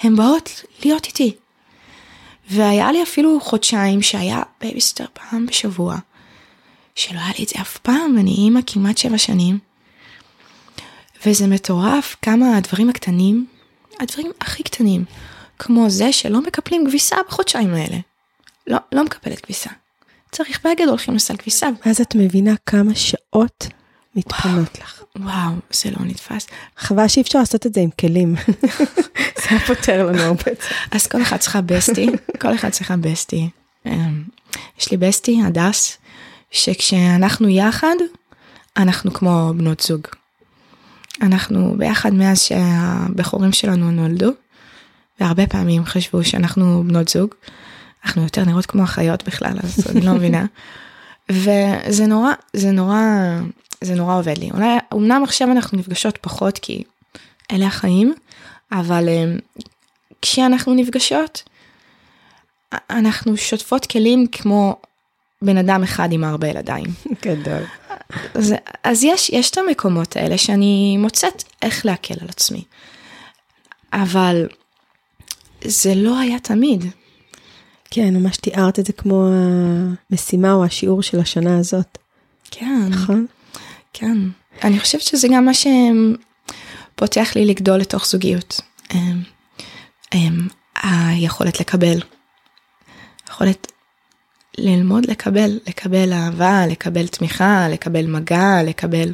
הן 0.00 0.16
באות 0.16 0.64
להיות 0.84 1.06
איתי. 1.06 1.34
והיה 2.50 2.92
לי 2.92 3.02
אפילו 3.02 3.40
חודשיים 3.40 4.02
שהיה 4.02 4.42
בייביסיטר 4.60 5.04
פעם 5.12 5.46
בשבוע. 5.46 5.96
שלא 6.94 7.18
היה 7.18 7.32
לי 7.38 7.44
את 7.44 7.48
זה 7.48 7.60
אף 7.60 7.78
פעם, 7.78 8.18
אני 8.18 8.30
אימא 8.30 8.60
כמעט 8.66 8.98
שבע 8.98 9.18
שנים. 9.18 9.58
וזה 11.26 11.46
מטורף 11.46 12.16
כמה 12.22 12.56
הדברים 12.56 12.90
הקטנים, 12.90 13.46
הדברים 14.00 14.30
הכי 14.40 14.62
קטנים, 14.62 15.04
כמו 15.58 15.90
זה 15.90 16.12
שלא 16.12 16.40
מקפלים 16.40 16.86
כביסה 16.86 17.16
בחודשיים 17.28 17.74
האלה. 17.74 17.96
לא, 18.66 18.78
לא 18.92 19.04
מקפלת 19.04 19.40
כביסה. 19.40 19.70
צריך 20.32 20.60
בגד, 20.64 20.88
הולכים 20.88 21.14
לסל 21.14 21.36
כביסה. 21.36 21.68
ואז 21.86 22.00
את 22.00 22.14
מבינה 22.14 22.54
כמה 22.66 22.94
שעות 22.94 23.66
מתפנות 24.14 24.78
לך. 24.80 25.02
וואו, 25.16 25.52
זה 25.72 25.90
לא 25.90 26.06
נתפס. 26.06 26.46
חבל 26.76 27.08
שאי 27.08 27.22
אפשר 27.22 27.38
לעשות 27.38 27.66
את 27.66 27.74
זה 27.74 27.80
עם 27.80 27.90
כלים. 28.00 28.34
זה 29.40 29.46
היה 29.50 29.60
פותר 29.60 30.06
לנו 30.06 30.22
הרבה. 30.22 30.50
אז 30.90 31.06
כל 31.06 31.22
אחד 31.22 31.36
צריכה 31.36 31.60
בסטי, 31.60 32.06
כל 32.40 32.54
אחד 32.54 32.68
צריכה 32.70 32.96
בסטי. 32.96 33.48
אמ, 33.86 34.22
יש 34.80 34.90
לי 34.90 34.96
בסטי, 34.96 35.40
הדס, 35.44 35.98
שכשאנחנו 36.50 37.48
יחד, 37.48 37.94
אנחנו 38.76 39.12
כמו 39.12 39.52
בנות 39.56 39.80
זוג. 39.80 40.06
אנחנו 41.22 41.74
ביחד 41.78 42.14
מאז 42.14 42.42
שהבחורים 42.42 43.52
שלנו 43.52 43.90
נולדו, 43.90 44.30
והרבה 45.20 45.46
פעמים 45.46 45.84
חשבו 45.84 46.24
שאנחנו 46.24 46.84
בנות 46.86 47.08
זוג, 47.08 47.34
אנחנו 48.04 48.22
יותר 48.22 48.44
נראות 48.44 48.66
כמו 48.66 48.84
אחיות 48.84 49.24
בכלל, 49.24 49.52
אז 49.62 49.86
אני 49.90 50.00
לא 50.00 50.12
מבינה. 50.12 50.46
וזה 51.28 52.06
נורא, 52.06 52.32
זה 52.52 52.70
נורא, 52.70 53.00
זה 53.80 53.94
נורא 53.94 54.18
עובד 54.18 54.38
לי. 54.38 54.50
אולי, 54.50 54.78
אמנם 54.94 55.22
עכשיו 55.22 55.50
אנחנו 55.50 55.78
נפגשות 55.78 56.18
פחות 56.20 56.58
כי 56.58 56.84
אלה 57.52 57.66
החיים, 57.66 58.14
אבל 58.72 59.08
אה, 59.08 59.24
כשאנחנו 60.22 60.74
נפגשות, 60.74 61.42
אנחנו 62.90 63.36
שוטפות 63.36 63.86
כלים 63.86 64.26
כמו 64.32 64.76
בן 65.42 65.56
אדם 65.56 65.82
אחד 65.82 66.12
עם 66.12 66.24
הרבה 66.24 66.48
ילדיים. 66.48 66.86
גדול. 67.22 67.62
אז, 68.34 68.54
אז 68.84 69.04
יש, 69.04 69.30
יש 69.30 69.50
את 69.50 69.58
המקומות 69.58 70.16
האלה 70.16 70.38
שאני 70.38 70.96
מוצאת 70.98 71.44
איך 71.62 71.86
להקל 71.86 72.14
על 72.20 72.28
עצמי. 72.28 72.64
אבל 73.92 74.48
זה 75.64 75.94
לא 75.94 76.18
היה 76.18 76.38
תמיד. 76.38 76.84
כן, 77.94 78.14
ממש 78.16 78.36
תיארת 78.36 78.78
את 78.78 78.86
זה 78.86 78.92
כמו 78.92 79.28
המשימה 80.10 80.52
או 80.52 80.64
השיעור 80.64 81.02
של 81.02 81.20
השנה 81.20 81.58
הזאת. 81.58 81.98
כן. 82.50 82.88
נכון? 82.90 83.26
כן. 83.92 84.18
אני 84.64 84.80
חושבת 84.80 85.00
שזה 85.00 85.28
גם 85.34 85.44
מה 85.44 85.52
שפותח 85.54 87.32
לי 87.36 87.44
לגדול 87.46 87.78
לתוך 87.78 88.06
זוגיות. 88.06 88.60
אמ, 88.94 89.22
אמ, 90.14 90.48
היכולת 90.82 91.60
לקבל. 91.60 92.00
יכולת 93.28 93.72
ללמוד 94.58 95.06
לקבל, 95.06 95.58
לקבל 95.66 96.12
אהבה, 96.12 96.66
לקבל 96.66 97.06
תמיכה, 97.06 97.68
לקבל 97.68 98.06
מגע, 98.06 98.62
לקבל... 98.64 99.12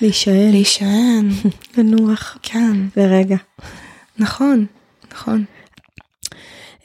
להישען. 0.00 0.50
להישען. 0.50 1.28
לנוח. 1.76 2.38
כן. 2.42 2.76
לרגע. 2.96 3.36
נכון, 4.18 4.66
נכון. 5.12 5.44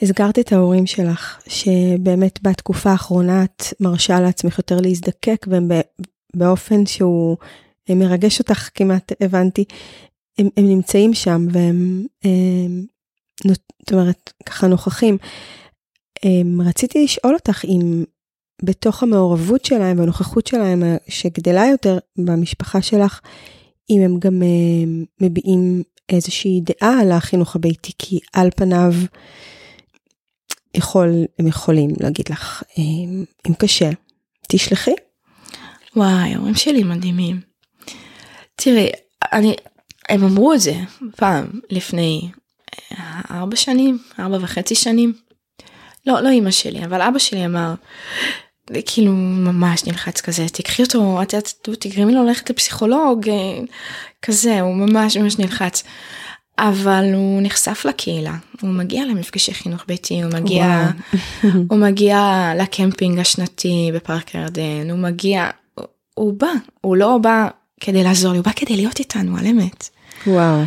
הזכרת 0.02 0.40
את 0.40 0.54
ההורים 0.54 0.86
שלך, 0.86 1.42
שבאמת 1.48 2.40
בתקופה 2.42 2.92
האחרונה 2.92 3.44
את 3.44 3.64
מרשה 3.80 4.20
לעצמך 4.20 4.58
יותר 4.58 4.80
להזדקק, 4.82 5.46
והם 5.50 5.72
באופן 6.36 6.86
שהוא 6.86 7.38
מרגש 7.90 8.40
אותך 8.40 8.70
כמעט, 8.76 9.12
הבנתי, 9.22 9.66
הם, 10.38 10.50
הם 10.58 10.68
נמצאים 10.68 11.14
שם 11.14 11.48
והם, 11.52 12.06
הם, 12.24 12.86
זאת 13.46 13.92
אומרת, 13.92 14.34
ככה 14.46 14.68
נוכחים. 14.68 15.18
הם, 16.24 16.62
רציתי 16.62 17.04
לשאול 17.04 17.34
אותך 17.34 17.66
אם 17.66 18.04
בתוך 18.64 19.04
המעורבות 19.04 19.66
שלהם 19.66 20.00
והנוכחות 20.00 20.48
שלהם 20.48 20.84
שגדלה 21.08 21.68
יותר 21.68 21.98
במשפחה 22.18 22.82
שלך, 22.82 23.22
אם 23.90 24.02
הם 24.02 24.20
גם 24.20 24.42
הם, 24.42 25.06
מביעים 25.22 25.84
איזושהי 26.10 26.62
דעה 26.62 27.00
על 27.02 27.12
החינוך 27.12 27.56
הביתי, 27.56 27.92
כי 28.00 28.20
על 28.34 28.50
פניו 28.56 28.94
יכול, 30.74 31.26
הם 31.40 31.48
יכולים 31.48 31.90
להגיד 32.00 32.26
לך, 32.30 32.64
אם, 32.78 33.24
אם 33.48 33.54
קשה, 33.54 33.90
תשלחי. 34.48 34.94
וואי, 35.96 36.34
ההורים 36.34 36.56
שלי 36.56 36.84
מדהימים. 36.84 37.42
תראי, 38.56 38.90
אני, 39.34 39.56
הם 40.10 40.24
אמרו 40.24 40.54
את 40.54 40.60
זה 40.60 40.74
פעם 41.16 41.46
לפני 41.70 42.30
אה, 42.92 43.22
ארבע 43.32 43.56
שנים, 43.56 44.00
ארבע 44.20 44.38
וחצי 44.42 44.76
שנים. 44.76 45.14
לא, 46.08 46.22
לא 46.22 46.30
אימא 46.30 46.52
שלי, 46.52 46.86
אבל 46.86 47.02
אבא 47.02 47.20
שלי 47.20 47.46
אמר, 47.46 47.74
כאילו 48.86 49.12
ממש 49.14 49.86
נלחץ 49.86 50.22
כזה, 50.22 50.50
תקחי 50.50 50.84
אותו, 50.84 51.22
את 51.22 51.34
יודעת, 51.34 51.54
תגרמי 51.80 52.14
לו 52.14 52.24
ללכת 52.24 52.50
לפסיכולוג, 52.50 53.30
אה, 53.30 53.60
כזה, 54.22 54.62
הוא 54.62 54.76
ממש 54.76 55.18
ממש 55.18 55.40
נלחץ. 55.40 55.84
אבל 56.60 57.14
הוא 57.14 57.42
נחשף 57.42 57.86
לקהילה, 57.90 58.36
הוא 58.62 58.70
מגיע 58.70 59.06
למפגשי 59.06 59.54
חינוך 59.54 59.84
ביתי, 59.88 60.22
הוא 60.22 60.32
מגיע, 60.34 60.90
הוא 61.70 61.78
מגיע 61.80 62.52
לקמפינג 62.60 63.20
השנתי 63.20 63.92
בפארק 63.94 64.36
הירדן, 64.36 64.90
הוא 64.90 65.00
מגיע, 65.00 65.50
הוא, 65.76 65.86
הוא 66.14 66.34
בא, 66.34 66.52
הוא 66.82 66.96
לא 66.96 67.18
בא 67.18 67.48
כדי 67.80 68.04
לעזור 68.04 68.32
לי, 68.32 68.38
הוא 68.38 68.46
בא 68.46 68.52
כדי 68.56 68.76
להיות 68.76 69.00
איתנו 69.00 69.38
על 69.38 69.48
אמת. 69.48 69.90
וואו. 70.28 70.62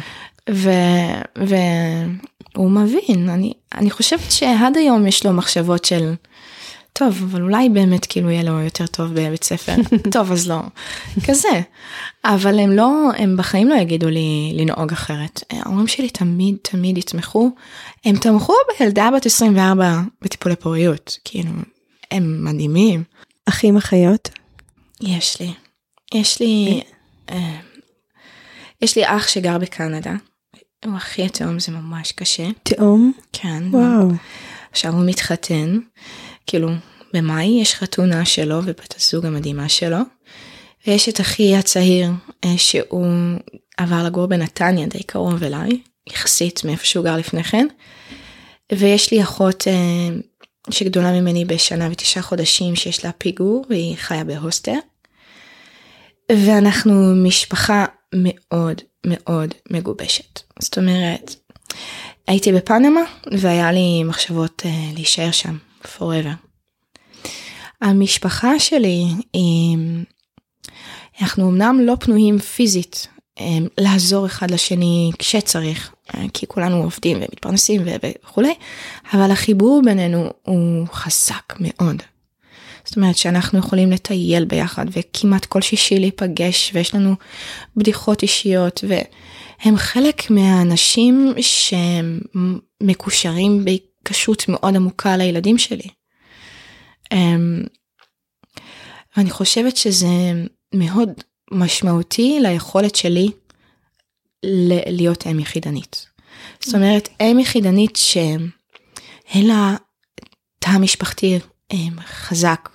והוא 1.37 2.71
מבין, 2.71 3.29
אני, 3.29 3.53
אני 3.75 3.91
חושבת 3.91 4.33
שעד 4.33 4.77
היום 4.77 5.07
יש 5.07 5.27
לו 5.27 5.33
מחשבות 5.33 5.85
של, 5.85 6.15
טוב, 6.99 7.23
אבל 7.23 7.43
אולי 7.43 7.69
באמת 7.69 8.07
כאילו 8.07 8.31
יהיה 8.31 8.43
לו 8.43 8.61
יותר 8.61 8.87
טוב 8.87 9.11
בבית 9.11 9.45
ספר, 9.45 9.75
טוב 10.15 10.33
אז 10.33 10.49
לא, 10.49 10.61
כזה. 11.27 11.61
אבל 12.25 12.59
הם 12.59 12.71
לא, 12.71 13.11
הם 13.17 13.37
בחיים 13.37 13.69
לא 13.69 13.75
יגידו 13.75 14.09
לי 14.09 14.53
לנהוג 14.55 14.93
אחרת. 14.93 15.43
ההורים 15.51 15.87
שלי 15.87 16.11
תמיד 16.11 16.57
תמיד 16.63 16.99
יתמכו, 16.99 17.51
הם 18.05 18.17
תמכו 18.17 18.55
בילדה 18.79 19.09
בת 19.17 19.27
24 19.27 20.01
בטיפולי 20.23 20.57
פוריות, 20.57 21.19
כאילו, 21.25 21.51
הם 22.11 22.45
מדהימים. 22.45 23.05
אחים 23.49 23.77
אחיות? 23.77 24.29
יש 25.01 25.41
לי. 25.41 25.53
יש 26.15 26.41
לי, 26.41 26.83
אה, 27.31 27.61
יש 28.83 28.97
לי 28.97 29.03
אח 29.07 29.29
שגר 29.29 29.59
בקנדה, 29.59 30.15
הוא 30.85 30.97
אחי 30.97 31.25
התאום 31.25 31.59
זה 31.59 31.73
ממש 31.73 32.13
קשה. 32.13 32.49
תאום? 32.63 33.13
כן. 33.33 33.63
וואו. 33.71 34.09
עכשיו 34.71 34.93
הוא 34.93 35.07
מתחתן, 35.07 35.79
כאילו 36.47 36.69
במאי 37.15 37.59
יש 37.63 37.75
חתונה 37.75 38.25
שלו 38.25 38.61
ובת 38.65 38.95
הזוג 38.99 39.27
המדהימה 39.27 39.69
שלו. 39.69 39.99
ויש 40.87 41.09
את 41.09 41.21
אחי 41.21 41.57
הצעיר 41.57 42.11
אה, 42.45 42.59
שהוא 42.59 43.07
עבר 43.77 44.05
לגור 44.05 44.27
בנתניה 44.27 44.87
די 44.87 45.03
קרוב 45.03 45.43
אליי, 45.43 45.81
יחסית 46.11 46.65
מאיפה 46.65 46.85
שהוא 46.85 47.05
גר 47.05 47.17
לפני 47.17 47.45
כן. 47.45 47.67
ויש 48.73 49.13
לי 49.13 49.23
אחות 49.23 49.69
אה, 49.69 50.17
שגדולה 50.71 51.13
ממני 51.13 51.45
בשנה 51.45 51.89
ותשעה 51.91 52.23
חודשים 52.23 52.77
שיש 52.77 53.05
לה 53.05 53.13
פיגור 53.13 53.65
והיא 53.69 53.97
חיה 53.97 54.25
בהוסטר. 54.25 54.79
ואנחנו 56.33 57.15
משפחה 57.15 57.85
מאוד 58.15 58.81
מאוד 59.07 59.55
מגובשת. 59.71 60.41
זאת 60.59 60.79
אומרת, 60.79 61.35
הייתי 62.27 62.53
בפנמה 62.53 63.01
והיה 63.39 63.73
לי 63.73 64.05
מחשבות 64.05 64.63
uh, 64.65 64.95
להישאר 64.95 65.31
שם 65.31 65.57
forever. 65.87 66.35
המשפחה 67.81 68.59
שלי, 68.59 69.05
היא, 69.33 69.79
אנחנו 71.21 71.51
אמנם 71.51 71.81
לא 71.81 71.95
פנויים 72.01 72.39
פיזית 72.39 73.09
um, 73.39 73.43
לעזור 73.79 74.27
אחד 74.27 74.51
לשני 74.51 75.11
כשצריך, 75.19 75.95
uh, 76.09 76.17
כי 76.35 76.47
כולנו 76.47 76.83
עובדים 76.83 77.17
ומתפרנסים 77.17 77.83
וכולי, 77.85 78.55
אבל 79.13 79.31
החיבור 79.31 79.83
בינינו 79.85 80.31
הוא 80.43 80.87
חזק 80.93 81.55
מאוד. 81.61 82.03
זאת 82.85 82.97
אומרת 82.97 83.17
שאנחנו 83.17 83.59
יכולים 83.59 83.91
לטייל 83.91 84.45
ביחד 84.45 84.87
וכמעט 84.91 85.45
כל 85.45 85.63
שישי 85.63 85.99
להיפגש 85.99 86.71
ויש 86.75 86.95
לנו 86.95 87.15
בדיחות 87.77 88.23
אישיות 88.23 88.85
והם 88.89 89.77
חלק 89.77 90.31
מהאנשים 90.31 91.35
שמקושרים 92.81 93.65
בהיקשות 94.05 94.49
מאוד 94.49 94.77
עמוקה 94.77 95.17
לילדים 95.17 95.59
שלי. 95.59 95.89
אמ, 97.13 97.63
ואני 99.17 99.31
חושבת 99.31 99.77
שזה 99.77 100.07
מאוד 100.75 101.11
משמעותי 101.51 102.39
ליכולת 102.43 102.95
שלי 102.95 103.29
להיות 104.87 105.27
אם 105.27 105.41
יחידנית. 105.41 106.07
זאת 106.61 106.75
אומרת, 106.75 107.09
אם 107.21 107.39
יחידנית 107.41 107.97
שאין 107.97 109.47
לה 109.47 109.77
תא 110.59 110.79
משפחתי 110.79 111.39
חזק 112.05 112.69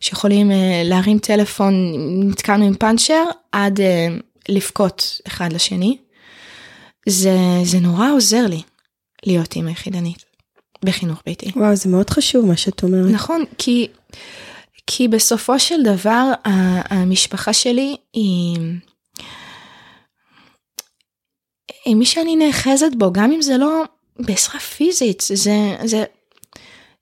שיכולים 0.00 0.50
אה, 0.50 0.82
להרים 0.84 1.18
טלפון 1.18 1.74
נתקענו 2.30 2.64
עם 2.64 2.74
פאנצ'ר 2.74 3.24
עד 3.52 3.80
אה, 3.80 4.08
לבכות 4.48 5.20
אחד 5.26 5.52
לשני. 5.52 5.98
זה, 7.08 7.36
זה 7.64 7.80
נורא 7.80 8.10
עוזר 8.10 8.46
לי 8.46 8.62
להיות 9.26 9.56
אימא 9.56 9.70
יחידנית 9.70 10.24
בחינוך 10.84 11.22
ביתי. 11.26 11.50
וואו 11.56 11.76
זה 11.76 11.88
מאוד 11.88 12.10
חשוב 12.10 12.46
מה 12.46 12.56
שאת 12.56 12.82
אומרת. 12.82 13.10
נכון 13.10 13.44
כי 13.58 13.88
כי 14.86 15.08
בסופו 15.08 15.58
של 15.58 15.82
דבר 15.82 16.32
המשפחה 16.90 17.52
שלי 17.52 17.96
היא. 18.12 18.58
היא 21.84 21.96
מי 21.96 22.06
שאני 22.06 22.36
נאחזת 22.36 22.94
בו 22.98 23.12
גם 23.12 23.32
אם 23.32 23.42
זה 23.42 23.56
לא 23.56 23.82
בעזרה 24.18 24.60
פיזית 24.60 25.22
זה 25.34 25.76
זה 25.84 26.04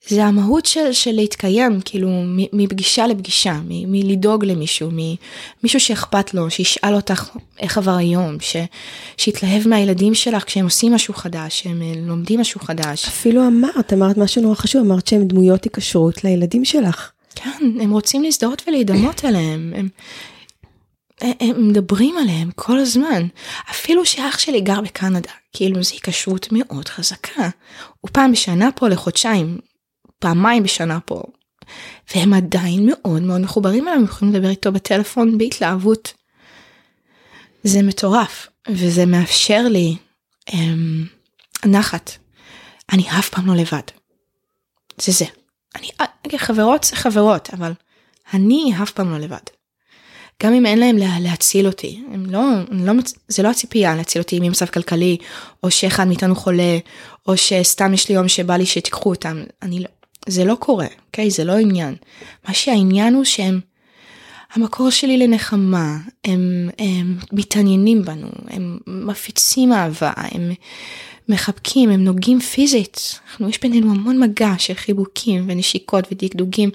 זה 0.09 0.25
המהות 0.25 0.67
של, 0.67 0.93
של 0.93 1.13
להתקיים, 1.13 1.81
כאילו, 1.85 2.09
מפגישה 2.53 3.07
לפגישה, 3.07 3.61
מלדאוג 3.69 4.45
למישהו, 4.45 4.91
ממישהו 4.91 5.81
שאכפת 5.81 6.35
לו, 6.35 6.51
שישאל 6.51 6.95
אותך 6.95 7.29
איך 7.59 7.79
עבר 7.79 7.97
היום, 7.97 8.37
ש, 8.41 8.57
שיתלהב 9.17 9.69
מהילדים 9.69 10.15
שלך 10.15 10.45
כשהם 10.45 10.65
עושים 10.65 10.95
משהו 10.95 11.15
חדש, 11.15 11.63
שהם 11.63 11.83
אה, 11.83 11.93
לומדים 11.97 12.41
משהו 12.41 12.61
חדש. 12.61 13.09
אפילו 13.09 13.47
אמרת, 13.47 13.93
אמרת 13.93 14.17
משהו 14.17 14.43
נורא 14.43 14.55
חשוב, 14.55 14.83
אמרת 14.87 15.07
שהם 15.07 15.29
דמויות 15.29 15.65
היקשרות 15.65 16.25
לילדים 16.25 16.65
שלך. 16.65 17.11
כן, 17.35 17.65
הם 17.81 17.91
רוצים 17.91 18.23
להזדהות 18.23 18.63
ולהידמות 18.67 19.25
אליהם. 19.29 19.73
הם, 19.77 19.89
הם 21.41 21.69
מדברים 21.69 22.15
עליהם 22.19 22.51
כל 22.55 22.79
הזמן. 22.79 23.27
אפילו 23.71 24.07
שאח 24.07 24.39
שלי 24.39 24.61
גר 24.61 24.81
בקנדה, 24.81 25.31
כאילו 25.53 25.83
זו 25.83 25.93
היקשרות 25.93 26.49
מאוד 26.53 26.89
חזקה. 26.89 27.49
הוא 28.01 28.11
פעם 28.13 28.33
בשנה 28.33 28.69
פה 28.75 28.89
לחודשיים, 28.89 29.59
פעמיים 30.23 30.63
בשנה 30.63 30.99
פה. 31.01 31.23
והם 32.15 32.35
עדיין 32.35 32.87
מאוד 32.87 33.23
מאוד 33.23 33.41
מחוברים 33.41 33.89
אליהם, 33.89 34.05
יכולים 34.05 34.35
לדבר 34.35 34.49
איתו 34.49 34.73
בטלפון 34.73 35.39
בהתלהבות. 35.39 36.15
זה 37.65 37.83
מטורף, 37.83 38.49
וזה 38.69 39.07
מאפשר 39.07 39.63
לי 39.71 39.97
אמ, 40.53 41.05
נחת. 41.65 42.11
אני 42.93 43.11
אף 43.11 43.29
פעם 43.29 43.47
לא 43.47 43.55
לבד. 43.55 43.83
זה 45.01 45.13
זה. 45.13 45.25
אני, 45.77 45.89
חברות 46.39 46.85
זה 46.85 46.97
חברות, 46.97 47.51
אבל 47.53 47.73
אני 48.35 48.73
אף 48.83 48.91
פעם 48.91 49.11
לא 49.11 49.19
לבד. 49.19 49.47
גם 50.43 50.55
אם 50.55 50.67
אין 50.67 50.79
להם 50.79 50.97
לה, 50.97 51.21
להציל 51.21 51.67
אותי, 51.67 52.03
הם 52.13 52.27
לא, 52.31 52.43
לא, 52.71 52.93
זה 53.29 53.43
לא 53.43 53.49
הציפייה 53.49 53.97
להציל 53.97 54.23
אותי 54.23 54.41
ממצב 54.41 54.67
כלכלי, 54.67 55.17
או 55.63 55.71
שאחד 55.71 56.05
מאיתנו 56.05 56.35
חולה, 56.35 56.79
או 57.29 57.37
שסתם 57.37 57.95
יש 57.95 58.09
לי 58.09 58.15
יום 58.15 58.29
שבא 58.29 58.57
לי 58.57 58.67
שתיקחו 58.67 59.11
אותם, 59.11 59.45
אני 59.63 59.81
לא, 59.81 59.89
זה 60.29 60.45
לא 60.45 60.55
קורה, 60.55 60.87
אוקיי? 61.07 61.31
זה 61.31 61.45
לא 61.45 61.53
עניין. 61.53 61.95
מה 62.49 62.55
שהעניין 62.55 63.15
הוא 63.15 63.25
שהם 63.25 63.61
המקור 64.55 64.91
שלי 64.91 65.19
לנחמה, 65.19 65.99
הם, 66.25 66.71
הם 66.79 67.19
מתעניינים 67.33 68.05
בנו, 68.05 68.29
הם 68.49 68.79
מפיצים 68.87 69.73
אהבה, 69.73 70.13
הם 70.17 70.53
מחבקים, 71.29 71.91
הם 71.91 72.05
נוגעים 72.05 72.41
פיזית. 72.41 73.21
אנחנו, 73.31 73.49
יש 73.49 73.61
בינינו 73.61 73.91
המון 73.91 74.21
מגע 74.21 74.53
של 74.59 74.75
חיבוקים 74.75 75.45
ונשיקות 75.49 76.05
ודקדוגים. 76.13 76.71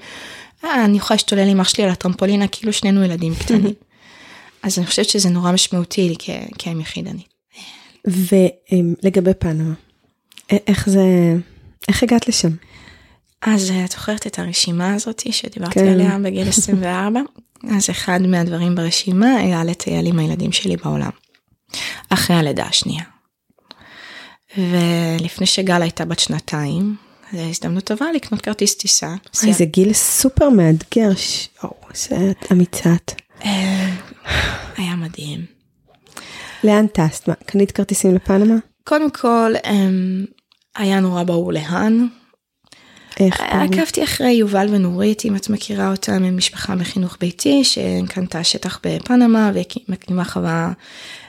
אה, 0.64 0.86
אני 0.86 0.98
יכולה 0.98 1.16
להשתולל 1.16 1.50
עם 1.50 1.62
אח 1.62 1.70
שלי 1.70 1.84
על 1.84 1.90
הטרמפולינה 1.90 2.48
כאילו 2.48 2.74
שנינו 2.74 3.04
ילדים 3.04 3.36
קטנים. 3.36 3.74
אז 4.64 4.78
אני 4.78 4.88
חושבת 4.88 5.10
שזה 5.10 5.30
נורא 5.30 5.52
משמעותי 5.52 6.10
לי 6.10 6.16
כאם 6.58 6.82
יחידנית. 6.82 7.28
ולגבי 8.08 9.34
פנמה, 9.40 9.74
איך 10.50 10.90
זה, 10.90 11.36
איך 11.88 12.04
הגעת 12.04 12.28
לשם? 12.28 12.50
אז 13.42 13.72
את 13.86 13.92
זוכרת 13.92 14.28
את 14.28 14.40
הרשימה 14.40 14.94
הזאת 14.94 15.22
שדיברתי 15.32 15.80
כן. 15.80 15.88
עליה 15.88 16.18
בגיל 16.24 16.50
24? 16.50 17.20
אז 17.78 17.90
אחד 17.90 18.20
מהדברים 18.22 18.76
ברשימה 18.76 19.36
היה 19.36 19.64
לטייל 19.64 20.06
עם 20.06 20.20
הילדים 20.20 20.52
שלי 20.52 20.78
בעולם. 20.78 21.10
אחרי 22.10 22.36
הלידה 22.36 22.66
השנייה. 22.66 23.04
ולפני 24.58 25.46
שגל 25.46 25.82
הייתה 25.82 26.06
בת 26.06 26.20
שנתיים, 26.20 26.96
זו 27.34 27.40
הזדמנות 27.40 27.84
טובה 27.84 28.06
לקנות 28.16 28.42
כרטיס 28.42 28.76
טיסה. 28.76 29.16
זה 29.34 29.66
גיל 29.66 29.94
סופר 29.94 30.50
מאתגר, 30.50 31.10
או, 31.64 31.70
זה 31.94 32.32
אמיצת. 32.52 33.12
אה, 33.46 33.90
היה 34.78 34.96
מדהים. 34.96 35.46
לאן 36.64 36.88
טסת? 36.88 37.30
קנית 37.46 37.72
כרטיסים 37.72 38.16
לפנמה? 38.16 38.56
קודם 38.84 39.12
כל, 39.12 39.54
אמ, 39.66 40.26
היה 40.76 41.00
נורא 41.00 41.24
ברור 41.24 41.54
לאן. 41.54 42.08
איך? 43.20 43.42
עקבתי 43.42 44.04
אחרי 44.04 44.32
יובל 44.32 44.68
ונורית, 44.72 45.26
אם 45.26 45.36
את 45.36 45.50
מכירה 45.50 45.92
אותם, 45.92 46.24
הם 46.24 46.38
משפחה 46.38 46.76
מחינוך 46.76 47.18
ביתי 47.20 47.64
שקנתה 47.64 48.44
שטח 48.44 48.80
בפנמה 48.86 49.52
והקימה 49.90 50.26
חווה 50.26 50.72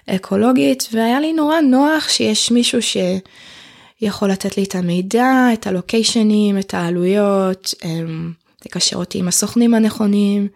אקולוגית, 0.06 0.88
והיה 0.92 1.20
לי 1.20 1.32
נורא 1.32 1.60
נוח 1.60 2.08
שיש 2.08 2.50
מישהו 2.50 2.78
שיכול 2.82 4.30
לתת 4.30 4.56
לי 4.56 4.64
את 4.64 4.74
המידע, 4.74 5.48
את 5.52 5.66
הלוקיישנים, 5.66 6.58
את 6.58 6.74
העלויות, 6.74 7.74
אמ, 7.84 8.32
לקשר 8.66 8.96
אותי 8.96 9.18
עם 9.18 9.28
הסוכנים 9.28 9.74
הנכונים. 9.74 10.48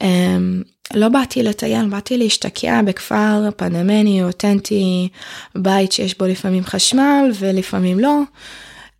אמ, 0.00 0.62
לא 0.94 1.08
באתי 1.08 1.42
לטייל, 1.42 1.86
באתי 1.86 2.18
להשתקע 2.18 2.82
בכפר 2.82 3.48
פנמני, 3.56 4.24
אותנטי, 4.24 5.08
בית 5.54 5.92
שיש 5.92 6.18
בו 6.18 6.26
לפעמים 6.26 6.64
חשמל 6.64 7.30
ולפעמים 7.38 7.98
לא. 8.00 8.18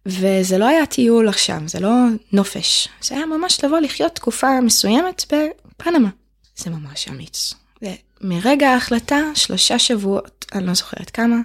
וזה 0.06 0.58
לא 0.58 0.68
היה 0.68 0.86
טיול 0.86 1.28
עכשיו, 1.28 1.60
זה 1.66 1.80
לא 1.80 1.94
נופש, 2.32 2.88
זה 3.02 3.14
היה 3.14 3.26
ממש 3.26 3.64
לבוא 3.64 3.78
לחיות 3.78 4.14
תקופה 4.14 4.60
מסוימת 4.60 5.24
בפנמה. 5.32 6.08
זה 6.56 6.70
ממש 6.70 7.08
אמיץ. 7.08 7.54
זה 7.80 7.94
מרגע 8.20 8.68
ההחלטה, 8.68 9.20
שלושה 9.34 9.78
שבועות, 9.78 10.46
אני 10.54 10.66
לא 10.66 10.74
זוכרת 10.74 11.10
כמה, 11.10 11.36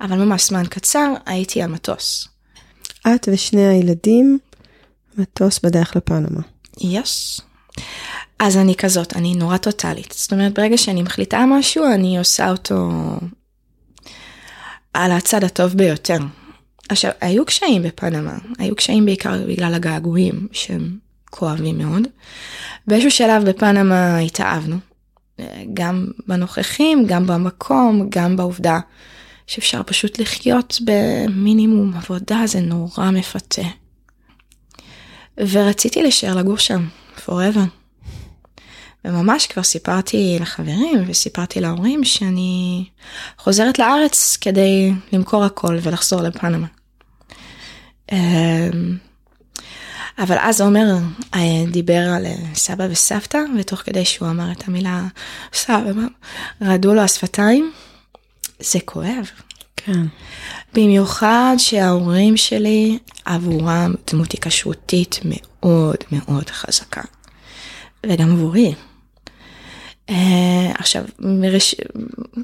אבל 0.00 0.16
ממש 0.16 0.48
זמן 0.48 0.66
קצר, 0.66 1.14
הייתי 1.26 1.62
על 1.62 1.70
מטוס. 1.70 2.28
את 3.14 3.28
ושני 3.32 3.66
הילדים, 3.66 4.38
מטוס 5.18 5.58
בדרך 5.58 5.96
לפנמה. 5.96 6.40
יס. 6.80 7.40
Yes. 7.40 7.42
אז 8.38 8.56
אני 8.56 8.74
כזאת, 8.74 9.16
אני 9.16 9.34
נורא 9.34 9.56
טוטאלית. 9.56 10.14
זאת 10.16 10.32
אומרת, 10.32 10.54
ברגע 10.54 10.78
שאני 10.78 11.02
מחליטה 11.02 11.44
משהו, 11.46 11.84
אני 11.94 12.18
עושה 12.18 12.50
אותו 12.50 12.90
על 14.94 15.12
הצד 15.12 15.44
הטוב 15.44 15.72
ביותר. 15.72 16.18
עכשיו, 16.88 17.10
היו 17.20 17.46
קשיים 17.46 17.82
בפנמה, 17.82 18.38
היו 18.58 18.76
קשיים 18.76 19.04
בעיקר 19.04 19.46
בגלל 19.48 19.74
הגעגועים, 19.74 20.48
שהם 20.52 20.98
כואבים 21.30 21.78
מאוד. 21.78 22.02
באיזשהו 22.86 23.10
שלב 23.10 23.44
בפנמה 23.48 24.18
התאהבנו, 24.18 24.76
גם 25.74 26.06
בנוכחים, 26.26 27.06
גם 27.06 27.26
במקום, 27.26 28.06
גם 28.08 28.36
בעובדה 28.36 28.78
שאפשר 29.46 29.82
פשוט 29.82 30.18
לחיות 30.18 30.78
במינימום 30.84 31.94
עבודה, 31.96 32.42
זה 32.46 32.60
נורא 32.60 33.10
מפתה. 33.10 33.62
ורציתי 35.38 36.02
להישאר 36.02 36.34
לגור 36.34 36.58
שם, 36.58 36.86
forever. 37.26 37.60
וממש 39.04 39.46
כבר 39.46 39.62
סיפרתי 39.62 40.38
לחברים 40.40 41.04
וסיפרתי 41.06 41.60
להורים 41.60 42.04
שאני 42.04 42.84
חוזרת 43.38 43.78
לארץ 43.78 44.38
כדי 44.40 44.92
למכור 45.12 45.44
הכל 45.44 45.78
ולחזור 45.82 46.22
לפנמה. 46.22 46.66
אמ, 48.12 48.96
אבל 50.18 50.36
אז 50.40 50.60
עומר 50.60 50.96
אה, 51.34 51.64
דיבר 51.70 52.08
על 52.16 52.26
אה, 52.26 52.34
סבא 52.54 52.86
וסבתא, 52.90 53.38
ותוך 53.58 53.80
כדי 53.80 54.04
שהוא 54.04 54.28
אמר 54.28 54.52
את 54.52 54.68
המילה 54.68 55.06
סבא, 55.52 55.90
רעדו 56.62 56.94
לו 56.94 57.00
השפתיים. 57.00 57.72
זה 58.60 58.78
כואב. 58.84 59.30
כן. 59.76 60.06
במיוחד 60.74 61.54
שההורים 61.58 62.36
שלי 62.36 62.98
עבורם 63.24 63.94
דמות 64.12 64.32
היקשרותית 64.32 65.20
מאוד 65.24 65.96
מאוד 66.12 66.50
חזקה. 66.50 67.02
וגם 68.06 68.32
עבורי. 68.32 68.74
Uh, 70.10 70.14
עכשיו, 70.74 71.04
מרש... 71.18 71.74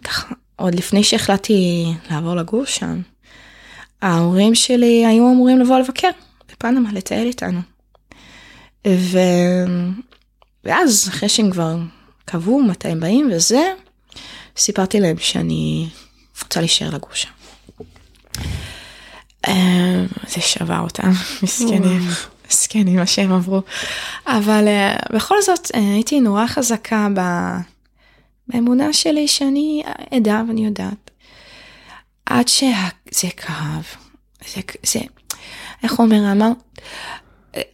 ככה, 0.04 0.34
עוד 0.56 0.74
לפני 0.74 1.04
שהחלטתי 1.04 1.86
לעבור 2.10 2.34
לגור 2.34 2.64
שם, 2.64 3.00
ההורים 4.02 4.54
שלי 4.54 5.06
היו 5.06 5.32
אמורים 5.32 5.58
לבוא 5.58 5.78
לבקר 5.78 6.10
בפנמה, 6.52 6.92
לטייל 6.92 7.26
איתנו. 7.26 7.60
ו... 8.88 9.18
ואז, 10.64 11.08
אחרי 11.08 11.28
שהם 11.28 11.50
כבר 11.50 11.76
קבעו 12.24 12.62
מתי 12.62 12.88
הם 12.88 13.00
באים 13.00 13.30
וזה, 13.32 13.72
סיפרתי 14.56 15.00
להם 15.00 15.16
שאני 15.18 15.88
רוצה 16.42 16.60
להישאר 16.60 16.90
לגור 16.90 17.14
שם. 17.14 17.30
אמ, 19.48 20.06
זה 20.28 20.40
שבר 20.40 20.80
אותם, 20.80 21.10
מסכנים, 21.42 22.00
מסכנים 22.48 22.96
מה 22.96 23.06
שהם 23.06 23.32
עברו. 23.32 23.62
אבל 24.26 24.68
אה, 24.68 24.96
בכל 25.12 25.42
זאת 25.42 25.70
אה, 25.74 25.80
הייתי 25.80 26.20
נורא 26.20 26.46
חזקה 26.46 27.08
באמונה 28.48 28.92
שלי 28.92 29.28
שאני 29.28 29.82
עדה 30.10 30.42
ואני 30.48 30.64
יודעת. 30.64 31.03
עד 32.26 32.48
שזה 32.48 33.30
כאב, 33.36 33.84
זה, 34.54 34.60
זה, 34.82 35.00
איך 35.82 35.98
אומר 35.98 36.32
אמר? 36.32 36.50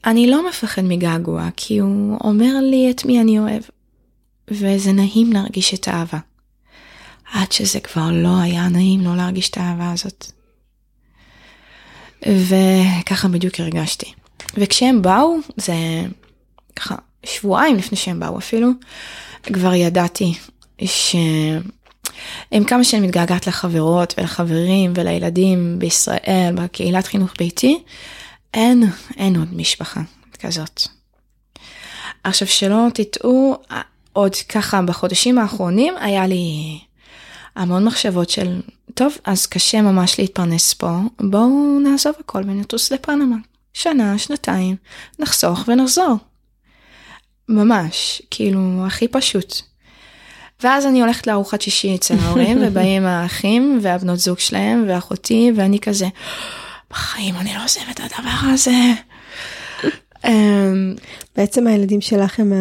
אני 0.05 0.31
לא 0.31 0.49
מפחד 0.49 0.83
מגעגוע, 0.83 1.49
כי 1.57 1.79
הוא 1.79 2.19
אומר 2.25 2.55
לי 2.63 2.91
את 2.91 3.05
מי 3.05 3.21
אני 3.21 3.39
אוהב, 3.39 3.63
וזה 4.49 4.93
נעים 4.93 5.33
להרגיש 5.33 5.75
את 5.75 5.89
האהבה. 5.89 6.19
עד 7.33 7.53
שזה 7.53 7.81
כבר 7.81 8.11
לא 8.13 8.41
היה 8.41 8.69
נעים 8.69 9.01
לא 9.01 9.17
להרגיש 9.17 9.51
את 9.51 9.57
האהבה 9.57 9.93
הזאת. 9.93 10.27
וככה 12.27 13.29
בדיוק 13.29 13.61
הרגשתי. 13.61 14.13
וכשהם 14.55 15.03
באו, 15.03 15.37
זה 15.57 15.75
ככה 16.77 16.95
שבועיים 17.27 17.77
לפני 17.77 17.99
שהם 17.99 18.21
באו 18.21 18.39
אפילו, 18.39 18.71
כבר 19.43 19.75
ידעתי 19.75 20.35
ש... 20.85 21.17
עם 22.51 22.65
כמה 22.65 22.85
שאני 22.85 23.07
מתגעגעת 23.07 23.47
לחברות 23.47 24.15
ולחברים 24.19 24.93
ולילדים 24.97 25.79
בישראל, 25.79 26.53
בקהילת 26.55 27.07
חינוך 27.07 27.33
ביתי, 27.39 27.83
אין, 28.55 28.83
אין 29.17 29.37
עוד 29.37 29.49
משפחה 29.57 30.01
כזאת. 30.41 30.83
עכשיו 32.25 32.49
שלא 32.49 32.87
תטעו, 32.95 33.57
עוד 34.13 34.35
ככה 34.35 34.83
בחודשים 34.83 35.39
האחרונים 35.39 35.95
היה 36.01 36.27
לי 36.27 36.79
המון 37.57 37.85
מחשבות 37.85 38.31
של, 38.31 38.61
טוב, 38.95 39.17
אז 39.25 39.47
קשה 39.47 39.83
ממש 39.83 40.21
להתפרנס 40.21 40.75
פה, 40.75 40.99
בואו 41.21 41.79
נעזוב 41.81 42.13
הכל 42.21 42.39
ונטוס 42.39 42.93
לפנמה. 42.93 43.37
שנה, 43.73 44.19
שנתיים, 44.19 44.77
נחסוך 45.19 45.65
ונחזור. 45.69 46.17
ממש, 47.49 48.23
כאילו, 48.31 48.87
הכי 48.87 49.09
פשוט. 49.09 49.63
ואז 50.63 50.87
אני 50.87 51.01
הולכת 51.01 51.27
לארוחת 51.27 51.61
שישי 51.61 51.95
אצל 51.95 52.15
ההורים, 52.23 52.59
ובאים 52.67 53.07
האחים 53.07 53.79
והבנות 53.83 54.19
זוג 54.19 54.39
שלהם 54.39 54.85
ואחותי, 54.89 55.53
ואני 55.57 55.79
כזה, 55.81 56.07
בחיים 56.91 57.35
אני 57.37 57.55
לא 57.55 57.65
עוזבת 57.65 58.01
את 58.01 58.01
הדבר 58.01 58.53
הזה. 58.53 58.93
אמ, 60.25 60.95
בעצם 61.37 61.67
הילדים 61.67 62.01
שלך 62.01 62.41
הם 62.41 62.53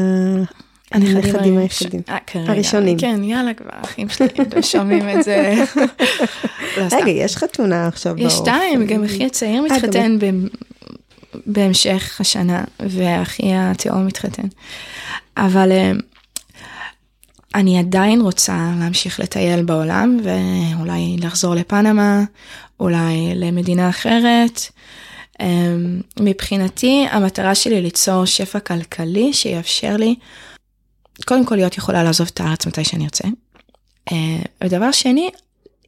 הנכדים 0.92 1.58
היחידים. 1.58 2.02
אה. 2.10 2.18
הראשונים. 2.36 2.98
כן, 2.98 3.24
יאללה 3.24 3.54
כבר, 3.54 3.70
האחים 3.72 4.10
שלי, 4.10 4.28
אתם 4.42 4.62
שומעים 4.62 5.10
את 5.10 5.24
זה. 5.24 5.54
לא. 6.78 6.84
רגע, 6.92 7.10
יש 7.10 7.36
חתונה 7.36 7.88
עכשיו 7.88 8.16
יש 8.18 8.24
באופן. 8.24 8.36
שתיים, 8.36 8.86
גם 8.86 9.04
אחי 9.04 9.26
הצעיר 9.26 9.62
אה, 9.62 9.62
מתחתן 9.62 10.18
בהמשך 11.46 12.22
השנה, 12.22 12.64
ואחי 12.80 13.54
התאום 13.54 14.08
מתחתן. 14.08 14.48
אבל 15.38 15.72
אה, 15.72 15.92
אני 17.56 17.80
עדיין 17.80 18.22
רוצה 18.22 18.72
להמשיך 18.80 19.20
לטייל 19.20 19.64
בעולם, 19.64 20.20
ואולי 20.24 21.18
לחזור 21.20 21.56
לפנמה, 21.56 22.24
אולי 22.80 23.32
למדינה 23.36 23.90
אחרת. 23.90 24.62
אה, 25.42 25.76
מבחינתי, 26.20 27.06
המטרה 27.12 27.56
שלי 27.56 27.82
ליצור 27.82 28.26
שפע 28.26 28.60
כלכלי 28.60 29.34
שיאפשר 29.34 29.98
לי, 29.98 30.16
קודם 31.26 31.46
כל 31.46 31.56
להיות 31.56 31.78
יכולה 31.78 32.04
לעזוב 32.04 32.30
את 32.34 32.40
הארץ 32.40 32.66
מתי 32.68 32.84
שאני 32.84 33.04
ארצה. 33.04 33.28
אה, 34.12 34.42
ודבר 34.64 34.92
שני, 34.92 35.30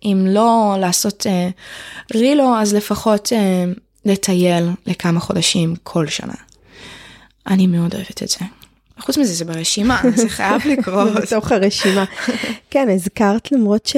אם 0.04 0.26
לא 0.30 0.76
לעשות 0.80 1.28
אה, 1.28 1.50
רילו, 2.14 2.58
אז 2.58 2.74
לפחות 2.74 3.34
אה, 3.34 3.66
לטייל 4.06 4.70
לכמה 4.86 5.20
חודשים 5.20 5.76
כל 5.84 6.08
שנה. 6.08 6.34
אני 7.48 7.68
מאוד 7.68 7.96
אוהבת 7.96 8.24
את 8.24 8.30
זה. 8.30 8.46
חוץ 9.02 9.18
מזה, 9.18 9.34
זה 9.34 9.46
ברשימה, 9.46 10.02
זה 10.16 10.30
חייב 10.30 10.62
לקרות. 10.68 11.14
בתוך 11.14 11.52
הרשימה. 11.52 12.06
כן, 12.70 12.90
הזכרת 12.90 13.52
למרות 13.52 13.86
ש... 13.86 13.96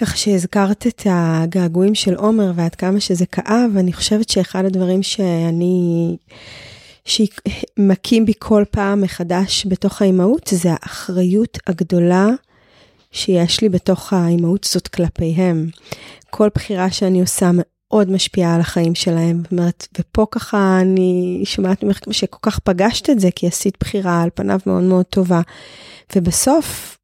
ככה 0.00 0.16
שהזכרת 0.16 0.86
את 0.86 1.02
הגעגועים 1.10 1.94
של 1.94 2.14
עומר 2.14 2.52
ועד 2.54 2.74
כמה 2.74 3.00
שזה 3.00 3.26
כאב, 3.26 3.70
אני 3.76 3.92
חושבת 3.92 4.28
שאחד 4.28 4.64
הדברים 4.64 5.02
שאני... 5.02 6.16
שמכים 7.04 8.26
בי 8.26 8.32
כל 8.38 8.64
פעם 8.70 9.00
מחדש 9.00 9.66
בתוך 9.66 10.02
האימהות, 10.02 10.50
זה 10.52 10.68
האחריות 10.72 11.58
הגדולה 11.66 12.26
שיש 13.12 13.60
לי 13.60 13.68
בתוך 13.68 14.12
האימהות 14.12 14.64
זאת 14.64 14.88
כלפיהם. 14.88 15.68
כל 16.30 16.48
בחירה 16.54 16.90
שאני 16.90 17.20
עושה 17.20 17.50
מאוד 17.92 18.10
משפיעה 18.10 18.54
על 18.54 18.60
החיים 18.60 18.94
שלהם. 18.94 19.42
זאת 19.42 19.52
אומרת, 19.52 19.88
ופה 19.98 20.26
ככה 20.30 20.78
אני 20.80 21.42
שומעת 21.44 21.82
ממך 21.82 22.00
שכל 22.10 22.38
כך 22.42 22.58
פגשת 22.58 23.10
את 23.10 23.20
זה, 23.20 23.28
כי 23.36 23.46
עשית 23.46 23.76
בחירה 23.80 24.22
על 24.22 24.28
פניו 24.34 24.58
מאוד 24.66 24.82
מאוד 24.82 25.04
טובה. 25.04 25.40
ובסוף, 26.16 26.98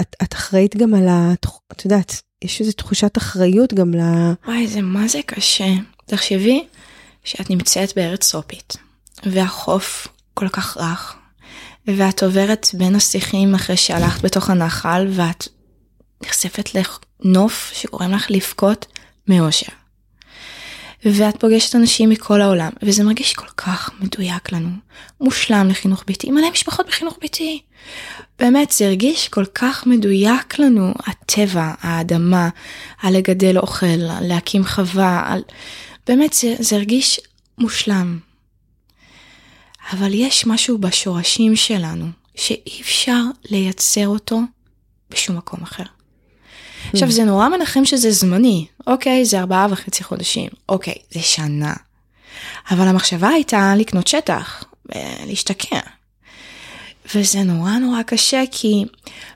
את, 0.00 0.16
את 0.22 0.34
אחראית 0.34 0.76
גם 0.76 0.94
על 0.94 1.08
ה... 1.08 1.32
את 1.72 1.84
יודעת, 1.84 2.22
יש 2.44 2.60
איזו 2.60 2.72
תחושת 2.72 3.18
אחריות 3.18 3.74
גם 3.74 3.94
ל... 3.94 4.00
וואי, 4.46 4.66
זה 4.68 4.82
מה 4.82 5.08
זה 5.08 5.20
קשה. 5.26 5.68
תחשבי 6.06 6.66
שאת 7.24 7.50
נמצאת 7.50 7.96
בארץ 7.96 8.30
טרופית, 8.30 8.76
והחוף 9.26 10.08
כל 10.34 10.48
כך 10.48 10.76
רך, 10.76 11.16
ואת 11.86 12.22
עוברת 12.22 12.66
בין 12.74 12.94
השיחים 12.94 13.54
אחרי 13.54 13.76
שהלכת 13.76 14.24
בתוך 14.24 14.50
הנחל, 14.50 15.06
ואת 15.10 15.48
נחשפת 16.22 16.70
לנוף 16.74 17.70
שגורם 17.74 18.10
לך 18.10 18.30
לבכות 18.30 18.86
מאושר. 19.28 19.72
ואת 21.04 21.40
פוגשת 21.40 21.74
אנשים 21.74 22.10
מכל 22.10 22.40
העולם, 22.40 22.70
וזה 22.82 23.04
מרגיש 23.04 23.34
כל 23.34 23.46
כך 23.56 23.90
מדויק 24.00 24.52
לנו, 24.52 24.68
מושלם 25.20 25.68
לחינוך 25.70 26.04
ביתי, 26.06 26.30
מלא 26.30 26.50
משפחות 26.50 26.86
בחינוך 26.86 27.18
ביתי. 27.20 27.62
באמת, 28.38 28.70
זה 28.70 28.86
הרגיש 28.86 29.28
כל 29.28 29.44
כך 29.54 29.86
מדויק 29.86 30.58
לנו, 30.58 30.94
הטבע, 31.06 31.74
האדמה, 31.80 32.48
הלגדל 33.00 33.58
אוכל, 33.58 33.96
להקים 34.20 34.64
חווה, 34.64 35.22
על... 35.26 35.42
באמת, 36.06 36.32
זה, 36.32 36.54
זה 36.58 36.76
הרגיש 36.76 37.20
מושלם. 37.58 38.18
אבל 39.92 40.14
יש 40.14 40.46
משהו 40.46 40.78
בשורשים 40.78 41.56
שלנו, 41.56 42.06
שאי 42.34 42.80
אפשר 42.80 43.20
לייצר 43.50 44.08
אותו 44.08 44.40
בשום 45.10 45.36
מקום 45.36 45.62
אחר. 45.62 45.95
עכשיו 46.96 47.10
זה 47.10 47.24
נורא 47.24 47.48
מנחם 47.48 47.84
שזה 47.84 48.10
זמני, 48.10 48.66
אוקיי, 48.86 49.24
זה 49.24 49.40
ארבעה 49.40 49.66
וחצי 49.70 50.04
חודשים, 50.04 50.48
אוקיי, 50.68 50.94
זה 51.10 51.20
שנה. 51.20 51.74
אבל 52.70 52.88
המחשבה 52.88 53.28
הייתה 53.28 53.74
לקנות 53.76 54.06
שטח, 54.06 54.64
להשתקע. 55.26 55.80
וזה 57.14 57.42
נורא 57.42 57.72
נורא 57.72 58.02
קשה 58.02 58.42
כי 58.50 58.84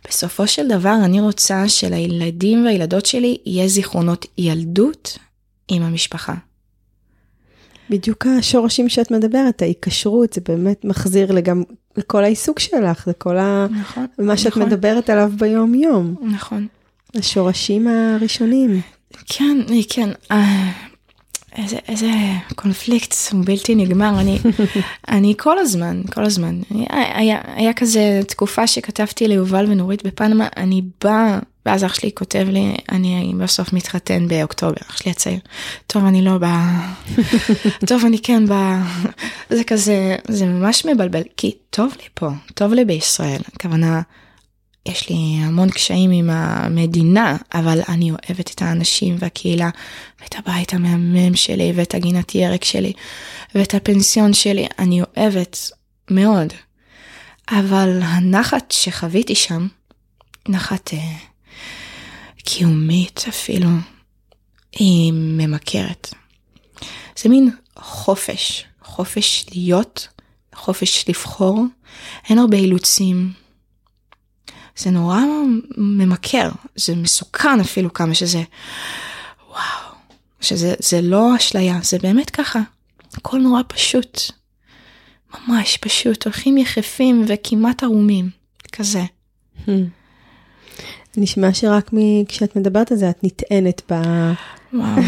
בסופו 0.09 0.47
של 0.47 0.69
דבר 0.69 0.97
אני 1.05 1.21
רוצה 1.21 1.69
שלילדים 1.69 2.65
והילדות 2.65 3.07
שלי 3.07 3.37
יהיה 3.47 3.69
זיכרונות 3.69 4.27
ילדות 4.39 5.19
עם 5.69 5.83
המשפחה. 5.83 6.35
בדיוק 7.91 8.27
השורשים 8.27 8.89
שאת 8.89 9.11
מדברת, 9.11 9.63
ההיקשרות, 9.63 10.33
זה 10.33 10.41
באמת 10.49 10.85
מחזיר 10.85 11.33
לגם 11.33 11.63
לכל 11.97 12.25
העיסוק 12.25 12.59
שלך, 12.59 13.09
לכל 13.09 13.39
ה... 13.39 13.67
נכון. 13.81 14.07
מה 14.19 14.37
שאת 14.37 14.47
נכון. 14.47 14.63
מדברת 14.63 15.11
עליו 15.11 15.33
ביום 15.39 15.75
יום. 15.75 16.15
נכון. 16.23 16.67
השורשים 17.15 17.89
הראשונים. 17.89 18.81
כן, 19.27 19.57
כן. 19.89 20.11
אה, 20.31 20.71
איזה, 21.57 21.77
איזה 21.89 22.11
קונפליקט 22.55 23.15
בלתי 23.45 23.75
נגמר, 23.75 24.21
אני, 24.21 24.39
אני 25.09 25.35
כל 25.39 25.59
הזמן, 25.59 26.03
כל 26.15 26.25
הזמן, 26.25 26.61
היה, 26.71 27.19
היה, 27.19 27.41
היה 27.55 27.73
כזה 27.73 28.21
תקופה 28.29 28.67
שכתבתי 28.67 29.29
ליובל 29.29 29.65
ונורית 29.69 30.07
בפנמה, 30.07 30.49
אני 30.57 30.83
באה, 31.05 31.39
ואז 31.67 31.85
אח 31.85 31.95
שלי 31.95 32.11
כותב 32.15 32.47
לי, 32.51 32.75
אני 32.93 33.33
בסוף 33.39 33.73
מתחתן 33.73 34.29
באוקטובר, 34.29 34.77
אח 34.91 34.97
שלי 34.97 35.11
הצעיר, 35.11 35.39
טוב 35.87 36.05
אני 36.05 36.23
לא 36.23 36.39
באה, 36.39 36.93
טוב 37.89 38.05
אני 38.05 38.19
כן 38.19 38.47
באה, 38.47 38.83
זה 39.51 39.65
כזה, 39.65 40.17
זה 40.29 40.47
ממש 40.47 40.87
מבלבל, 40.87 41.23
כי 41.37 41.55
טוב 41.71 41.93
לי 42.03 42.09
פה, 42.15 42.29
טוב 42.55 42.73
לי 42.73 42.85
בישראל, 42.85 43.41
הכוונה, 43.55 44.01
יש 44.87 45.09
לי 45.09 45.39
המון 45.43 45.71
קשיים 45.71 46.11
עם 46.11 46.31
המדינה, 46.31 47.37
אבל 47.55 47.81
אני 47.89 48.11
אוהבת 48.11 48.51
את 48.55 48.63
האנשים 48.63 49.17
והקהילה, 49.19 49.71
ואת 50.23 50.35
הבית 50.39 50.75
המהמם 50.75 51.37
שלי, 51.37 51.73
ואת 51.75 51.95
הגינת 51.95 52.35
ירק 52.35 52.65
שלי, 52.65 52.93
ואת 53.55 53.75
הפנסיון 53.75 54.33
שלי, 54.33 54.67
אני 54.79 55.01
אוהבת 55.03 55.71
מאוד. 56.11 56.53
אבל 57.51 58.03
הנחת 58.03 58.71
שחוויתי 58.71 59.35
שם, 59.35 59.67
נחת 60.49 60.95
אה, 60.95 61.17
קיומית 62.37 63.25
אפילו, 63.29 63.69
היא 64.73 65.13
ממכרת. 65.13 66.15
זה 67.19 67.29
מין 67.29 67.51
חופש, 67.77 68.65
חופש 68.83 69.47
להיות, 69.55 70.09
חופש 70.55 71.05
לבחור, 71.09 71.65
אין 72.29 72.39
הרבה 72.39 72.57
אילוצים. 72.57 73.40
זה 74.81 74.91
נורא 74.91 75.21
ממכר, 75.77 76.51
זה 76.77 76.97
מסוכן 76.97 77.61
אפילו 77.61 77.93
כמה 77.93 78.15
שזה, 78.15 78.43
וואו, 79.49 79.95
שזה 80.41 80.75
זה 80.79 81.01
לא 81.01 81.37
אשליה, 81.37 81.79
זה 81.83 81.99
באמת 81.99 82.31
ככה, 82.31 82.61
הכל 83.15 83.39
נורא 83.39 83.63
פשוט, 83.69 84.21
ממש 85.35 85.77
פשוט, 85.77 86.25
הולכים 86.25 86.59
יחפים 86.59 87.25
וכמעט 87.29 87.83
ערומים, 87.83 88.31
כזה. 88.73 89.03
נשמע 91.17 91.55
שרק 91.55 91.93
מ... 91.93 92.25
כשאת 92.25 92.57
מדברת 92.57 92.93
על 92.93 92.99
זה 92.99 93.11
את 93.11 93.19
נטענת 93.23 93.83
ב... 93.93 93.95
וואו, 94.73 94.87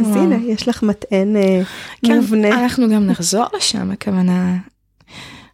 אז 0.00 0.06
וואו. 0.06 0.22
הנה, 0.22 0.36
יש 0.46 0.68
לך 0.68 0.82
מטען 0.82 1.36
אה, 1.36 1.62
כן, 2.06 2.16
מובנה. 2.16 2.48
אנחנו 2.48 2.90
גם 2.90 3.06
נחזור 3.06 3.44
לשם, 3.56 3.90
הכוונה, 3.90 4.56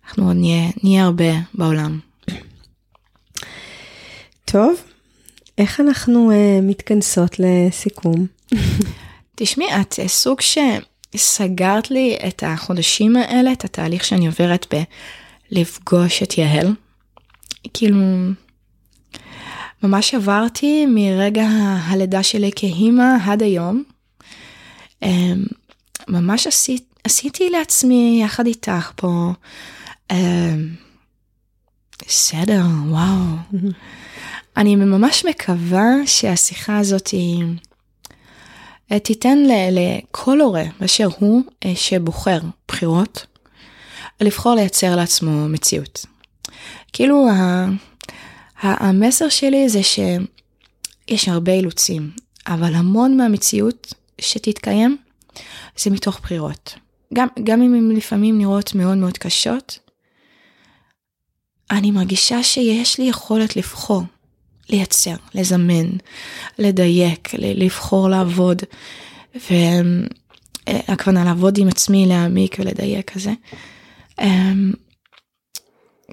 אנחנו 0.04 0.26
עוד 0.26 0.36
נהיה, 0.36 0.70
נהיה 0.82 1.04
הרבה 1.04 1.32
בעולם. 1.54 1.98
טוב, 4.52 4.82
איך 5.58 5.80
אנחנו 5.80 6.30
אה, 6.30 6.58
מתכנסות 6.62 7.36
לסיכום? 7.38 8.26
תשמעי, 9.36 9.80
את 9.80 9.94
אה, 9.98 10.08
סוג 10.08 10.38
שסגרת 10.40 11.90
לי 11.90 12.16
את 12.28 12.42
החודשים 12.46 13.16
האלה, 13.16 13.52
את 13.52 13.64
התהליך 13.64 14.04
שאני 14.04 14.26
עוברת 14.26 14.74
בלפגוש 15.52 16.22
את 16.22 16.38
יהל. 16.38 16.74
כאילו, 17.74 17.96
ממש 19.82 20.14
עברתי 20.14 20.86
מרגע 20.86 21.46
הלידה 21.82 22.22
שלי 22.22 22.50
כאימא 22.56 23.16
עד 23.26 23.42
היום. 23.42 23.82
אמ, 25.02 25.44
ממש 26.08 26.46
עשית, 26.46 26.84
עשיתי 27.04 27.50
לעצמי 27.50 28.20
יחד 28.24 28.46
איתך 28.46 28.92
פה 28.96 29.32
אמ, 30.10 30.68
סדר, 32.08 32.62
וואו. 32.88 33.26
אני 34.56 34.76
ממש 34.76 35.24
מקווה 35.24 35.86
שהשיחה 36.06 36.78
הזאת 36.78 37.08
היא... 37.08 37.44
אה, 38.92 38.98
תיתן 38.98 39.38
לכל 39.70 40.40
הורה 40.40 40.64
באשר 40.80 41.08
הוא 41.18 41.42
אה, 41.64 41.72
שבוחר 41.74 42.38
בחירות, 42.68 43.26
לבחור 44.20 44.54
לייצר 44.54 44.96
לעצמו 44.96 45.48
מציאות. 45.48 46.06
כאילו 46.92 47.28
ה- 47.28 47.66
המסר 48.62 49.28
שלי 49.28 49.68
זה 49.68 49.82
שיש 49.82 51.28
הרבה 51.28 51.52
אילוצים, 51.52 52.10
אבל 52.46 52.74
המון 52.74 53.16
מהמציאות 53.16 53.94
שתתקיים 54.20 54.96
זה 55.78 55.90
מתוך 55.90 56.20
בחירות. 56.20 56.74
גם, 57.14 57.28
גם 57.44 57.62
אם 57.62 57.74
הן 57.74 57.96
לפעמים 57.96 58.38
נראות 58.38 58.74
מאוד 58.74 58.96
מאוד 58.98 59.18
קשות, 59.18 59.78
אני 61.70 61.90
מרגישה 61.90 62.42
שיש 62.42 62.98
לי 62.98 63.04
יכולת 63.04 63.56
לבחור, 63.56 64.02
לייצר, 64.72 65.14
לזמן, 65.34 65.90
לדייק, 66.58 67.28
לבחור 67.34 68.08
לעבוד, 68.08 68.62
והכוונה 70.68 71.24
לעבוד 71.24 71.58
עם 71.58 71.68
עצמי, 71.68 72.06
להעמיק 72.06 72.56
ולדייק 72.58 73.10
כזה. 73.10 73.32
אמ, 74.20 74.72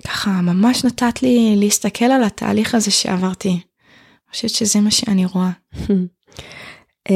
ככה 0.07 0.29
ממש 0.29 0.85
נתת 0.85 1.21
לי 1.21 1.55
להסתכל 1.57 2.05
על 2.05 2.23
התהליך 2.23 2.75
הזה 2.75 2.91
שעברתי. 2.91 3.49
אני 3.49 4.33
חושבת 4.33 4.49
שזה 4.49 4.79
מה 4.79 4.91
שאני 4.91 5.25
רואה. 5.25 5.51
Um, 7.09 7.11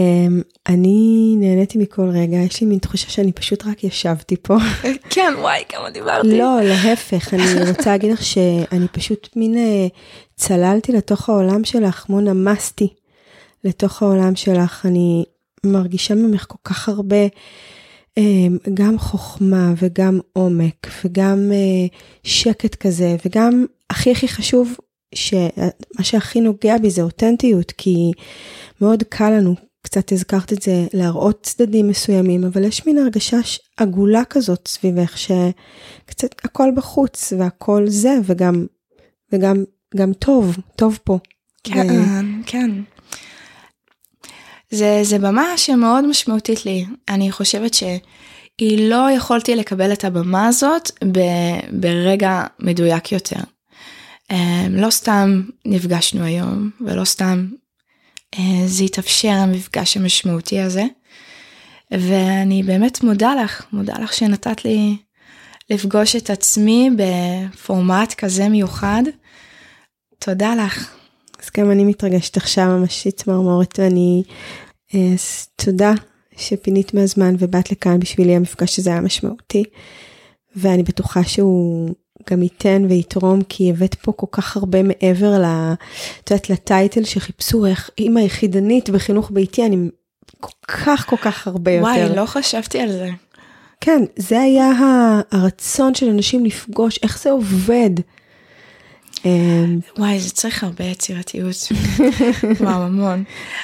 אני 0.69 1.35
נהניתי 1.37 1.77
מכל 1.77 2.09
רגע, 2.09 2.37
יש 2.37 2.61
לי 2.61 2.67
מין 2.67 2.79
תחושה 2.79 3.09
שאני 3.09 3.31
פשוט 3.31 3.65
רק 3.65 3.83
ישבתי 3.83 4.35
פה. 4.41 4.57
כן, 5.09 5.33
וואי, 5.37 5.63
כמה 5.69 5.89
דיברתי. 5.89 6.37
לא, 6.37 6.59
להפך, 6.63 7.33
אני 7.33 7.69
רוצה 7.69 7.91
להגיד 7.91 8.11
לך 8.11 8.23
שאני 8.23 8.87
פשוט 8.91 9.29
מין 9.35 9.53
uh, 9.53 9.97
צללתי 10.47 10.91
לתוך 10.91 11.29
העולם 11.29 11.63
שלך, 11.63 11.95
כמו 11.95 12.21
נמסתי 12.21 12.87
לתוך 13.63 14.03
העולם 14.03 14.35
שלך. 14.35 14.85
אני 14.85 15.25
מרגישה 15.65 16.15
ממך 16.15 16.45
כל 16.47 16.57
כך 16.63 16.89
הרבה, 16.89 17.27
um, 18.19 18.69
גם 18.73 18.99
חוכמה 18.99 19.73
וגם 19.77 20.19
עומק 20.33 20.87
וגם 21.05 21.51
uh, 21.51 21.95
שקט 22.23 22.75
כזה, 22.75 23.15
וגם 23.25 23.65
הכי 23.89 24.11
הכי 24.11 24.27
חשוב, 24.27 24.77
שמה 25.15 26.03
שהכי 26.03 26.41
נוגע 26.41 26.77
בי 26.77 26.89
זה 26.89 27.01
אותנטיות, 27.01 27.71
כי 27.71 28.11
מאוד 28.81 29.03
קל 29.03 29.29
לנו 29.29 29.55
קצת 29.81 30.11
הזכרת 30.11 30.53
את 30.53 30.61
זה, 30.61 30.87
להראות 30.93 31.39
צדדים 31.43 31.87
מסוימים, 31.87 32.43
אבל 32.43 32.63
יש 32.63 32.85
מין 32.85 32.97
הרגשה 32.97 33.37
עגולה 33.77 34.25
כזאת 34.29 34.67
סביבך, 34.67 35.17
שקצת 35.17 36.35
הכל 36.43 36.69
בחוץ 36.75 37.33
והכל 37.37 37.83
זה, 37.87 38.17
וגם, 38.25 38.65
וגם 39.33 39.63
גם 39.95 40.13
טוב, 40.13 40.57
טוב 40.75 40.99
פה. 41.03 41.19
כן, 41.63 41.87
ו... 41.89 42.03
כן. 42.45 42.71
זה, 44.71 44.99
זה 45.03 45.19
במה 45.19 45.57
שמאוד 45.57 46.07
משמעותית 46.07 46.65
לי. 46.65 46.85
אני 47.09 47.31
חושבת 47.31 47.73
שהיא 47.73 48.89
לא 48.89 49.11
יכולתי 49.11 49.55
לקבל 49.55 49.93
את 49.93 50.05
הבמה 50.05 50.47
הזאת 50.47 50.91
ב, 51.11 51.19
ברגע 51.71 52.43
מדויק 52.59 53.11
יותר. 53.11 53.39
אמ, 54.31 54.75
לא 54.75 54.89
סתם 54.89 55.41
נפגשנו 55.65 56.23
היום, 56.23 56.69
ולא 56.81 57.05
סתם 57.05 57.47
אה, 58.39 58.67
זה 58.67 58.83
התאפשר 58.83 59.29
המפגש 59.29 59.97
המשמעותי 59.97 60.59
הזה. 60.59 60.83
ואני 61.91 62.63
באמת 62.63 63.03
מודה 63.03 63.35
לך, 63.35 63.65
מודה 63.73 63.93
לך 63.99 64.13
שנתת 64.13 64.65
לי 64.65 64.97
לפגוש 65.69 66.15
את 66.15 66.29
עצמי 66.29 66.89
בפורמט 66.95 68.13
כזה 68.13 68.49
מיוחד. 68.49 69.03
תודה 70.25 70.55
לך. 70.55 70.89
אז 71.43 71.49
גם 71.57 71.71
אני 71.71 71.83
מתרגשת 71.83 72.37
עכשיו 72.37 72.67
ממש 72.67 73.07
צמרמורת 73.07 73.79
ואני, 73.79 74.23
אה, 74.93 75.13
תודה 75.55 75.91
שפינית 76.37 76.93
מהזמן 76.93 77.35
ובאת 77.39 77.71
לכאן 77.71 77.99
בשבילי 77.99 78.35
המפגש 78.35 78.79
הזה 78.79 78.89
היה 78.89 79.01
משמעותי. 79.01 79.63
ואני 80.55 80.83
בטוחה 80.83 81.23
שהוא 81.23 81.89
גם 82.29 82.43
ייתן 82.43 82.85
ויתרום, 82.89 83.41
כי 83.49 83.69
הבאת 83.69 83.95
פה 83.95 84.11
כל 84.11 84.27
כך 84.31 84.57
הרבה 84.57 84.83
מעבר 84.83 85.41
ל... 85.41 85.73
את 86.23 86.31
יודעת, 86.31 86.49
לטייטל 86.49 87.03
שחיפשו 87.03 87.65
איך 87.65 87.89
אימא 87.97 88.19
יחידנית 88.19 88.89
בחינוך 88.89 89.31
ביתי, 89.31 89.65
אני 89.65 89.89
כל 90.39 90.51
כך 90.67 91.05
כל 91.09 91.17
כך 91.17 91.47
הרבה 91.47 91.71
יותר. 91.71 91.83
וואי, 91.83 92.15
לא 92.15 92.25
חשבתי 92.25 92.79
על 92.79 92.91
זה. 92.91 93.09
כן, 93.81 94.03
זה 94.15 94.39
היה 94.39 94.71
הרצון 95.31 95.95
של 95.95 96.09
אנשים 96.09 96.45
לפגוש 96.45 96.99
איך 97.03 97.21
זה 97.21 97.31
עובד. 97.31 97.89
אמ, 99.25 99.79
וואי, 99.97 100.19
זה 100.19 100.29
צריך 100.29 100.63
הרבה 100.63 100.83
יצירתיות. 100.83 101.55
וואו, 102.59 102.83
המון. 102.83 103.23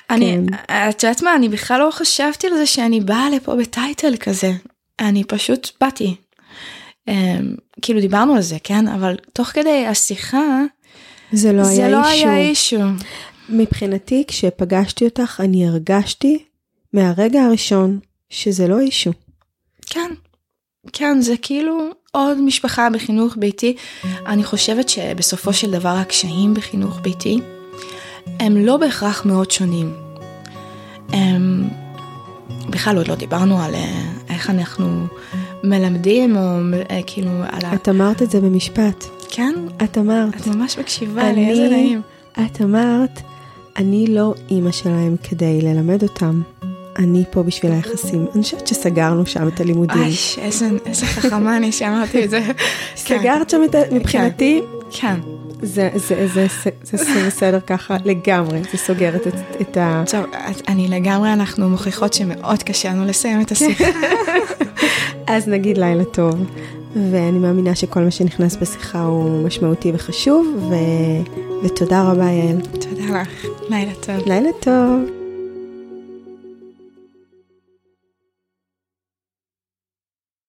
אני, 0.09 0.37
כן. 0.47 0.89
את 0.89 1.03
יודעת 1.03 1.23
מה, 1.23 1.35
אני 1.35 1.49
בכלל 1.49 1.79
לא 1.79 1.91
חשבתי 1.91 2.47
על 2.47 2.53
זה 2.57 2.65
שאני 2.65 2.99
באה 2.99 3.29
לפה 3.29 3.55
בטייטל 3.55 4.17
כזה. 4.19 4.51
אני 4.99 5.23
פשוט 5.23 5.69
באתי. 5.81 6.15
אמ, 7.07 7.55
כאילו 7.81 8.01
דיברנו 8.01 8.35
על 8.35 8.41
זה, 8.41 8.57
כן? 8.63 8.87
אבל 8.87 9.17
תוך 9.33 9.47
כדי 9.47 9.85
השיחה, 9.87 10.61
זה 11.31 11.53
לא 11.53 11.63
זה 11.63 11.71
היה 11.71 11.89
לא 11.89 12.09
אישו. 12.09 12.27
היה 12.27 12.37
אישו. 12.37 12.79
מבחינתי, 13.49 14.23
כשפגשתי 14.27 15.05
אותך, 15.05 15.41
אני 15.43 15.67
הרגשתי 15.67 16.43
מהרגע 16.93 17.41
הראשון 17.41 17.99
שזה 18.29 18.67
לא 18.67 18.79
אישו. 18.79 19.11
כן, 19.85 20.11
כן, 20.93 21.21
זה 21.21 21.33
כאילו 21.41 21.89
עוד 22.11 22.41
משפחה 22.41 22.89
בחינוך 22.89 23.35
ביתי. 23.37 23.75
אני 24.25 24.43
חושבת 24.43 24.89
שבסופו 24.89 25.53
של 25.53 25.71
דבר 25.71 25.89
הקשיים 25.89 26.53
בחינוך 26.53 26.99
ביתי 27.01 27.39
הם 28.39 28.57
לא 28.57 28.77
בהכרח 28.77 29.25
מאוד 29.25 29.51
שונים. 29.51 29.93
הם... 31.09 31.69
בכלל 32.69 32.97
עוד 32.97 33.07
לא 33.07 33.15
דיברנו 33.15 33.61
על 33.61 33.75
אה, 33.75 34.01
איך 34.29 34.49
אנחנו 34.49 35.07
מלמדים, 35.63 36.37
או 36.37 36.59
אה, 36.89 36.99
כאילו 37.07 37.29
על 37.31 37.65
ה... 37.65 37.73
את 37.73 37.89
אמרת 37.89 38.21
את 38.21 38.31
זה 38.31 38.41
במשפט. 38.41 39.05
כן? 39.29 39.53
את 39.83 39.97
אמרת. 39.97 40.35
את 40.35 40.47
ממש 40.47 40.77
מקשיבה 40.77 41.31
לי, 41.31 41.49
איזה 41.49 41.69
נעים. 41.69 42.01
את 42.33 42.61
אמרת, 42.61 43.21
אני 43.77 44.07
לא 44.07 44.33
אימא 44.49 44.71
שלהם 44.71 45.15
כדי 45.23 45.61
ללמד 45.61 46.03
אותם. 46.03 46.41
אני 46.97 47.23
פה 47.31 47.43
בשביל 47.43 47.71
היחסים. 47.71 48.25
אני 48.35 48.43
חושבת 48.43 48.67
שסגרנו 48.67 49.25
שם 49.25 49.47
את 49.47 49.59
הלימודים. 49.59 50.01
אוי, 50.01 50.15
איזה, 50.37 50.69
איזה 50.85 51.05
חכמה 51.05 51.57
אני 51.57 51.71
שאמרתי 51.71 52.25
את 52.25 52.29
זה. 52.29 52.41
סגרת 52.95 53.49
שם 53.49 53.61
את 53.65 53.75
ה... 53.75 53.79
מבחינתי? 53.91 54.61
כן. 54.91 55.19
זה, 55.61 55.89
זה, 55.95 56.27
זה, 56.27 56.47
זה, 56.83 56.97
זה 56.97 57.27
בסדר 57.27 57.59
ככה 57.59 57.97
לגמרי, 58.05 58.61
זה 58.71 58.77
סוגרת 58.77 59.27
את, 59.27 59.33
את 59.61 59.77
ה... 59.77 60.03
טוב, 60.11 60.25
אני 60.67 60.87
לגמרי, 60.87 61.33
אנחנו 61.33 61.69
מוכיחות 61.69 62.13
שמאוד 62.13 62.63
קשה 62.63 62.89
לנו 62.89 63.05
לסיים 63.05 63.41
את 63.41 63.51
השיחה. 63.51 63.85
אז 65.27 65.47
נגיד 65.47 65.77
לילה 65.77 66.03
טוב, 66.03 66.35
ואני 67.11 67.39
מאמינה 67.39 67.75
שכל 67.75 67.99
מה 67.99 68.11
שנכנס 68.11 68.55
בשיחה 68.55 69.01
הוא 69.01 69.45
משמעותי 69.47 69.91
וחשוב, 69.95 70.47
ו... 70.69 70.73
ותודה 71.63 72.03
רבה 72.03 72.25
יעל. 72.25 72.61
תודה 72.61 73.21
לך, 73.21 73.45
לילה 73.69 73.93
טוב. 74.05 74.27
לילה 74.27 74.49
טוב. 74.59 75.18